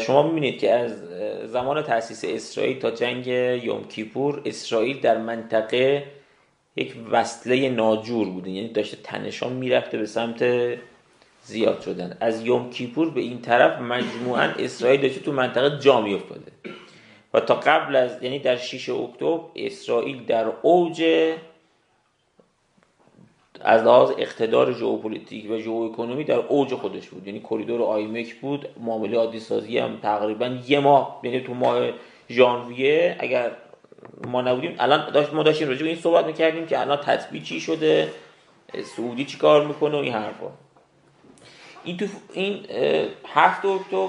شما 0.01 0.23
می‌بینید 0.23 0.59
که 0.59 0.73
از 0.73 0.93
زمان 1.47 1.82
تاسیس 1.82 2.24
اسرائیل 2.24 2.78
تا 2.78 2.91
جنگ 2.91 3.27
یوم 3.65 3.85
کیپور 3.85 4.43
اسرائیل 4.45 5.01
در 5.01 5.19
منطقه 5.19 6.05
یک 6.77 6.95
وصله 7.11 7.69
ناجور 7.69 8.28
بوده 8.28 8.51
یعنی 8.51 8.69
داشته 8.69 8.97
تنشان 9.03 9.53
می‌رفته 9.53 9.99
به 9.99 10.07
سمت 10.07 10.45
زیاد 11.43 11.81
شدن. 11.81 12.16
از 12.20 12.47
یوم 12.47 12.70
کیپور 12.70 13.11
به 13.11 13.20
این 13.20 13.41
طرف 13.41 13.81
مجموعا 13.81 14.51
اسرائیل 14.59 15.01
داشته 15.01 15.20
تو 15.20 15.32
منطقه 15.32 15.78
جا 15.78 15.99
افتاده 15.99 16.53
و 17.35 17.41
تا 17.41 17.55
قبل 17.55 17.97
از 17.97 18.23
یعنی 18.23 18.39
در 18.39 18.57
6 18.57 18.89
اکتبر 18.89 19.41
اسرائیل 19.57 20.24
در 20.24 20.47
اوج 20.62 21.03
از 23.65 23.82
لحاظ 23.82 24.11
اقتدار 24.19 24.73
ژئوپلیتیک 24.73 25.51
و 25.51 25.59
ژئواکونومی 25.59 26.24
در 26.24 26.39
اوج 26.39 26.74
خودش 26.74 27.09
بود. 27.09 27.27
یعنی 27.27 27.41
کریدور 27.41 27.82
آیمک 27.82 28.35
بود 28.35 28.69
معامله 28.81 29.16
عادی 29.16 29.41
سازی 29.41 29.78
هم 29.78 29.99
تقریبا 30.03 30.59
یه 30.66 30.81
ماه 30.81 31.20
یعنی 31.23 31.41
تو 31.41 31.55
ماه 31.55 31.91
ژانویه 32.31 33.16
اگر 33.19 33.51
ما 34.27 34.43
نبودیم 34.43 34.74
الان 34.78 35.12
داشت 35.12 35.32
ما 35.32 35.43
داشتیم 35.43 35.69
راجع 35.69 35.82
به 35.82 35.89
این 35.89 35.99
صحبت 35.99 36.27
می‌کردیم 36.27 36.66
که 36.66 36.81
الان 36.81 36.97
تطبیق 36.97 37.43
چی 37.43 37.61
شده 37.61 38.11
سعودی 38.97 39.24
چی 39.24 39.39
کار 39.39 39.66
می‌کنه 39.66 39.97
و 39.97 40.01
این 40.01 40.12
حرفا. 40.12 40.47
این 41.85 41.97
تو 41.97 42.07
این 42.32 42.66
هفت 43.27 43.65
اکتبر 43.65 44.09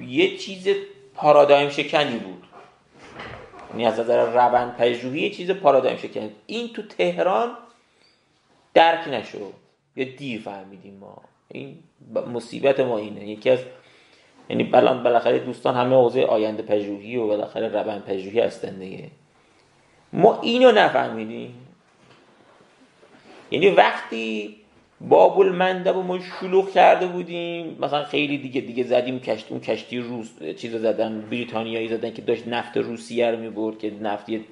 یه 0.00 0.36
چیز 0.36 0.68
پارادایم 1.14 1.68
شکنی 1.68 2.16
بود. 2.18 2.42
یعنی 3.70 3.86
از 3.86 4.00
نظر 4.00 4.30
روند 4.30 4.76
پژوهی 4.76 5.30
چیز 5.30 5.50
پارادایم 5.50 5.96
شکنی. 5.96 6.30
این 6.46 6.68
تو 6.72 6.82
تهران 6.82 7.50
درک 8.74 9.08
نشد 9.08 9.52
یا 9.96 10.04
دیر 10.16 10.40
فهمیدیم 10.40 10.94
ما. 11.00 11.22
این 11.48 11.78
مصیبت 12.32 12.80
ما 12.80 12.98
اینه. 12.98 13.28
یکی 13.28 13.50
از 13.50 13.58
یعنی 14.50 14.64
بلان 14.64 15.02
بالاخره 15.02 15.38
دوستان 15.38 15.74
همه 15.74 15.96
حوزه 15.96 16.22
آینده 16.22 16.62
پژوهی 16.62 17.16
و 17.16 17.26
بالاخره 17.26 17.68
روند 17.68 18.04
پژوهی 18.04 18.40
هستن 18.40 18.78
دیگه 18.78 19.08
ما 20.12 20.40
اینو 20.40 20.72
نفهمیدیم. 20.72 21.54
یعنی 23.50 23.68
وقتی 23.68 24.56
باب 25.00 25.40
المندب 25.40 25.96
ما 25.96 26.18
شلوغ 26.18 26.70
کرده 26.70 27.06
بودیم 27.06 27.78
مثلا 27.80 28.04
خیلی 28.04 28.38
دیگه 28.38 28.60
دیگه 28.60 28.84
زدیم 28.84 29.20
کشتی 29.20 29.50
اون 29.50 29.60
کشتی 29.60 29.98
روس 29.98 30.30
چیز 30.56 30.76
زدن 30.76 31.20
بریتانیایی 31.30 31.88
زدن 31.88 32.12
که 32.12 32.22
داشت 32.22 32.48
نفت 32.48 32.76
روسیه 32.76 33.30
رو 33.30 33.38
می‌برد 33.38 33.78
که 33.78 33.92
نفتی 34.00 34.44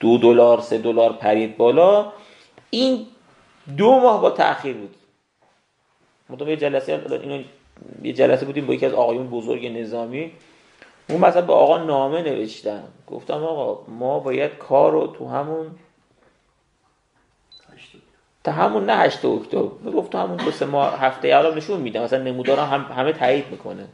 دو 0.00 0.18
دلار 0.18 0.60
سه 0.60 0.78
دلار 0.78 1.12
پرید 1.12 1.56
بالا. 1.56 2.12
این 2.70 3.06
دو 3.76 4.00
ماه 4.00 4.22
با 4.22 4.30
تاخیر 4.30 4.76
بود. 4.76 4.94
مطمئن 6.28 6.50
یه 6.50 6.56
جلسه 6.56 7.20
اینو 7.22 7.42
یه 8.02 8.12
جلسه 8.12 8.46
بودیم 8.46 8.66
با 8.66 8.74
یکی 8.74 8.86
از 8.86 8.92
آقایون 8.92 9.30
بزرگ 9.30 9.66
نظامی. 9.66 10.32
اون 11.08 11.20
مثلا 11.20 11.42
به 11.42 11.52
آقا 11.52 11.78
نامه 11.78 12.22
نوشتن. 12.22 12.84
گفتم 13.06 13.44
آقا 13.44 13.92
ما 13.92 14.18
باید 14.18 14.58
کار 14.58 14.92
رو 14.92 15.06
تو 15.06 15.28
همون 15.28 15.70
تا 18.44 18.52
همون 18.52 18.84
نه 18.84 18.96
8 18.96 19.24
اکتبر. 19.24 19.90
گفت 19.90 20.14
همون 20.14 20.36
دو 20.36 20.50
سه 20.50 20.66
ماه 20.66 21.00
هفته 21.00 21.28
اول 21.28 21.56
نشون 21.56 21.80
میدم. 21.80 22.02
مثلا 22.02 22.22
نمودارا 22.22 22.64
هم 22.64 22.82
همه 22.82 23.12
تایید 23.12 23.50
می‌کنه. 23.50 23.88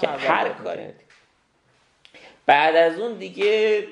که 0.00 0.08
هر 0.08 0.48
کاره. 0.48 0.94
بعد 2.46 2.76
از 2.76 2.98
اون 2.98 3.12
دیگه 3.12 3.84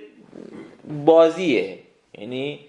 بازیه. 1.04 1.78
یعنی 2.18 2.60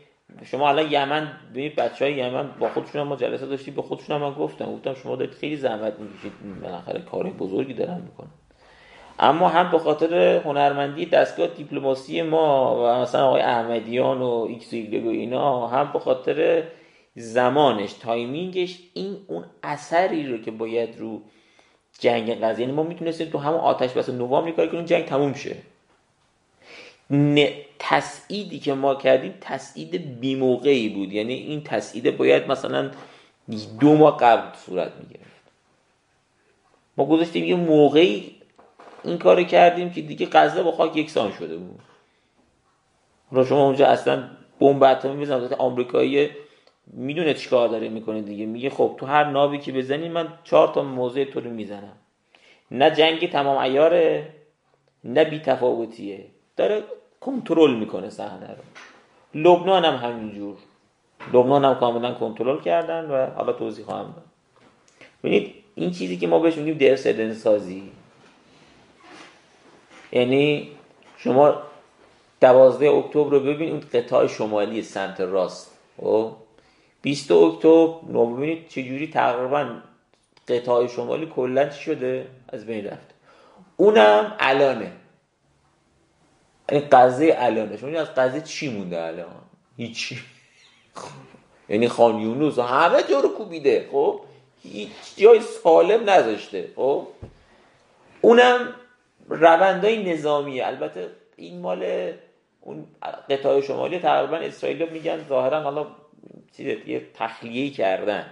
شما 0.46 0.70
الان 0.70 0.92
یمن 0.92 1.32
ببینید 1.52 1.76
بچه 1.76 2.06
های 2.06 2.14
یمن 2.14 2.50
با 2.60 2.70
خودشون 2.70 3.02
هم 3.02 3.08
ما 3.08 3.16
جلسه 3.16 3.46
داشتیم 3.46 3.76
به 3.76 3.82
خودشون 3.82 4.16
هم 4.16 4.22
من 4.22 4.34
گفتم 4.34 4.66
گفتم 4.66 4.94
شما 4.94 5.16
دارید 5.16 5.34
خیلی 5.34 5.58
زحمت 5.58 5.94
می‌کشید 6.00 6.62
بالاخره 6.62 7.02
کار 7.02 7.24
بزرگی 7.30 7.74
دارن 7.74 8.02
می‌کنن. 8.02 8.30
اما 9.20 9.50
هم 9.50 9.72
به 9.72 9.80
خاطر 9.80 10.38
هنرمندی 10.38 11.06
دستگاه 11.06 11.48
دیپلماسی 11.48 12.22
ما 12.22 12.76
و 12.76 13.02
مثلا 13.02 13.28
آقای 13.28 13.42
احمدیان 13.42 14.22
و 14.22 14.46
ایکس 14.50 14.74
و 14.74 15.06
و 15.06 15.10
اینا 15.10 15.68
هم 15.68 15.94
به 15.94 16.00
خاطر 16.00 16.64
زمانش 17.16 17.94
timing 17.94 18.58
ش 18.58 18.80
این 18.94 19.18
اون 19.28 19.44
اثری 19.64 20.28
رو 20.28 20.38
که 20.38 20.52
باید 20.52 21.00
رو 21.00 21.22
جنگ 22.00 22.44
قضیه 22.44 22.66
یعنی 22.66 22.78
ما 22.78 22.84
می‌تونستیم 22.84 23.30
تو 23.30 23.38
همون 23.38 23.60
آتش 23.60 23.94
بس 23.94 24.10
نوامبر 24.10 24.52
کار 24.52 24.68
کنیم 24.68 24.86
جنگ 24.86 25.06
تموم 25.06 25.34
شه. 25.34 25.56
تسعیدی 27.90 28.60
که 28.60 28.74
ما 28.74 28.96
کردیم 28.96 29.38
تسعید 29.42 30.20
بیموقعی 30.20 30.90
بود. 30.90 31.14
یعنی 31.14 31.34
این 31.34 31.64
تسعید 31.64 32.18
باید 32.18 32.52
مثلا 32.52 32.92
دو 33.80 33.96
ماه 33.96 34.18
قبل 34.18 34.58
صورت 34.58 34.92
می‌گرفت. 34.96 35.44
ما 36.98 37.06
گذاشتیم 37.06 37.46
یه 37.46 37.56
موقعی 37.56 38.36
این 39.04 39.18
کار 39.18 39.44
کردیم 39.44 39.90
که 39.90 40.02
دیگه 40.02 40.28
غزه 40.32 40.64
با 40.64 40.72
خاک 40.72 40.98
یکسان 40.98 41.32
شده 41.32 41.58
بود. 41.58 41.80
حالا 43.32 43.46
شما 43.46 43.66
اونجا 43.66 43.88
اصلا 43.88 44.30
بمب 44.60 44.84
اتمی 44.84 45.16
می‌زنن 45.16 45.54
آمریکایی 45.54 46.30
می‌دونه 46.88 47.34
چیکار 47.34 47.68
داره 47.68 47.90
می‌کنه 47.90 48.22
دیگه. 48.22 48.46
میگه 48.46 48.70
خب 48.70 48.96
تو 49.00 49.06
هر 49.06 49.24
نابی 49.24 49.58
که 49.58 49.72
بزنی 49.72 50.10
من 50.10 50.34
چهار 50.44 50.68
تا 50.68 50.84
موضع 50.84 51.24
تو 51.24 51.40
رو 51.40 51.50
می‌زنم. 51.50 51.98
نه 52.72 52.92
جنگ 52.92 53.32
تمام 53.32 53.58
ایاره 53.58 54.34
نه 55.04 55.26
بی 55.26 55.40
تفاوتیه 55.40 56.26
داره 56.58 56.84
کنترل 57.26 57.76
می‌کنه 57.76 58.10
صحنه 58.10 58.48
رو. 58.48 58.64
لبنان 59.42 59.86
هم 59.86 60.10
همینجور. 60.10 60.56
لبنان 61.34 61.66
هم 61.66 61.76
کاملا 61.76 62.14
کنترل 62.14 62.62
کردن 62.62 63.06
و 63.06 63.26
حالا 63.36 63.54
توضیح 63.54 63.86
خواهم 63.86 64.06
داد. 64.06 64.26
ببینید 65.24 65.54
این 65.76 65.92
چیزی 65.92 66.18
که 66.18 66.28
ما 66.28 66.40
بهش 66.40 66.58
میگیم 66.58 66.78
در 66.78 66.96
سازی 67.34 67.92
یعنی 70.12 70.72
شما 71.18 71.56
دوازده 72.42 72.90
اکتبر 72.90 73.30
رو 73.32 73.40
ببین 73.40 73.72
اون 73.72 73.82
قطاع 73.94 74.28
شمالی 74.28 74.82
سمت 74.82 75.22
راست. 75.22 75.72
و 76.06 76.30
20 77.02 77.32
اکتبر 77.32 77.94
نو 78.10 78.26
ببینید 78.26 78.68
چجوری 78.68 79.08
تقریبا 79.08 79.70
قطاع 80.48 80.88
شمالی 80.88 81.26
کلا 81.36 81.70
شده؟ 81.70 82.28
از 82.50 82.66
بین 82.66 82.86
رفت. 82.86 83.14
اونم 83.78 84.36
الانه. 84.40 84.92
این 86.70 86.82
قضیه 86.92 87.36
الانه 87.38 87.78
شما 87.78 88.00
از 88.00 88.16
قضیه 88.16 88.42
چی 88.42 88.70
مونده 88.70 89.02
الان؟ 89.02 89.36
هیچی. 89.78 90.20
یعنی 91.70 91.88
خان 91.88 92.20
یونوس 92.20 92.60
همه 92.60 93.04
جا 93.04 93.20
رو 93.20 93.30
کوبیده 93.30 93.88
خب؟ 93.92 94.22
هیچ 94.64 94.90
جای 95.18 95.42
سالم 95.42 96.10
نذاشته 96.10 96.70
خب؟ 96.76 97.08
اونم 98.22 98.74
روندای 99.30 100.14
نظامیه. 100.14 100.68
البته 100.68 101.10
این 101.36 101.60
مال 101.60 102.12
اون 102.62 102.88
قطعه 103.30 103.62
شمالی 103.62 104.00
تقریبا 104.00 104.38
اسرائیل 104.38 104.90
میگن 104.90 105.26
ظاهرا 105.30 105.62
حالا 105.62 105.88
یه 106.60 107.08
تخلیه 107.14 107.70
کردن. 107.70 108.26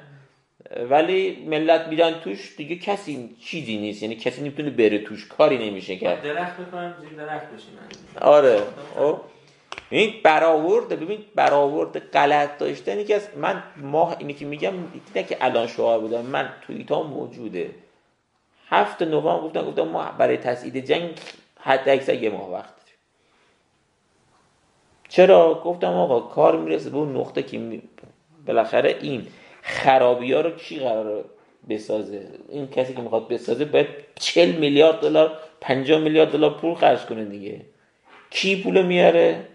ولی 0.90 1.46
ملت 1.46 1.88
میرن 1.88 2.20
توش 2.20 2.56
دیگه 2.58 2.76
کسی 2.76 3.36
چیزی 3.42 3.78
نیست. 3.78 4.04
یعنی 4.04 4.16
کسی 4.16 4.42
نمی‌تونه 4.42 4.70
بره 4.70 4.98
توش. 5.00 5.28
کاری 5.28 5.70
نمیشه 5.70 5.96
کرد. 5.96 6.24
درخت 6.24 6.58
بکنم 6.58 6.96
زیر 7.02 7.26
درخت 7.26 7.46
بشین 7.46 7.70
آره. 8.22 8.62
خب. 8.96 9.20
این 9.90 10.14
برآورد 10.24 10.90
ببین 10.90 11.20
برآورد 11.36 12.00
غلط 12.00 12.58
داشتن 12.58 13.04
که 13.04 13.16
از 13.16 13.28
من 13.38 13.64
ماه 13.78 14.16
اینی 14.20 14.34
که 14.34 14.46
میگم 14.46 14.74
نه 15.16 15.24
که 15.24 15.38
الان 15.42 15.68
شعار 15.68 16.00
بودم 16.00 16.22
من 16.22 16.50
توییتا 16.62 17.04
موجوده. 17.04 17.70
هفت 18.68 19.02
نوامبر 19.02 19.48
گفتم 19.48 19.66
گفتم 19.66 19.82
ما 19.82 20.12
برای 20.18 20.38
تسعید 20.38 20.86
جنگ 20.86 21.10
حد 21.60 21.90
اکثر 21.90 22.14
یه 22.14 22.30
ماه 22.30 22.52
وقت 22.52 22.76
داریم. 22.76 22.96
چرا؟ 25.10 25.62
گفتم 25.66 25.94
آقا 25.94 26.20
کار 26.20 26.58
می‌رسه 26.58 26.90
به 26.90 26.98
اون 26.98 27.18
نقطه 27.18 27.44
که 27.44 27.82
بالاخره 28.48 28.98
این. 29.02 29.28
خرابی 29.62 30.34
ها 30.34 30.42
رو 30.42 30.52
کی 30.52 30.80
قرار 30.80 31.26
بسازه؟ 31.70 32.28
این 32.50 32.68
کسی 32.68 32.94
که 32.94 33.02
می‌خواد 33.02 33.28
بسازه 33.28 33.66
باید 33.66 33.88
40 34.20 34.52
میلیارد 34.52 35.00
دلار 35.00 35.40
50 35.62 36.00
میلیارد 36.00 36.32
دلار 36.32 36.54
پول 36.54 36.76
خرج 36.76 37.00
کنه 37.00 37.26
دیگه. 37.26 37.62
کی 38.30 38.64
پول 38.64 38.82
میاره؟ 38.82 39.48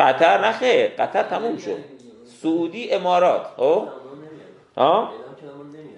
قطر 0.00 0.38
نه 0.40 0.52
خیر 0.52 0.88
قطر 0.88 1.22
تموم 1.22 1.58
شد. 1.58 1.78
سعودی 2.24 2.90
امارات 2.90 3.46
خب؟ 3.56 3.88
ها؟ 4.76 5.12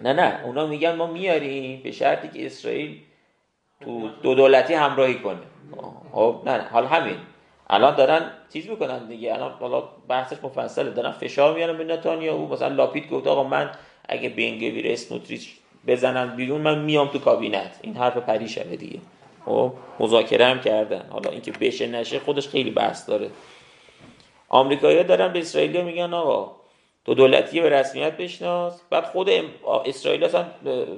نه 0.02 0.12
نه. 0.12 0.40
اونا 0.44 0.66
میگن 0.66 0.94
ما 0.94 1.06
میاریم 1.06 1.82
به 1.82 1.90
شرطی 1.92 2.28
که 2.28 2.46
اسرائیل 2.46 3.00
تو 3.80 4.08
دو 4.22 4.34
دولتی 4.34 4.74
همراهی 4.74 5.14
کنه. 5.14 5.38
خب؟ 6.12 6.42
نه. 6.46 6.68
حال 6.72 6.86
همین. 6.86 7.16
الان 7.70 7.94
دارن 7.94 8.30
چیز 8.52 8.68
می‌کنن 8.68 9.06
دیگه. 9.06 9.34
الان 9.34 9.52
حالا 9.52 9.80
بحثش 10.08 10.36
مفصله. 10.42 10.90
دارن 10.90 11.10
فشار 11.10 11.54
میارن 11.54 11.78
به 11.78 11.84
نتانیاهو. 11.84 12.52
مثلا 12.52 12.68
لاپید 12.68 13.10
گفت 13.10 13.26
آقا 13.26 13.44
من 13.44 13.70
اگه 14.08 14.28
بنگویر 14.28 14.92
اسموتریچ 14.92 15.48
بزنن 15.86 16.36
بیرون 16.36 16.60
من 16.60 16.78
میام 16.78 17.08
تو 17.08 17.18
کابینت. 17.18 17.78
این 17.82 17.96
حرف 17.96 18.16
پری 18.16 18.48
شده 18.48 18.76
دیگه. 18.76 18.98
خب 19.44 19.72
مذاکره 20.00 20.46
هم 20.46 20.60
کردن. 20.60 21.06
حالا 21.10 21.30
اینکه 21.30 21.52
بشه 21.52 21.86
نشه 21.86 22.18
خودش 22.18 22.48
خیلی 22.48 22.70
بحث 22.70 23.08
داره. 23.08 23.30
آمریکایی‌ها 24.48 25.02
دارن 25.02 25.32
به 25.32 25.38
اسرائیل 25.38 25.80
میگن 25.84 26.14
آقا 26.14 26.56
دو 27.04 27.14
دولتی 27.14 27.60
به 27.60 27.68
رسمیت 27.68 28.16
بشناس. 28.16 28.80
بعد 28.90 29.04
خود 29.04 29.30
اسرائیل 29.86 30.24
اصلا 30.24 30.44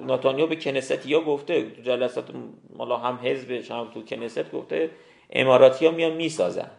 نتانیاهو 0.06 0.48
به 0.48 0.56
کنست 0.56 1.06
یا 1.06 1.20
گفته. 1.20 1.70
تو 1.70 1.82
جلسات 1.82 2.24
مالا 2.76 2.96
هم 2.96 3.18
حزبش 3.22 3.70
هم 3.70 3.88
تو 3.94 4.02
کنست 4.02 4.52
گفته. 4.52 4.90
اماراتی 5.30 5.86
ها 5.86 5.92
میان 5.92 6.12
می‌سازن. 6.12 6.70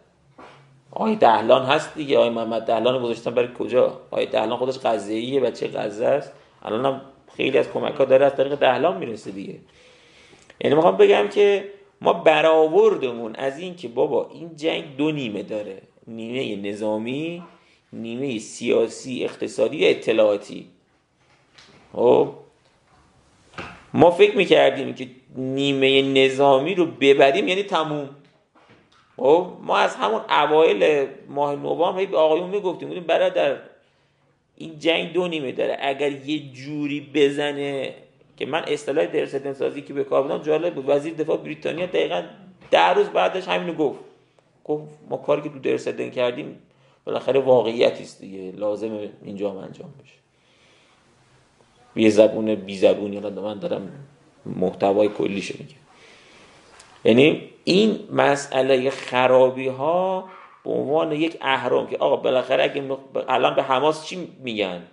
آقای 0.91 1.15
دهلان 1.15 1.65
هست 1.65 1.95
دیگه. 1.95 2.17
آقای 2.17 2.29
محمد 2.29 2.61
دهلان 2.61 3.03
گذاشتن 3.03 3.31
برای 3.31 3.49
کجا؟ 3.59 3.99
آقای 4.11 4.25
دهلان 4.25 4.57
خودش 4.57 4.79
غزه 4.83 5.39
بچه 5.39 5.67
غزه 5.67 6.05
است 6.05 6.33
الان 6.63 6.85
هم 6.85 7.01
خیلی 7.37 7.57
از 7.57 7.71
کمک 7.71 7.95
ها 7.95 8.05
داره 8.05 8.25
از 8.25 8.35
طریق 8.35 8.55
دهلان 8.55 8.97
می‌رسه 8.97 9.31
دیگه. 9.31 9.55
یعنی 10.61 10.75
می‌خوام 10.75 10.97
بگم 10.97 11.27
که 11.27 11.69
ما 12.01 12.13
برآوردمون 12.13 13.35
از 13.35 13.59
این 13.59 13.75
که 13.75 13.87
بابا 13.87 14.29
این 14.33 14.55
جنگ 14.55 14.83
دو 14.97 15.11
نیمه 15.11 15.43
داره. 15.43 15.81
نیمه 16.07 16.69
نظامی 16.69 17.43
نیمه 17.93 18.39
سیاسی 18.39 19.23
اقتصادی 19.23 19.87
اطلاعاتی. 19.87 20.67
خب؟ 21.93 22.33
ما 23.93 24.11
فکر 24.11 24.37
می‌کردیم 24.37 24.93
که 24.93 25.07
نیمه 25.35 26.01
نظامی 26.01 26.75
رو 26.75 26.85
ببریم 26.85 27.47
یعنی 27.47 27.63
تموم. 27.63 28.09
خب 29.17 29.47
ما 29.61 29.77
از 29.77 29.95
همون 29.95 30.21
اوایل 30.29 31.07
ماه 31.29 31.55
نوامبر 31.55 32.05
به 32.05 32.17
آقایون 32.17 32.49
می‌گفتیم 32.49 32.87
بودیم 32.87 33.03
برادر 33.03 33.57
این 34.55 34.79
جنگ 34.79 35.13
دو 35.13 35.27
نیمه 35.27 35.51
داره. 35.51 35.77
اگر 35.81 36.11
یه 36.11 36.53
جوری 36.53 37.11
بزنه 37.13 37.93
که 38.37 38.45
من 38.45 38.63
اصطلاح 38.67 39.05
درستن 39.05 39.53
سازی 39.53 39.81
که 39.81 39.93
به 39.93 40.03
کار 40.03 40.23
بودم 40.23 40.37
جالب 40.37 40.75
بود. 40.75 40.85
وزیر 40.87 41.13
دفاع 41.13 41.37
بریتانیا 41.37 41.85
دقیقا 41.85 42.23
ده 42.71 42.89
روز 42.89 43.07
بعدش 43.07 43.47
همینو 43.47 43.73
گفت. 43.73 43.99
گفت 44.63 44.99
ما 45.09 45.17
کاری 45.17 45.41
که 45.41 45.49
تو 45.49 45.59
درستن 45.59 46.09
کردیم 46.09 46.59
بالاخره 47.05 47.39
واقعیتی 47.39 48.03
است 48.03 48.21
دیگه 48.21 48.51
لازم 48.51 48.99
اینجا 49.23 49.49
انجام 49.51 49.93
بشه. 50.03 50.13
یه 51.95 52.09
زبون 52.09 52.55
بی 52.55 52.77
زبونی 52.77 53.19
من 53.19 53.59
دارم 53.59 53.91
محتوای 54.45 55.07
کلیش 55.09 55.51
میگم. 55.55 55.75
یعنی 57.05 57.49
این 57.67 58.07
مسئله 58.11 58.89
خرابی 58.89 59.67
ها 59.67 60.29
به 60.63 60.71
عنوان 60.71 61.11
یک 61.11 61.37
اهرام 61.41 61.87
که 61.87 61.97
آقا 61.97 62.15
بالاخره 62.15 62.63
اگه 62.63 62.97
الان 63.27 63.55
به 63.55 63.63
حماس 63.63 64.05
چی 64.05 64.27
میگن؟ 64.43 64.87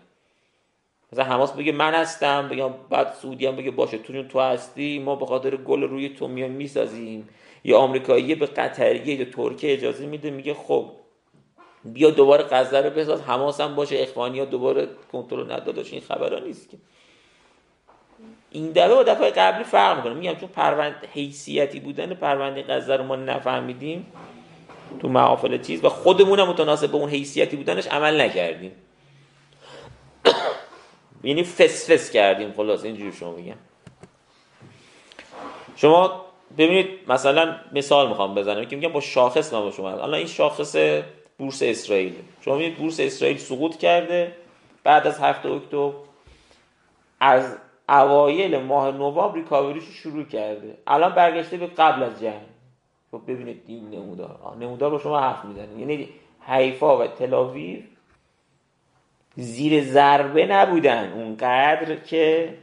مثلا 1.12 1.24
حماس 1.24 1.52
بگه 1.52 1.72
من 1.72 1.94
هستم 1.94 2.48
بگم 2.48 2.70
بعد 2.90 3.12
سعودی 3.12 3.46
هم 3.46 3.56
بگه 3.56 3.70
باشه 3.70 3.98
تو 3.98 4.22
تو 4.22 4.40
هستی 4.40 4.98
ما 4.98 5.16
به 5.16 5.26
خاطر 5.26 5.56
گل 5.56 5.82
روی 5.82 6.08
تو 6.08 6.28
میان 6.28 6.50
می‌سازیم. 6.50 7.28
یا 7.64 7.78
آمریکایی 7.78 8.34
به 8.34 8.46
قطریه 8.46 9.14
یا 9.14 9.24
ترکیه 9.24 9.72
اجازه 9.72 10.06
میده 10.06 10.30
میگه 10.30 10.54
خب 10.54 10.90
بیا 11.84 12.10
دوباره 12.10 12.44
غزه 12.44 12.80
رو 12.80 12.90
بساز 12.90 13.22
حماس 13.22 13.60
هم 13.60 13.74
باشه 13.74 13.96
اخوانی 14.02 14.38
ها 14.38 14.44
دوباره 14.44 14.88
کنترل 15.12 15.52
نداداش 15.52 15.92
این 15.92 16.02
خبرها 16.02 16.38
نیست 16.38 16.70
که. 16.70 16.76
این 18.54 18.72
دفعه 18.72 18.94
با 18.94 19.02
دفعه 19.02 19.30
قبلی 19.30 19.64
فرق 19.64 19.96
می‌کنه. 19.96 20.14
میگم 20.14 20.34
چون 20.34 20.48
پروند 20.48 20.94
حیثیتی 21.12 21.80
بودن 21.80 22.14
پرونده 22.14 22.62
غزه 22.62 22.96
رو 22.96 23.04
ما 23.04 23.16
نفهمیدیم 23.16 24.06
تو 25.00 25.08
محافل 25.08 25.62
چیز 25.62 25.84
و 25.84 25.88
خودمون 25.88 26.40
هم 26.40 26.48
متناسب 26.48 26.90
به 26.90 26.96
اون 26.96 27.10
حیثیتی 27.10 27.56
بودنش 27.56 27.86
عمل 27.86 28.20
نکردیم. 28.20 28.72
یعنی 31.24 31.44
فس 31.44 31.90
فس 31.90 32.10
کردیم. 32.10 32.52
خلاص 32.52 32.84
اینجوری 32.84 33.12
شما 33.12 33.32
میگم. 33.32 33.56
شما 35.76 36.24
ببینید 36.58 36.88
مثلا 37.08 37.56
مثال 37.72 38.08
می‌خوام 38.08 38.34
بزنم. 38.34 38.64
که 38.64 38.76
میگم 38.76 38.92
با 38.92 39.00
شاخص 39.00 39.52
من 39.52 39.60
با 39.60 39.70
شما 39.70 39.90
الان 39.90 40.14
این 40.14 40.26
شاخص 40.26 40.76
بورس 41.38 41.62
اسرائیل. 41.62 42.14
شما 42.40 42.54
می‌بینید 42.54 42.78
بورس 42.78 43.00
اسرائیل 43.00 43.38
سقوط 43.38 43.76
کرده. 43.76 44.32
بعد 44.84 45.06
از 45.06 45.18
هفته 45.18 45.48
اکتبر 45.48 45.92
از 47.20 47.56
اوایل 47.88 48.58
ماه 48.58 48.90
نوامبر 48.90 49.34
ریکاوریش 49.34 49.84
شروع 49.84 50.24
کرده. 50.24 50.78
الان 50.86 51.14
برگشته 51.14 51.56
به 51.56 51.66
قبل 51.66 52.02
از 52.02 52.20
جنگ. 52.20 52.42
خب 53.10 53.20
ببینید 53.26 53.62
این 53.66 53.90
نمودار. 53.90 54.56
نمودار 54.60 54.90
رو 54.90 54.98
شما 54.98 55.20
حرف 55.20 55.44
می‌زنید 55.44 55.78
یعنی 55.78 56.08
حیفا 56.40 56.98
و 56.98 57.06
تلاویو 57.06 57.80
زیر 59.36 59.84
ضربه 59.84 60.46
نبودن. 60.46 61.12
اونقدر 61.12 61.96
که 61.96 62.54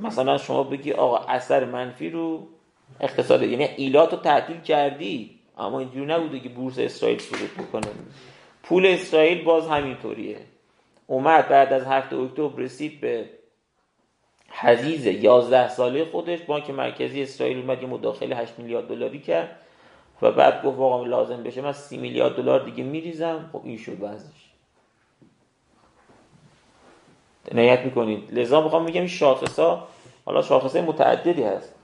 مثلا 0.00 0.38
شما 0.38 0.62
بگی 0.62 0.92
آقا 0.92 1.18
اثر 1.18 1.64
منفی 1.64 2.10
رو 2.10 2.46
اقتصاد 3.00 3.42
یعنی 3.42 3.64
ایلات 3.64 4.12
رو 4.12 4.18
تعطیل 4.18 4.60
کردی 4.60 5.38
اما 5.58 5.80
اینجوری 5.80 6.06
نبوده 6.06 6.40
که 6.40 6.48
بورس 6.48 6.78
اسرائیل 6.78 7.18
سقوط 7.18 7.66
بکنه. 7.66 7.86
پول 8.62 8.86
اسرائیل 8.86 9.44
باز 9.44 9.68
همینطوریه. 9.68 10.38
اومد 11.06 11.48
بعد 11.48 11.72
از 11.72 11.84
هفته 11.84 12.16
اکتبر 12.16 12.62
رسید 12.62 13.00
به 13.00 13.24
حزیز 14.60 15.06
11 15.06 15.68
ساله 15.68 16.04
خودش 16.04 16.40
بانک 16.40 16.70
مرکزی 16.70 17.22
اسرائیل 17.22 17.58
اومد 17.58 17.82
یه 17.82 17.88
مداخله 17.88 18.36
8 18.36 18.58
میلیارد 18.58 18.88
دلاری 18.88 19.18
کرد 19.18 19.56
و 20.22 20.32
بعد 20.32 20.62
گفت 20.62 20.78
آقا 20.78 21.04
لازم 21.04 21.42
بشه 21.42 21.60
من 21.60 21.72
30 21.72 21.96
میلیارد 21.96 22.36
دلار 22.36 22.64
دیگه 22.64 22.84
میریزم. 22.84 23.50
خب 23.52 23.60
این 23.64 23.78
شد 23.78 24.02
وضعش. 24.02 24.50
عنایت 27.52 27.80
می‌کنید. 27.80 28.38
لذا 28.38 28.60
می‌خوام 28.60 28.86
بگم 28.86 29.06
شاخص 29.06 29.58
ها 29.58 29.88
حالا 30.24 30.42
شاخص 30.42 30.76
متعددی 30.76 31.42
هست. 31.42 31.74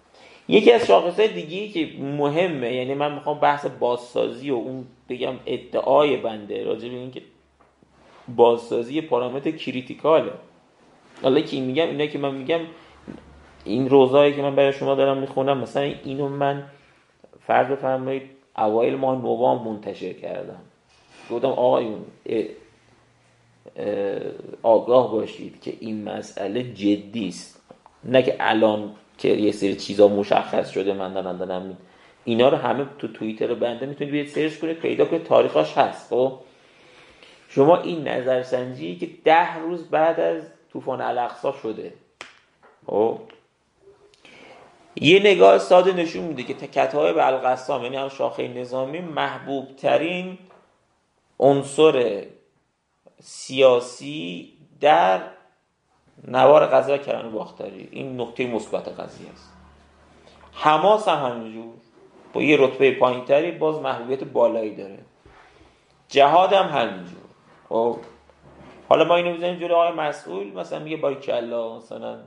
یکی 0.49 0.73
از 0.73 0.87
شاخص 0.87 1.21
دیگه 1.21 1.69
که 1.69 2.03
مهمه 2.03 2.75
یعنی 2.75 2.95
من 2.95 3.15
می‌خوام 3.15 3.39
بحث 3.39 3.67
بازسازی 3.67 4.51
و 4.51 4.55
اون 4.55 4.87
بگم 5.09 5.35
ادعای 5.47 6.17
بنده 6.17 6.65
راجع 6.65 6.89
به 6.89 6.95
اینکه 6.95 7.23
بازسازی 8.37 9.01
پارامتر 9.01 9.51
کریتیکاله. 9.51 10.33
حالا 11.23 11.41
که 11.41 11.61
میگم 11.61 11.87
اینا 11.87 12.07
که 12.07 12.19
من 12.19 12.35
میگم 12.35 12.61
این 13.65 13.89
روزایی 13.89 14.35
که 14.35 14.43
من 14.43 14.57
برای 14.57 14.73
شما 14.73 14.95
دارم 14.95 15.19
می‌خونم 15.19 15.59
مثلا 15.59 15.83
اینو 16.05 16.29
من 16.29 16.63
فرض 17.41 17.67
بفرمایید 17.67 18.23
اوایل 18.59 18.97
ماه 18.97 19.23
نوامبر 19.23 19.65
منتشر 19.65 20.13
کردم. 20.13 20.61
گفتم 21.31 21.49
آقایون 21.49 22.01
آگاه 24.63 25.13
باشید 25.13 25.61
که 25.61 25.73
این 25.81 26.05
مسئله 26.05 26.63
جدی 26.63 27.29
است. 27.29 27.63
نه 28.05 28.23
که 28.23 28.37
الان 28.41 28.91
که 29.19 29.29
یه 29.29 29.53
سری 29.53 29.77
چیزا 29.77 30.09
مشخص 30.09 30.71
شده 30.71 30.93
من 30.93 31.13
دارم 31.13 31.37
دارم. 31.37 31.77
اینا 32.25 32.49
رو 32.49 32.57
همه 32.57 32.87
تو 32.99 33.09
توییتر 33.09 33.55
بنده 33.55 33.87
می‌تونید 33.87 34.13
بیاید 34.13 34.29
سرچ 34.29 34.59
کنید 34.59 34.77
پیدا 34.79 35.05
کنید 35.05 35.25
تاریخاش 35.25 35.79
هست. 35.79 36.11
خب؟ 36.11 36.33
شما 37.49 37.77
این 37.77 38.09
نظرسنجی 38.09 38.97
که 38.97 39.09
ده 39.25 39.59
روز 39.59 39.91
بعد 39.91 40.21
از 40.21 40.43
طوفان 40.73 41.01
الاقصا 41.01 41.53
شده. 41.53 41.95
خب. 42.87 43.19
یه 44.97 45.21
نگاه 45.21 45.59
ساده 45.59 45.93
نشون 45.93 46.25
میده 46.25 46.43
که 46.43 46.55
تکتهای 46.55 47.13
به 47.13 47.27
القسام 47.27 47.83
یعنی 47.83 47.97
هم 47.97 48.09
شاخه 48.09 48.49
نظامی 48.49 49.01
محبوب 49.01 49.77
ترین 49.77 50.39
عنصر 51.39 52.27
سیاسی 53.21 54.53
در 54.81 55.21
نوار 56.29 56.67
قضیه 56.67 56.99
کرانه 56.99 57.29
باختری. 57.29 57.89
این 57.91 58.21
نقطه 58.21 58.47
مثبت 58.47 58.89
قضیه 58.89 59.31
است. 59.31 59.53
حماس 60.53 61.09
هم 61.09 61.31
همینجور. 61.31 61.75
با 62.33 62.43
یه 62.43 62.57
رتبه 62.61 62.99
پایینتری 62.99 63.51
باز 63.51 63.79
محبوبیت 63.79 64.25
بالایی 64.25 64.75
داره. 64.75 64.99
جهاد 66.09 66.53
هم 66.53 66.67
همینجور. 66.67 67.21
خب. 67.69 67.99
حالا 68.91 69.05
ما 69.05 69.17
اینو 69.17 69.33
می‌زنیم 69.33 69.59
جلو 69.59 69.75
آقای 69.75 69.93
مسئول 69.93 70.47
مثلا 70.47 70.79
میگه 70.79 70.97
بای 70.97 71.15
کلا 71.15 71.77
مثلا 71.77 72.19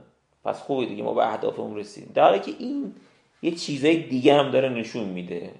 پس 0.44 0.60
خوبه 0.60 0.86
دیگه 0.86 1.02
ما 1.02 1.14
به 1.14 1.32
اهدافمون 1.32 1.76
رسیدیم. 1.76 2.12
در 2.14 2.22
حالی 2.22 2.38
که 2.38 2.52
این 2.58 2.94
یه 3.42 3.50
چیزای 3.50 3.96
دیگه 3.96 4.34
هم 4.34 4.50
داره 4.50 4.68
نشون 4.68 5.04
میده. 5.04 5.50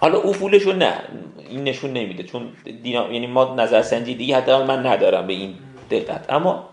حالا 0.00 0.18
افولشو 0.18 0.72
نه 0.72 1.00
این 1.48 1.64
نشون 1.64 1.92
نمیده 1.92 2.22
چون 2.22 2.52
دینا... 2.82 3.12
یعنی 3.12 3.26
ما 3.26 3.54
نظرسنجی 3.54 4.14
دیگه 4.14 4.36
حتی 4.36 4.52
من 4.52 4.86
ندارم 4.86 5.26
به 5.26 5.32
این 5.32 5.54
دقت. 5.90 6.32
اما 6.32 6.68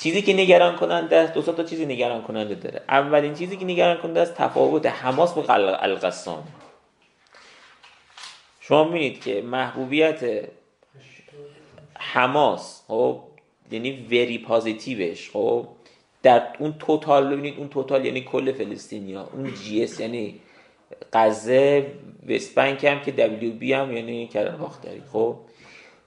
چیزی 0.00 0.22
که 0.22 0.32
نگران 0.32 0.76
کننده 0.76 1.16
است 1.16 1.34
دو 1.34 1.42
تا 1.42 1.64
چیزی 1.64 1.86
نگران 1.86 2.22
کننده 2.22 2.54
داره. 2.54 2.82
اولین 2.88 3.34
چیزی 3.34 3.56
که 3.56 3.64
نگران 3.64 3.96
کننده 3.96 4.20
است 4.20 4.34
تفاوت 4.34 4.86
حماس 4.86 5.34
با 5.34 5.54
القسام. 5.54 6.44
شما 8.68 8.84
می‌بینید 8.84 9.24
که 9.24 9.42
محبوبیت 9.42 10.48
حماس 11.98 12.82
خب 12.88 13.20
یعنی 13.70 14.06
وری 14.10 14.38
پازیتیوش 14.38 15.30
خب 15.30 15.68
در 16.22 16.42
اون 16.58 16.74
توتال 16.78 17.32
ببینید 17.32 17.58
اون 17.58 17.68
توتال 17.68 18.04
یعنی 18.04 18.20
کل 18.20 18.52
فلسطینیا 18.52 19.28
اون 19.32 19.54
جی 19.54 19.84
اس 19.84 20.00
یعنی 20.00 20.40
غزه 21.12 21.86
وست 22.28 22.54
بانک 22.54 22.84
هم 22.84 23.00
که 23.00 23.12
دبلیو 23.12 23.52
بی 23.52 23.72
هم 23.72 23.96
یعنی 23.96 24.26
کرن 24.26 24.56
باختری 24.56 25.02
خب. 25.12 25.36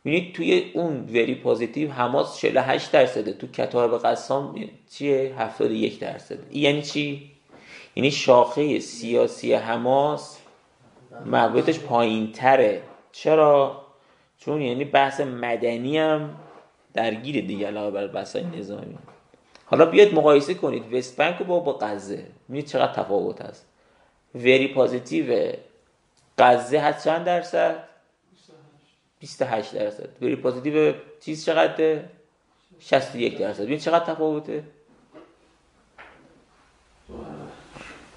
ببینید 0.06 0.34
توی 0.34 0.72
اون 0.74 1.00
وری 1.00 1.36
پازیتیو 1.36 1.92
حماس 1.92 2.40
48 2.40 2.92
درصده 2.92 3.34
تو 3.34 3.48
کتاب 3.48 4.06
قسام 4.06 4.70
چیه؟ 4.92 5.34
71 5.38 6.00
درصد 6.00 6.56
یعنی 6.56 6.82
چی؟ 6.82 7.32
یعنی 7.96 8.12
شاخه 8.12 8.80
سیاسی 8.80 9.54
حماس 9.54 10.39
محبوبیتش 11.26 11.80
پایین 11.80 12.32
تره. 12.32 12.82
چرا؟ 13.12 13.86
چون 14.40 14.62
یعنی 14.62 14.86
بحث 14.86 15.22
مدنی 15.22 15.98
هم 15.98 16.36
درگیر 16.94 17.46
دیگه 17.46 17.68
علاوه 17.68 17.92
بر 17.92 18.08
بحث 18.08 18.36
نظامی. 18.36 18.98
حالا 19.66 19.86
بیاید 19.86 20.14
مقایسه 20.16 20.54
کنید. 20.54 20.94
وست 20.94 21.18
بانک 21.18 21.44
با 21.44 21.60
با 21.60 21.78
غزه. 21.78 22.26
می‌بینید 22.48 22.66
چقدر 22.66 22.94
تفاوت 22.94 23.42
هست. 23.42 23.66
وری 24.36 24.68
پازیتیو 24.68 25.54
غزه 26.38 26.80
هست 26.80 27.06
چند 27.06 27.26
درصد؟ 27.26 27.84
28 29.20 29.76
درصد. 29.76 30.10
وری 30.22 30.36
پازیتیو 30.36 30.94
چیز 31.22 31.46
چقدر 31.46 32.00
61 32.80 33.38
درصد. 33.38 33.64
ببین 33.64 33.80
چقدر 33.80 34.06
تفاوته؟ 34.06 34.64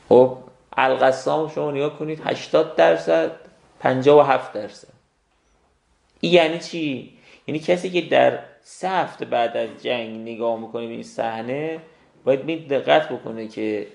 خب 0.08 0.38
القسام 0.76 1.48
شما 1.48 1.70
نگاه 1.70 1.98
کنید 1.98 2.20
80 2.24 2.76
درصد 2.76 3.30
57 3.80 4.52
درصد. 4.52 4.88
این 6.20 6.32
یعنی 6.32 6.58
چی؟ 6.58 7.12
یعنی 7.46 7.58
کسی 7.58 7.90
که 7.90 8.00
در 8.00 8.38
سه 8.62 8.88
هفته 8.88 9.24
بعد 9.24 9.56
از 9.56 9.68
جنگ 9.82 10.20
نگاه 10.20 10.60
می‌کنه 10.60 10.86
به 10.86 10.92
این 10.92 11.02
صحنه 11.02 11.78
باید 12.24 12.44
می 12.44 12.56
دقت 12.56 13.08
بکنه 13.08 13.48
که 13.48 13.86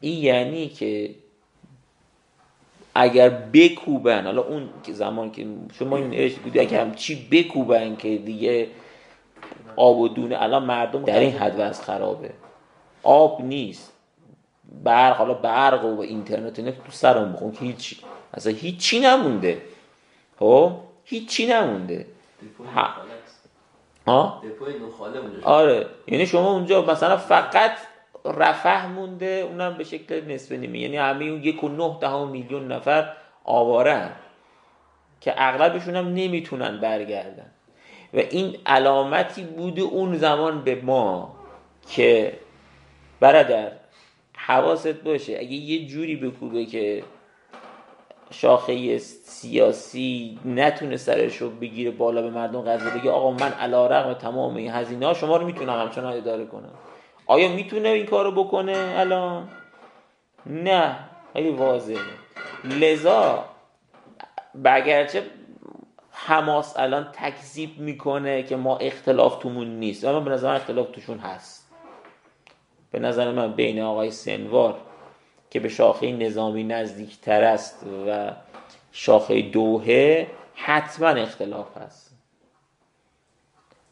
این 0.00 0.22
یعنی 0.22 0.68
که 0.68 1.14
اگر 2.94 3.28
بکوبن 3.28 4.24
حالا 4.24 4.42
اون 4.42 4.68
زمان 4.92 5.32
که 5.32 5.46
شما 5.78 5.96
این 5.96 6.10
نوشت 6.10 6.38
بود 6.38 6.58
اگر 6.58 6.90
چی 6.90 7.28
بکوبن 7.30 7.96
که 7.96 8.16
دیگه 8.16 8.68
آب 9.76 9.98
و 9.98 10.08
دونه 10.08 10.42
الان 10.42 10.64
مردم 10.64 11.04
در 11.04 11.20
این 11.20 11.32
حد 11.32 11.60
از 11.60 11.82
خرابه. 11.82 12.30
آب 13.02 13.42
نیست. 13.44 13.89
برق 14.70 15.16
حالا 15.16 15.34
برق 15.34 15.84
و 15.84 16.00
اینترنت 16.00 16.58
اینا 16.58 16.70
تو 16.70 16.90
سرم 16.90 17.32
بخون 17.32 17.52
که 17.52 17.58
هیچی. 17.60 17.96
اصلا 18.34 18.52
هیچی 18.52 19.00
نمونده. 19.00 19.62
خب؟ 20.38 20.72
هیچی 21.04 21.46
نمونده. 21.46 22.06
ها. 24.06 24.42
آره. 25.42 25.86
یعنی 26.06 26.26
شما 26.26 26.52
اونجا 26.52 26.82
مثلا 26.82 27.16
فقط 27.16 27.72
رفح 28.24 28.86
مونده 28.86 29.46
اونم 29.50 29.74
به 29.74 29.84
شکل 29.84 30.32
نصف 30.32 30.52
نیمه. 30.52 30.78
یعنی 30.78 30.96
همه 30.96 31.24
اون 31.24 31.42
یک 31.42 31.64
و 31.64 31.68
نه 31.68 31.98
ده 32.00 32.24
میلیون 32.24 32.72
نفر 32.72 33.12
آوارن 33.44 34.10
که 35.20 35.34
اغلبشون 35.36 35.96
هم 35.96 36.06
نمی‌تونن 36.08 36.80
برگردن. 36.80 37.50
و 38.14 38.18
این 38.18 38.56
علامتی 38.66 39.42
بوده 39.42 39.82
اون 39.82 40.16
زمان 40.16 40.64
به 40.64 40.74
ما 40.74 41.36
که 41.88 42.38
برادر 43.20 43.72
حواست 44.46 44.88
باشه. 44.88 45.32
اگه 45.32 45.52
یه 45.52 45.86
جوری 45.86 46.16
بکوبه 46.16 46.66
که 46.66 47.02
شاخه 48.30 48.98
سیاسی 48.98 50.38
نتونه 50.44 50.96
سرش 50.96 51.36
رو 51.36 51.50
بگیره 51.50 51.90
بالا 51.90 52.22
به 52.22 52.30
مردم 52.30 52.60
قضیه 52.60 52.90
بگه 52.90 53.10
آقا 53.10 53.30
من 53.30 53.52
علا 53.52 53.86
رقم 53.86 54.14
تمام 54.14 54.56
این 54.56 54.70
هزینه 54.70 55.06
ها 55.06 55.14
شما 55.14 55.36
رو 55.36 55.46
می‌تونم 55.46 55.80
همچنان 55.80 56.16
اداره 56.16 56.46
کنم. 56.46 56.72
آیا 57.26 57.48
می‌تونه 57.48 57.88
این 57.88 58.06
کارو 58.06 58.44
بکنه 58.44 58.94
الان؟ 58.96 59.48
نه. 60.46 60.96
خیلی 61.32 61.50
واضحه. 61.50 61.98
لذا 62.64 63.44
بگرچه 64.64 65.22
حماس 66.10 66.76
الان 66.76 67.08
تکذیب 67.12 67.78
می‌کنه 67.78 68.42
که 68.42 68.56
ما 68.56 68.76
اختلاف 68.76 69.38
تومون 69.38 69.66
نیست. 69.66 70.04
اما 70.04 70.20
به 70.20 70.30
نظر 70.30 70.54
اختلاف 70.54 70.90
توشون 70.90 71.18
هست. 71.18 71.69
به 72.90 72.98
نظر 72.98 73.32
من 73.32 73.52
بین 73.52 73.80
آقای 73.80 74.10
سنوار 74.10 74.76
که 75.50 75.60
به 75.60 75.68
شاخه 75.68 76.12
نظامی 76.12 76.64
نزدیک 76.64 77.20
تر 77.20 77.44
است 77.44 77.86
و 78.08 78.30
شاخه 78.92 79.42
دوهه 79.42 80.26
حتما 80.54 81.08
اختلاف 81.08 81.76
هست 81.76 82.10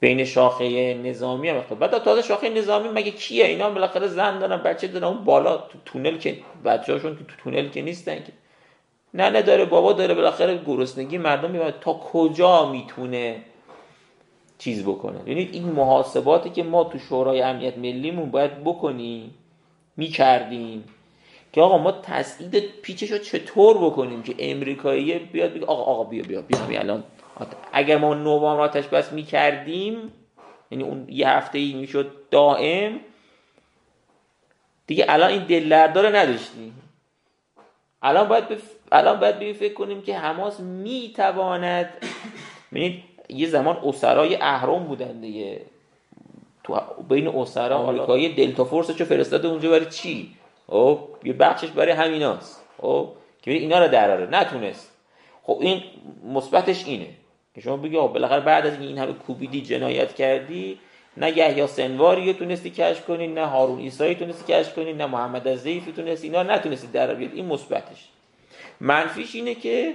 بین 0.00 0.24
شاخه 0.24 0.94
نظامی 0.94 1.48
هم 1.48 1.56
اختلاف. 1.56 1.80
بعد 1.80 2.02
تازه 2.02 2.22
شاخه 2.22 2.48
نظامی 2.48 2.88
مگه 2.88 3.10
کیه؟ 3.10 3.44
اینا 3.44 3.70
بالاخره 3.70 4.06
زن 4.06 4.38
دارن 4.38 4.56
بچه 4.56 4.88
دارن. 4.88 5.04
اون 5.04 5.24
بالا 5.24 5.56
تو 5.56 5.78
تونل 5.84 6.18
که 6.18 6.38
بچه 6.64 6.92
هاشون 6.92 7.16
تو 7.16 7.24
تونل 7.44 7.68
که 7.68 7.82
نیستن 7.82 8.14
که. 8.16 8.32
نه 9.14 9.30
نه 9.30 9.42
داره 9.42 9.64
بابا 9.64 9.92
داره 9.92 10.14
بالاخره 10.14 10.60
گرسنگی 10.66 11.18
مردم 11.18 11.50
می‌بینه 11.50 11.74
تا 11.80 11.92
کجا 11.92 12.72
می‌تونه 12.72 13.42
چیز 14.58 14.82
بکنه. 14.82 15.20
یعنی 15.26 15.48
این 15.52 15.64
محاسباتی 15.64 16.50
که 16.50 16.62
ما 16.62 16.84
تو 16.84 16.98
شورای 16.98 17.42
امنیت 17.42 17.78
ملیمون 17.78 18.30
باید 18.30 18.64
بکنیم 18.64 19.34
می‌کردیم. 19.96 20.84
که 21.52 21.60
آقا 21.60 21.78
ما 21.78 21.92
تسعید 21.92 22.80
پیچش 22.82 23.10
رو 23.10 23.18
چطور 23.18 23.78
بکنیم 23.78 24.22
که 24.22 24.34
امریکایی 24.38 25.18
بیاد 25.18 25.54
بگه 25.54 25.66
آقا 25.66 25.82
آقا 25.82 26.04
بیا 26.04 26.22
بیا 26.22 26.42
بیا, 26.42 26.80
الان. 26.80 27.04
اگر 27.72 27.98
ما 27.98 28.14
نوامبر 28.14 28.62
آتش 28.62 28.86
بس 28.86 29.12
می‌کردیم 29.12 30.12
یعنی 30.70 30.84
اون 30.84 31.06
یه 31.08 31.28
هفته 31.28 31.58
ای 31.58 31.72
می‌شد 31.72 32.12
دائم 32.30 33.00
دیگه 34.86 35.04
الان 35.08 35.30
این 35.30 35.44
دلدار 35.44 36.18
نداشتیم 36.18 36.82
الان 38.02 38.28
باید 38.28 38.48
بف... 38.48 38.62
الان 38.92 39.20
باید 39.20 39.52
فکر 39.52 39.74
کنیم 39.74 40.02
که 40.02 40.18
حماس 40.18 40.60
می‌تواند 40.60 41.90
ببینید 42.72 43.02
یه 43.28 43.48
زمان 43.48 43.76
اسرای 43.84 44.36
اهرام 44.40 44.84
بودن 44.84 45.20
دیگه. 45.20 45.60
تو 46.64 46.80
بین 47.08 47.28
اسرا 47.28 47.76
آمریکایی 47.76 48.34
دلتا 48.34 48.64
فورسشو 48.64 49.04
فرستاده 49.04 49.48
اونجا 49.48 49.70
برای 49.70 49.86
چی؟ 49.86 50.34
خب 50.66 50.98
یه 51.24 51.32
بخشش 51.32 51.68
برای 51.68 51.92
همیناست. 51.92 52.64
خب 52.82 53.08
که 53.42 53.50
اینا 53.50 53.78
رو 53.78 53.88
دراره 53.88 54.26
نتونست. 54.30 54.92
خب 55.42 55.58
این 55.60 55.82
مثبتش 56.24 56.86
اینه. 56.86 57.08
که 57.54 57.60
شما 57.60 57.76
بگی 57.76 57.96
آقا 57.96 58.06
بالاخره 58.06 58.40
بعد 58.40 58.66
از 58.66 58.80
این 58.80 58.98
همه 58.98 59.12
کوبیدی 59.12 59.62
جنایت 59.62 60.14
کردی 60.14 60.78
نه 61.16 61.58
یا 61.58 61.66
سنواری 61.66 62.34
تونستی 62.34 62.70
کشف 62.70 63.06
کنی 63.06 63.26
نه 63.26 63.46
هارون 63.46 63.78
ایسایی 63.78 64.14
تونستی 64.14 64.52
کشف 64.52 64.74
کنی 64.74 64.92
نه 64.92 65.06
محمد 65.06 65.48
از 65.48 65.64
تونستی 65.96 66.26
اینا 66.26 66.42
نتونستی 66.42 66.86
در 66.86 67.14
بیاد 67.14 67.34
این 67.34 67.46
مثبتش. 67.46 68.08
منفیش 68.80 69.34
اینه 69.34 69.54
که 69.54 69.94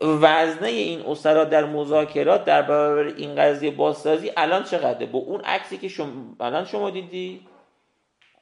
وزنه 0.00 0.68
این 0.68 1.06
اسرا 1.06 1.44
در 1.44 1.64
مذاکرات 1.64 2.44
در 2.44 2.62
برابر 2.62 3.02
این 3.02 3.34
قضیه 3.34 3.70
بازسازی 3.70 4.32
الان 4.36 4.62
چقدره؟ 4.62 5.06
با 5.06 5.18
اون 5.18 5.40
عکسی 5.40 5.78
که 5.78 5.88
شما 5.88 6.08
الان 6.40 6.64
شما 6.64 6.90
دیدی؟ 6.90 7.40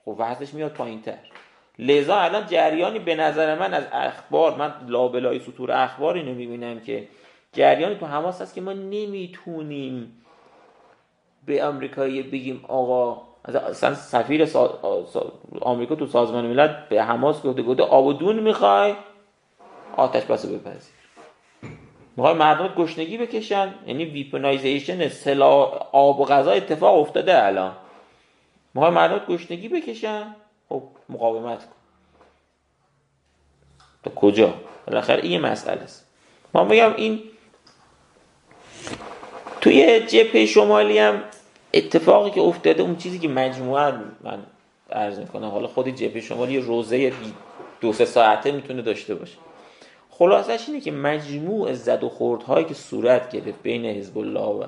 خب 0.04 0.16
وزنش 0.18 0.54
میاد 0.54 0.72
پایینتر. 0.72 1.18
لذا 1.78 2.16
الان 2.16 2.46
جریانی 2.46 2.98
به 2.98 3.14
نظر 3.14 3.58
من 3.58 3.74
از 3.74 3.84
اخبار 3.92 4.54
من 4.56 4.74
لابلای 4.88 5.40
سطور 5.40 5.72
اخبار 5.72 6.14
اینو 6.14 6.34
می‌بینم 6.34 6.80
که 6.80 7.08
جریانی 7.52 7.94
تو 7.94 8.06
حماس 8.06 8.42
هست 8.42 8.54
که 8.54 8.60
ما 8.60 8.72
نمی‌تونیم 8.72 10.22
به 11.46 11.62
امریکایی 11.62 12.22
بگیم 12.22 12.64
آقا 12.68 13.22
اصلا 13.44 13.94
سفیر 13.94 14.46
سا... 14.46 14.78
آمریکا 15.60 15.94
تو 15.94 16.06
سازمان 16.06 16.46
ملل 16.46 16.74
به 16.88 17.02
حماس 17.02 17.42
گفته 17.42 17.62
گفته 17.62 17.82
آب 17.82 18.06
و 18.06 18.12
دون 18.12 18.38
می‌خوای 18.38 18.94
آتش 19.96 20.24
بس 20.24 20.46
بپذیر 20.46 20.97
می‌خوای 22.18 22.34
مردم 22.34 22.68
گشنگی 22.68 23.18
بکشن؟ 23.18 23.74
یعنی 23.86 24.04
weaponization 24.04 25.08
سلا 25.08 25.64
آب 25.92 26.20
و 26.20 26.24
غذا 26.24 26.50
اتفاق 26.50 27.00
افتاده 27.00 27.46
الان. 27.46 27.72
می‌خوای 28.74 28.92
مردم 28.92 29.34
گشنگی 29.34 29.68
بکشن؟ 29.68 30.34
خب 30.68 30.82
مقاومت 31.08 31.58
کن. 31.58 31.72
تا 34.02 34.10
کجا؟ 34.10 34.54
بالاخره 34.86 35.22
این 35.22 35.40
مسئله 35.40 35.82
است. 35.82 36.06
ما 36.54 36.64
میگم 36.64 36.94
این 36.96 37.20
توی 39.60 40.00
جبهه 40.00 40.46
شمالی 40.46 40.98
هم 40.98 41.22
اتفاقی 41.74 42.30
که 42.30 42.40
افتاده 42.40 42.82
اون 42.82 42.96
چیزی 42.96 43.18
که 43.18 43.28
مجموعا 43.28 43.92
من 44.20 44.42
عرض 44.90 45.18
می‌کنم 45.18 45.48
حالا 45.48 45.66
خود 45.66 45.88
جبهه 45.88 46.20
شمالی 46.20 46.60
روزه 46.60 47.12
دو 47.80 47.92
سه 47.92 48.04
ساعته 48.04 48.52
می‌تونه 48.52 48.82
داشته 48.82 49.14
باشه. 49.14 49.36
خلاصش 50.18 50.64
اینه 50.68 50.80
که 50.80 50.92
مجموع 50.92 51.72
زد 51.72 52.04
و 52.04 52.08
خوردهایی 52.08 52.64
که 52.64 52.74
صورت 52.74 53.30
گرفت 53.30 53.62
بین 53.62 53.84
حزب 53.84 54.18
الله 54.18 54.40
و 54.40 54.66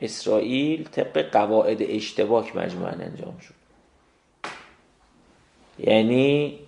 اسرائیل 0.00 0.84
طبق 0.84 1.30
قواعد 1.30 1.82
اشتباک 1.82 2.56
مجموعا 2.56 2.90
انجام 2.90 3.38
شد. 3.38 3.54
یعنی 5.78 6.58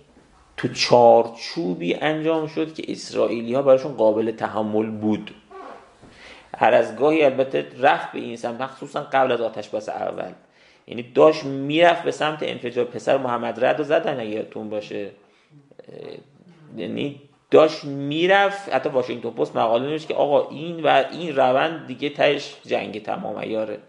تو 0.57 0.67
چارچوبی 0.67 1.95
انجام 1.95 2.47
شد 2.47 2.73
که 2.73 2.91
اسرائیلی 2.91 3.53
ها 3.53 3.61
براشون 3.61 3.93
قابل 3.93 4.31
تحمل 4.31 4.89
بود. 4.89 5.31
هر 6.57 6.73
از 6.73 6.95
گاهی 6.95 7.23
البته 7.23 7.67
رفت 7.79 8.11
به 8.11 8.19
این 8.19 8.35
سمت 8.35 8.65
خصوصا 8.65 9.03
قبل 9.03 9.31
از 9.31 9.41
آتش 9.41 9.69
بس 9.69 9.89
اول. 9.89 10.31
یعنی 10.87 11.03
داشت 11.03 11.43
می‌رفت 11.43 12.03
به 12.03 12.11
سمت 12.11 12.39
انفجار 12.41 12.85
پسر 12.85 13.17
محمد 13.17 13.65
رد 13.65 13.79
و 13.79 13.83
زدن 13.83 14.19
اگه 14.19 14.29
یادتون 14.29 14.69
باشه. 14.69 15.11
یعنی 16.77 17.21
داشت 17.51 17.83
می‌رفت 17.83 18.73
حتی 18.73 18.89
واشنگتن 18.89 19.29
پست 19.29 19.55
مقاله 19.55 19.85
نوشت 19.89 20.07
که 20.07 20.13
آقا 20.13 20.49
این 20.49 20.83
و 20.83 21.03
این 21.11 21.35
روند 21.35 21.87
دیگه 21.87 22.09
تهش 22.09 22.55
جنگ 22.65 23.03
تمام 23.03 23.37
ایاره. 23.37 23.79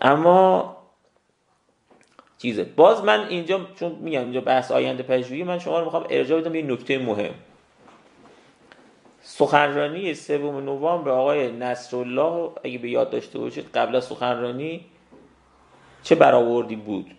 اما 0.00 0.76
چیزه. 2.38 2.64
باز 2.64 3.04
من 3.04 3.28
اینجا 3.28 3.60
چون 3.80 3.92
میگم 3.92 4.20
اینجا 4.20 4.40
بحث 4.40 4.70
آینده 4.70 5.02
پژوهی 5.02 5.42
من 5.42 5.58
شما 5.58 5.78
رو 5.78 5.84
می‌خوام 5.84 6.06
ارجاع 6.10 6.40
بدم 6.40 6.54
یه 6.54 6.62
نکته 6.62 6.98
مهم. 6.98 7.34
سخنرانی 9.22 10.14
سوم 10.14 10.64
نوامبر 10.64 11.10
آقای 11.10 11.52
نصرالله 11.52 12.50
اگه 12.64 12.78
به 12.78 12.90
یاد 12.90 13.10
داشته 13.10 13.38
باشید 13.38 13.66
قبل 13.74 13.96
از 13.96 14.04
سخنرانی 14.04 14.84
چه 16.02 16.14
برآوردی 16.14 16.76
بود؟ 16.76 17.10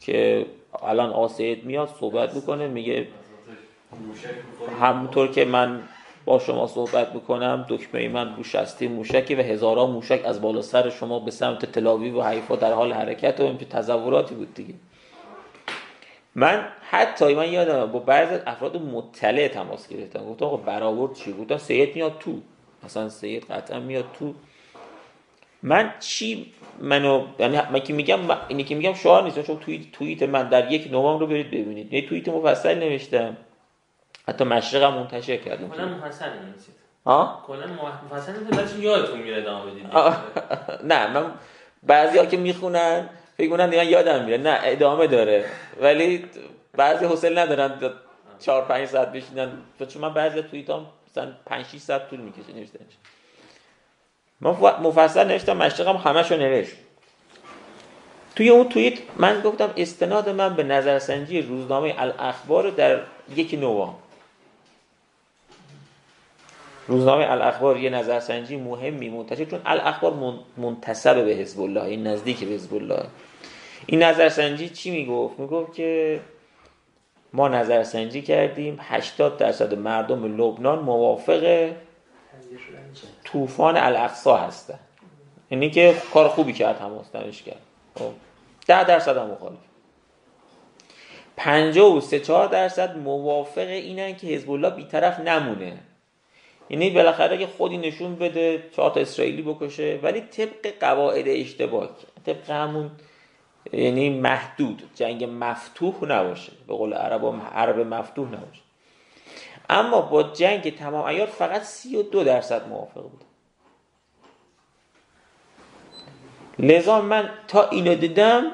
که 0.00 0.46
الان 0.82 1.10
آسید 1.10 1.64
میاد 1.64 1.88
صحبت 2.00 2.34
می‌کنه 2.34 2.68
میگه 2.68 3.08
همونطور 4.80 5.28
که 5.28 5.44
من 5.44 5.82
با 6.24 6.38
شما 6.38 6.66
صحبت 6.66 7.14
می‌کنم 7.14 7.66
دکمه 7.68 8.08
من 8.08 8.36
رو 8.36 8.44
شستی 8.44 8.88
موشکی 8.88 9.34
و 9.34 9.42
هزاران 9.42 9.90
موشک 9.90 10.20
از 10.24 10.42
بالا 10.42 10.62
سر 10.62 10.90
شما 10.90 11.18
به 11.18 11.30
سمت 11.30 11.72
تلاوی 11.72 12.10
و 12.10 12.22
حیفا 12.22 12.56
در 12.56 12.72
حال 12.72 12.92
حرکت 12.92 13.40
و 13.40 13.42
این 13.42 13.58
تظاهراتی 13.58 14.34
بود 14.34 14.54
دیگه. 14.54 14.74
من 16.34 16.68
حتی 16.90 17.34
من 17.34 17.52
یادم 17.52 17.86
با 17.86 17.98
بعض 17.98 18.40
افراد 18.46 18.76
مطلع 18.76 19.48
تماس 19.48 19.88
گرفتم. 19.88 20.24
گفتم 20.24 20.44
آقا 20.44 20.56
برآورد 20.56 21.14
چی؟ 21.14 21.32
گفتم 21.32 21.56
سید 21.58 21.96
میاد 21.96 22.18
تو. 22.18 22.40
مثلا 22.84 23.08
سید 23.08 23.44
قطعا 23.44 23.80
میاد 23.80 24.04
تو. 24.18 24.34
من 25.62 25.94
چی 26.00 26.52
منو 26.80 27.26
یعنی 27.38 27.58
من 27.72 27.80
که 27.80 27.92
میگم 27.92 28.18
اینی 28.48 28.64
که 28.64 28.74
میگم 28.74 28.94
شعار 28.94 29.22
نیست. 29.22 29.42
چون 29.42 29.56
توییت 29.56 29.92
توییت 29.92 30.22
من 30.22 30.48
در 30.48 30.72
یک 30.72 30.92
نوامبر 30.92 31.20
رو 31.20 31.26
برید 31.26 31.50
ببینید. 31.50 31.92
یه 31.92 32.08
توییت 32.08 32.28
مفصل 32.28 32.78
نوشتم. 32.78 33.36
حتی 34.28 34.44
مشرق 34.44 34.82
هم 34.82 34.94
منتشر 34.94 35.36
کردم 35.36 35.68
کلا 35.68 35.84
نمی‌نویسید 35.84 36.74
ها 37.06 37.44
کلا 37.46 37.66
مفصل 37.66 38.32
نمی‌نویسید 38.32 38.82
یادتون 38.82 39.20
میره 39.20 39.36
ادامه 39.36 39.70
بدید. 39.70 39.86
نه 40.92 41.06
من 41.06 41.32
بعضی 41.82 42.18
ها 42.18 42.26
که 42.26 42.36
می‌خونن 42.36 43.08
فکر 43.36 43.50
کنن 43.50 43.70
دیگه 43.70 43.86
یادم 43.86 44.24
میره. 44.24 44.38
نه 44.38 44.58
ادامه 44.62 45.06
داره. 45.06 45.44
ولی 45.80 46.24
بعضی 46.76 47.04
حوصله 47.04 47.42
ندارن 47.42 47.92
چهار 48.38 48.64
پنج 48.64 48.88
ساعت 48.88 49.12
بشینن. 49.12 49.50
چون 49.88 50.02
من 50.02 50.14
بعضی 50.14 50.42
توییتام 50.42 50.86
مثلا 51.10 51.32
5 51.46 51.66
6 51.66 51.78
ساعت 51.78 52.10
طول 52.10 52.20
می‌کشه 52.20 52.52
نوشتنش. 52.52 52.92
من 54.40 54.50
مفصل 54.82 55.24
نوشتم 55.24 55.56
مشرقم 55.56 55.96
همشو 55.96 56.36
نوشت. 56.36 56.76
توی 58.36 58.48
اون 58.48 58.68
توییت 58.68 58.98
من 59.16 59.40
گفتم 59.40 59.70
استناد 59.76 60.28
من 60.28 60.54
به 60.54 60.62
نظرسنجی 60.62 61.42
روزنامه 61.42 61.94
الاخبار 61.98 62.70
در 62.70 63.00
یک 63.36 63.54
نوام. 63.54 63.94
روزنامه 66.88 67.30
الاخبار 67.30 67.76
یه 67.76 67.90
نظرسنجی 67.90 68.56
مهمی 68.56 69.08
منتشر 69.08 69.44
چون 69.44 69.60
الاخبار 69.66 70.34
منتسب 70.56 71.24
به 71.24 71.30
حزب 71.30 71.60
الله 71.60 71.82
این 71.82 72.06
نزدیک 72.06 72.44
به 72.44 72.54
حزب 72.54 72.74
الله. 72.74 73.04
این 73.86 74.02
نظرسنجی 74.02 74.68
چی 74.68 74.90
می‌گفت؟ 74.90 75.38
می‌گفت 75.38 75.74
که 75.74 76.20
ما 77.32 77.48
نظرسنجی 77.48 78.22
کردیم 78.22 78.78
80 78.80 79.36
درصد 79.36 79.74
مردم 79.74 80.40
لبنان 80.40 80.78
موافق 80.78 81.70
طوفان 83.24 83.76
الاقصا 83.76 84.36
هستن. 84.36 84.78
یعنی 85.50 85.70
که 85.70 85.94
کار 86.14 86.28
خوبی 86.28 86.52
کرد 86.52 86.80
حماس 86.80 87.12
دمش 87.12 87.42
کرد. 87.42 87.60
خب. 87.94 88.10
ده 88.66 88.84
درصد 88.84 89.16
هم 89.16 89.30
مخالف. 89.30 89.58
53 91.36 92.20
4 92.20 92.48
درصد 92.48 92.96
موافق 92.96 93.68
اینن 93.68 94.16
که 94.16 94.26
حزب 94.26 94.50
الله 94.50 94.70
بیطرف 94.70 95.20
نمونه. 95.20 95.78
یعنی 96.70 96.90
بالاخره 96.90 97.38
که 97.38 97.46
خودی 97.46 97.78
نشون 97.78 98.14
بده 98.14 98.64
چهار 98.76 98.90
تا 98.90 99.00
اسرائیلی 99.00 99.42
بکشه 99.42 100.00
ولی 100.02 100.20
طبق 100.20 100.78
قواعد 100.80 101.24
اشتباه 101.28 101.88
طبق 102.26 102.50
همون 102.50 102.90
یعنی 103.72 104.10
محدود 104.10 104.82
جنگ 104.94 105.28
مفتوح 105.30 106.04
نباشه 106.04 106.52
به 106.66 106.74
قول 106.74 106.92
عرب 106.92 107.24
حرب 107.26 107.78
مفتوح 107.78 108.28
نباشه. 108.28 108.62
اما 109.70 110.00
با 110.00 110.22
جنگ 110.22 110.76
تمام 110.76 111.04
ایار 111.04 111.26
فقط 111.26 111.62
32 111.62 112.24
درصد 112.24 112.68
موافق 112.68 113.02
بود 113.02 113.24
لذا 116.58 117.00
من 117.00 117.30
تا 117.48 117.68
اینو 117.68 117.94
دیدم 117.94 118.52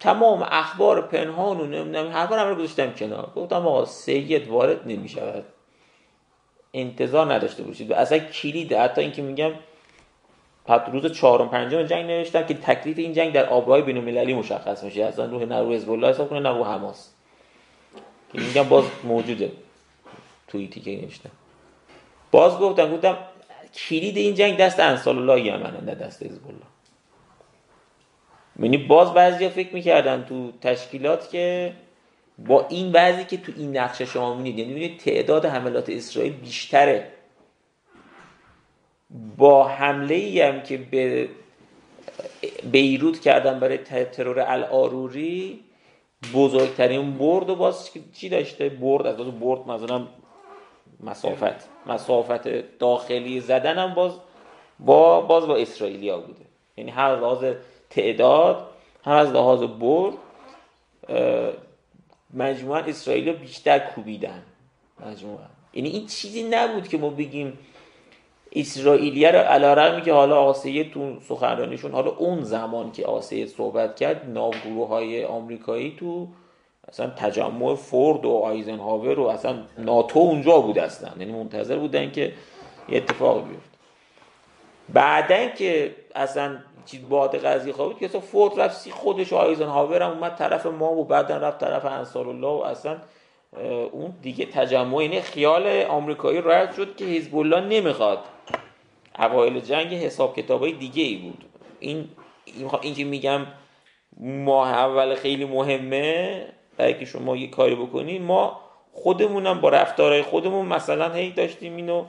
تمام 0.00 0.42
اخبار 0.50 1.02
پنهان 1.02 1.60
و 1.60 1.66
نمی‌دونم 1.66 2.10
حرفا 2.12 2.42
رو 2.42 2.54
گذاشتم 2.54 2.92
کنار. 2.92 3.32
گفتم 3.36 3.66
آقا 3.66 3.84
سید 3.84 4.48
وارد 4.48 4.86
نمی‌شود. 4.86 5.44
انتظار 6.74 7.34
نداشته 7.34 7.62
باشید. 7.62 7.90
و 7.90 7.94
اصلا 7.94 8.18
کلید 8.18 8.72
حتی 8.72 9.00
اینکه 9.00 9.22
میگم 9.22 9.52
حتی 10.68 10.92
روز 10.92 11.12
چهارم 11.12 11.48
پنجم 11.48 11.82
جنگ 11.82 12.06
نوشتم 12.06 12.46
که 12.46 12.54
تکلیف 12.54 12.98
این 12.98 13.12
جنگ 13.12 13.32
در 13.32 13.46
آبهای 13.46 13.82
بین 13.82 13.96
المللی 13.96 14.34
مشخص 14.34 14.84
میشه. 14.84 15.04
اصلا 15.04 15.24
روح 15.24 15.44
نه 15.44 15.60
روح 15.60 15.74
حزب 15.74 15.90
الله 15.90 16.08
حساب 16.08 16.28
کنه 16.28 16.40
نه 16.40 16.48
روح 16.48 16.68
حماس. 16.68 17.10
که 18.32 18.40
میگم 18.40 18.62
باز 18.62 18.84
موجوده. 19.04 19.52
توییتی 20.48 20.80
که 20.80 20.90
نوشتم. 20.90 21.30
باز 22.30 22.58
گفتم 22.58 22.96
گفتم 22.96 23.16
کلید 23.88 24.16
این 24.16 24.34
جنگ 24.34 24.56
دست 24.56 24.80
انصار 24.80 25.16
الله 25.16 25.46
یمنه 25.46 25.80
نه 25.80 25.94
دست 25.94 26.22
حزب 26.22 26.46
الله. 26.46 26.60
یعنی 28.62 28.76
باز 28.76 29.12
بعضی 29.12 29.48
فکر 29.48 29.74
می‌کردن 29.74 30.24
تو 30.28 30.52
تشکیلات 30.60 31.30
که 31.30 31.72
با 32.46 32.66
این 32.68 32.92
بعضی 32.92 33.24
که 33.24 33.36
تو 33.36 33.52
این 33.56 33.76
نقشه 33.76 34.04
شما 34.04 34.34
می‌بینید 34.34 34.58
یعنی 34.58 34.72
می‌بینید 34.72 35.00
تعداد 35.00 35.44
حملات 35.44 35.90
اسرائیل 35.90 36.32
بیشتره. 36.32 37.12
با 39.36 39.68
حمله 39.68 40.14
ای 40.14 40.40
هم 40.40 40.62
که 40.62 40.76
به 40.76 41.28
بیروت 42.64 43.20
کردن 43.20 43.60
برای 43.60 43.78
ترور 44.04 44.40
الاروری 44.40 45.60
بزرگترین 46.34 47.18
برد 47.18 47.50
و 47.50 47.54
باز 47.54 47.90
چی 48.14 48.28
داشته؟ 48.28 48.68
برد 48.68 49.06
از 49.06 49.16
برد 49.16 49.68
مثلا 49.68 50.06
مسافت 51.00 51.68
مسافت 51.86 52.48
داخلی 52.78 53.40
زدن 53.40 53.78
هم 53.78 53.94
باز 53.94 54.12
با 54.78 55.20
باز 55.20 55.46
با 55.46 55.56
اسرائیلیا 55.56 56.18
بوده. 56.18 56.44
یعنی 56.76 56.90
هر 56.90 57.16
لحاظ 57.16 57.44
تعداد 57.90 58.66
هم 59.04 59.12
از 59.12 59.30
لحاظ 59.32 59.62
برد 59.62 60.14
مجموعا 62.34 62.80
اسرائیل 62.80 63.32
بیشتر 63.32 63.78
کوبیدن. 63.78 64.42
مجموعا. 65.06 65.46
یعنی 65.72 65.88
این 65.88 66.06
چیزی 66.06 66.42
نبود 66.42 66.88
که 66.88 66.98
ما 66.98 67.10
بگیم 67.10 67.58
اسرائیلیه 68.52 69.30
رو 69.30 69.38
علا 69.38 70.00
که 70.00 70.12
حالا 70.12 70.42
آسیه 70.42 70.90
تو 70.90 71.20
سخنرانیشون 71.20 71.92
حالا 71.92 72.10
اون 72.10 72.42
زمان 72.42 72.92
که 72.92 73.06
آسیه 73.06 73.46
صحبت 73.46 73.96
کرد 73.96 74.30
ناگروه 74.30 74.88
های 74.88 75.24
آمریکایی 75.24 75.96
تو 75.98 76.28
اصلا 76.88 77.10
تجمع 77.16 77.74
فورد 77.74 78.24
و 78.24 78.30
آیزنهاور 78.30 79.20
و 79.20 79.26
اصلا 79.26 79.62
ناتو 79.78 80.18
اونجا 80.18 80.60
بود 80.60 80.78
اصلا. 80.78 81.10
یعنی 81.18 81.32
منتظر 81.32 81.76
بودن 81.76 82.10
که 82.10 82.32
یه 82.88 82.96
اتفاق 82.96 83.48
بیفته. 83.48 83.78
بعدن 84.88 85.54
که 85.54 85.94
اصلا 86.14 86.58
چیز 86.86 87.08
باد 87.08 87.36
قضیه 87.44 87.72
خوابید 87.72 87.98
که 87.98 88.06
اصلا 88.06 88.20
فورد 88.20 88.60
رفت 88.60 88.76
سی 88.76 88.90
خودش 88.90 89.32
و 89.32 89.36
آیزنهاور 89.36 90.02
هم 90.02 90.10
اومد 90.10 90.36
طرف 90.36 90.66
ما 90.66 90.92
و 90.92 91.04
بعدا 91.04 91.36
رفت 91.36 91.58
طرف 91.58 91.84
انصار 91.84 92.28
الله 92.28 92.48
و 92.48 92.62
اصلا 92.62 92.96
اون 93.92 94.14
دیگه 94.22 94.46
تجمع 94.46 95.02
یعنی 95.02 95.20
خیال 95.20 95.66
آمریکایی 95.88 96.42
رد 96.44 96.74
شد 96.74 96.96
که 96.96 97.04
حزب 97.04 97.36
الله 97.36 97.60
نمی‌خواد. 97.60 98.18
اوایل 99.18 99.60
جنگ 99.60 99.94
حساب 99.94 100.36
کتابای 100.36 100.72
دیگه 100.72 101.02
ای 101.02 101.16
بود. 101.16 101.44
این 101.80 102.08
این 102.82 102.94
که 102.94 103.04
میگم 103.04 103.46
ماه 104.20 104.72
اول 104.72 105.14
خیلی 105.14 105.44
مهمه 105.44 106.46
برای 106.76 106.98
که 106.98 107.04
شما 107.04 107.36
یه 107.36 107.50
کاری 107.50 107.74
بکنید 107.74 108.22
ما 108.22 108.60
خودمونم 108.92 109.60
با 109.60 109.68
رفتارهای 109.68 110.22
خودمون 110.22 110.66
مثلا 110.66 111.12
هی 111.12 111.30
داشتیم 111.30 111.76
اینو 111.76 112.04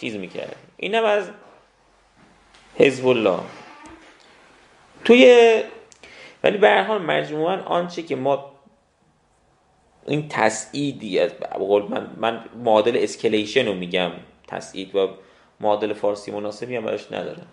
چیز 0.00 0.16
می‌کرد 0.16 0.56
اینم 0.76 1.04
از 1.04 1.30
حزب 2.76 3.06
الله 3.06 3.38
توی 5.04 5.62
ولی 6.44 6.58
به 6.58 6.68
هر 6.68 6.82
حال 6.82 7.02
مجموعا 7.02 7.62
آنچه 7.62 8.02
که 8.02 8.16
ما 8.16 8.52
این 10.06 10.28
تسعیدی 10.28 11.18
از 11.18 11.30
قول 11.58 11.82
من 11.82 12.10
من 12.16 12.44
معادل 12.64 12.96
اسکلیشن 13.02 13.66
رو 13.66 13.74
میگم. 13.74 14.10
تسعید 14.48 14.96
و 14.96 15.08
معادل 15.60 15.92
فارسی 15.92 16.30
مناسبی 16.30 16.76
هم 16.76 16.84
براش 16.84 17.12
ندارم. 17.12 17.46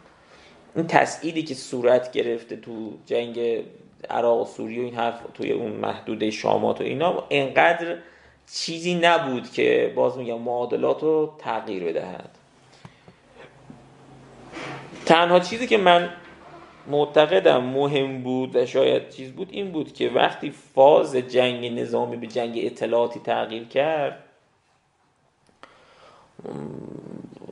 این 0.76 0.88
تسعیدی 0.88 1.44
که 1.44 1.54
صورت 1.54 2.12
گرفته 2.12 2.56
تو 2.56 2.94
جنگ 3.06 3.64
عراق 4.10 4.42
و 4.42 4.46
سوریه 4.46 4.82
و 4.82 4.86
این 4.86 4.96
حرف 4.96 5.20
توی 5.34 5.52
اون 5.52 5.72
محدوده 5.72 6.32
شامات 6.32 6.82
و 6.82 6.84
اینا 6.84 7.24
انقدر 7.30 7.98
چیزی 8.54 8.96
نبود 8.96 9.52
که 9.52 9.94
باز 9.96 10.18
میگم 10.18 10.40
معادلات 10.40 11.04
رو 11.04 11.36
تغییر 11.38 11.84
بدهد. 11.84 12.39
تنها 15.10 15.40
چیزی 15.40 15.68
که 15.68 15.78
من 15.78 16.10
معتقدم 16.88 17.64
مهم 17.64 18.24
بود 18.24 18.56
و 18.56 18.66
شاید 18.66 19.10
چیز 19.10 19.32
بود 19.32 19.48
این 19.52 19.72
بود 19.72 19.94
که 19.94 20.10
وقتی 20.10 20.52
فاز 20.52 21.16
جنگ 21.16 21.80
نظامی 21.80 22.18
به 22.18 22.28
جنگ 22.28 22.60
اطلاعاتی 22.64 23.20
تغییر 23.20 23.64
کرد 23.64 24.24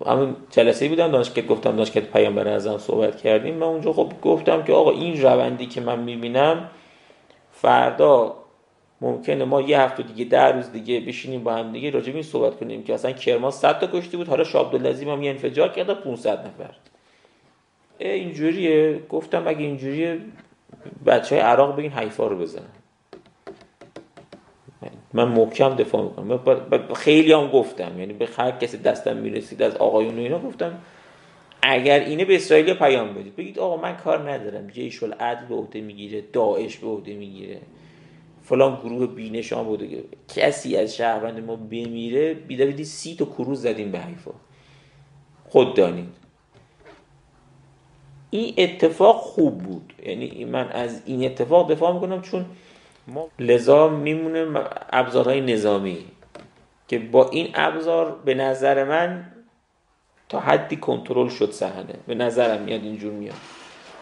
همون 0.06 0.36
جلسه 0.52 0.90
بودم 0.90 1.12
دانشگاه 1.12 1.46
گفتم 1.46 1.76
دانشگاه 1.76 2.04
پیامبر 2.04 2.48
اعظم 2.48 2.78
صحبت 2.78 3.22
کردیم 3.22 3.56
من 3.56 3.68
اونجا 3.68 3.94
خب 3.94 4.14
گفتم 4.22 4.64
که 4.64 4.74
آقا 4.74 4.92
این 4.92 5.22
روندی 5.22 5.66
که 5.66 5.82
من 5.82 6.00
می‌بینم 6.00 6.70
فردا 7.52 8.36
ممکنه 9.02 9.46
ما 9.46 9.62
یه 9.62 9.80
هفته 9.80 10.04
دیگه 10.04 10.26
در 10.26 10.52
روز 10.52 10.72
دیگه 10.72 11.00
بشینیم 11.00 11.44
با 11.44 11.54
هم 11.54 11.72
دیگه 11.72 11.90
راجع 11.90 12.14
این 12.14 12.24
صحبت 12.24 12.60
کنیم 12.60 12.84
که 12.84 12.94
اصلا 12.94 13.12
کرمان 13.12 13.52
100 13.52 13.80
تا 13.80 13.88
کشته 13.88 14.18
بود 14.18 14.28
حالا 14.28 14.44
شاه 14.44 14.66
عبدالعظیم 14.66 15.10
هم 15.10 15.24
یه 15.24 15.30
انفجار 15.32 15.70
کرده 15.70 15.94
500 15.94 16.48
نفر. 16.48 16.74
اینجوریه. 17.99 18.99
گفتم 19.10 19.48
اگه 19.48 19.60
اینجوریه 19.60 20.19
بچه 21.06 21.36
های 21.36 21.44
عراق 21.44 21.78
بگین 21.78 21.91
حیفا 21.91 22.28
رو 22.28 22.38
بزنن. 22.38 22.69
من 25.14 25.28
محکم 25.28 25.76
دفاع 25.76 26.03
می‌کنم. 26.03 26.94
خیلی 26.94 27.32
هم 27.32 27.48
گفتم. 27.48 27.99
یعنی 27.99 28.14
به 28.14 28.30
هر 28.38 28.52
کسی 28.52 28.78
دستم 28.78 29.18
می‌رسید 29.18 29.61
از 29.61 29.76
آقایون 29.76 30.19
و 30.19 30.22
اینا 30.22 30.40
گفتم 30.40 30.80
اگر 31.61 31.99
اینه 31.99 32.26
به 32.26 32.36
اسرائیل 32.36 32.74
پیام 32.74 33.14
بدید. 33.14 33.36
بگید 33.36 33.60
آقا 33.60 33.78
من 33.82 33.98
کار 33.98 34.32
ندارم. 34.32 34.68
جیش 34.68 35.03
العدل 35.03 35.45
به 35.45 35.56
عهده 35.56 35.82
می‌گیره 35.82 36.24
داعش 36.34 36.78
به 36.78 36.88
عهده 36.88 37.14
می‌گیره. 37.14 37.60
فلان 38.41 38.80
گروه 38.84 39.07
بینشان 39.07 39.65
بوده 39.65 40.03
کسی 40.36 40.78
از 40.78 40.95
شهروند 40.95 41.45
ما 41.45 41.56
بمیره. 41.56 42.34
بیده 42.34 42.84
سی 42.84 43.15
تا 43.15 43.26
کروز 43.26 43.61
زدیم 43.61 43.91
به 43.91 43.99
حیفا. 43.99 44.32
خود 45.49 45.76
دانید. 45.76 46.27
این 48.30 48.54
اتفاق 48.58 49.16
خوب 49.16 49.58
بود. 49.58 49.94
یعنی 50.06 50.45
من 50.45 50.70
از 50.70 51.02
این 51.06 51.26
اتفاق 51.26 51.72
دفاع 51.72 51.94
می‌کنم 51.94 52.22
چون 52.22 52.45
ما 53.08 53.28
لذا 53.40 53.90
میمونه 53.90 54.62
ابزارهای 54.90 55.41
نظامی. 55.41 55.98
که 56.88 56.99
با 56.99 57.30
این 57.30 57.49
ابزار 57.56 58.20
به 58.26 58.34
نظر 58.34 58.84
من 58.84 59.26
تا 60.30 60.40
حدی 60.40 60.76
کنترل 60.76 61.30
شد 61.30 61.52
صحنه. 61.52 61.94
به 62.08 62.16
نظرم 62.16 62.62
میاد 62.62 62.84
اینجور 62.84 63.14
میاد. 63.14 63.36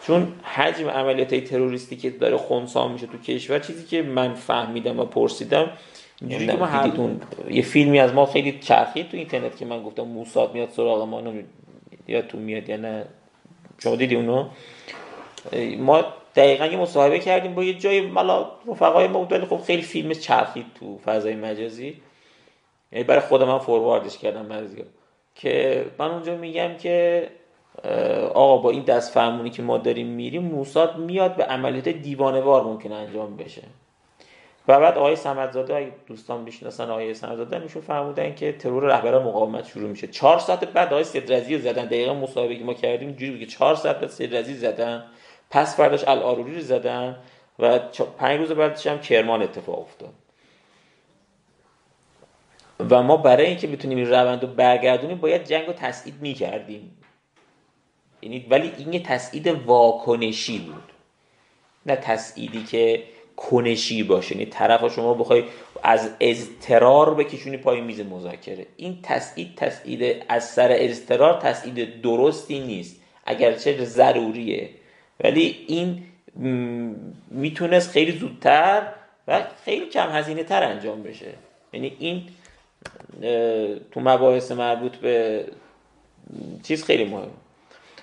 چون 0.02 0.32
حجم 0.42 0.88
عملیات 0.88 1.34
تروریستی 1.34 1.96
که 1.96 2.10
داره 2.10 2.36
خونسا 2.36 2.88
میشه 2.88 3.06
تو 3.06 3.18
کشور 3.18 3.58
چیزی 3.58 3.86
که 3.86 4.02
من 4.02 4.34
فهمیدم 4.34 5.00
و 5.00 5.04
پرسیدم 5.04 5.70
اینجوری 6.20 6.46
که 6.46 6.52
ما 6.52 6.82
دیدیتون 6.82 7.20
یه 7.50 7.62
فیلمی 7.62 8.00
از 8.00 8.14
ما 8.14 8.26
خیلی 8.26 8.58
چرخید 8.58 9.08
تو 9.08 9.16
اینترنت 9.16 9.56
که 9.56 9.64
من 9.64 9.82
گفتم 9.82 10.02
موساد 10.02 10.54
میاد 10.54 10.70
سراغ 10.70 11.02
ما 11.02 11.22
یا 12.08 12.22
تو 12.22 12.38
میاد 12.38 12.68
یا 12.68 12.76
نه. 12.76 13.04
شما 13.78 13.96
دیدی 13.96 14.16
اونو؟ 14.16 14.48
ما 15.78 16.04
دقیقا 16.36 16.66
یه 16.66 16.76
مصاحبه 16.76 17.18
کردیم 17.18 17.54
با 17.54 17.64
یه 17.64 17.74
جای 17.74 18.00
مالا 18.00 18.50
رفقای 18.68 19.08
ما 19.08 19.24
بود 19.24 19.44
خب 19.44 19.60
خیلی 19.62 19.82
فیلم 19.82 20.12
چرخید 20.12 20.66
تو 20.80 20.98
فضای 20.98 21.34
مجازی. 21.34 22.00
یعنی 22.92 23.04
برای 23.04 23.20
خود 23.20 23.42
من 23.42 23.58
فورواردش 23.58 24.18
کردم 24.18 24.48
بعضیا 24.48 24.84
که 25.34 25.84
من 25.98 26.10
اونجا 26.10 26.36
میگم 26.36 26.76
که 26.76 27.26
آقا 28.34 28.56
با 28.56 28.70
این 28.70 28.82
دست 28.82 29.14
فرمونی 29.14 29.50
که 29.50 29.62
ما 29.62 29.78
داریم 29.78 30.06
میریم 30.06 30.42
موساد 30.42 30.98
میاد 30.98 31.36
به 31.36 31.44
عملیات 31.44 31.88
دیوانوار 31.88 32.64
ممکن 32.64 32.92
انجام 32.92 33.36
بشه. 33.36 33.62
و 34.68 34.80
بعد 34.80 34.98
آقای 34.98 35.16
سمدزاده 35.16 35.76
اگه 35.76 35.92
دوستان 36.06 36.44
بشناسن 36.44 36.90
آقای 36.90 37.14
سمدزاده 37.14 37.58
میشون 37.58 37.82
فرمودن 37.82 38.34
که 38.34 38.52
ترور 38.52 38.84
رهبران 38.84 39.22
مقاومت 39.22 39.66
شروع 39.66 39.88
میشه. 39.90 40.06
چهار 40.06 40.38
ساعت 40.38 40.64
بعد 40.64 40.88
آقای 40.88 41.04
سدرزی 41.04 41.58
زدن. 41.58 41.84
دقیقا 41.84 42.14
مصاحبه 42.14 42.56
که 42.56 42.64
ما 42.64 42.74
کردیم 42.74 43.12
جوری 43.12 43.38
که 43.38 43.46
چهار 43.46 43.74
ساعت 43.74 44.00
بعد 44.00 44.10
سدرزی 44.10 44.54
زدن. 44.54 45.04
پس 45.50 45.76
فرداش 45.76 46.08
الاروری 46.08 46.54
رو 46.54 46.60
زدن 46.60 47.16
و 47.58 47.78
پنج 48.18 48.40
روز 48.40 48.52
بعدش 48.52 48.86
هم 48.86 48.98
کرمان 48.98 49.42
اتفاق 49.42 49.78
افتاد. 49.78 50.12
و 52.90 53.02
ما 53.02 53.16
برای 53.16 53.46
اینکه 53.46 53.66
بتونیم 53.66 53.98
این 53.98 54.10
روند 54.10 54.42
رو 54.42 54.48
برگردونیم 54.48 55.18
باید 55.18 55.44
جنگ 55.44 55.66
رو 55.66 55.72
تسعید 55.72 56.14
می‌کردیم. 56.20 56.96
یعنی 58.22 58.46
ولی 58.50 58.72
این 58.78 58.92
یه 58.92 59.02
تسعید 59.02 59.46
واکنشی 59.46 60.58
بود. 60.58 60.92
نه 61.86 61.96
تسعیدی 61.96 62.64
که 62.64 63.02
کنشی 63.36 64.02
باشه. 64.02 64.36
یعنی 64.36 64.46
طرف 64.46 64.94
شما 64.94 65.14
بخوای 65.14 65.44
از 65.82 66.10
اضطرار 66.20 67.14
بکشونی 67.14 67.56
پای 67.56 67.80
میز 67.80 68.00
مذاکره. 68.00 68.66
این 68.76 68.98
تسعید 69.02 69.54
تسعید 69.56 70.24
از 70.28 70.48
سر 70.48 70.68
اضطرار 70.70 71.40
تسعید 71.40 72.02
درستی 72.02 72.60
نیست. 72.60 73.00
اگرچه 73.24 73.84
ضروریه. 73.84 74.70
ولی 75.24 75.64
این 75.66 76.02
می‌تونست 77.30 77.90
خیلی 77.90 78.12
زودتر 78.12 78.82
و 79.28 79.42
خیلی 79.64 79.86
کم 79.86 80.08
هزینه 80.10 80.44
تر 80.44 80.64
انجام 80.64 81.02
بشه. 81.02 81.32
یعنی 81.72 81.96
این 81.98 82.22
تو 83.90 84.00
مباحث 84.00 84.52
مربوط 84.52 84.96
به 84.96 85.44
چیز 86.62 86.84
خیلی 86.84 87.04
مهم 87.04 87.30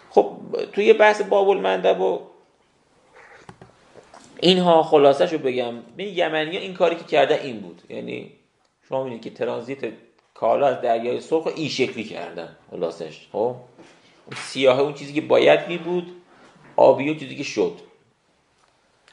خب 0.09 0.37
توی 0.71 0.93
بحث 0.93 1.21
بابل 1.21 1.57
مندب 1.57 2.01
و 2.01 2.19
اینها 4.43 4.83
خلاصه 4.83 5.27
شو 5.27 5.37
بگم. 5.37 5.73
یمنی 5.97 6.55
ها 6.55 6.61
این 6.61 6.73
کاری 6.73 6.95
که 6.95 7.03
کرده 7.03 7.43
این 7.43 7.59
بود. 7.59 7.81
یعنی 7.89 8.31
شما 8.87 9.03
می‌دونید 9.03 9.23
که 9.23 9.29
ترانزیت 9.29 9.93
کالا 10.33 10.67
از 10.67 10.81
دریای 10.81 11.19
سرخ 11.19 11.47
این 11.55 11.69
شکلی 11.69 12.03
کردن 12.03 12.55
خلاصش 12.71 13.27
خب؟ 13.31 13.55
سیاه 14.35 14.79
اون 14.79 14.93
چیزی 14.93 15.13
که 15.13 15.21
باید 15.21 15.67
می 15.67 15.77
بود 15.77 16.21
آبی 16.75 17.09
اون 17.09 17.19
چیزی 17.19 17.35
که 17.35 17.43
شد. 17.43 17.73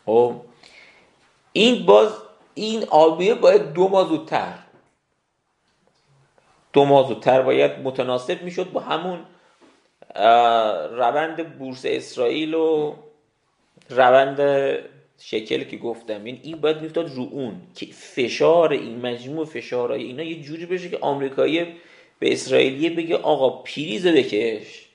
خب؟ 0.06 0.34
این 1.52 1.86
باز 1.86 2.12
این 2.54 2.84
آبیه 2.84 3.34
باید 3.34 3.72
دو 3.72 3.88
ماه 3.88 4.08
زودتر. 4.08 4.58
دو 6.72 6.84
ماه 6.84 7.08
زودتر 7.08 7.42
باید 7.42 7.78
متناسب 7.78 8.42
می‌شد 8.42 8.72
با 8.72 8.80
همون 8.80 9.24
روند 10.96 11.58
بورس 11.58 11.82
اسرائیل 11.84 12.54
و 12.54 12.94
روند 13.90 14.40
شکل 15.22 15.64
که 15.64 15.76
گفتم 15.76 16.24
این 16.24 16.40
این 16.42 16.56
باید 16.56 16.80
میفتاد 16.80 17.10
رو 17.14 17.28
اون 17.30 17.62
که 17.74 17.86
فشار 17.86 18.72
این 18.72 19.06
مجموع 19.06 19.44
فشارهای 19.44 20.02
اینا 20.02 20.22
یه 20.22 20.42
جوری 20.42 20.66
بشه 20.66 20.88
که 20.88 20.98
آمریکایی 21.00 21.66
به 22.18 22.32
اسرائیلیه 22.32 22.90
بگه 22.90 23.16
آقا 23.16 23.62
پریز 23.62 24.06
بکش. 24.06 24.86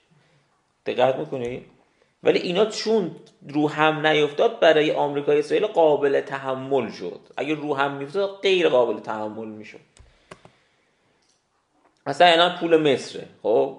دقت 0.86 1.16
می‌کنی؟ 1.16 1.66
ولی 2.24 2.40
اینا 2.40 2.66
چون 2.66 3.16
رو 3.50 3.70
هم 3.70 4.08
نیفتاد 4.08 4.60
برای 4.60 4.92
آمریکای 4.92 5.40
اسرائیل 5.40 5.68
قابل 5.68 6.22
تحمل 6.22 6.92
شد. 6.92 7.20
اگه 7.38 7.54
رو 7.54 7.76
هم 7.76 7.94
میفتاد 7.94 8.40
غیر 8.42 8.70
قابل 8.70 9.00
تحمل 9.00 9.48
می‌شد. 9.48 9.80
مثلا 12.08 12.28
الان 12.28 12.58
پول 12.58 12.94
مصره. 12.94 13.28
خب؟ 13.44 13.78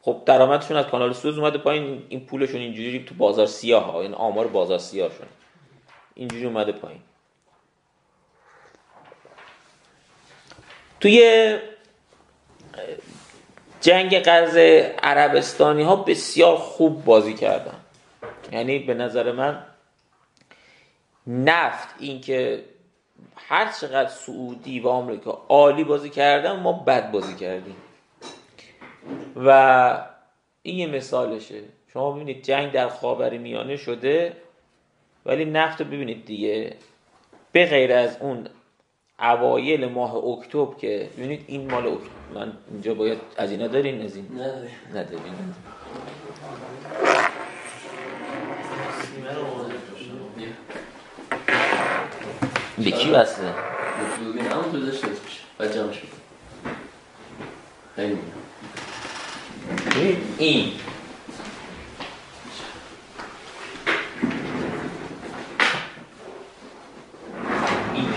خب 0.00 0.22
درآمدشون 0.26 0.76
از 0.76 0.86
کانال 0.86 1.12
سوز 1.12 1.38
اومده 1.38 1.58
پایین 1.58 2.02
این 2.08 2.26
پولشون 2.26 2.60
اینجوری 2.60 3.04
تو 3.04 3.14
بازار 3.14 3.46
سیاه 3.46 3.84
ها 3.84 4.02
این 4.02 4.14
آمار 4.14 4.46
بازار 4.46 4.78
سیاه 4.78 5.08
شون 5.08 5.26
اینجوری 6.16 6.44
اومده 6.44 6.72
پایین. 6.72 7.00
توی 11.00 11.58
جنگ 13.80 14.18
قرض 14.18 14.56
عربستانی 15.02 15.82
ها 15.82 15.96
بسیار 15.96 16.56
خوب 16.56 17.04
بازی 17.04 17.34
کردن. 17.34 17.80
یعنی 18.52 18.78
به 18.78 18.94
نظر 18.94 19.32
من 19.32 19.66
نفت 21.26 21.88
اینکه 21.98 22.64
هر 23.36 23.72
چقدر 23.80 24.08
سعودی 24.08 24.80
و 24.80 24.88
آمریکا 24.88 25.42
عالی 25.48 25.84
بازی 25.84 26.10
کردن 26.10 26.60
ما 26.60 26.72
بد 26.72 27.10
بازی 27.10 27.34
کردیم. 27.34 27.76
و 29.36 30.06
این 30.62 30.78
یه 30.78 30.86
مثالشه. 30.86 31.62
شما 31.92 32.12
ببینید 32.12 32.42
جنگ 32.42 32.72
در 32.72 32.88
خاور 32.88 33.38
میانه 33.38 33.76
شده. 33.76 34.36
ولی 35.26 35.44
نفت 35.44 35.80
رو 35.80 35.86
ببینید 35.86 36.24
دیگه. 36.24 36.76
به 37.52 37.66
غیر 37.66 37.92
از 37.92 38.16
اون 38.20 38.48
اوایل 39.20 39.86
ماه 39.86 40.14
اکتبر 40.14 40.74
که 40.74 41.10
ببینید 41.18 41.44
این 41.46 41.70
مال 41.70 41.86
اکتبر 41.86 42.08
من 42.34 42.52
اینجا 42.70 42.94
باید 42.94 43.18
از 43.36 43.50
اینا 43.50 43.66
دارین 43.66 44.02
از 44.02 44.16
این؟ 44.16 44.26
ندارین 44.94 45.20
به 52.78 52.90
کی 52.90 53.10
وصله؟ 53.10 53.50
همون 54.50 54.72
تو 54.72 54.80
داشته 54.80 55.08
باید 55.58 55.72
جمعش 55.72 56.02
خیلی. 57.96 58.18
این. 60.38 60.72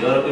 رو 0.02 0.24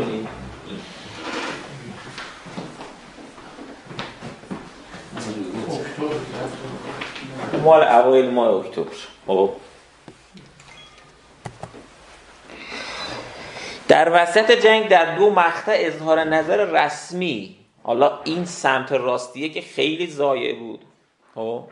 مال 7.63 7.83
اوایل 7.83 8.29
ماه 8.29 8.55
اکتبر. 8.55 8.91
خب. 9.27 9.49
در 13.87 14.09
وسط 14.13 14.51
جنگ 14.51 14.87
در 14.87 15.15
دو 15.15 15.29
مقطع 15.29 15.75
اظهار 15.75 16.23
نظر 16.23 16.65
رسمی. 16.65 17.55
حالا 17.83 18.19
این 18.23 18.45
سمت 18.45 18.91
راستیه 18.91 19.49
که 19.49 19.61
خیلی 19.61 20.07
ضایع 20.07 20.55
بود. 20.59 20.79
خب. 21.35 21.63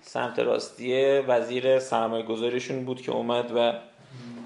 سمت 0.00 0.38
راستیه 0.38 1.24
وزیر 1.28 1.78
سرمایه 1.78 2.24
گذاریشون 2.24 2.84
بود 2.84 3.02
که 3.02 3.12
اومد 3.12 3.52
و 3.56 3.72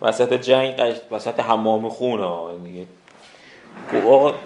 وسط 0.03 0.33
جنگ 0.33 0.95
وسط 1.11 1.41
حمام 1.41 1.89
خونه 1.89 2.53
میگه 2.53 2.87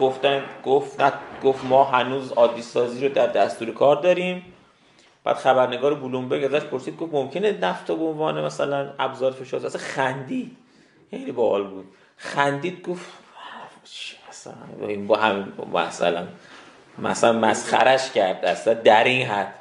گفتن 0.00 0.42
گفت 0.64 1.02
گفت 1.42 1.64
ما 1.64 1.84
هنوز 1.84 2.32
عادی 2.32 2.62
سازی 2.62 3.08
رو 3.08 3.14
در 3.14 3.26
دستور 3.26 3.70
کار 3.70 3.96
داریم. 3.96 4.44
بعد 5.24 5.36
خبرنگار 5.36 5.94
بلومبرگ 5.94 6.44
ازش 6.44 6.64
پرسید 6.66 6.96
گفت 6.96 7.14
ممکنه 7.14 7.58
نفت 7.60 7.86
به 7.86 8.04
عنوان 8.04 8.44
مثلا 8.44 8.92
ابزار 8.98 9.32
فشار 9.32 9.66
اصلا 9.66 9.80
خندید؟ 9.80 10.56
خیلی 11.10 11.32
باحال 11.32 11.64
بود. 11.64 11.84
خندید 12.16 12.82
گفت 12.88 13.06
اصلا 14.28 14.52
با 15.06 15.16
هم 15.16 15.52
مثلا 15.74 16.26
مثلا 16.98 17.32
مسخرش 17.32 18.10
کرد 18.10 18.44
اصلا 18.44 18.74
در 18.74 19.04
این 19.04 19.26
حد. 19.26 19.54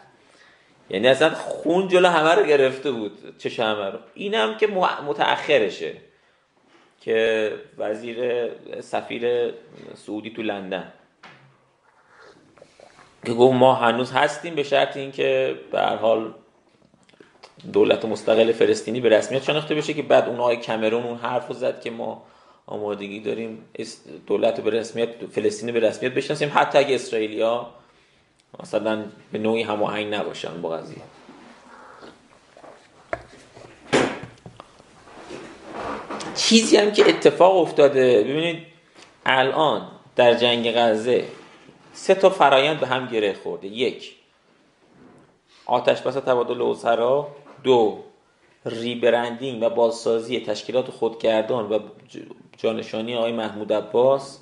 یعنی 0.92 1.08
اصلا 1.08 1.30
خون 1.30 1.88
جلو 1.88 2.08
همه 2.08 2.36
رو 2.36 2.44
گرفته 2.44 2.92
بود 2.92 3.38
چه 3.38 3.64
همه 3.64 3.90
رو. 3.90 4.00
اینم 4.14 4.58
که 4.58 4.68
متأخرشه 5.08 5.94
که 7.02 7.52
وزیر 7.78 8.50
سفیر 8.82 9.54
سعودی 9.96 10.30
تو 10.30 10.42
لندن. 10.42 10.94
که 13.26 13.34
گفت 13.34 13.56
ما 13.56 13.74
هنوز 13.74 14.12
هستیم 14.12 14.56
به 14.56 14.64
شرط 14.64 14.98
اینکه 14.98 15.60
به 15.72 15.80
هر 15.80 15.96
حال 15.96 16.34
دولت 17.74 18.06
مستقل 18.06 18.52
فلسطینی 18.52 19.02
به 19.02 19.10
رسمیت 19.10 19.44
شناخته 19.44 19.76
بشه 19.76 19.94
که 19.94 20.02
بعد 20.02 20.30
اونهای 20.30 20.58
کمرون 20.58 21.04
اون 21.04 21.18
حرف 21.18 21.48
رو 21.48 21.54
زد 21.54 21.82
که 21.82 21.92
ما 21.92 22.26
آمادگی 22.66 23.20
داریم 23.20 23.66
دولت 24.28 24.62
به 24.62 24.70
رسمیت 24.70 25.26
فلسطینی 25.26 25.72
به 25.72 25.80
رسمیت 25.80 26.14
بشناسیم. 26.14 26.52
حتی 26.56 26.78
اگه 26.78 26.96
اسرائیلیا 26.96 27.70
مثلا 28.60 29.06
به 29.32 29.38
نوعی 29.38 29.64
هماهنگ 29.64 30.14
نباشن 30.14 30.61
با 30.61 30.69
قضیه. 30.69 31.02
چیزی 36.36 36.78
هم 36.78 36.91
که 36.91 37.10
اتفاق 37.10 37.57
افتاده 37.57 38.23
ببینید 38.23 38.65
الان 39.26 39.88
در 40.15 40.34
جنگ 40.34 40.72
غزه 40.72 41.28
سه 41.94 42.15
تا 42.15 42.30
فرایند 42.30 42.80
به 42.80 42.88
هم 42.88 43.07
گره 43.07 43.34
خورده. 43.34 43.68
یک 43.68 44.15
آتش 45.65 46.02
بس 46.02 46.14
تبادل 46.14 46.61
اسرا 46.61 47.28
دو 47.64 48.03
ریبرندینگ 48.65 49.64
و 49.64 49.69
بازسازی 49.69 50.40
تشکیلات 50.40 50.91
خودگردان 50.91 51.69
و 51.69 51.80
جانشانی 52.57 53.15
آقای 53.15 53.32
محمود 53.32 53.73
عباس. 53.73 54.40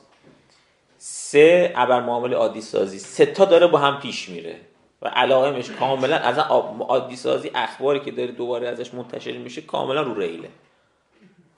سه 1.01 1.73
ابر 1.75 2.01
معامل 2.01 2.33
عادی 2.33 2.61
سازی 2.61 2.99
سه 2.99 3.25
تا 3.25 3.45
داره 3.45 3.67
با 3.67 3.77
هم 3.77 3.99
پیش 3.99 4.29
میره 4.29 4.55
و 5.01 5.07
علائمش 5.07 5.71
کاملا 5.71 6.15
از 6.15 6.37
عادی 6.79 7.15
سازی 7.15 7.51
اخباری 7.55 7.99
که 7.99 8.11
داره 8.11 8.31
دوباره 8.31 8.67
ازش 8.67 8.93
منتشر 8.93 9.37
میشه 9.37 9.61
کاملا 9.61 10.01
رو 10.01 10.19
ریله. 10.19 10.49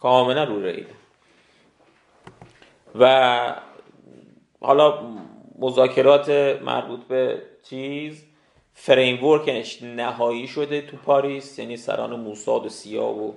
کاملا 0.02 0.44
رو 0.44 0.62
ریله. 0.62 0.86
و 3.00 3.56
حالا 4.62 5.00
مذاکرات 5.60 6.30
مربوط 6.62 7.00
به 7.00 7.42
چیز 7.64 8.26
framework 8.74 9.64
ش 9.64 9.84
نهایی 9.84 10.48
شده 10.48 10.82
تو 10.82 10.98
پاریس 10.98 11.60
یعنی 11.60 11.78
سران 11.78 12.20
موساد 12.20 12.66
و 12.66 12.70
سیا 12.70 13.06
و 13.06 13.36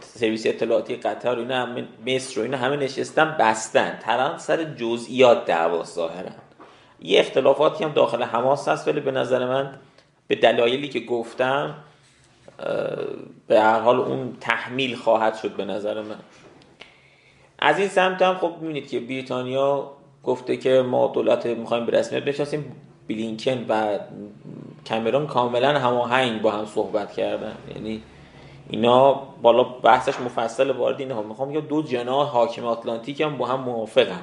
سرویس 0.00 0.46
اطلاعاتی 0.46 0.96
قطر 0.96 1.38
اینا 1.38 1.66
همه 1.66 1.84
مصر 2.06 2.40
و 2.40 2.42
اینا 2.42 2.56
همه 2.56 2.76
نشستن 2.76 3.36
بستن. 3.40 3.98
تران 4.02 4.38
سر 4.38 4.64
جزئیات 4.64 5.44
دعوا 5.44 5.84
ظاهرا. 5.84 6.30
یه 7.00 7.20
اختلافاتی 7.20 7.84
هم 7.84 7.92
داخل 7.92 8.22
حماس 8.22 8.68
هست 8.68 8.88
ولی 8.88 9.00
به 9.00 9.10
نظر 9.10 9.46
من 9.46 9.78
به 10.28 10.34
دلایلی 10.34 10.88
که 10.88 11.00
گفتم 11.00 11.74
به 13.46 13.60
هر 13.60 13.80
حال 13.80 14.00
اون 14.00 14.36
تحمیل 14.40 14.96
خواهد 14.96 15.34
شد 15.34 15.56
به 15.56 15.64
نظر 15.64 16.02
من. 16.02 16.18
از 17.58 17.78
این 17.78 17.88
سمت 17.88 18.22
هم 18.22 18.34
خب 18.34 18.54
می‌بینید 18.60 18.88
که 18.88 19.00
بریتانیا 19.00 19.90
گفته 20.24 20.56
که 20.56 20.82
ما 20.82 21.06
دولت 21.06 21.46
می‌خوایم 21.46 21.86
به 21.86 21.98
رسمیت 21.98 22.24
بشناسیم 22.24 22.76
بلینکن 23.08 23.64
و 23.68 23.98
کامرون 24.88 25.26
کاملا 25.26 25.78
هماهنگ 25.78 26.42
با 26.42 26.50
هم 26.50 26.66
صحبت 26.66 27.12
کردن. 27.12 27.56
یعنی 27.74 28.02
اینا 28.70 29.12
بالا 29.42 29.62
بحثش 29.62 30.20
مفصل 30.20 30.70
وارد 30.70 31.00
اینها 31.00 31.22
می‌خوام 31.22 31.50
یا 31.50 31.60
دو 31.60 31.82
جناح 31.82 32.28
حاکم 32.28 32.64
آتلانتیک 32.64 33.20
هم 33.20 33.36
با 33.36 33.46
هم 33.46 33.60
موافقن. 33.60 34.22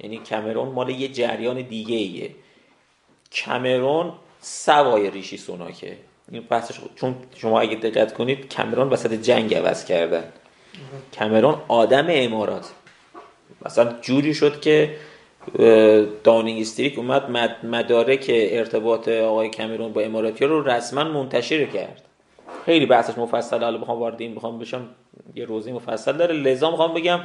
یعنی 0.00 0.18
کامرون 0.30 0.68
مال 0.68 0.90
یه 0.90 1.08
جریان 1.08 1.62
دیگه 1.62 1.96
ایه. 1.96 2.30
کامرون 3.44 4.12
سوای 4.40 5.10
ریشی 5.10 5.36
سوناکه. 5.36 5.96
این 6.32 6.42
بحثش 6.50 6.80
چون 6.96 7.14
شما 7.36 7.60
اگه 7.60 7.76
دقت 7.76 8.14
کنید 8.14 8.54
کامرون 8.54 8.88
وسط 8.88 9.12
جنگ 9.12 9.54
عوض 9.54 9.84
کردن. 9.84 10.24
کامرون 11.18 11.54
آدم 11.68 12.06
امارات. 12.08 12.70
مثلا 13.66 13.92
جوری 14.00 14.34
شد 14.34 14.60
که 14.60 14.96
دانینگ 16.24 16.60
استریک 16.60 16.98
اومد 16.98 17.36
مدارک 17.66 18.26
ارتباط 18.28 19.08
آقای 19.08 19.50
کامرون 19.50 19.92
با 19.92 20.00
اماراتی 20.00 20.44
رو 20.44 20.62
رسما 20.62 21.04
منتشر 21.04 21.66
کرد. 21.66 22.02
خیلی 22.66 22.86
بحثش 22.86 23.18
مفصل 23.18 23.62
حالا 23.62 23.78
بخوام 23.78 23.98
وارد 23.98 24.20
این 24.20 24.34
بخوام 24.34 24.58
بشم 24.58 24.88
یه 25.34 25.44
روزی 25.44 25.72
مفصل 25.72 26.12
داره. 26.12 26.34
لذا 26.34 26.70
می‌خوام 26.70 26.94
بگم 26.94 27.20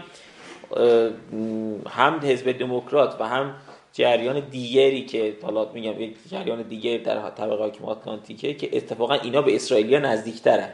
هم 1.90 2.20
حزب 2.24 2.52
دموکرات 2.52 3.22
و 3.22 3.28
هم 3.28 3.56
جریان 3.94 4.40
دیگری 4.40 5.06
که 5.06 5.38
حالا 5.44 5.72
میگم 5.74 6.02
یک 6.02 6.16
جریان 6.30 6.62
دیگری 6.62 6.98
در 6.98 7.30
طبقه 7.30 7.64
حاکم 7.64 7.86
آتلانتیکه 7.86 8.54
که 8.54 8.78
اتفاقا 8.78 9.14
اینا 9.14 9.42
به 9.42 9.56
اسرائیلیا 9.56 10.00
نزدیکترن. 10.00 10.70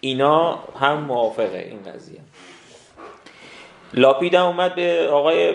اینا 0.00 0.58
هم 0.80 1.00
موافقه 1.00 1.58
این 1.58 1.92
قضیه. 1.92 2.20
لاپید 3.94 4.34
هم 4.34 4.46
اومد 4.46 4.74
به 4.74 5.08
آقای 5.08 5.54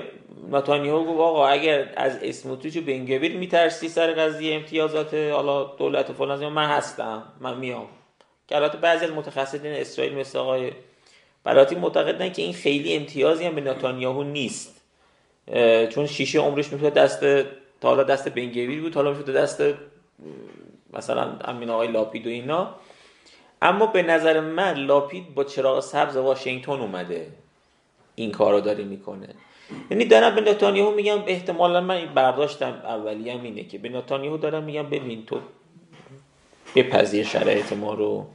نتانیاهو 0.52 1.06
گفت 1.06 1.20
آقا 1.20 1.48
اگر 1.48 1.94
از 1.98 2.18
اسموتریچ 2.24 2.78
و 2.78 2.82
بنگویر 2.82 3.38
میترسی 3.38 3.90
سر 3.90 4.14
قضیه 4.14 4.56
امتیازات 4.56 5.14
حالا 5.14 5.64
دولت 5.64 6.12
فلان 6.12 6.48
من 6.48 6.66
هستم 6.66 7.24
من 7.40 7.58
میام. 7.58 7.88
که 8.48 8.56
البته 8.56 8.78
بعضی 8.78 9.06
از 9.06 9.12
متخصصین 9.12 9.72
اسرائیل 9.72 10.16
مثل 10.16 10.38
آقای 10.38 10.72
براتی 11.44 11.76
معتقدن 11.76 12.32
که 12.32 12.42
این 12.42 12.54
خیلی 12.54 12.96
امتیازی 12.96 13.46
هم 13.46 13.56
به 13.56 13.62
نتانیاهو 13.62 14.24
نیست. 14.24 14.82
چون 15.90 16.06
شیشه 16.06 16.40
عمرش 16.40 16.72
می‌تونه 16.72 16.90
دست 16.90 17.20
تا 17.82 17.90
حالا 17.90 18.04
دست 18.04 18.30
بنگویر 18.30 18.82
بود 18.82 18.96
حالا 18.96 19.12
می‌تونه 19.14 19.38
دست 19.38 19.64
مثلا 20.94 21.40
امین 21.46 21.70
آقای 21.70 21.88
لاپید 21.88 22.28
و 22.28 22.30
اینا. 22.30 22.76
اما 23.62 23.86
به 23.86 24.04
نظر 24.04 24.40
من 24.40 24.74
لاپید 24.74 25.34
با 25.34 25.44
چراغ 25.44 25.80
سبز 25.80 26.18
واشنگتن 26.18 26.72
اومده. 26.72 27.28
این 28.16 28.32
کار 28.32 28.54
رو 28.54 28.62
داره 28.62 28.84
می‌کنه. 28.84 29.28
یعنی 29.92 30.06
دارم 30.06 30.36
به 30.36 30.42
نتانیاهو 30.42 30.96
میگم 30.96 31.20
احتمالا 31.28 31.82
من 31.82 31.96
این 31.96 32.14
برداشتم 32.14 32.82
اولی 32.84 33.30
هم 33.30 33.44
اینه 33.44 33.64
که 33.64 33.78
به 33.78 33.90
نتانیاهو 33.90 34.38
دارم 34.38 34.64
میگم 34.64 34.84
ببین 34.84 35.26
تو 35.26 35.40
بپذیر 36.76 37.26
شرایط 37.26 37.74
ما 37.74 37.94
رو. 37.94 38.26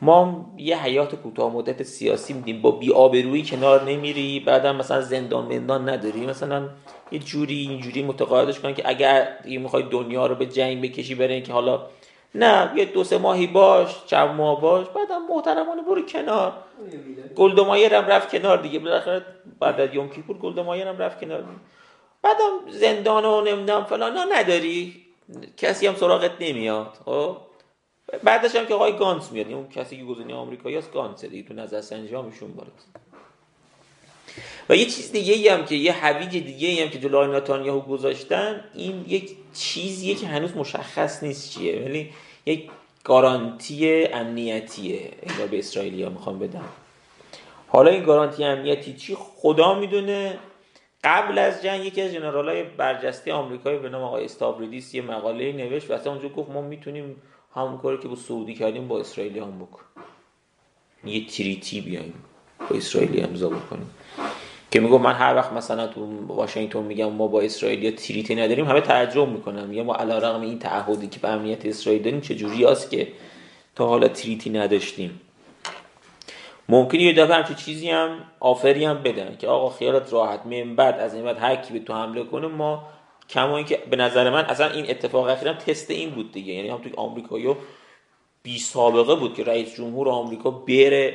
ما 0.00 0.46
یه 0.56 0.82
حیات 0.82 1.14
کوتاه 1.14 1.52
مدت 1.52 1.82
سیاسی 1.82 2.32
میدیم 2.32 2.62
با 2.62 2.70
بی 2.70 3.42
کنار 3.42 3.84
نمیری 3.84 4.40
بعدم 4.40 4.76
مثلا 4.76 5.00
زندان 5.00 5.44
مندان 5.44 5.88
نداری. 5.88 6.26
مثلا 6.26 6.68
یه 7.12 7.18
جوری 7.18 7.54
اینجوری 7.54 8.02
متقاعدش 8.02 8.60
کن 8.60 8.74
که 8.74 8.82
اگر 8.88 9.28
می‌خوای 9.44 9.82
دنیا 9.90 10.26
رو 10.26 10.34
به 10.34 10.46
جنگ 10.46 10.82
بکشی 10.82 11.14
برین 11.14 11.42
که 11.42 11.52
حالا 11.52 11.86
نه 12.34 12.72
یه 12.76 12.84
دو 12.84 13.04
سه 13.04 13.18
ماهی 13.18 13.46
باش 13.46 14.06
چند 14.06 14.28
ماه 14.28 14.60
باش 14.60 14.86
بعدم 14.88 15.26
محترمانه 15.26 15.82
برو 15.82 16.02
کنار. 16.02 16.52
گلدمایر 17.36 17.94
هم 17.94 18.06
رفت 18.06 18.30
کنار 18.30 18.58
دیگه. 18.58 18.78
بالاخره 18.78 19.26
بعد 19.60 19.80
از 19.80 19.94
یوم 19.94 20.08
کیپور 20.08 20.38
گلدمایر 20.38 20.88
هم 20.88 20.98
رفت 20.98 21.20
کنار. 21.20 21.44
بعدم 22.22 22.70
زندان 22.70 23.24
و 23.24 23.40
نمی‌دونم 23.40 23.84
فلان 23.84 24.32
نداری؟ 24.32 25.04
کسی 25.56 25.86
هم 25.86 25.94
سراغت 25.94 26.32
نمیاد 26.40 26.98
خب؟ 27.04 27.36
بعدش 28.22 28.56
هم 28.56 28.66
که 28.66 28.74
آقای 28.74 28.96
گانس 28.96 29.32
میاد. 29.32 29.52
اون 29.52 29.68
کسی 29.68 29.96
که 29.96 30.04
گزینه 30.04 30.34
آمریکایی 30.34 30.76
است 30.76 30.92
گانس 30.92 31.24
دیگه 31.24 31.48
تو 31.48 31.54
نظر 31.54 31.80
سنجی 31.80 32.14
هم 32.14 32.26
ایشون 32.26 32.52
و 34.68 34.76
یه 34.76 34.84
چیز 34.84 35.12
دیگه 35.12 35.54
هم 35.54 35.64
که 35.64 35.74
یه 35.74 35.92
حویج 35.92 36.30
دیگه 36.30 36.82
هم 36.82 36.90
که 36.90 36.98
جلوی 36.98 37.36
نتانیاهو 37.36 37.80
گذاشتن 37.80 38.64
این 38.74 39.04
یک 39.08 39.30
چیزیه 39.54 40.14
که 40.14 40.26
هنوز 40.26 40.56
مشخص 40.56 41.22
نیست 41.22 41.50
چیه 41.50 41.82
ولی 41.84 42.10
یک 42.46 42.70
گارانتی 43.04 44.04
امنیتیه 44.04 45.10
انگار 45.22 45.46
به 45.46 45.58
اسرائیلیا 45.58 46.08
می‌خوام 46.08 46.38
بدم. 46.38 46.68
حالا 47.68 47.90
این 47.90 48.02
گارانتی 48.02 48.44
امنیتی 48.44 48.92
چی؟ 48.92 49.16
خدا 49.18 49.74
می‌دونه. 49.74 50.38
قبل 51.04 51.38
از 51.38 51.62
جنگ 51.62 51.84
یکی 51.84 52.02
از 52.02 52.12
جنرالای 52.12 52.62
برجسته 52.62 53.32
آمریکایی 53.32 53.78
به 53.78 53.88
نام 53.88 54.02
آقای 54.02 54.24
استابریدیس 54.24 54.94
یه 54.94 55.02
مقاله 55.02 55.52
نوشت 55.52 55.90
و 55.90 55.94
اصلا 55.94 56.12
اونجا 56.12 56.28
گفت 56.28 56.50
ما 56.50 56.62
می‌تونیم 56.62 57.22
همون 57.54 57.78
کاری 57.78 57.98
که 57.98 58.08
با 58.08 58.16
سعودی 58.16 58.54
کردیم 58.54 58.88
با 58.88 59.00
اسرائیلی 59.00 59.38
هم 59.38 59.58
بکن 59.58 59.82
یه 61.04 61.26
تریتی 61.26 61.80
بیایم 61.80 62.14
با 62.70 62.76
اسرائیلی 62.76 63.20
امضا 63.20 63.48
بکنیم. 63.48 63.90
که 64.70 64.80
میگم 64.80 65.00
من 65.00 65.12
هر 65.12 65.34
وقت 65.34 65.52
مثلا 65.52 65.86
تو 65.86 66.26
واشنگتن 66.26 66.82
میگم 66.82 67.12
ما 67.12 67.26
با 67.26 67.40
اسرائیل 67.40 67.82
یا 67.82 67.90
تریتی 67.90 68.34
نداریم 68.34 68.64
همه 68.64 68.80
تعجب 68.80 69.28
می‌کنن. 69.28 69.66
میگم 69.66 69.82
ما 69.82 69.94
علیرغم 69.94 70.40
این 70.40 70.58
تعهدی 70.58 71.06
که 71.06 71.20
به 71.20 71.28
امنیت 71.28 71.66
اسرائیل 71.66 72.02
داریم 72.02 72.20
چه 72.20 72.34
جوری 72.34 72.64
است 72.64 72.90
که 72.90 73.08
تا 73.74 73.86
حالا 73.86 74.08
تریتی 74.08 74.50
نداشتیم. 74.50 75.20
ممکنه 76.68 77.02
یه 77.02 77.12
دفعه 77.12 77.36
همچه 77.36 77.54
چیزی 77.54 77.90
هم 77.90 78.18
آفری 78.40 78.84
هم 78.84 79.02
بدن 79.02 79.36
که 79.36 79.48
آقا 79.48 79.70
خیالت 79.70 80.12
راحت 80.12 80.46
من 80.46 80.76
بعد 80.76 80.98
از 81.00 81.14
این 81.14 81.24
بعد 81.24 81.38
هر 81.38 81.56
کی 81.56 81.72
به 81.72 81.78
تو 81.78 81.94
حمله 81.94 82.24
کنه 82.24 82.46
ما 82.46 82.82
کما 83.28 83.62
که 83.62 83.82
به 83.90 83.96
نظر 83.96 84.30
من 84.30 84.44
اصلا 84.44 84.70
این 84.70 84.90
اتفاق 84.90 85.28
اخیرا 85.28 85.52
تست 85.52 85.90
این 85.90 86.10
بود 86.10 86.32
دیگه. 86.32 86.52
یعنی 86.52 86.68
هم 86.68 86.78
توی 86.78 86.92
آمریکا 86.96 87.56
بی 88.42 88.58
سابقه 88.58 89.14
بود 89.14 89.34
که 89.34 89.44
رئیس 89.44 89.74
جمهور 89.74 90.08
آمریکا 90.08 90.50
بره 90.50 91.14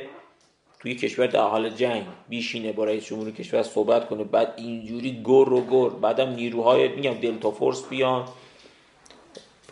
توی 0.84 0.94
کشور 0.94 1.26
در 1.26 1.40
حال 1.40 1.70
جنگ 1.70 2.02
بیشینه 2.28 2.72
با 2.72 2.84
رئیس 2.84 3.06
جمهور 3.06 3.30
کشور 3.30 3.62
صحبت 3.62 4.08
کنه 4.08 4.24
بعد 4.24 4.54
اینجوری 4.56 5.22
گر 5.24 5.52
و 5.52 5.66
گر 5.70 5.88
بعدم 5.88 6.28
نیروهای 6.28 6.88
میگم 6.88 7.14
دلتا 7.14 7.50
فورس 7.50 7.88
بیان 7.88 8.24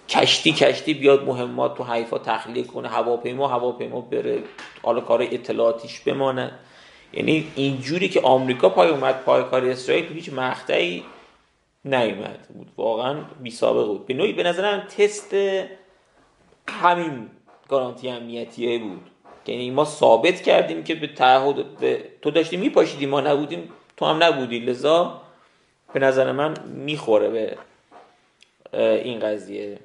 کشتی 0.08 0.52
کشتی 0.52 0.94
بیاد 0.94 1.24
مهمات 1.24 1.76
تو 1.76 1.84
حیفا 1.84 2.18
تخلیه 2.18 2.64
کنه 2.64 2.88
هواپیما 2.88 3.48
هواپیما 3.48 4.00
بره 4.00 4.42
حالا 4.82 5.00
کار 5.00 5.22
اطلاعاتیش 5.22 6.00
بمانه. 6.00 6.52
یعنی 7.12 7.46
اینجوری 7.54 8.08
که 8.08 8.20
آمریکا 8.20 8.68
پای 8.68 8.88
اومد 8.88 9.24
پای 9.24 9.44
کار 9.44 9.64
اسرائیل 9.64 10.08
تو 10.08 10.14
هیچ 10.14 10.32
مقطعی 10.32 11.04
نیومد 11.84 12.48
بود. 12.54 12.72
واقعا 12.76 13.24
بی 13.42 13.50
سابقه 13.50 13.86
بود. 13.86 14.06
به 14.06 14.14
نوعی 14.14 14.32
به 14.32 14.42
نظرم 14.42 14.80
تست 14.80 15.34
همین 16.68 17.30
گارانتی 17.68 18.08
امنیتیه 18.08 18.78
بود. 18.78 19.11
یعنی 19.46 19.70
ما 19.70 19.84
ثابت 19.84 20.42
کردیم 20.42 20.84
که 20.84 20.94
به 20.94 21.06
تعهد 21.06 21.78
به 21.78 22.04
تو 22.22 22.30
داشتی 22.30 22.56
میپاشیدی 22.56 23.06
ما 23.06 23.20
نبودیم 23.20 23.72
تو 23.96 24.06
هم 24.06 24.22
نبودی. 24.22 24.58
لذا 24.58 25.20
به 25.92 26.00
نظر 26.00 26.32
من 26.32 26.54
می‌خوره 26.64 27.28
به 27.28 27.56
این 29.04 29.20
قضیه. 29.20 29.78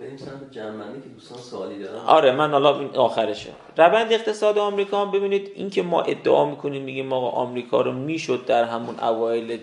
بریم 0.00 0.16
سمت 0.16 0.52
که 0.52 1.08
دوستان 1.14 1.38
سوالی 1.38 1.78
دارن. 1.78 1.98
آره 1.98 2.32
من 2.32 2.50
حالا 2.50 2.78
این 2.78 2.96
آخرشه. 2.96 3.50
روند 3.76 4.12
اقتصاد 4.12 4.58
آمریکا 4.58 5.04
هم 5.04 5.10
ببینید 5.10 5.52
این 5.54 5.70
که 5.70 5.82
ما 5.82 6.02
ادعا 6.02 6.44
می‌کنیم 6.44 6.82
میگیم 6.82 7.12
آقا 7.12 7.28
آمریکا 7.28 7.80
رو 7.80 7.92
می‌شد 7.92 8.44
در 8.46 8.64
همون 8.64 9.00
اوایل 9.00 9.58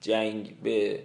جنگ 0.00 0.56
به 0.62 0.98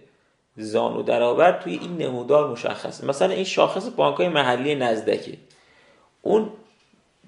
زانو 0.57 1.03
درآورد 1.03 1.59
توی 1.59 1.73
این 1.73 1.97
نمودار 1.97 2.51
مشخصه. 2.51 3.05
مثلا 3.05 3.33
این 3.33 3.43
شاخص 3.43 3.89
بانک 3.95 4.17
های 4.17 4.29
محلی 4.29 4.75
نزدکه 4.75 5.37
اون 6.23 6.49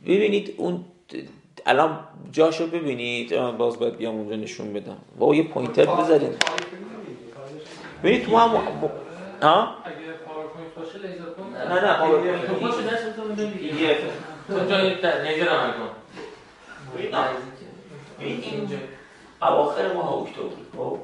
ببینید 0.04 0.54
اون 0.58 0.86
الان 1.66 2.00
جاشو 2.32 2.68
ببینید. 2.68 3.52
باز 3.58 3.80
باید 3.80 3.98
بیام 3.98 4.16
اونجا 4.16 4.36
نشون 4.36 4.74
بدم. 4.74 4.98
با 5.20 5.36
یه 5.36 5.44
پوینتر 5.44 5.86
بذارید 5.86 6.44
ببینید 8.04 8.26
تو 8.26 8.38
هم 8.38 8.50
ها؟ 9.42 9.76
نه 11.70 11.82
نه 11.82 12.04
اواخر 19.42 19.94
ماه 19.94 20.14
اکتبر 20.14 20.44
خب؟ 20.78 21.00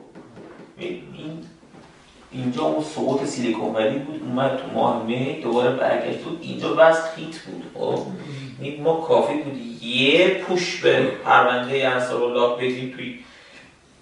ببین 0.78 1.04
این 1.18 1.46
اینجا 2.32 2.62
اون 2.62 2.84
سقوط 2.84 3.26
سیلیکون 3.26 3.76
ولی 3.76 3.98
بود 3.98 4.22
اومد 4.24 4.58
تو 4.58 4.68
ماه 4.74 5.06
می 5.06 5.42
دوباره 5.42 5.72
برگشت. 5.72 6.20
بود 6.20 6.40
اینجا 6.42 6.76
وضع 6.78 7.02
خیت 7.02 7.40
بود 7.40 7.64
خب؟ 7.74 8.06
ما 8.80 8.94
کافی 8.94 9.34
بود 9.34 9.58
یه 9.84 10.28
پوش 10.28 10.82
به 10.82 11.02
پرونده 11.02 11.88
انصار 11.88 12.24
الله 12.24 12.56
بدیم 12.56 12.94
توی 12.96 13.20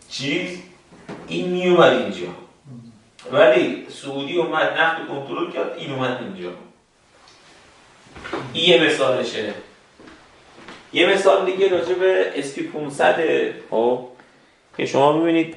چیز. 0.10 0.60
این 1.27 1.49
می 1.49 1.69
اومد 1.69 1.93
اینجا. 1.93 2.27
ولی 3.31 3.85
سعودی 3.89 4.38
اومد 4.38 4.77
نفت 4.77 5.07
کنترل 5.07 5.51
کرد 5.51 5.77
این 5.77 5.91
اومد 5.91 6.19
اینجا. 6.22 6.49
این 8.53 8.69
یه 8.69 8.88
مثالشه. 8.88 9.53
یه 10.93 11.14
مثال 11.14 11.51
دیگه 11.51 11.68
راجع 11.68 11.93
به 11.93 12.34
S&P 12.36 12.64
500 12.64 13.15
خب؟ 13.69 14.07
که 14.77 14.85
شما 14.85 15.14
ببینید 15.14 15.56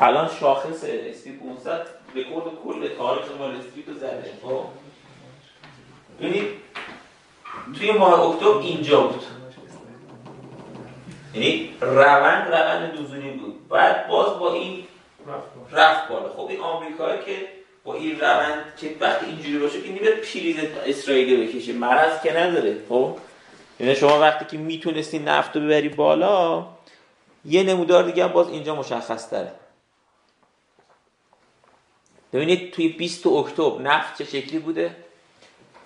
الان 0.00 0.30
شاخص 0.40 0.84
S&P 0.84 1.32
500 1.32 1.86
رکورد 2.14 2.44
کل 2.64 2.88
تاریخ 2.98 3.24
وال 3.38 3.50
استریت 3.50 3.88
رو 3.88 3.94
زده. 3.94 4.32
خب؟ 4.42 4.64
ببینید 6.20 6.48
توی 7.78 7.92
ماه 7.92 8.20
اکتبر 8.20 8.58
اینجا 8.58 9.00
بود. 9.00 9.22
یعنی 11.34 11.74
روند 11.80 12.48
روند 12.48 13.00
نزولی 13.00 13.30
بود. 13.30 13.68
بعد 13.68 14.08
باز 14.08 14.38
با 14.38 14.52
این 14.52 14.84
رفت 15.72 16.08
بالا. 16.08 16.28
خب 16.28 16.46
این 16.48 16.60
آمریکایی 16.60 17.20
که 17.26 17.46
با 17.84 17.94
این 17.94 18.20
روند 18.20 18.64
که 18.76 18.96
وقتی 19.00 19.26
اینجوری 19.26 19.58
باشه 19.58 19.80
که 19.80 19.88
نمیاد 19.88 20.14
پریز 20.14 20.56
اسرائیلی 20.86 21.46
بکشه. 21.46 21.72
مرض 21.72 22.22
که 22.22 22.38
نداره. 22.38 22.76
خب؟ 22.88 23.16
یعنی 23.80 23.94
شما 23.94 24.20
وقتی 24.20 24.44
که 24.44 24.62
می‌تونستی 24.62 25.18
نفت 25.18 25.56
رو 25.56 25.62
ببری 25.62 25.88
بالا 25.88 26.66
یه 27.44 27.62
نمودار 27.62 28.02
دیگه 28.02 28.28
باز 28.28 28.48
اینجا 28.48 28.74
مشخص 28.74 29.30
تره. 29.30 29.52
ببینید 32.32 32.72
توی 32.72 32.88
20 32.88 33.26
اکتبر 33.26 33.82
نفت 33.82 34.18
چه 34.18 34.24
شکلی 34.24 34.58
بوده؟ 34.58 34.96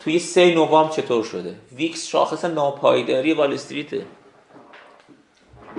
توی 0.00 0.18
3 0.18 0.54
نوامبر 0.54 0.92
چطور 0.92 1.24
شده؟ 1.24 1.54
ویکس 1.72 2.06
شاخص 2.06 2.44
ناپایداری 2.44 3.32
وال 3.32 3.52
استریته. 3.52 4.06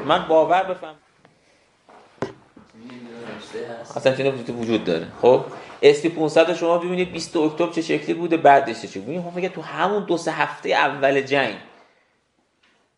من 0.06 0.28
باور 0.28 0.64
بفهم 0.64 0.96
اصلا 3.96 4.16
چنین 4.16 4.34
وجود 4.34 4.84
داره؟ 4.84 5.08
خب؟ 5.22 5.42
اسپی 5.82 6.10
500 6.10 6.54
شما 6.54 6.78
ببینید 6.78 7.12
20 7.12 7.38
اکتبر 7.38 7.72
چه 7.72 7.82
شکلی 7.82 8.14
بوده 8.14 8.38
بعدش 8.38 8.82
چه 8.82 9.00
ببینید 9.00 9.22
خب 9.22 9.48
تو 9.48 9.62
همون 9.62 10.04
دو 10.04 10.18
سه 10.18 10.32
هفته 10.32 10.70
اول 10.70 11.22
جنگ 11.22 11.56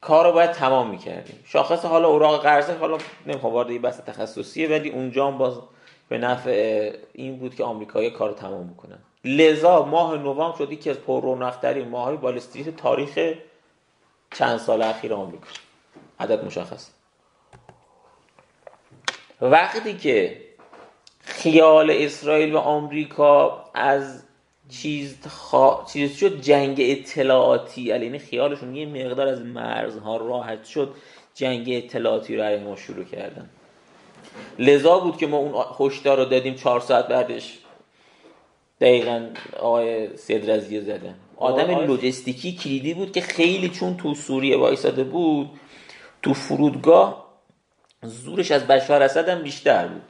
کار 0.01 0.25
رو 0.25 0.31
باید 0.31 0.51
تمام 0.51 0.89
می‌کردیم. 0.89 1.39
شاخص 1.45 1.85
حالا 1.85 2.07
اوراق 2.07 2.43
قرضه 2.43 2.77
حالا 2.77 2.97
نمی‌خوام 3.27 3.53
وارد 3.53 3.69
این 3.69 3.81
بحث 3.81 3.99
تخصصیه 3.99 4.69
ولی 4.69 4.89
اونجا 4.89 5.27
هم 5.27 5.37
باز 5.37 5.53
به 6.09 6.17
نفع 6.17 6.93
این 7.13 7.37
بود 7.37 7.55
که 7.55 7.63
آمریکایی 7.63 8.09
کار 8.09 8.31
تمام 8.31 8.67
بکنن 8.67 8.99
لذا 9.25 9.85
ماه 9.85 10.17
نوامبر 10.17 10.57
شد 10.57 10.71
یکی 10.71 10.89
از 10.89 10.97
پر 10.99 11.21
رونق‌ترین 11.21 11.87
ماهای 11.87 12.15
وال 12.15 12.37
استریت 12.37 12.69
تاریخ 12.69 13.19
چند 14.33 14.57
سال 14.57 14.81
اخیر 14.81 15.13
آمریکا. 15.13 15.47
عدد 16.19 16.45
مشخص. 16.45 16.89
وقتی 19.41 19.97
که 19.97 20.41
خیال 21.19 21.91
اسرائیل 21.91 22.53
و 22.53 22.57
آمریکا 22.57 23.63
از 23.73 24.23
چیز, 24.69 25.27
خوا... 25.27 25.85
چیز 25.93 26.17
شد 26.17 26.41
جنگ 26.41 26.77
اطلاعاتی 26.79 27.81
یعنی 27.81 28.19
خیالشون 28.19 28.75
یه 28.75 28.85
مقدار 28.85 29.27
از 29.27 29.41
مرزها 29.41 30.17
راحت 30.17 30.65
شد 30.65 30.95
جنگ 31.33 31.65
اطلاعاتی 31.69 32.37
رو 32.37 32.59
ما 32.59 32.75
شروع 32.75 33.03
کردن. 33.03 33.49
لذا 34.59 34.99
بود 34.99 35.17
که 35.17 35.27
ما 35.27 35.37
اون 35.37 35.65
هشدار 35.79 36.17
رو 36.17 36.25
دادیم 36.25 36.55
چهار 36.55 36.79
ساعت 36.79 37.07
بعدش. 37.07 37.57
دقیقا 38.81 39.29
آقای 39.59 40.17
سید 40.17 40.51
رزیه 40.51 40.81
زدن. 40.81 41.15
آدم 41.37 41.85
لوجستیکی 41.85 42.55
کلیدی 42.55 42.93
بود 42.93 43.11
که 43.11 43.21
خیلی 43.21 43.69
چون 43.69 43.97
تو 43.97 44.15
سوریه 44.15 44.57
وایساده 44.57 45.03
بود 45.03 45.49
تو 46.23 46.33
فرودگاه 46.33 47.27
زورش 48.03 48.51
از 48.51 48.67
بشار 48.67 49.03
اسد 49.03 49.29
هم 49.29 49.41
بیشتر 49.41 49.87
بود. 49.87 50.01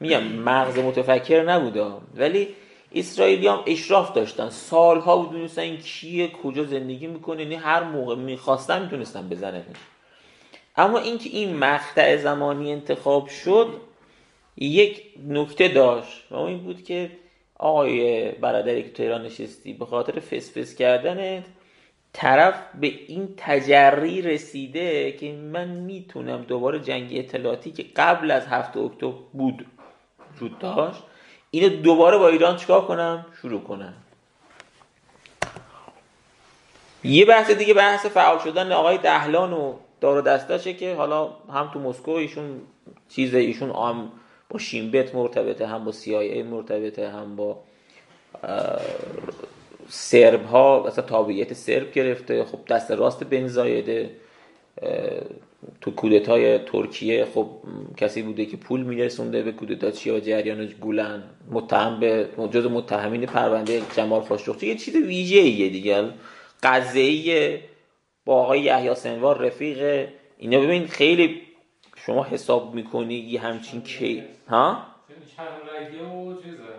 میگم 0.00 0.22
مغز 0.22 0.78
متفکر 0.78 1.42
نبوده. 1.42 1.84
ولی 2.16 2.48
اسرائیلی 2.94 3.48
هم 3.48 3.60
اشراف 3.66 4.12
داشتن. 4.12 4.48
سالها 4.48 5.16
بود 5.16 5.30
دونستن 5.30 5.62
این 5.62 5.76
کیه 5.76 6.28
کجا 6.28 6.64
زندگی 6.64 7.06
می‌کنه 7.06 7.42
یعنی 7.42 7.54
هر 7.54 7.82
موقع 7.82 8.14
می‌خواستن 8.14 8.82
می‌تونستن 8.82 9.28
بزننش. 9.28 9.64
اما 10.76 10.98
اینکه 10.98 11.30
این 11.30 11.56
مقطع 11.56 12.16
زمانی 12.16 12.72
انتخاب 12.72 13.28
شد 13.28 13.80
یک 14.56 15.02
نکته 15.28 15.68
داشت 15.68 16.32
و 16.32 16.36
این 16.36 16.58
بود 16.58 16.84
که 16.84 17.10
آقای 17.58 18.32
برادری 18.32 18.82
که 18.82 18.90
تو 18.90 19.02
ایران 19.02 19.22
نشستی 19.22 19.72
به 19.72 19.86
خاطر 19.86 20.20
فسفس 20.20 20.74
کردنت 20.74 21.44
طرف 22.12 22.54
به 22.80 22.86
این 22.86 23.34
تجری 23.36 24.22
رسیده 24.22 25.12
که 25.12 25.32
من 25.32 25.68
می‌تونم 25.68 26.42
دوباره 26.42 26.80
جنگ 26.80 27.08
اطلاعاتی 27.12 27.72
که 27.72 27.84
قبل 27.96 28.30
از 28.30 28.46
هفته 28.46 28.80
اکتبر 28.80 29.14
بود 29.32 29.66
وجود 30.34 30.58
داشت 30.58 31.02
اینو 31.50 31.68
دوباره 31.68 32.18
با 32.18 32.28
ایران 32.28 32.56
چیکار 32.56 32.86
کنم؟ 32.86 33.26
شروع 33.42 33.60
کنم. 33.60 33.94
یه 37.04 37.24
بحث 37.24 37.50
دیگه 37.50 37.74
بحث 37.74 38.06
فعال 38.06 38.38
شدن 38.38 38.72
آقای 38.72 38.98
دهلان 38.98 39.52
و 39.52 39.74
دار 40.04 40.18
و 40.18 40.20
دستاشه 40.20 40.74
که 40.74 40.94
حالا 40.94 41.30
هم 41.52 41.70
تو 41.72 41.80
مسکو 41.80 42.10
ایشون 42.10 42.60
چیز 43.08 43.34
ایشون 43.34 43.70
هم 43.70 44.12
با 44.50 44.58
شیمبت 44.58 45.14
مرتبطه 45.14 45.66
هم 45.66 45.84
با 45.84 45.92
CIA 45.92 46.44
مرتبطه 46.50 47.08
هم 47.08 47.36
با 47.36 47.58
سرب 49.88 50.44
ها 50.44 50.84
مثلا 50.86 51.04
تابعیت 51.04 51.52
سرب 51.52 51.92
گرفته 51.92 52.44
خب 52.44 52.58
دست 52.68 52.90
راست 52.90 53.24
بنزایده 53.24 54.10
تو 55.80 55.90
کودتای 55.90 56.58
ترکیه 56.58 57.24
خب 57.34 57.46
کسی 57.96 58.22
بوده 58.22 58.46
که 58.46 58.56
پول 58.56 58.82
میرسونده 58.82 59.42
به 59.42 59.52
کودتاچی 59.52 60.10
و 60.10 60.20
جریان 60.20 60.66
گولن 60.66 61.22
متهم 61.50 62.00
به 62.00 62.28
جز 62.50 62.66
متهمین 62.66 63.26
پرونده 63.26 63.82
جمال 63.96 64.20
خاشقچی. 64.20 64.66
یه 64.66 64.76
چیز 64.76 64.96
ویژه 64.96 65.38
ایه 65.38 65.68
دیگه 65.68 66.04
قضیه 66.62 67.60
با 68.24 68.42
آقای 68.42 68.60
یحیی 68.60 68.94
سنوار 68.94 69.38
رفیق. 69.38 70.08
اینا 70.38 70.60
ببین 70.60 70.86
خیلی 70.86 71.42
شما 71.96 72.24
حساب 72.24 72.74
می‌کنی 72.74 73.14
یه 73.14 73.40
همچین 73.40 73.82
کی 73.82 74.24
ها؟ 74.48 74.82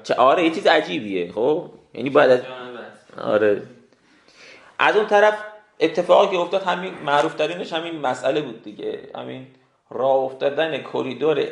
چه 0.04 0.14
آره 0.16 0.44
یه 0.44 0.50
چیز 0.50 0.68
عجیبیه 0.68 1.32
خب؟ 1.32 1.70
یعنی 1.94 2.10
باید 2.10 2.32
از 2.32 2.42
آره. 3.22 3.62
از 4.80 4.96
اون 4.96 5.08
طرف 5.08 5.38
اتفاقی 5.80 6.36
که 6.36 6.42
افتاد 6.42 6.64
همین 6.64 6.94
معروف 6.94 7.34
ترینش 7.34 7.74
همین 7.74 8.00
مسئله 8.00 8.42
بود 8.42 8.64
دیگه. 8.64 9.00
همین 9.16 9.48
راه 9.90 10.16
افتادن 10.16 10.84
کریدور 10.94 11.48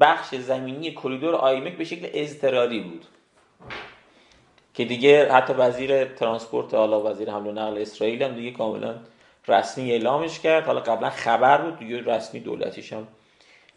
بخش 0.00 0.34
زمینی 0.34 0.90
کریدور 0.90 1.34
آیمک 1.34 1.76
به 1.76 1.84
شکل 1.84 2.08
اضطراری 2.14 2.80
بود. 2.80 3.04
که 4.74 4.84
دیگه 4.84 5.32
حتی 5.32 5.52
وزیر 5.52 6.04
transport 6.04 6.74
حالا 6.74 7.00
وزیر 7.00 7.30
حمل 7.30 7.46
و 7.46 7.52
نقل 7.52 7.78
اسرائیل 7.78 8.22
هم 8.22 8.34
دیگه 8.34 8.50
کاملا 8.50 8.94
رسمی 9.50 9.92
اعلامش 9.92 10.40
کرد. 10.40 10.66
حالا 10.66 10.80
قبلا 10.80 11.10
خبر 11.10 11.62
بود 11.62 11.78
دیگه 11.78 12.00
رسمی 12.00 12.40
دولتیش 12.40 12.92
هم 12.92 13.08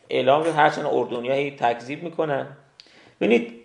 اعلام 0.09 0.47
هرچند 0.47 0.85
اردنیایی 0.85 1.51
تکذیب 1.51 2.03
می‌کنن. 2.03 2.57
ببینید 3.21 3.61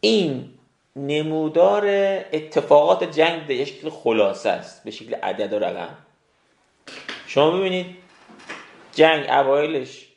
این 0.00 0.50
نمودار 0.96 1.86
اتفاقات 2.32 3.04
جنگ 3.04 3.46
به 3.46 3.64
شکل 3.64 3.90
خلاصه 3.90 4.50
است 4.50 4.84
به 4.84 4.90
شکل 4.90 5.14
عدد 5.14 5.52
و 5.52 5.58
رقم. 5.58 5.96
شما 7.26 7.50
ببینید 7.50 7.86
جنگ 8.92 9.30
اوایلش 9.30 10.08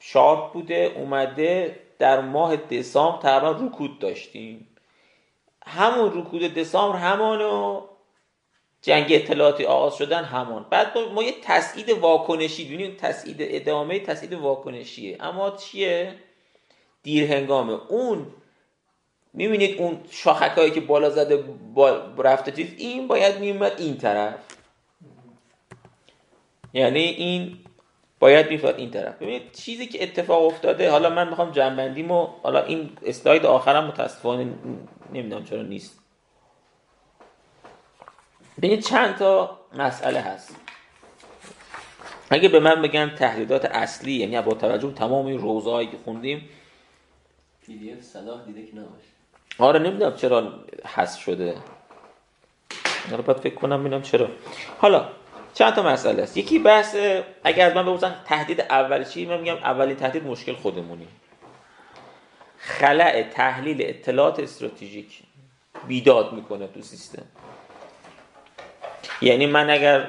sharp 0.00 0.52
بوده 0.52 0.92
اومده 0.96 1.80
در 1.98 2.20
ماه 2.20 2.56
دسامبر 2.56 3.22
تقریبا 3.22 3.66
رکود 3.66 3.98
داشتیم. 3.98 4.66
همون 5.66 6.20
رکود 6.20 6.54
دسامبر 6.54 6.98
همانو 6.98 7.86
جنگ 8.82 9.06
اطلاعاتی 9.10 9.64
آغاز 9.64 9.96
شدن 9.96 10.24
همان. 10.24 10.66
بعد 10.70 10.98
ما 11.14 11.22
یه 11.22 11.34
تسعید 11.42 11.88
واکنشی 11.88 12.64
ببینید 12.64 12.96
تسعید 12.96 13.36
ادامه 13.40 14.00
تسعید 14.00 14.32
واکنشیه. 14.32 15.16
اما 15.20 15.50
چیه؟ 15.50 16.14
دیر 17.02 17.32
هنگامه 17.32 17.72
اون 17.88 18.26
می‌بینید 19.32 19.78
اون 19.78 20.00
شاخکایی 20.10 20.70
که 20.70 20.80
بالا 20.80 21.10
زده 21.10 21.36
با 21.74 21.88
رفته 22.18 22.52
چیز 22.52 22.74
این 22.78 23.08
باید 23.08 23.38
میومد 23.38 23.72
این 23.78 23.96
طرف. 23.96 24.34
یعنی 26.72 27.00
این 27.00 27.58
باید 28.18 28.50
میفاد 28.50 28.78
این 28.78 28.90
طرف. 28.90 29.16
ببینید 29.16 29.52
چیزی 29.52 29.86
که 29.86 30.02
اتفاق 30.02 30.42
افتاده 30.42 30.90
حالا 30.90 31.10
من 31.10 31.28
می‌خوام 31.28 31.50
جنبندیمو 31.50 32.28
حالا 32.42 32.64
این 32.64 32.90
اسلاید 33.06 33.46
آخرم 33.46 33.84
متاسفانه 33.86 34.54
نمی‌دونم 35.12 35.44
چرا 35.44 35.62
نیست. 35.62 35.99
ببینید 38.60 38.80
چند 38.80 39.16
تا 39.16 39.58
مسئله 39.74 40.20
هست. 40.20 40.56
اگه 42.30 42.48
به 42.48 42.60
من 42.60 42.82
بگن 42.82 43.14
تهدیدات 43.14 43.64
اصلی 43.64 44.12
یعنی 44.12 44.42
با 44.42 44.54
توجه 44.54 44.92
تمام 44.92 45.26
این 45.26 45.38
روزهایی 45.38 45.88
که 45.88 45.96
خوندیم 46.04 46.48
پی 47.66 47.78
دی 47.78 47.92
اف 47.92 48.00
صلاح 48.00 48.44
دیده 48.46 48.66
که 48.66 48.76
نباشه. 48.76 49.08
آره 49.58 49.78
نمی‌دونم 49.78 50.16
چرا 50.16 50.52
حذف 50.86 51.20
شده. 51.20 51.56
حالا 53.10 53.22
باید 53.22 53.38
فکر 53.38 53.54
کنم 53.54 53.80
ببینم 53.80 54.02
چرا. 54.02 54.28
حالا 54.78 55.08
چند 55.54 55.74
تا 55.74 55.82
مسئله 55.82 56.22
است. 56.22 56.36
یکی 56.36 56.58
بحث 56.58 56.96
اگر 57.44 57.66
از 57.66 57.74
من 57.76 57.82
بپرسن 57.82 58.14
تهدید 58.24 58.60
اولی 58.60 59.04
چی 59.04 59.26
من 59.26 59.40
میگم 59.40 59.56
اولین 59.56 59.96
تهدید 59.96 60.26
مشکل 60.26 60.54
خودمونی. 60.54 61.08
خلع 62.58 63.22
تحلیل 63.22 63.82
اطلاعات 63.82 64.40
استراتژیک 64.40 65.22
بیداد 65.88 66.32
می‌کنه 66.32 66.66
تو 66.66 66.82
سیستم. 66.82 67.22
یعنی 69.22 69.46
من 69.46 69.70
اگر 69.70 70.08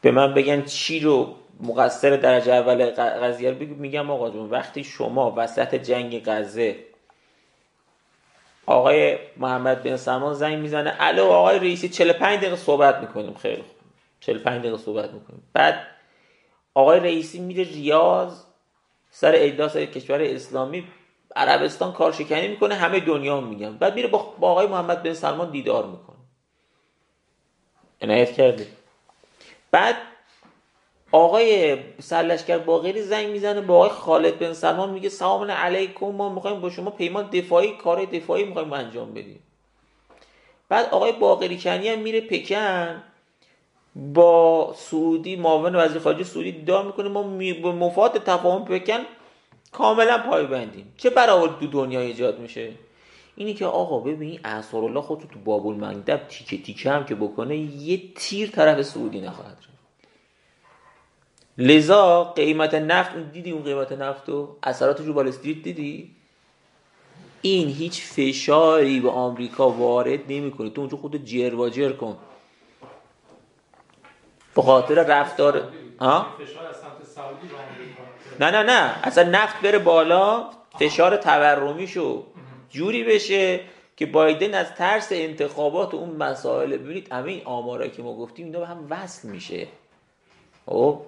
به 0.00 0.10
من 0.10 0.34
بگن 0.34 0.62
چی 0.62 1.00
رو 1.00 1.34
مقصر 1.60 2.16
درجه 2.16 2.52
اول 2.52 2.90
قضیه 2.90 3.50
رو 3.50 3.56
میگم 3.58 4.10
آقا 4.10 4.30
جون 4.30 4.50
وقتی 4.50 4.84
شما 4.84 5.34
وسط 5.36 5.74
جنگ 5.74 6.24
غزه 6.24 6.76
آقای 8.66 9.18
محمد 9.36 9.82
بن 9.82 9.96
سلمان 9.96 10.34
زنگ 10.34 10.58
می‌زنه 10.58 10.94
الو 10.98 11.24
آقای 11.24 11.58
رئیسی 11.58 11.88
45 11.88 12.38
دقیقه 12.38 12.56
صحبت 12.56 12.96
می‌کنیم. 12.96 13.34
خیلی 13.34 13.62
خوب. 13.62 13.76
45 14.20 14.60
دقیقه 14.60 14.76
صحبت 14.76 15.10
می‌کنیم. 15.10 15.42
بعد 15.52 15.86
آقای 16.74 17.00
رئیسی 17.00 17.40
میره 17.40 17.64
ریاض 17.64 18.42
سر 19.10 19.32
اجلاس 19.34 19.76
کشور 19.76 20.22
اسلامی 20.22 20.84
عربستان 21.36 21.92
کارشکنی 21.92 22.48
می‌کنه 22.48 22.74
همه 22.74 23.00
دنیا 23.00 23.40
میگن. 23.40 23.76
بعد 23.76 23.94
میره 23.94 24.08
با 24.08 24.34
آقای 24.40 24.66
محمد 24.66 25.02
بن 25.02 25.12
سلمان 25.12 25.50
دیدار 25.50 25.86
می‌کنه. 25.86 26.09
عنایت 28.02 28.32
کردی. 28.32 28.66
بعد 29.70 29.96
آقای 31.12 31.78
سرلشکر 32.02 32.58
باقری 32.58 33.02
زنگ 33.02 33.26
می‌زنه 33.26 33.60
با 33.60 33.76
آقای 33.76 33.88
خالد 33.88 34.38
بن 34.38 34.52
سلمان 34.52 34.90
میگه 34.90 35.08
سلام 35.08 35.50
علیکم 35.50 36.06
ما 36.06 36.34
می‌خوایم 36.34 36.60
با 36.60 36.70
شما 36.70 36.90
پیمان 36.90 37.30
دفاعی 37.30 37.76
کار 37.76 38.04
دفاعی 38.04 38.44
می‌خوایم 38.44 38.72
انجام 38.72 39.14
بدیم. 39.14 39.42
بعد 40.68 40.88
آقای 40.90 41.12
باقری 41.12 41.58
کنی 41.58 41.88
هم 41.88 41.98
میره 41.98 42.20
پکن 42.20 43.02
با 43.96 44.74
سعودی 44.76 45.36
معاون 45.36 45.76
وزیر 45.76 45.98
خارجه 45.98 46.24
سعودی 46.24 46.52
دیدار 46.52 46.84
می‌کنه 46.84 47.08
ما 47.08 47.22
به 47.22 47.72
مفاد 47.72 48.24
تفاهم 48.24 48.64
پکن 48.64 49.00
کاملا 49.72 50.18
پایبندیم. 50.18 50.94
چه 50.96 51.10
برآورد 51.10 51.58
دو 51.58 51.66
دنیا 51.66 52.00
ایجاد 52.00 52.38
میشه؟ 52.38 52.72
اینی 53.36 53.54
که 53.54 53.66
آقا 53.66 53.98
ببین 53.98 54.40
اثر 54.44 54.76
الله 54.78 55.00
خودتو 55.00 55.28
تو 55.28 55.38
بابل 55.38 55.74
مندب 55.74 56.28
تیکه 56.28 56.62
تیکه 56.62 56.90
هم 56.90 57.04
که 57.04 57.14
بکنه 57.14 57.56
یه 57.56 58.02
تیر 58.14 58.50
طرف 58.50 58.82
سعودی 58.82 59.20
نخواهد 59.20 59.56
رفت. 59.56 59.68
لذا 61.58 62.24
قیمت 62.24 62.74
نفت 62.74 63.16
دیدی 63.32 63.50
اون 63.50 63.62
قیمت 63.62 63.92
نفت 63.92 64.28
رو؟ 64.28 64.56
اثراتش 64.62 65.04
رو 65.04 65.12
بالستریت 65.12 65.62
دیدی؟ 65.62 66.16
این 67.42 67.68
هیچ 67.68 68.02
فشاری 68.02 69.00
به 69.00 69.10
آمریکا 69.10 69.70
وارد 69.70 70.20
نمی‌کنه. 70.28 70.70
تو 70.70 70.80
اونجا 70.80 70.96
خود 70.96 71.24
جر 71.24 71.54
و 71.54 71.68
جر 71.68 71.92
کن. 71.92 72.16
به 74.54 74.62
خاطر 74.62 74.94
رفتار 74.94 75.68
ها؟ 76.00 76.26
نه 78.40 78.50
نه 78.50 78.62
نه. 78.62 79.00
اصلا 79.02 79.30
نفت 79.30 79.62
بره 79.62 79.78
بالا 79.78 80.50
فشار 80.78 81.16
تورمیشو. 81.16 82.24
جوری 82.70 83.04
بشه 83.04 83.60
که 83.96 84.06
بایدن 84.06 84.54
از 84.54 84.74
ترس 84.74 85.08
انتخابات 85.12 85.94
اون 85.94 86.16
مسائل 86.16 86.76
ببینید 86.76 87.12
همه 87.12 87.30
این 87.30 87.42
آمارا 87.44 87.88
که 87.88 88.02
ما 88.02 88.16
گفتیم 88.16 88.46
اینا 88.46 88.60
به 88.60 88.66
هم 88.66 88.86
وصل 88.90 89.28
میشه. 89.28 89.66
خب؟ 90.66 91.00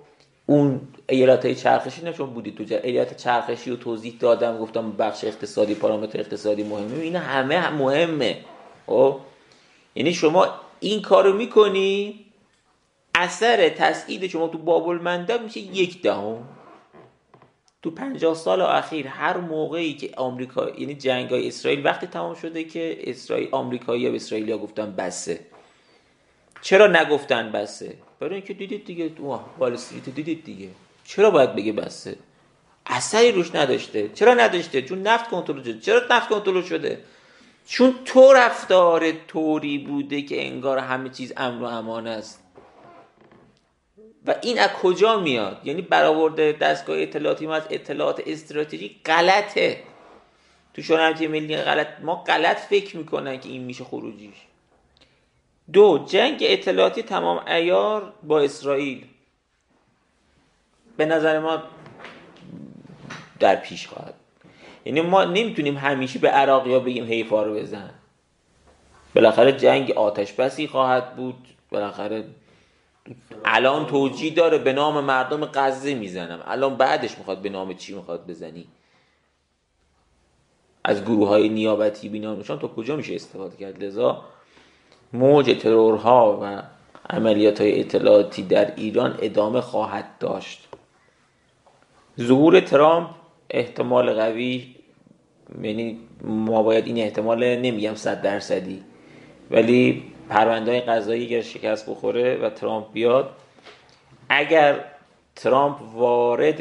اون 0.46 0.80
ایالت 1.08 1.52
چرخشی 1.52 2.02
نه 2.02 2.12
چون 2.12 2.30
بودید 2.30 2.56
تو 2.56 2.74
ایالت 2.82 3.16
چرخشی 3.16 3.70
رو 3.70 3.76
توضیح 3.76 4.16
دادم 4.20 4.58
گفتم 4.58 4.92
بخش 4.92 5.24
اقتصادی 5.24 5.74
پارامتر 5.74 6.20
اقتصادی 6.20 6.62
مهمه. 6.62 6.98
اینا 7.00 7.20
همه 7.20 7.70
مهمه. 7.70 8.44
خب؟ 8.86 9.20
یعنی 9.94 10.14
شما 10.14 10.48
این 10.80 11.02
کارو 11.02 11.32
می‌کنی 11.32 12.24
اثر 13.14 13.68
تسعید 13.68 14.26
شما 14.26 14.48
تو 14.48 14.58
بابل 14.58 14.98
مندب 14.98 15.42
میشه 15.42 15.60
یک 15.60 16.02
دهم. 16.02 16.48
تو 17.82 17.90
پنجاه 17.90 18.34
سال 18.34 18.60
اخیر 18.60 19.06
هر 19.06 19.36
موقعی 19.36 19.94
که 19.94 20.10
آمریکا 20.16 20.70
یعنی 20.70 20.94
جنگ 20.94 21.30
های 21.30 21.48
اسرائیل 21.48 21.86
وقتی 21.86 22.06
تمام 22.06 22.34
شده 22.34 22.64
که 22.64 23.10
اسرائیل 23.10 23.48
آمریکایی 23.52 24.08
و 24.08 24.14
اسرائیلیا 24.14 24.58
گفتن 24.58 24.92
بسه. 24.92 25.40
چرا 26.62 26.86
نگفتن 26.86 27.52
بسه؟ 27.52 27.94
برای 28.20 28.34
اینکه 28.34 28.54
دیدید 28.54 28.84
دیگه 28.84 29.08
تو 29.08 29.40
وال 29.58 29.78
دیدید 30.14 30.44
دیگه. 30.44 30.68
چرا 31.04 31.30
باید 31.30 31.54
بگه 31.54 31.72
بسه؟ 31.72 32.16
اثری 32.86 33.32
روش 33.32 33.54
نداشته. 33.54 34.08
چرا 34.08 34.34
نداشته؟ 34.34 34.82
چون 34.82 35.02
نفت 35.02 35.30
کنترل 35.30 35.62
شده. 35.62 35.80
چرا 35.80 36.02
نفت 36.10 36.28
کنترل 36.28 36.62
شده؟ 36.62 37.04
چون 37.66 37.94
تو 38.04 38.32
رفتار 38.32 39.12
طوری 39.12 39.78
بوده 39.78 40.22
که 40.22 40.46
انگار 40.46 40.78
همه 40.78 41.08
چیز 41.08 41.32
امن 41.36 41.60
و 41.60 41.64
امان 41.64 42.06
است. 42.06 42.41
و 44.26 44.34
این 44.42 44.58
از 44.58 44.70
کجا 44.70 45.20
میاد؟ 45.20 45.60
یعنی 45.64 45.82
برآورده 45.82 46.52
دستگاه 46.52 46.98
اطلاعاتی 46.98 47.46
ما 47.46 47.54
از 47.54 47.66
اطلاعات 47.70 48.22
استراتژی 48.26 49.00
غلطه. 49.04 49.82
تو 50.74 50.82
شورای 50.82 51.26
ملی 51.26 51.56
غلط. 51.56 51.86
ما 52.02 52.14
غلط 52.14 52.58
فکر 52.58 52.96
می‌کنن 52.96 53.40
که 53.40 53.48
این 53.48 53.62
میشه 53.64 53.84
خروجیش. 53.84 54.34
دو 55.72 56.04
جنگ 56.08 56.38
اطلاعاتی 56.42 57.02
تمام 57.02 57.46
ایار 57.46 58.12
با 58.22 58.40
اسرائیل. 58.40 59.04
به 60.96 61.06
نظر 61.06 61.38
ما 61.38 61.62
در 63.40 63.56
پیش 63.56 63.86
خواهد. 63.86 64.14
یعنی 64.84 65.00
ما 65.00 65.24
نمی‌تونیم 65.24 65.76
همیشه 65.76 66.18
به 66.18 66.28
عراقی 66.28 66.72
ها 66.72 66.78
بگیم 66.78 67.04
حیفا 67.04 67.42
رو 67.42 67.54
بزن. 67.54 67.90
بالاخره 69.14 69.52
جنگ 69.52 69.90
آتش 69.90 70.32
بسی 70.32 70.66
خواهد 70.66 71.16
بود. 71.16 71.48
بالاخره 71.70 72.24
الان 73.44 73.86
توجیه 73.86 74.34
داره 74.34 74.58
به 74.58 74.72
نام 74.72 75.04
مردم 75.04 75.44
غزه 75.44 75.94
می‌زنم. 75.94 76.40
الان 76.46 76.76
بعدش 76.76 77.18
می‌خواد 77.18 77.42
به 77.42 77.48
نام 77.48 77.74
چی 77.74 77.94
می‌خواد 77.94 78.26
بزنی؟ 78.26 78.66
از 80.84 81.02
گروه 81.02 81.28
های 81.28 81.48
نیابتی 81.48 82.08
بینانشان 82.08 82.58
تا 82.58 82.68
کجا 82.68 82.96
میشه 82.96 83.14
استفاده 83.14 83.56
کرد؟ 83.56 83.84
لذا 83.84 84.24
موج 85.12 85.58
ترورها 85.60 86.38
و 86.42 86.62
عملیات 87.10 87.60
های 87.60 87.80
اطلاعاتی 87.80 88.42
در 88.42 88.74
ایران 88.74 89.18
ادامه 89.22 89.60
خواهد 89.60 90.18
داشت. 90.20 90.68
ظهور 92.20 92.60
ترامپ 92.60 93.08
احتمال 93.50 94.14
قوی 94.14 94.74
یعنی 95.62 95.98
ما 96.24 96.62
باید 96.62 96.86
این 96.86 96.98
احتمال 96.98 97.56
نمیگم 97.56 97.94
صد 97.94 98.22
درصدی 98.22 98.82
ولی 99.50 100.11
پرونده 100.32 100.70
های 100.70 100.80
قضایی 100.80 101.26
اگر 101.26 101.40
شکست 101.40 101.90
بخوره 101.90 102.36
و 102.36 102.50
ترامپ 102.50 102.92
بیاد 102.92 103.30
اگر 104.28 104.84
ترامپ 105.36 105.76
وارد 105.94 106.60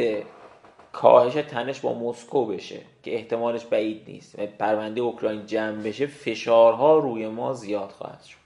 کاهش 0.92 1.34
تنش 1.34 1.80
با 1.80 1.94
مسکو 1.94 2.46
بشه 2.46 2.80
که 3.04 3.16
احتمالش 3.16 3.66
بعید 3.66 4.02
نیست 4.08 4.36
پرونده 4.36 5.02
اوکراین 5.02 5.46
جمع 5.46 5.84
بشه 5.84 6.08
فشارها 6.08 6.98
روی 6.98 7.28
ما 7.28 7.54
زیاد 7.54 7.90
خواهد 7.90 8.24
شد. 8.24 8.38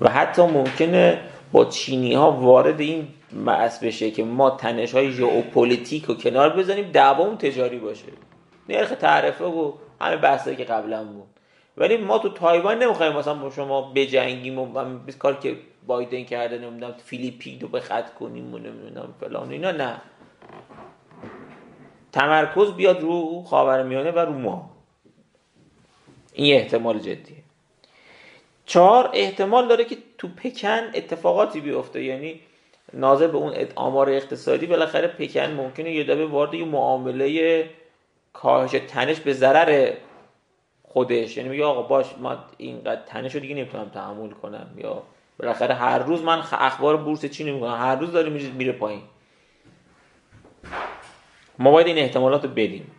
و 0.00 0.10
حتی 0.10 0.42
ممکنه 0.42 1.20
با 1.52 1.64
چینی 1.64 2.14
ها 2.14 2.32
وارد 2.32 2.80
این 2.80 3.08
بحث 3.46 3.84
بشه 3.84 4.10
که 4.10 4.24
ما 4.24 4.50
تنش 4.50 4.94
های 4.94 5.10
ژئوپلیتیک 5.10 6.04
رو 6.04 6.14
کنار 6.14 6.56
بزنیم 6.56 6.90
دعوامون 6.90 7.38
تجاری 7.38 7.78
باشه. 7.78 8.06
نرخ 8.68 8.90
تعرفه 8.90 9.44
و 9.44 9.72
همه 10.00 10.16
بحثایی 10.16 10.56
که 10.56 10.64
قبلا 10.64 11.04
بود. 11.04 11.37
ولی 11.78 11.96
ما 11.96 12.18
تو 12.18 12.28
تایوان 12.28 12.82
نمی‌خوایم 12.82 13.12
مثلا 13.12 13.34
با 13.34 13.50
شما 13.50 13.92
بجنگیم 13.94 14.58
و 14.58 14.88
کار 15.18 15.34
که 15.34 15.56
بایدن 15.86 16.24
کرده 16.24 16.58
نمی‌دونم 16.58 16.94
فیلیپین 17.04 17.60
رو 17.60 17.68
به 17.68 17.80
خط 17.80 18.14
کنیم 18.14 18.54
و 18.54 18.58
نمی‌دونم 18.58 19.14
فلان 19.20 19.50
اینا 19.50 19.70
نه. 19.70 20.00
تمرکز 22.12 22.72
بیاد 22.72 23.00
رو 23.00 23.42
خاورمیانه 23.42 24.10
و 24.10 24.18
رو 24.18 24.32
ما. 24.32 24.70
این 26.32 26.56
احتمال 26.56 26.98
جدیه. 26.98 27.36
چهار 28.66 29.10
احتمال 29.12 29.68
داره 29.68 29.84
که 29.84 29.96
تو 30.18 30.28
پکن 30.28 30.90
اتفاقاتی 30.94 31.60
بیفته. 31.60 32.04
یعنی 32.04 32.40
ناظر 32.92 33.26
به 33.26 33.38
اون 33.38 33.54
آمار 33.74 34.10
اقتصادی 34.10 34.66
بالاخره 34.66 35.06
پکن 35.06 35.50
ممکنه 35.50 35.92
یه 35.92 36.04
دفعه 36.04 36.26
وارد 36.26 36.54
یه 36.54 36.64
معامله 36.64 37.70
کاهش 38.32 38.70
تنش 38.70 39.20
به 39.20 39.32
ضرر 39.32 39.92
خودش. 40.88 41.36
یعنی 41.36 41.48
میگه 41.48 41.64
آقا 41.64 41.82
باش 41.82 42.06
ما 42.18 42.38
اینقدر 42.56 43.00
تنش 43.06 43.34
رو 43.34 43.40
دیگه 43.40 43.54
نمی‌تونم 43.54 43.88
تحمل 43.88 44.30
کنم. 44.30 44.66
یا 44.76 45.02
بالاخره 45.38 45.74
هر 45.74 45.98
روز 45.98 46.22
من 46.22 46.42
اخبار 46.52 46.96
بورس 46.96 47.24
چی 47.24 47.44
نمی‌کنم؟ 47.44 47.74
هر 47.74 47.96
روز 47.96 48.12
داره 48.12 48.30
میره 48.30 48.50
میره 48.50 48.72
پایین. 48.72 49.02
ما 51.58 51.70
باید 51.70 51.86
این 51.86 51.98
احتمالات 51.98 52.44
رو 52.44 52.50
بدیم. 52.50 52.90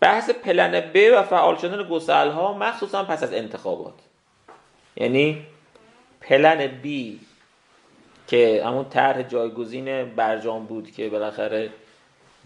بحث 0.00 0.30
پلن 0.30 0.80
ب 0.80 0.96
و 1.12 1.22
فعال 1.22 1.56
شدن 1.56 1.88
گسل 1.88 2.30
ها 2.30 2.52
مخصوصا 2.52 3.04
پس 3.04 3.22
از 3.22 3.32
انتخابات. 3.32 3.94
یعنی 4.96 5.46
پلن 6.20 6.66
بی 6.66 7.20
که 8.26 8.62
همون 8.66 8.88
طرح 8.88 9.22
جایگزین 9.22 10.04
برجام 10.04 10.66
بود 10.66 10.90
که 10.90 11.08
بالاخره 11.08 11.70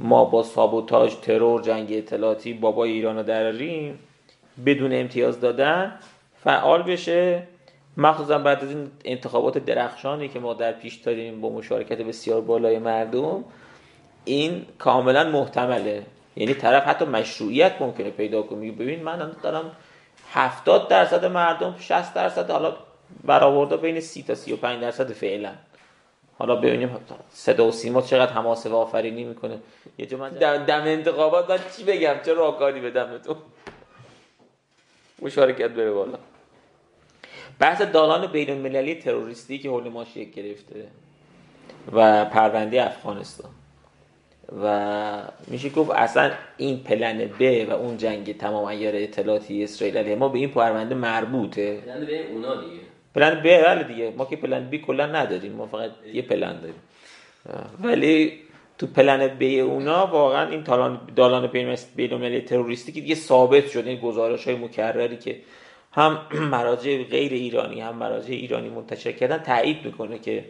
ما 0.01 0.25
با 0.25 0.43
سابوتاژ 0.43 1.15
ترور 1.15 1.63
جنگ 1.63 1.89
اطلاعاتی 1.93 2.53
بابای 2.53 2.91
ایران 2.93 3.17
رو 3.17 3.23
دراریم 3.23 3.99
بدون 4.67 4.93
امتیاز 4.93 5.41
دادن 5.41 5.93
فعال 6.45 6.83
بشه. 6.83 7.43
مخصوصا 7.97 8.39
بعد 8.39 8.65
از 8.65 8.71
این 8.71 8.91
انتخابات 9.05 9.59
درخشانی 9.59 10.29
که 10.29 10.41
ما 10.41 10.55
در 10.55 10.73
پیش 10.73 10.95
داریم 10.95 11.41
با 11.41 11.51
مشارکت 11.51 11.99
بسیار 11.99 12.41
بالای 12.41 12.79
مردم 12.79 13.45
این 14.25 14.67
کاملا 14.79 15.31
محتمله. 15.31 16.03
یعنی 16.37 16.55
طرف 16.55 16.87
حتی 16.87 17.05
مشروعیت 17.05 17.73
ممکنه 17.81 18.11
پیدا 18.11 18.43
کنه. 18.43 18.59
میگه 18.59 18.73
ببین 18.73 19.03
من 19.03 19.33
دارم 19.43 19.71
70 20.33 20.89
درصد 20.89 21.25
مردم 21.25 21.75
60 21.79 22.15
درصد 22.15 22.51
حالا 22.51 22.77
برآورده 23.25 23.77
بین 23.77 24.01
30 24.01 24.23
تا 24.23 24.35
35 24.35 24.81
درصد 24.81 25.13
فعلا. 25.13 25.53
حالا 26.41 26.57
ببینیم 26.57 26.91
صدا 27.31 27.67
و 27.67 27.73
سیما 27.73 28.03
چقدر 28.03 28.33
حماسه 28.33 28.71
و 28.71 28.75
آفرینی 28.75 29.25
می‌کنه. 29.25 29.59
یه 29.99 30.07
جا 30.07 30.19
من 30.19 30.31
دم, 30.31 30.57
دم 30.57 30.83
انتخابات 30.83 31.51
من 31.51 31.59
چی 31.77 31.85
بگم؟ 31.85 32.15
چه 32.25 32.33
راهکاری 32.33 32.81
بدم 32.81 33.19
تو 33.19 33.37
مشارکت 35.23 35.71
بره 35.71 35.91
بالا. 35.91 36.19
بحث 37.59 37.83
دالان 37.83 38.27
بین 38.27 38.51
المللی 38.51 38.95
تروریستی 38.95 39.59
که 39.59 39.69
حول 39.69 39.89
ما 39.89 40.05
شکل 40.05 40.31
گرفته 40.31 40.87
و 41.93 42.25
پرونده 42.25 42.87
افغانستان. 42.87 43.51
و 44.63 45.23
میشه 45.47 45.69
گفت 45.69 45.91
اصلا 45.91 46.31
این 46.57 46.83
پلن 46.85 47.31
ب 47.39 47.69
و 47.69 47.73
اون 47.73 47.97
جنگ 47.97 48.39
تمام 48.39 48.65
ایار 48.65 48.93
اطلاعاتی 48.97 49.65
اسرائیل 49.65 49.97
علیه 49.97 50.17
ما 50.17 50.29
به 50.29 50.39
این 50.39 50.51
پرونده 50.51 50.95
مربوطه. 50.95 51.83
یعنی 51.87 52.07
به 52.07 52.33
اونا 52.33 52.61
دیگه. 52.61 52.90
پلن 53.15 53.35
ب 53.35 53.43
بله 53.43 53.83
دیگه. 53.83 54.13
ما 54.17 54.25
که 54.25 54.37
پلن 54.37 54.71
بی 54.71 54.79
کلا 54.79 55.07
نداریم. 55.07 55.53
ما 55.53 55.67
فقط 55.67 55.91
یه 56.13 56.23
پلن 56.23 56.61
داریم. 56.61 56.83
ولی 57.81 58.33
تو 58.79 58.87
پلن 58.87 59.29
بی 59.29 59.61
اونا 59.61 60.07
واقعا 60.07 60.49
این 60.49 60.63
دالان 60.63 61.01
دالان 61.17 61.47
بین 61.47 61.77
المللی 61.99 62.41
تروریستی 62.41 62.93
که 62.93 63.01
دیگه 63.01 63.15
ثابت 63.15 63.69
شده 63.69 63.91
این 63.91 64.01
گزارش 64.01 64.45
های 64.45 64.57
مکرری 64.57 65.17
که 65.17 65.41
هم 65.93 66.19
مراجع 66.57 67.03
غیر 67.03 67.33
ایرانی 67.33 67.81
هم 67.81 67.97
مراجع 67.97 68.31
ایرانی 68.31 68.69
منتشر 68.69 69.13
کردن 69.13 69.39
تایید 69.39 69.85
می‌کنه 69.85 70.19
که 70.19 70.45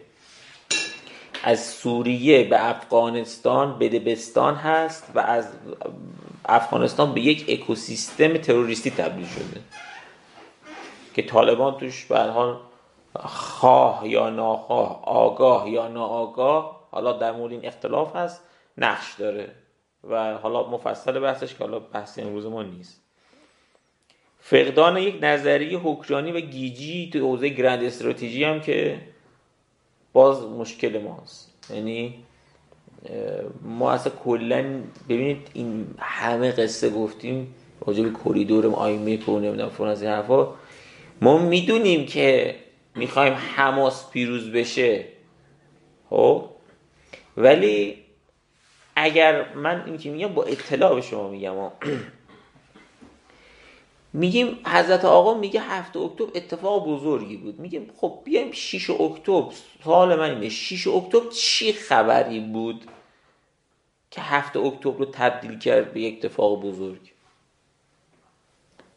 از 1.43 1.67
سوریه 1.67 2.45
به 2.45 2.71
افغانستان 2.71 3.79
بدبستان 3.79 4.55
هست 4.55 5.13
و 5.15 5.19
از 5.19 5.49
افغانستان 6.45 7.15
به 7.15 7.21
یک 7.21 7.45
اکوسیستم 7.49 8.37
تروریستی 8.37 8.91
تبدیل 8.91 9.27
شده. 9.27 9.61
که 11.23 11.29
طالبان 11.29 11.79
توش 11.79 12.05
به 12.05 12.33
خواه 13.19 14.09
یا 14.09 14.31
ناخواه 14.31 15.05
آگاه 15.05 15.71
یا 15.71 15.89
ناآگاه 15.89 16.89
حالا 16.91 17.13
در 17.13 17.33
مورد 17.33 17.53
این 17.53 17.67
اختلاف 17.67 18.17
هست 18.17 18.43
نقش 18.79 19.15
داره 19.15 19.49
و 20.11 20.35
حالا 20.35 20.67
مفصل 20.69 21.21
بحثش 21.21 21.55
که 21.55 21.65
حالا 21.65 21.79
بحث 21.79 22.19
امروز 22.19 22.47
ما 22.47 22.63
نیست. 22.63 23.01
فقدان 24.41 24.97
یک 24.97 25.19
نظریه 25.23 25.79
حکرانی 25.79 26.33
و 26.33 26.41
گیجی 26.41 27.11
تو 27.13 27.19
حوزه 27.19 27.49
گرند 27.49 27.85
استراتژی 27.85 28.45
هم 28.45 28.61
که 28.61 28.99
باز 30.13 30.43
مشکل 30.43 31.03
ماست. 31.03 31.71
یعنی 31.75 32.25
ما 33.63 33.93
اصلا 33.93 34.13
کلا 34.25 34.83
ببینید 35.09 35.51
این 35.53 35.95
همه 35.99 36.53
قصه 36.53 36.91
گفتیم 36.91 37.55
راجع 37.87 38.03
به 38.03 38.11
کریدور 38.25 38.67
آیمه 38.67 39.25
و 39.25 39.39
نمی‌دونم 39.39 39.69
فلان 39.69 39.91
از 39.91 40.03
این 40.03 40.11
حرفا. 40.11 40.49
ما 41.21 41.39
می‌دونیم 41.39 42.07
که 42.07 42.57
می‌خوایم 42.95 43.35
حماس 43.35 44.11
پیروز 44.11 44.53
بشه. 44.53 45.05
خب؟ 46.11 46.51
ولی 47.37 48.05
اگر 48.97 49.55
من 49.55 49.83
این 49.87 49.99
که 49.99 50.11
میگم 50.11 50.35
با 50.35 50.45
اطلاع 50.45 50.95
به 50.95 51.01
شما 51.01 51.29
میگم 51.29 51.55
میگیم 54.13 54.59
حضرت 54.67 55.05
آقا 55.05 55.35
میگه 55.35 55.61
هفت 55.61 55.97
اکتبر 55.97 56.31
اتفاق 56.35 56.89
بزرگی 56.89 57.37
بود. 57.37 57.61
میگیم 57.61 57.91
خب 57.97 58.21
بیایم 58.25 58.53
6 58.53 58.91
اکتبر 58.91 59.53
سوال 59.85 60.19
من 60.19 60.31
اینه 60.31 60.49
6 60.49 60.87
اکتبر 60.87 61.31
چی 61.31 61.73
خبری 61.73 62.41
بود 62.41 62.85
که 64.11 64.21
هفت 64.21 64.57
اکتبر 64.57 64.99
رو 64.99 65.05
تبدیل 65.05 65.59
کرد 65.59 65.93
به 65.93 66.01
یک 66.01 66.25
اتفاق 66.25 66.61
بزرگ؟ 66.63 67.13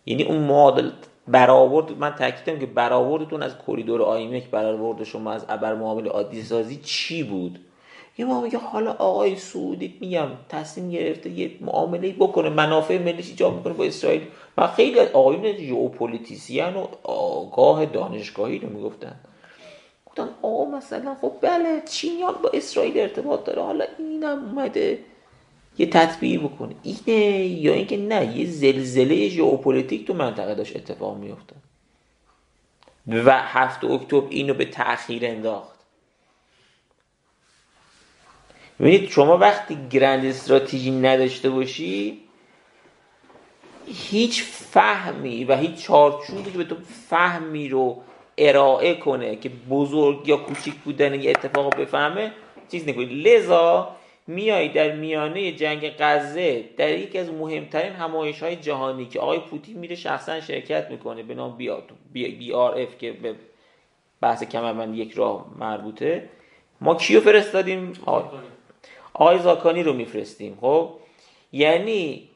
یعنی 0.06 0.24
اون 0.24 0.38
معادل 0.38 0.92
برآورد 1.28 1.98
من 1.98 2.16
تاکیدم 2.16 2.60
که 2.60 2.66
برآوردتون 2.66 3.44
از 3.44 3.52
کریدور 3.68 4.02
آیمک 4.02 4.50
برآورد 4.50 5.04
شما 5.04 5.32
از 5.32 5.46
ابر 5.50 5.76
معامله 5.76 6.10
عادی 6.10 6.42
سازی 6.42 6.80
چی 6.84 7.24
بود؟ 7.24 7.60
یه 8.18 8.26
ما 8.26 8.42
میگه 8.42 8.58
حالا 8.58 8.92
آقای 8.92 9.36
سعودی 9.36 9.98
میگم 10.02 10.28
تصمیم 10.50 10.92
گرفته 10.92 11.30
یه 11.30 11.52
معامله 11.62 12.12
بکنه 12.20 12.50
منافع 12.50 12.98
ملیش 12.98 13.30
ایجاب 13.30 13.56
می‌کنه 13.56 13.74
با 13.74 13.84
اسرائیل. 13.84 14.22
و 14.58 14.68
خیلی 14.68 15.00
آقایون 15.00 15.58
ژئوپلیتیسین 15.58 16.74
و 16.74 16.88
آگاه 17.04 17.86
دانشگاهی 17.86 18.60
رو 18.60 18.70
می‌گفتن. 18.70 19.16
گفتن 20.06 20.30
آقا 20.42 20.66
مثلا 20.66 21.16
خب 21.22 21.32
بله 21.42 21.82
چینیان 21.90 22.34
با 22.44 22.50
اسرائیل 22.54 23.00
ارتباط 23.00 23.44
داره؟ 23.44 23.62
حالا 23.62 23.86
اینم 24.00 24.46
اومده. 24.46 25.00
یه 25.78 25.86
تطبیعی 25.86 26.38
بکنه 26.38 26.76
اینه 26.84 27.46
یا 27.46 27.74
اینکه 27.74 27.98
نه 27.98 28.38
یه 28.38 28.46
زلزله 28.46 29.30
ژئوپلیتیک 29.30 30.08
تو 30.08 30.14
منطقه 30.14 30.56
داشت 30.56 30.76
اتفاق 30.76 31.18
میفته 31.18 31.56
و 33.08 33.42
هفت 33.42 33.84
اکتبر 33.84 34.28
اینو 34.30 34.54
به 34.54 34.66
تأخیر 34.66 35.26
انداخت. 35.26 35.80
ببینید 38.80 39.10
شما 39.10 39.38
وقتی 39.38 39.78
گرند 39.90 40.26
استراتژی 40.26 40.92
نداشته 40.92 41.50
باشی 41.50 42.20
هیچ 43.88 44.44
فهمی 44.44 45.44
و 45.44 45.58
هیچ 45.58 45.76
چارچوبی 45.76 46.52
که 46.52 46.58
به 46.58 46.64
تو 46.64 46.76
فهمی 47.10 47.70
رو 47.70 48.04
ارائه 48.38 48.96
کنه 48.96 49.36
که 49.36 49.50
بزرگ 49.50 50.28
یا 50.28 50.38
کوچیک 50.38 50.74
بودن 50.74 51.22
یه 51.22 51.30
اتفاق 51.30 51.76
بفهمه 51.76 52.32
چیز 52.72 52.88
نکنی 52.88 53.06
لذا 53.06 53.96
میای 54.28 54.70
در 54.70 54.96
میانه 54.96 55.52
جنگ 55.52 55.90
غزه 56.00 56.64
در 56.78 56.98
یکی 56.98 57.18
از 57.18 57.30
مهمترین 57.30 57.94
همایش 57.94 58.44
های 58.44 58.56
جهانی 58.56 59.06
که 59.06 59.20
آقای 59.20 59.40
پوتین 59.40 59.78
میره 59.78 59.96
شخصا 59.96 60.42
شرکت 60.42 60.92
می‌کنه 60.92 61.24
به 61.24 61.36
نام 61.36 61.58
بی, 61.58 62.28
بی 62.28 62.54
آر 62.54 62.80
اف 62.80 62.98
که 62.98 63.12
به 63.12 63.36
بحث 64.22 64.44
کمربند 64.44 64.96
یک 64.96 65.14
راه 65.14 65.46
مربوطه. 65.60 66.30
ما 66.82 66.96
کیو 66.96 67.22
فرستادیم؟ 67.22 67.94
آقای 69.14 69.40
زاکانی. 69.40 69.84
رو 69.84 69.94
میفرستیم 69.94 70.58
خب؟ 70.62 70.90
یعنی 71.52 72.30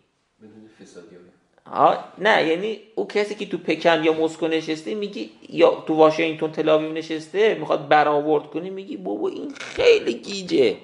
نه 2.17 2.47
یعنی 2.47 2.79
او 2.95 3.07
کسی 3.07 3.35
که 3.35 3.45
تو 3.45 3.57
پکن 3.57 4.03
یا 4.03 4.13
مسکو 4.13 4.47
نشسته 4.47 4.95
میگی 4.95 5.29
یا 5.49 5.83
تو 5.87 5.93
واشنگتن 5.93 6.51
تلاویو 6.51 6.91
نشسته 6.91 7.55
می‌خواد 7.55 7.87
برآورد 7.87 8.47
کنی 8.47 8.69
میگی 8.69 8.97
بابا 8.97 9.29
این 9.29 9.51
خیلی 9.51 10.13
گیجه. 10.13 10.75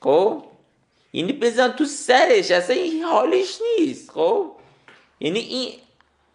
خب؟ 0.00 0.44
یعنی 1.12 1.32
بزن 1.32 1.68
تو 1.68 1.84
سرش 1.84 2.50
اصلا 2.50 2.76
این 2.76 3.02
حالش 3.02 3.58
نیست 3.78 4.10
خب؟ 4.10 4.52
یعنی 5.20 5.38
این 5.38 5.72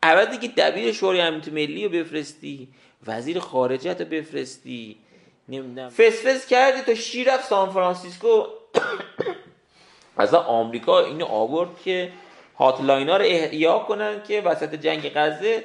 عوضی 0.04 0.38
که 0.38 0.48
دبیر 0.48 0.92
شورای 0.92 1.22
امنیت 1.22 1.48
ملی 1.48 1.84
رو 1.84 1.90
بفرستی 1.90 2.68
وزیر 3.08 3.40
خارجت 3.40 4.02
رو 4.02 4.08
بفرستی 4.08 4.98
نمی‌دونم. 5.50 5.90
فسفس 5.90 6.48
کردی 6.48 6.82
تا 6.82 6.96
شیر 6.96 7.38
سان 7.38 7.70
فرانسیسکو. 7.70 8.44
اصلا 10.18 10.40
آمریکا 10.40 11.06
اینو 11.06 11.26
آورد 11.26 11.70
که 11.84 12.12
هاتلاین 12.58 13.10
ها 13.10 13.18
رو 13.18 13.26
احیا 13.26 13.80
کنن 13.80 14.24
که 14.28 14.42
وسط 14.42 14.76
جنگ 14.76 15.12
غزه 15.16 15.64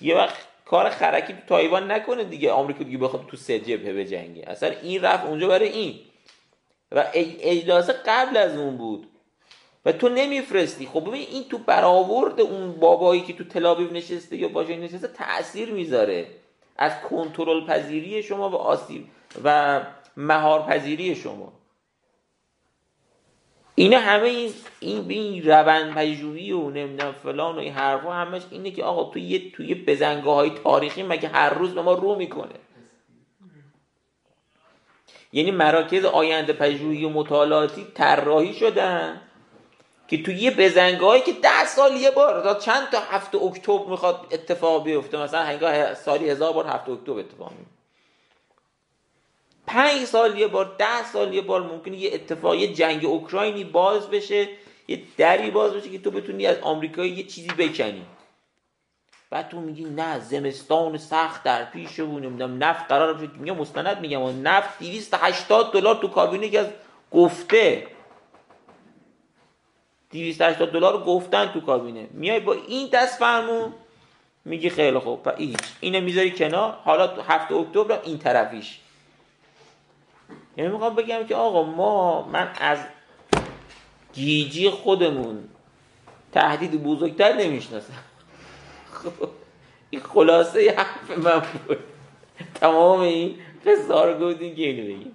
یه 0.00 0.16
وقت 0.16 0.36
کار 0.64 0.90
خرکی 0.90 1.32
تو 1.32 1.38
تایوان 1.48 1.90
نکنه 1.90 2.24
دیگه. 2.24 2.52
آمریکا 2.52 2.84
دیگه 2.84 2.98
بخواد 2.98 3.26
تو 3.26 3.36
سه 3.36 3.58
جبهه 3.58 3.92
به 3.92 4.04
جنگه. 4.04 4.44
اصلا 4.46 4.68
این 4.82 5.02
رفت 5.02 5.26
اونجا 5.26 5.48
برای 5.48 5.68
این. 5.68 6.00
و 6.92 7.04
اجلاس 7.12 7.90
قبل 8.06 8.36
از 8.36 8.56
اون 8.56 8.76
بود. 8.76 9.06
و 9.84 9.92
تو 9.92 10.08
نمیفرستی. 10.08 10.86
خب 10.86 11.00
ببین 11.00 11.26
این 11.30 11.44
تو 11.44 11.58
برآورد 11.58 12.40
اون 12.40 12.72
بابایی 12.72 13.20
که 13.20 13.32
تو 13.32 13.44
تلابیب 13.44 13.92
نشسته 13.92 14.36
یا 14.36 14.48
باشه 14.48 14.76
نشسته 14.76 15.08
تاثیر 15.08 15.70
می‌ذاره. 15.70 16.26
از 16.76 16.92
کنترل 17.00 17.66
پذیری 17.66 18.22
شما 18.22 18.50
و 18.50 18.54
آسیب 18.54 19.06
و 19.44 19.80
مهار 20.16 20.62
پذیری 20.62 21.14
شما. 21.14 21.52
اینا 23.74 23.98
همه 23.98 24.22
این 24.28 24.52
این 24.80 25.10
این 25.10 25.46
روند 25.46 25.94
پژوهی 25.94 26.52
و 26.52 26.70
نمی‌دونم 26.70 27.12
فلان 27.12 27.56
و 27.56 27.58
این 27.58 27.72
حرفا 27.72 28.12
همش 28.12 28.42
اینه 28.50 28.70
که 28.70 28.84
آقا 28.84 29.12
تو 29.12 29.18
یه 29.18 29.50
توی 29.50 29.74
بزنگاه 29.74 30.34
های 30.34 30.50
تاریخی 30.50 31.02
مگه 31.02 31.28
هر 31.28 31.50
روز 31.50 31.74
به 31.74 31.82
ما 31.82 31.92
رو 31.92 32.14
می‌کنه؟ 32.14 32.54
یعنی 35.36 35.50
مراکز 35.50 36.04
آینده 36.04 36.52
پژوهی 36.52 37.04
و 37.04 37.08
مطالعاتی 37.08 37.86
طراحی 37.94 38.54
شدن 38.54 39.20
که 40.08 40.22
توی 40.22 40.34
یه 40.34 40.50
بزنگاهی 40.50 41.20
که 41.20 41.32
ده 41.32 41.64
سال 41.66 41.96
یه 41.96 42.10
بار 42.10 42.42
تا 42.42 42.54
چند 42.54 42.90
تا 42.90 42.98
هفته 43.00 43.38
اکتبر 43.38 43.90
می‌خواد 43.90 44.26
اتفاق 44.30 44.84
بیفته؟ 44.84 45.18
مثلا 45.18 45.42
هنگاه 45.42 45.94
سالی 45.94 46.30
هزار 46.30 46.52
بار 46.52 46.66
هفته 46.66 46.92
اکتبر 46.92 47.18
اتفاق 47.18 47.50
میفته. 47.50 47.76
پنج 49.66 50.04
سال 50.04 50.38
یه 50.38 50.46
بار 50.46 50.74
ده 50.78 51.04
سال 51.12 51.34
یه 51.34 51.42
بار 51.42 51.62
ممکنه 51.62 51.96
یه 51.96 52.10
اتفاق 52.14 52.56
جنگ 52.56 53.04
اوکراینی 53.04 53.64
باز 53.64 54.10
بشه 54.10 54.48
یه 54.88 55.02
دری 55.16 55.50
باز 55.50 55.72
بشه 55.72 55.90
که 55.90 55.98
تو 55.98 56.10
بتونی 56.10 56.46
از 56.46 56.58
آمریکا 56.58 57.04
یه 57.04 57.22
چیزی 57.22 57.48
بکنی. 57.48 58.02
بعد 59.30 59.48
تو 59.48 59.60
میگی 59.60 59.84
نه 59.84 60.18
زمستان 60.18 60.98
سخت 60.98 61.42
در 61.42 61.64
پیش 61.64 61.98
و 61.98 62.18
نمی‌دونم 62.18 62.64
نفت 62.64 62.88
قرار 62.88 63.14
بشه. 63.14 63.30
میگم 63.38 63.56
مستند 63.56 64.00
میگم. 64.00 64.22
و 64.22 64.32
نفت 64.32 64.78
280 64.78 65.72
دلار 65.72 65.94
تو 65.94 66.08
کابینه 66.08 66.48
که 66.48 66.60
از 66.60 66.66
گفته. 67.10 67.86
280 70.10 70.72
دلار 70.72 70.92
رو 70.92 71.04
گفتن 71.04 71.46
تو 71.46 71.60
کابینه. 71.60 72.08
میای 72.10 72.40
با 72.40 72.52
این 72.52 72.88
دست 72.92 73.18
فرمون 73.18 73.72
میگی 74.44 74.70
خیلی 74.70 74.98
خوب. 74.98 75.28
هیچ 75.38 75.58
اینو 75.80 76.00
می‌ذاری 76.00 76.30
کنار. 76.30 76.72
حالا 76.84 77.06
تو 77.06 77.22
هفته 77.22 77.54
اکتبر 77.54 78.00
این 78.04 78.18
طرفیش. 78.18 78.80
یعنی 80.56 80.70
می‌خوام 80.70 80.94
بگم 80.94 81.26
که 81.26 81.34
آقا 81.34 81.62
ما 81.62 82.22
من 82.22 82.50
از 82.58 82.78
گیجی 84.14 84.70
خودمون 84.70 85.48
تهدید 86.32 86.82
بزرگتر 86.82 87.32
نمی‌شناسم. 87.32 87.92
خب 89.10 89.28
این 89.90 90.00
خلاصه 90.00 90.74
حرف 90.76 91.18
من 91.18 91.42
بود. 91.68 91.78
تمام 92.54 93.00
این 93.00 93.34
قصه 93.66 94.02
رو 94.04 94.18
گفتیم 94.18 94.54
که 94.54 94.62
اینو 94.62 94.82
بگیم. 94.82 95.12